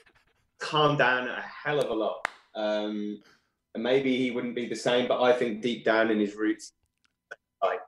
calm 0.60 0.98
down 0.98 1.28
a 1.28 1.42
hell 1.42 1.80
of 1.80 1.90
a 1.90 1.94
lot. 1.94 2.28
Um. 2.54 3.22
And 3.74 3.84
maybe 3.84 4.18
he 4.18 4.32
wouldn't 4.32 4.54
be 4.56 4.68
the 4.68 4.76
same, 4.76 5.08
but 5.08 5.22
I 5.22 5.32
think 5.32 5.62
deep 5.62 5.86
down 5.86 6.12
in 6.12 6.20
his 6.20 6.36
roots, 6.36 6.74
like, 7.64 7.80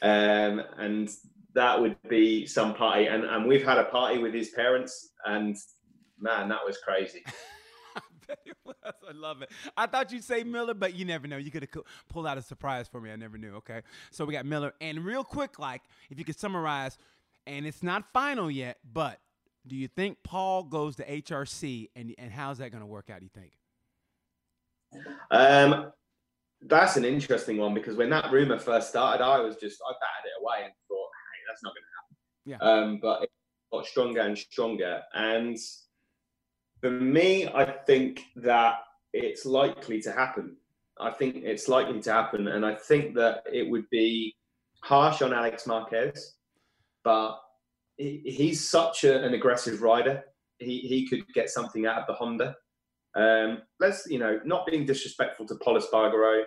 um, 0.00 0.62
and 0.78 1.10
that 1.56 1.80
would 1.80 1.96
be 2.08 2.46
some 2.46 2.74
party. 2.74 3.06
And 3.06 3.24
and 3.24 3.46
we've 3.46 3.64
had 3.64 3.78
a 3.78 3.84
party 3.84 4.18
with 4.18 4.32
his 4.32 4.50
parents, 4.50 5.10
and 5.24 5.56
man, 6.20 6.48
that 6.50 6.60
was 6.64 6.78
crazy. 6.78 7.24
I 7.96 8.00
bet 8.28 8.38
it 8.44 8.56
was. 8.64 8.74
I 8.84 9.12
love 9.12 9.42
it. 9.42 9.50
I 9.76 9.86
thought 9.86 10.12
you'd 10.12 10.22
say 10.22 10.44
Miller, 10.44 10.74
but 10.74 10.94
you 10.94 11.04
never 11.04 11.26
know. 11.26 11.38
You 11.38 11.50
could 11.50 11.62
have 11.62 11.82
pulled 12.08 12.26
out 12.26 12.38
a 12.38 12.42
surprise 12.42 12.86
for 12.86 13.00
me. 13.00 13.10
I 13.10 13.16
never 13.16 13.38
knew. 13.38 13.54
Okay. 13.56 13.80
So 14.10 14.24
we 14.24 14.34
got 14.34 14.44
Miller. 14.44 14.74
And 14.80 15.04
real 15.04 15.24
quick, 15.24 15.58
like, 15.58 15.82
if 16.10 16.18
you 16.18 16.24
could 16.24 16.38
summarize 16.38 16.98
and 17.46 17.66
it's 17.66 17.82
not 17.82 18.04
final 18.12 18.50
yet, 18.50 18.78
but 18.92 19.18
do 19.66 19.76
you 19.76 19.88
think 19.88 20.18
Pol 20.22 20.64
goes 20.64 20.96
to 20.96 21.06
HRC, 21.06 21.88
and 21.96 22.14
and 22.18 22.30
how's 22.30 22.58
that 22.58 22.70
going 22.70 22.82
to 22.82 22.86
work 22.86 23.10
out? 23.10 23.20
Do 23.20 23.24
you 23.24 23.30
think? 23.34 23.52
Um, 25.30 25.92
that's 26.62 26.96
an 26.96 27.04
interesting 27.04 27.58
one 27.58 27.74
because 27.74 27.96
when 27.96 28.10
that 28.10 28.30
rumor 28.32 28.58
first 28.58 28.88
started, 28.88 29.22
I 29.22 29.40
was 29.40 29.56
just 29.56 29.80
I 29.86 29.92
batted 29.92 30.30
it 30.30 30.42
away 30.42 30.64
and 30.64 30.72
that's 31.56 31.64
not 31.64 31.74
going 31.74 31.82
to 31.82 31.96
happen. 31.96 32.16
Yeah. 32.44 32.58
Um, 32.60 32.98
but 33.00 33.22
it 33.24 33.30
got 33.72 33.86
stronger 33.86 34.20
and 34.20 34.38
stronger, 34.38 35.02
and 35.14 35.56
for 36.80 36.90
me, 36.90 37.48
I 37.48 37.64
think 37.86 38.22
that 38.36 38.76
it's 39.12 39.46
likely 39.46 40.00
to 40.02 40.12
happen. 40.12 40.56
I 41.00 41.10
think 41.10 41.36
it's 41.36 41.68
likely 41.68 42.00
to 42.02 42.12
happen, 42.12 42.48
and 42.48 42.64
I 42.64 42.74
think 42.74 43.14
that 43.16 43.42
it 43.50 43.68
would 43.68 43.88
be 43.90 44.34
harsh 44.82 45.22
on 45.22 45.32
Alex 45.32 45.66
Marquez, 45.66 46.34
but 47.02 47.38
he's 47.96 48.68
such 48.68 49.04
a, 49.04 49.24
an 49.24 49.34
aggressive 49.34 49.82
rider. 49.82 50.22
He 50.58 50.80
he 50.80 51.08
could 51.08 51.26
get 51.34 51.50
something 51.50 51.86
out 51.86 51.98
of 51.98 52.06
the 52.06 52.14
Honda. 52.14 52.54
Um, 53.14 53.62
let's 53.80 54.06
you 54.06 54.18
know, 54.18 54.40
not 54.44 54.66
being 54.66 54.84
disrespectful 54.84 55.46
to 55.46 55.56
Pol 55.56 55.80
Espargaro. 55.80 56.42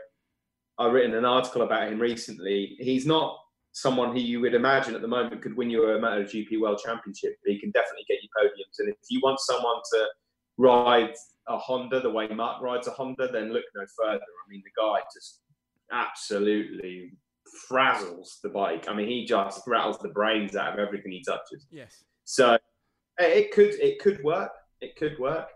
I've 0.78 0.93
written 0.93 1.16
an 1.16 1.26
article 1.26 1.64
about 1.64 1.91
him 1.91 1.99
recently. 1.99 2.78
He's 2.80 3.05
not 3.05 3.38
someone 3.72 4.13
who 4.13 4.20
you 4.20 4.41
would 4.41 4.53
imagine 4.53 4.95
at 4.95 5.01
the 5.01 5.07
moment 5.07 5.41
could 5.41 5.55
win 5.55 5.70
you 5.70 5.84
a 5.84 5.99
MotoGP 5.99 6.59
World 6.59 6.82
Championship, 6.84 7.36
but 7.43 7.53
he 7.53 7.59
can 7.59 7.72
definitely 7.72 8.05
get 8.07 8.20
you 8.22 8.30
podiums. 8.38 8.80
And 8.80 8.89
if 8.89 8.95
you 9.09 9.20
want 9.24 9.39
someone 9.39 9.82
to 9.93 10.07
ride 10.57 11.13
a 11.47 11.57
Honda 11.57 12.01
the 12.01 12.09
way 12.09 12.28
Mark 12.28 12.61
rides 12.61 12.88
a 12.88 12.91
Honda, 12.91 13.30
then 13.32 13.53
look 13.53 13.63
no 13.76 13.86
further. 13.97 14.20
I 14.20 14.49
mean, 14.49 14.63
the 14.63 14.82
guy 14.82 15.01
just 15.13 15.41
absolutely 15.91 17.13
frazzles 17.70 18.41
the 18.41 18.49
bike. 18.49 18.86
I 18.88 18.93
mean, 18.93 19.07
he 19.07 19.26
just 19.26 19.61
rattles 19.67 19.99
the 19.99 20.09
brains 20.09 20.55
out 20.55 20.74
of 20.74 20.80
everything 20.80 21.11
he 21.11 21.24
touches. 21.24 21.65
Yes. 21.72 22.03
So 22.26 22.57
it 23.17 23.51
could 23.51 23.74
it 23.76 23.99
could 23.99 24.24
work. 24.24 24.51
It 24.82 24.95
could 24.95 25.17
work. 25.20 25.49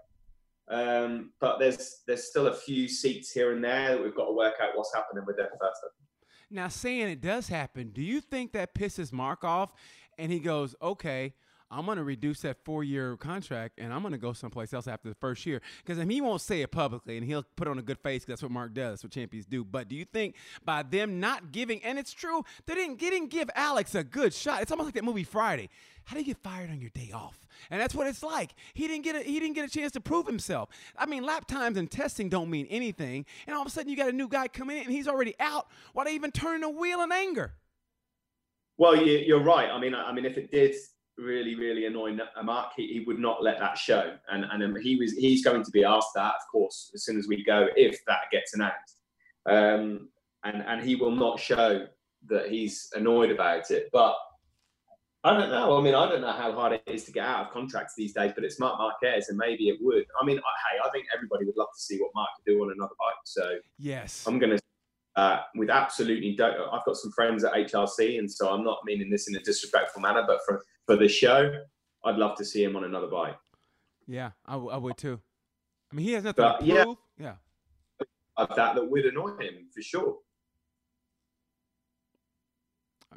Um, 0.69 1.31
but 1.39 1.59
there's 1.59 2.01
there's 2.07 2.29
still 2.29 2.47
a 2.47 2.53
few 2.53 2.87
seats 2.87 3.31
here 3.31 3.53
and 3.53 3.63
there 3.63 3.89
that 3.89 4.03
we've 4.03 4.15
got 4.15 4.25
to 4.25 4.33
work 4.33 4.55
out 4.61 4.69
what's 4.75 4.93
happening 4.93 5.23
with 5.27 5.37
their 5.37 5.49
first. 5.59 5.81
Now, 6.53 6.67
saying 6.67 7.09
it 7.09 7.19
does 7.19 7.47
happen, 7.47 7.89
do 7.89 8.01
you 8.03 8.21
think 8.21 8.53
that 8.53 8.75
pisses 8.75 9.11
Marc 9.11 9.43
off? 9.43 9.73
And 10.19 10.31
he 10.31 10.39
goes, 10.39 10.75
okay, 10.79 11.33
I'm 11.73 11.85
going 11.85 11.97
to 11.97 12.03
reduce 12.03 12.41
that 12.41 12.57
four 12.63 12.83
year 12.83 13.17
contract 13.17 13.79
and 13.79 13.91
I'm 13.91 14.01
going 14.01 14.11
to 14.11 14.17
go 14.17 14.33
someplace 14.33 14.73
else 14.73 14.87
after 14.87 15.09
the 15.09 15.15
first 15.15 15.45
year. 15.45 15.61
Because 15.83 15.97
I 15.97 16.05
mean, 16.05 16.15
he 16.15 16.21
won't 16.21 16.41
say 16.41 16.61
it 16.61 16.71
publicly 16.71 17.17
and 17.17 17.25
he'll 17.25 17.43
put 17.55 17.67
on 17.67 17.79
a 17.79 17.81
good 17.81 17.97
face 17.97 18.21
because 18.21 18.33
that's 18.33 18.43
what 18.43 18.51
Marc 18.51 18.73
does, 18.73 18.91
that's 18.91 19.03
what 19.03 19.11
champions 19.11 19.45
do. 19.45 19.63
But 19.63 19.87
do 19.87 19.95
you 19.95 20.05
think 20.05 20.35
by 20.63 20.83
them 20.83 21.19
not 21.19 21.51
giving, 21.51 21.83
and 21.83 21.97
it's 21.97 22.13
true, 22.13 22.43
they 22.65 22.75
didn't, 22.75 22.99
they 22.99 23.09
didn't 23.09 23.29
give 23.29 23.49
Alex 23.55 23.95
a 23.95 24.03
good 24.03 24.33
shot. 24.33 24.61
It's 24.61 24.71
almost 24.71 24.87
like 24.87 24.95
that 24.95 25.03
movie 25.03 25.23
Friday. 25.23 25.69
How 26.05 26.15
do 26.15 26.19
you 26.19 26.25
get 26.25 26.37
fired 26.37 26.69
on 26.69 26.79
your 26.81 26.89
day 26.91 27.11
off? 27.13 27.47
And 27.69 27.79
that's 27.81 27.95
what 27.95 28.07
it's 28.07 28.23
like. 28.23 28.53
He 28.73 28.87
didn't 28.87 29.03
get 29.03 29.15
a, 29.15 29.19
he 29.19 29.39
didn't 29.39 29.55
get 29.55 29.65
a 29.65 29.69
chance 29.69 29.93
to 29.93 30.01
prove 30.01 30.27
himself. 30.27 30.69
I 30.97 31.05
mean, 31.05 31.23
lap 31.23 31.47
times 31.47 31.77
and 31.77 31.89
testing 31.89 32.29
don't 32.29 32.49
mean 32.49 32.67
anything. 32.69 33.25
And 33.47 33.55
all 33.55 33.61
of 33.61 33.67
a 33.67 33.71
sudden, 33.71 33.89
you 33.89 33.95
got 33.95 34.09
a 34.09 34.13
new 34.13 34.27
guy 34.27 34.47
coming 34.47 34.77
in 34.77 34.83
and 34.83 34.91
he's 34.91 35.07
already 35.07 35.33
out. 35.39 35.67
Why 35.93 36.03
do 36.03 36.09
they 36.09 36.15
even 36.15 36.31
turning 36.31 36.61
the 36.61 36.69
wheel 36.69 37.01
in 37.01 37.11
anger? 37.11 37.53
Well, 38.77 38.95
you, 38.95 39.35
are 39.35 39.39
right. 39.39 39.69
I 39.69 39.79
mean, 39.79 39.93
I 39.95 40.11
mean, 40.11 40.25
if 40.25 40.37
it 40.37 40.51
did 40.51 40.75
really, 41.17 41.55
really 41.55 41.85
annoy 41.85 42.17
Marc. 42.43 42.71
he, 42.75 42.87
he 42.87 42.99
would 43.01 43.19
not 43.19 43.43
let 43.43 43.59
that 43.59 43.77
show. 43.77 44.15
And 44.29 44.45
and 44.51 44.63
um, 44.63 44.75
he 44.81 44.95
was 44.95 45.13
he's 45.13 45.43
going 45.43 45.63
to 45.63 45.71
be 45.71 45.83
asked 45.83 46.13
that, 46.15 46.33
of 46.35 46.51
course, 46.51 46.91
as 46.93 47.05
soon 47.05 47.17
as 47.17 47.27
we 47.27 47.43
go, 47.43 47.67
if 47.75 47.99
that 48.07 48.31
gets 48.31 48.53
announced. 48.53 48.97
Um, 49.49 50.09
and 50.43 50.63
and 50.67 50.83
he 50.83 50.95
will 50.95 51.11
not 51.11 51.39
show 51.39 51.87
that 52.29 52.49
he's 52.49 52.89
annoyed 52.95 53.31
about 53.31 53.71
it. 53.71 53.89
But 53.91 54.15
I 55.25 55.37
don't 55.37 55.49
know. 55.49 55.77
I 55.77 55.81
mean, 55.81 55.95
I 55.95 56.09
don't 56.09 56.21
know 56.21 56.33
how 56.33 56.51
hard 56.51 56.73
it 56.73 56.83
is 56.85 57.05
to 57.05 57.11
get 57.11 57.25
out 57.25 57.47
of 57.47 57.53
contracts 57.53 57.93
these 57.95 58.13
days, 58.13 58.33
but 58.35 58.43
it's 58.43 58.59
Marc 58.59 58.77
Marquez, 58.77 59.29
and 59.29 59.37
maybe 59.37 59.69
it 59.69 59.77
would. 59.79 60.03
I 60.21 60.25
mean, 60.25 60.37
hey, 60.37 60.79
I 60.83 60.89
think 60.89 61.05
everybody 61.15 61.45
would 61.45 61.55
love 61.55 61.69
to 61.73 61.81
see 61.81 61.97
what 61.97 62.11
Marc 62.13 62.29
could 62.35 62.51
do 62.51 62.61
on 62.61 62.71
another 62.71 62.93
bike. 62.99 63.15
So 63.23 63.55
yes, 63.79 64.25
I'm 64.27 64.39
going 64.39 64.57
to. 64.57 64.63
Uh, 65.15 65.41
with 65.55 65.69
absolutely, 65.69 66.35
don't, 66.35 66.55
I've 66.71 66.85
got 66.85 66.95
some 66.95 67.11
friends 67.11 67.43
at 67.43 67.53
HRC, 67.53 68.17
and 68.17 68.31
so 68.31 68.49
I'm 68.49 68.63
not 68.63 68.79
meaning 68.83 69.09
this 69.09 69.27
in 69.27 69.35
a 69.35 69.39
disrespectful 69.39 70.01
manner, 70.01 70.23
but 70.25 70.39
for 70.45 70.63
for 70.85 70.95
the 70.95 71.07
show, 71.07 71.51
I'd 72.03 72.17
love 72.17 72.35
to 72.37 72.45
see 72.45 72.63
him 72.63 72.75
on 72.75 72.83
another 72.83 73.07
bike. 73.07 73.37
Yeah, 74.07 74.31
I, 74.45 74.53
w- 74.53 74.71
I 74.71 74.77
would 74.77 74.97
too. 74.97 75.19
I 75.91 75.95
mean, 75.95 76.05
he 76.05 76.13
has 76.13 76.23
nothing 76.23 76.43
but, 76.43 76.59
to 76.59 76.65
prove. 76.65 76.97
Yeah, 77.19 77.35
yeah. 77.99 78.05
Of 78.37 78.49
that 78.55 78.75
that 78.75 78.89
would 78.89 79.05
annoy 79.05 79.37
him 79.37 79.67
for 79.73 79.81
sure. 79.81 80.17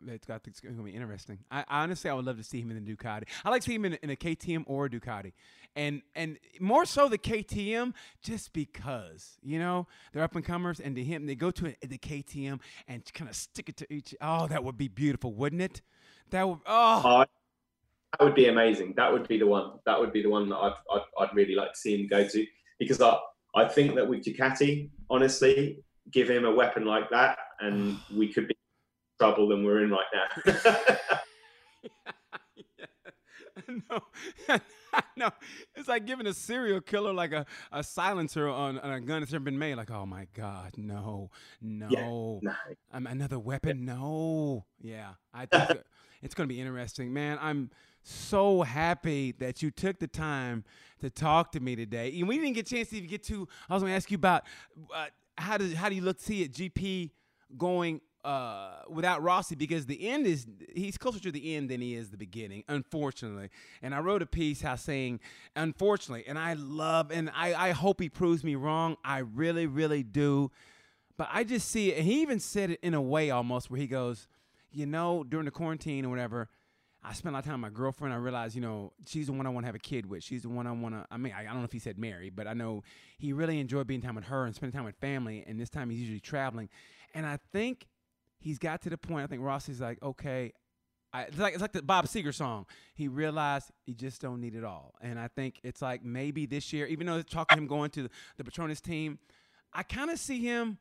It's 0.06 0.26
got 0.26 0.42
it's 0.46 0.60
going 0.60 0.76
to 0.76 0.82
be 0.82 0.92
interesting. 0.92 1.38
I, 1.50 1.64
honestly, 1.68 2.10
I 2.10 2.14
would 2.14 2.24
love 2.24 2.36
to 2.38 2.44
see 2.44 2.60
him 2.60 2.70
in 2.70 2.84
the 2.84 2.94
Ducati. 2.94 3.24
I 3.44 3.50
like 3.50 3.62
to 3.62 3.66
see 3.66 3.74
him 3.74 3.84
in, 3.84 3.94
in 4.02 4.10
a 4.10 4.16
KTM 4.16 4.64
or 4.66 4.86
a 4.86 4.90
Ducati, 4.90 5.32
and 5.74 6.02
and 6.14 6.38
more 6.60 6.84
so 6.84 7.08
the 7.08 7.18
KTM, 7.18 7.94
just 8.22 8.52
because 8.52 9.38
you 9.42 9.58
know 9.58 9.86
they're 10.12 10.22
up 10.22 10.34
and 10.34 10.44
comers, 10.44 10.80
and 10.80 10.94
to 10.96 11.04
him 11.04 11.26
they 11.26 11.34
go 11.34 11.50
to 11.50 11.68
a, 11.68 11.86
the 11.86 11.98
KTM 11.98 12.60
and 12.88 13.02
kind 13.14 13.28
of 13.28 13.36
stick 13.36 13.68
it 13.68 13.76
to 13.78 13.92
each. 13.92 14.14
Oh, 14.20 14.46
that 14.46 14.62
would 14.62 14.76
be 14.76 14.88
beautiful, 14.88 15.32
wouldn't 15.32 15.62
it? 15.62 15.82
That 16.30 16.48
would. 16.48 16.58
Oh. 16.66 17.20
Uh, 17.20 17.24
that 18.18 18.24
would 18.24 18.34
be 18.34 18.48
amazing. 18.48 18.94
That 18.96 19.12
would 19.12 19.28
be 19.28 19.38
the 19.38 19.46
one. 19.46 19.72
That 19.84 20.00
would 20.00 20.12
be 20.12 20.22
the 20.22 20.30
one 20.30 20.48
that 20.48 20.56
I'd, 20.56 20.74
I'd, 20.90 21.02
I'd 21.20 21.34
really 21.34 21.54
like 21.54 21.72
to 21.72 21.78
see 21.78 22.00
him 22.00 22.06
go 22.06 22.26
to 22.26 22.46
because 22.78 23.00
I 23.00 23.18
I 23.54 23.66
think 23.66 23.94
that 23.94 24.08
with 24.08 24.24
Ducati, 24.24 24.90
honestly, 25.10 25.82
give 26.10 26.28
him 26.28 26.44
a 26.44 26.54
weapon 26.54 26.84
like 26.84 27.08
that, 27.10 27.38
and 27.60 27.98
we 28.14 28.32
could 28.32 28.48
be 28.48 28.55
trouble 29.18 29.48
than 29.48 29.64
we're 29.64 29.84
in 29.84 29.90
right 29.90 30.06
now. 30.14 30.96
no, 33.90 34.00
no, 35.16 35.30
it's 35.74 35.88
like 35.88 36.06
giving 36.06 36.26
a 36.26 36.32
serial 36.32 36.80
killer 36.80 37.12
like 37.12 37.32
a, 37.32 37.46
a 37.72 37.82
silencer 37.82 38.48
on, 38.48 38.78
on, 38.78 38.92
a 38.92 39.00
gun 39.00 39.20
that's 39.20 39.32
never 39.32 39.44
been 39.44 39.58
made. 39.58 39.74
Like, 39.76 39.90
oh 39.90 40.06
my 40.06 40.26
God, 40.34 40.72
no, 40.76 41.30
no, 41.60 41.86
yeah, 41.90 42.06
no. 42.06 42.40
Um, 42.92 43.06
another 43.06 43.38
weapon, 43.38 43.84
no. 43.84 44.64
Yeah, 44.80 45.10
I 45.32 45.46
think 45.46 45.80
it's 46.22 46.34
going 46.34 46.48
to 46.48 46.54
be 46.54 46.60
interesting, 46.60 47.12
man. 47.12 47.38
I'm 47.40 47.70
so 48.02 48.62
happy 48.62 49.32
that 49.32 49.62
you 49.62 49.70
took 49.70 49.98
the 49.98 50.06
time 50.06 50.64
to 51.00 51.10
talk 51.10 51.52
to 51.52 51.60
me 51.60 51.76
today. 51.76 52.16
And 52.18 52.28
we 52.28 52.38
didn't 52.38 52.54
get 52.54 52.70
a 52.70 52.74
chance 52.74 52.90
to 52.90 52.96
even 52.96 53.08
get 53.08 53.24
to. 53.24 53.48
I 53.68 53.74
was 53.74 53.82
going 53.82 53.92
to 53.92 53.96
ask 53.96 54.10
you 54.10 54.16
about 54.16 54.44
uh, 54.94 55.06
how 55.38 55.56
does 55.56 55.74
how 55.74 55.88
do 55.88 55.94
you 55.94 56.02
look 56.02 56.18
to 56.18 56.24
see 56.24 56.42
it 56.42 56.52
GP 56.52 57.10
going 57.56 58.00
uh, 58.26 58.82
without 58.88 59.22
Rossi 59.22 59.54
because 59.54 59.86
the 59.86 60.08
end 60.08 60.26
is 60.26 60.48
he's 60.74 60.98
closer 60.98 61.20
to 61.20 61.30
the 61.30 61.54
end 61.54 61.70
than 61.70 61.80
he 61.80 61.94
is 61.94 62.10
the 62.10 62.16
beginning, 62.16 62.64
unfortunately. 62.68 63.50
And 63.82 63.94
I 63.94 64.00
wrote 64.00 64.20
a 64.20 64.26
piece 64.26 64.60
how 64.60 64.74
saying, 64.74 65.20
unfortunately, 65.54 66.24
and 66.26 66.36
I 66.36 66.54
love 66.54 67.12
and 67.12 67.30
I, 67.32 67.68
I 67.68 67.70
hope 67.70 68.00
he 68.00 68.08
proves 68.08 68.42
me 68.42 68.56
wrong. 68.56 68.96
I 69.04 69.18
really, 69.18 69.68
really 69.68 70.02
do. 70.02 70.50
But 71.16 71.28
I 71.32 71.44
just 71.44 71.68
see 71.68 71.92
it, 71.92 71.98
and 71.98 72.06
he 72.06 72.20
even 72.20 72.40
said 72.40 72.72
it 72.72 72.80
in 72.82 72.94
a 72.94 73.00
way 73.00 73.30
almost 73.30 73.70
where 73.70 73.80
he 73.80 73.86
goes, 73.86 74.26
you 74.72 74.86
know, 74.86 75.22
during 75.22 75.44
the 75.44 75.52
quarantine 75.52 76.04
or 76.04 76.08
whatever, 76.10 76.48
I 77.02 77.12
spent 77.12 77.32
a 77.32 77.34
lot 77.34 77.38
of 77.38 77.44
time 77.44 77.62
with 77.62 77.72
my 77.72 77.74
girlfriend. 77.74 78.12
I 78.12 78.16
realized, 78.16 78.56
you 78.56 78.60
know, 78.60 78.92
she's 79.06 79.28
the 79.28 79.32
one 79.32 79.46
I 79.46 79.50
want 79.50 79.64
to 79.64 79.68
have 79.68 79.76
a 79.76 79.78
kid 79.78 80.06
with. 80.06 80.24
She's 80.24 80.42
the 80.42 80.48
one 80.48 80.66
I 80.66 80.72
want 80.72 80.96
to. 80.96 81.06
I 81.10 81.16
mean, 81.16 81.32
I, 81.32 81.42
I, 81.42 81.44
don't 81.44 81.58
know 81.58 81.64
if 81.64 81.72
he 81.72 81.78
said 81.78 81.96
marry, 81.96 82.28
but 82.28 82.48
I 82.48 82.54
know 82.54 82.82
he 83.18 83.32
really 83.32 83.60
enjoyed 83.60 83.86
being 83.86 84.02
time 84.02 84.16
with 84.16 84.24
her 84.24 84.44
and 84.44 84.54
spending 84.54 84.76
time 84.76 84.84
with 84.84 84.96
family. 84.96 85.44
And 85.46 85.60
this 85.60 85.70
time 85.70 85.88
he's 85.88 86.00
usually 86.00 86.18
traveling. 86.18 86.68
And 87.14 87.24
I 87.24 87.38
think 87.52 87.86
he's 88.46 88.58
got 88.58 88.80
to 88.82 88.90
the 88.90 88.96
point. 88.96 89.24
I 89.24 89.26
think 89.26 89.42
Rossi's 89.42 89.80
like, 89.80 90.00
okay, 90.02 90.52
I, 91.12 91.22
it's 91.22 91.38
like 91.38 91.54
it's 91.54 91.62
like 91.62 91.72
the 91.72 91.82
Bob 91.82 92.06
Seger 92.06 92.32
song. 92.32 92.66
He 92.94 93.08
realized 93.08 93.72
he 93.84 93.94
just 93.94 94.20
don't 94.20 94.40
need 94.40 94.54
it 94.54 94.64
all, 94.64 94.94
and 95.00 95.18
I 95.18 95.28
think 95.28 95.60
it's 95.64 95.82
like 95.82 96.04
maybe 96.04 96.46
this 96.46 96.72
year, 96.72 96.86
even 96.86 97.06
though 97.06 97.16
it's 97.16 97.32
talking 97.32 97.58
him 97.58 97.66
going 97.66 97.90
to 97.90 98.04
the, 98.04 98.10
the 98.36 98.44
Petronas 98.44 98.80
team, 98.80 99.18
I 99.72 99.82
kind 99.82 100.10
of 100.10 100.18
see 100.18 100.40
him. 100.40 100.78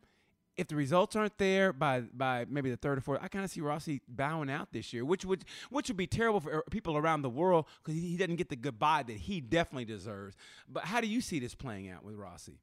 If 0.58 0.70
the 0.70 0.76
results 0.78 1.18
aren't 1.18 1.38
there 1.38 1.74
by 1.74 2.02
by 2.14 2.46
maybe 2.48 2.70
the 2.70 2.78
third 2.78 2.98
or 2.98 3.02
fourth, 3.02 3.20
I 3.22 3.28
kind 3.28 3.44
of 3.44 3.52
see 3.52 3.60
Rossi 3.60 4.02
bowing 4.08 4.50
out 4.50 4.72
this 4.72 4.94
year, 4.94 5.04
which 5.04 5.26
would 5.26 5.44
which 5.70 5.90
would 5.90 5.98
be 5.98 6.08
terrible 6.08 6.40
for 6.40 6.60
uh, 6.60 6.62
people 6.72 6.96
around 6.96 7.24
the 7.24 7.30
world 7.30 7.66
because 7.84 8.00
he 8.00 8.16
doesn't 8.16 8.38
get 8.38 8.48
the 8.48 8.56
goodbye 8.56 9.04
that 9.04 9.18
he 9.18 9.42
definitely 9.42 9.84
deserves. 9.84 10.38
But 10.70 10.86
how 10.86 11.02
do 11.02 11.08
you 11.08 11.20
see 11.20 11.40
this 11.40 11.56
playing 11.56 11.90
out 11.90 12.06
with 12.06 12.16
Rossi? 12.16 12.62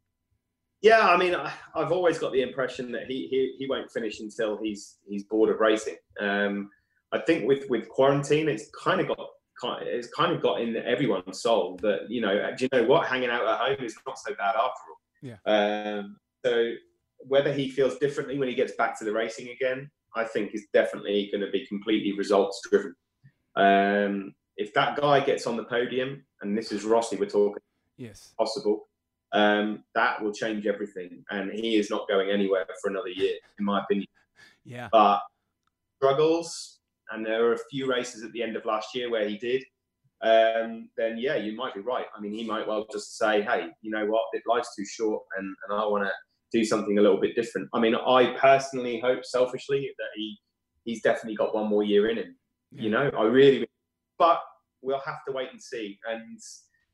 Yeah, 0.83 1.09
I 1.09 1.16
mean, 1.16 1.37
I've 1.76 1.93
always 1.93 2.18
got 2.18 2.33
the 2.33 2.43
impression 2.43 2.91
that 2.93 3.07
he 3.07 3.28
he, 3.30 3.55
he 3.59 3.66
won't 3.68 3.91
finish 3.91 4.18
until 4.20 4.59
he's 4.61 4.99
he's 5.07 5.24
bored 5.24 5.49
of 5.49 5.61
racing. 5.61 5.97
Um, 6.20 6.70
I 7.12 7.20
think 7.20 7.47
with 7.47 7.70
with 7.70 7.89
quarantine, 7.89 8.49
it's 8.49 8.68
kind 8.70 9.01
of 9.01 9.09
got 9.09 9.28
it's 9.83 10.09
kind 10.09 10.33
of 10.33 10.43
got 10.43 10.61
in 10.61 10.76
everyone's 10.76 11.41
soul 11.41 11.78
that 11.83 12.11
you 12.11 12.20
know, 12.20 12.51
do 12.57 12.64
you 12.64 12.68
know 12.72 12.85
what? 12.85 13.07
Hanging 13.07 13.30
out 13.30 13.47
at 13.47 13.59
home 13.59 13.87
is 13.87 13.97
not 14.05 14.18
so 14.18 14.35
bad 14.35 14.57
after 14.57 14.59
all. 14.59 14.99
Yeah. 15.22 15.37
Um, 15.47 16.16
so 16.45 16.72
whether 17.18 17.53
he 17.53 17.68
feels 17.70 17.97
differently 17.99 18.37
when 18.39 18.49
he 18.49 18.55
gets 18.57 18.72
back 18.72 18.99
to 18.99 19.05
the 19.05 19.12
racing 19.12 19.51
again, 19.51 19.89
I 20.16 20.24
think 20.24 20.53
is 20.53 20.66
definitely 20.72 21.28
going 21.33 21.47
to 21.47 21.53
be 21.53 21.64
completely 21.66 22.12
results 22.18 22.61
driven. 22.68 22.95
Um, 23.55 24.35
if 24.57 24.74
that 24.74 24.97
guy 24.97 25.20
gets 25.20 25.47
on 25.47 25.57
the 25.57 25.64
podium, 25.64 26.24
and 26.41 26.59
this 26.59 26.72
is 26.72 26.85
Rossi, 26.85 27.14
we're 27.14 27.26
talking, 27.26 27.62
yes, 27.97 28.35
possible 28.37 28.89
um, 29.33 29.85
that 29.95 30.22
will 30.22 30.33
change 30.33 30.66
everything. 30.66 31.24
And 31.30 31.53
he 31.53 31.76
is 31.76 31.91
not 31.91 32.09
going 32.09 32.30
anywhere 32.30 32.66
for 32.80 32.91
another 32.91 33.09
year, 33.09 33.35
in 33.59 33.64
my 33.64 33.80
opinion. 33.83 34.09
Yeah. 34.64 34.89
But 34.93 35.20
struggles, 35.97 36.80
and 37.11 37.24
there 37.24 37.43
were 37.43 37.55
a 37.55 37.68
few 37.70 37.89
races 37.89 38.22
at 38.22 38.33
the 38.33 38.43
end 38.43 38.57
of 38.57 38.64
last 38.64 38.95
year 38.95 39.11
where 39.11 39.28
he 39.28 39.39
did, 39.39 39.62
um, 40.22 40.89
then 40.97 41.18
yeah, 41.18 41.37
you 41.37 41.57
might 41.57 41.74
be 41.74 41.80
right. 41.80 42.07
I 42.16 42.20
mean, 42.20 42.33
he 42.33 42.45
might 42.45 42.66
well 42.66 42.87
just 42.93 43.18
say, 43.18 43.43
hey, 43.43 43.68
you 43.83 43.91
know 43.91 44.07
what, 44.07 44.22
life's 44.47 44.74
too 44.76 44.85
short, 44.85 45.22
and, 45.37 45.47
and 45.47 45.80
I 45.80 45.85
want 45.87 46.05
to 46.05 46.12
do 46.53 46.64
something 46.64 46.99
a 46.99 47.03
little 47.03 47.20
bit 47.20 47.35
different. 47.35 47.68
I 47.74 47.80
mean, 47.80 47.95
I 47.95 48.37
personally 48.39 49.01
hope 49.01 49.24
selfishly 49.24 49.91
that 49.99 50.09
he 50.14 50.39
he's 50.85 51.03
definitely 51.03 51.37
got 51.37 51.55
one 51.55 51.68
more 51.68 51.83
year 51.83 52.09
in 52.09 52.18
him. 52.18 52.37
You 52.70 52.91
know, 52.91 53.11
I 53.16 53.24
really, 53.24 53.66
but 54.18 54.41
we'll 54.80 55.01
have 55.01 55.24
to 55.26 55.33
wait 55.33 55.51
and 55.53 55.62
see. 55.62 55.99
And 56.09 56.39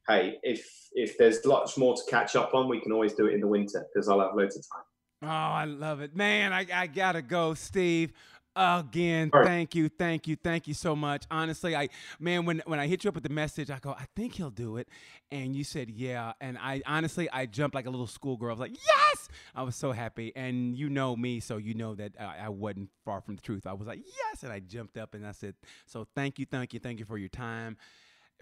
hey, 0.08 0.38
if 0.42 0.66
if 0.92 1.16
there's 1.18 1.44
lots 1.44 1.76
more 1.76 1.94
to 1.94 2.02
catch 2.08 2.34
up 2.34 2.54
on, 2.54 2.68
we 2.68 2.80
can 2.80 2.92
always 2.92 3.12
do 3.12 3.26
it 3.26 3.34
in 3.34 3.40
the 3.40 3.46
winter 3.46 3.86
because 3.92 4.08
I'll 4.08 4.20
have 4.20 4.34
loads 4.34 4.56
of 4.56 4.64
time. 4.72 4.84
Oh, 5.22 5.26
I 5.26 5.64
love 5.64 6.00
it, 6.00 6.16
man! 6.16 6.52
I, 6.52 6.66
I 6.72 6.86
gotta 6.86 7.22
go, 7.22 7.54
Steve. 7.54 8.12
Again, 8.56 9.30
right. 9.32 9.46
thank 9.46 9.76
you, 9.76 9.88
thank 9.88 10.26
you, 10.26 10.34
thank 10.34 10.66
you 10.66 10.74
so 10.74 10.96
much. 10.96 11.24
Honestly, 11.30 11.76
I 11.76 11.90
man, 12.18 12.44
when 12.44 12.60
when 12.66 12.80
I 12.80 12.88
hit 12.88 13.04
you 13.04 13.08
up 13.08 13.14
with 13.14 13.22
the 13.22 13.30
message, 13.30 13.70
I 13.70 13.78
go, 13.78 13.90
I 13.90 14.06
think 14.16 14.34
he'll 14.34 14.50
do 14.50 14.78
it, 14.78 14.88
and 15.30 15.54
you 15.54 15.62
said 15.62 15.90
yeah, 15.90 16.32
and 16.40 16.58
I 16.58 16.82
honestly 16.84 17.30
I 17.30 17.46
jumped 17.46 17.76
like 17.76 17.86
a 17.86 17.90
little 17.90 18.08
schoolgirl. 18.08 18.48
I 18.48 18.52
was 18.52 18.60
like, 18.60 18.76
yes! 18.76 19.28
I 19.54 19.62
was 19.62 19.76
so 19.76 19.92
happy, 19.92 20.32
and 20.34 20.76
you 20.76 20.88
know 20.88 21.14
me, 21.14 21.38
so 21.38 21.56
you 21.56 21.74
know 21.74 21.94
that 21.96 22.14
I, 22.18 22.46
I 22.46 22.48
wasn't 22.48 22.88
far 23.04 23.20
from 23.20 23.36
the 23.36 23.42
truth. 23.42 23.64
I 23.64 23.74
was 23.74 23.86
like, 23.86 24.00
yes, 24.04 24.42
and 24.42 24.52
I 24.52 24.58
jumped 24.58 24.96
up 24.96 25.14
and 25.14 25.24
I 25.24 25.32
said, 25.32 25.54
so 25.86 26.06
thank 26.16 26.38
you, 26.40 26.46
thank 26.46 26.74
you, 26.74 26.80
thank 26.80 26.98
you 26.98 27.04
for 27.04 27.18
your 27.18 27.28
time 27.28 27.76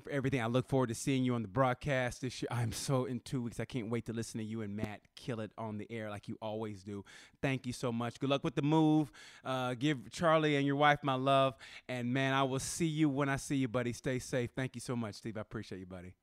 for 0.02 0.10
everything. 0.10 0.40
I 0.40 0.46
look 0.46 0.68
forward 0.68 0.88
to 0.88 0.94
seeing 0.94 1.24
you 1.24 1.34
on 1.34 1.42
the 1.42 1.48
broadcast 1.48 2.20
this 2.20 2.42
year. 2.42 2.48
I'm 2.50 2.72
so 2.72 3.04
in 3.04 3.20
two 3.20 3.42
weeks. 3.42 3.60
I 3.60 3.64
can't 3.64 3.90
wait 3.90 4.06
to 4.06 4.12
listen 4.12 4.38
to 4.38 4.44
you 4.44 4.62
and 4.62 4.76
Matt 4.76 5.00
kill 5.14 5.40
it 5.40 5.50
on 5.58 5.78
the 5.78 5.86
air 5.90 6.10
like 6.10 6.28
you 6.28 6.36
always 6.40 6.82
do. 6.82 7.04
Thank 7.42 7.66
you 7.66 7.72
so 7.72 7.92
much. 7.92 8.18
Good 8.18 8.30
luck 8.30 8.44
with 8.44 8.54
the 8.54 8.62
move. 8.62 9.10
Uh, 9.44 9.74
give 9.74 10.10
Charlie 10.10 10.56
and 10.56 10.66
your 10.66 10.76
wife 10.76 11.00
my 11.02 11.14
love. 11.14 11.54
And 11.88 12.12
man, 12.12 12.32
I 12.32 12.42
will 12.42 12.58
see 12.58 12.86
you 12.86 13.08
when 13.08 13.28
I 13.28 13.36
see 13.36 13.56
you, 13.56 13.68
buddy. 13.68 13.92
Stay 13.92 14.18
safe. 14.18 14.50
Thank 14.54 14.74
you 14.74 14.80
so 14.80 14.96
much, 14.96 15.16
Steve. 15.16 15.36
I 15.36 15.40
appreciate 15.40 15.78
you, 15.78 15.86
buddy. 15.86 16.14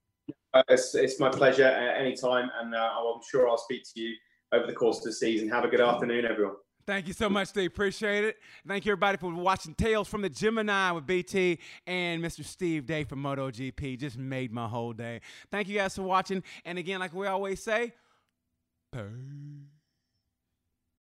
Uh, 0.53 0.63
it's, 0.69 0.95
it's, 0.95 1.19
my 1.19 1.29
pleasure 1.29 1.65
at 1.65 1.99
any 1.99 2.15
time. 2.15 2.49
And 2.61 2.73
uh, 2.73 2.89
I'm 2.97 3.21
sure 3.29 3.49
I'll 3.49 3.57
speak 3.57 3.83
to 3.93 3.99
you 3.99 4.15
over 4.51 4.67
the 4.67 4.73
course 4.73 4.99
of 4.99 5.03
the 5.05 5.13
season. 5.13 5.49
Have 5.49 5.65
a 5.65 5.67
good 5.67 5.81
afternoon, 5.81 6.25
everyone. 6.25 6.55
Thank 6.85 7.07
you 7.07 7.13
so 7.13 7.29
much, 7.29 7.47
Steve. 7.49 7.67
Appreciate 7.67 8.25
it. 8.25 8.37
Thank 8.67 8.85
you, 8.85 8.91
everybody, 8.91 9.17
for 9.17 9.33
watching 9.33 9.73
Tales 9.73 10.07
from 10.07 10.21
the 10.21 10.29
Gemini 10.29 10.91
with 10.91 11.05
BT 11.05 11.59
and 11.87 12.21
Mr. 12.21 12.43
Steve 12.43 12.85
Day 12.85 13.05
from 13.05 13.23
MotoGP. 13.23 13.97
Just 13.97 14.17
made 14.17 14.51
my 14.51 14.67
whole 14.67 14.91
day. 14.91 15.21
Thank 15.49 15.69
you 15.69 15.77
guys 15.77 15.95
for 15.95 16.03
watching. 16.03 16.43
And 16.65 16.77
again, 16.77 16.99
like 16.99 17.13
we 17.13 17.27
always 17.27 17.63
say, 17.63 17.93
peace. 18.91 19.72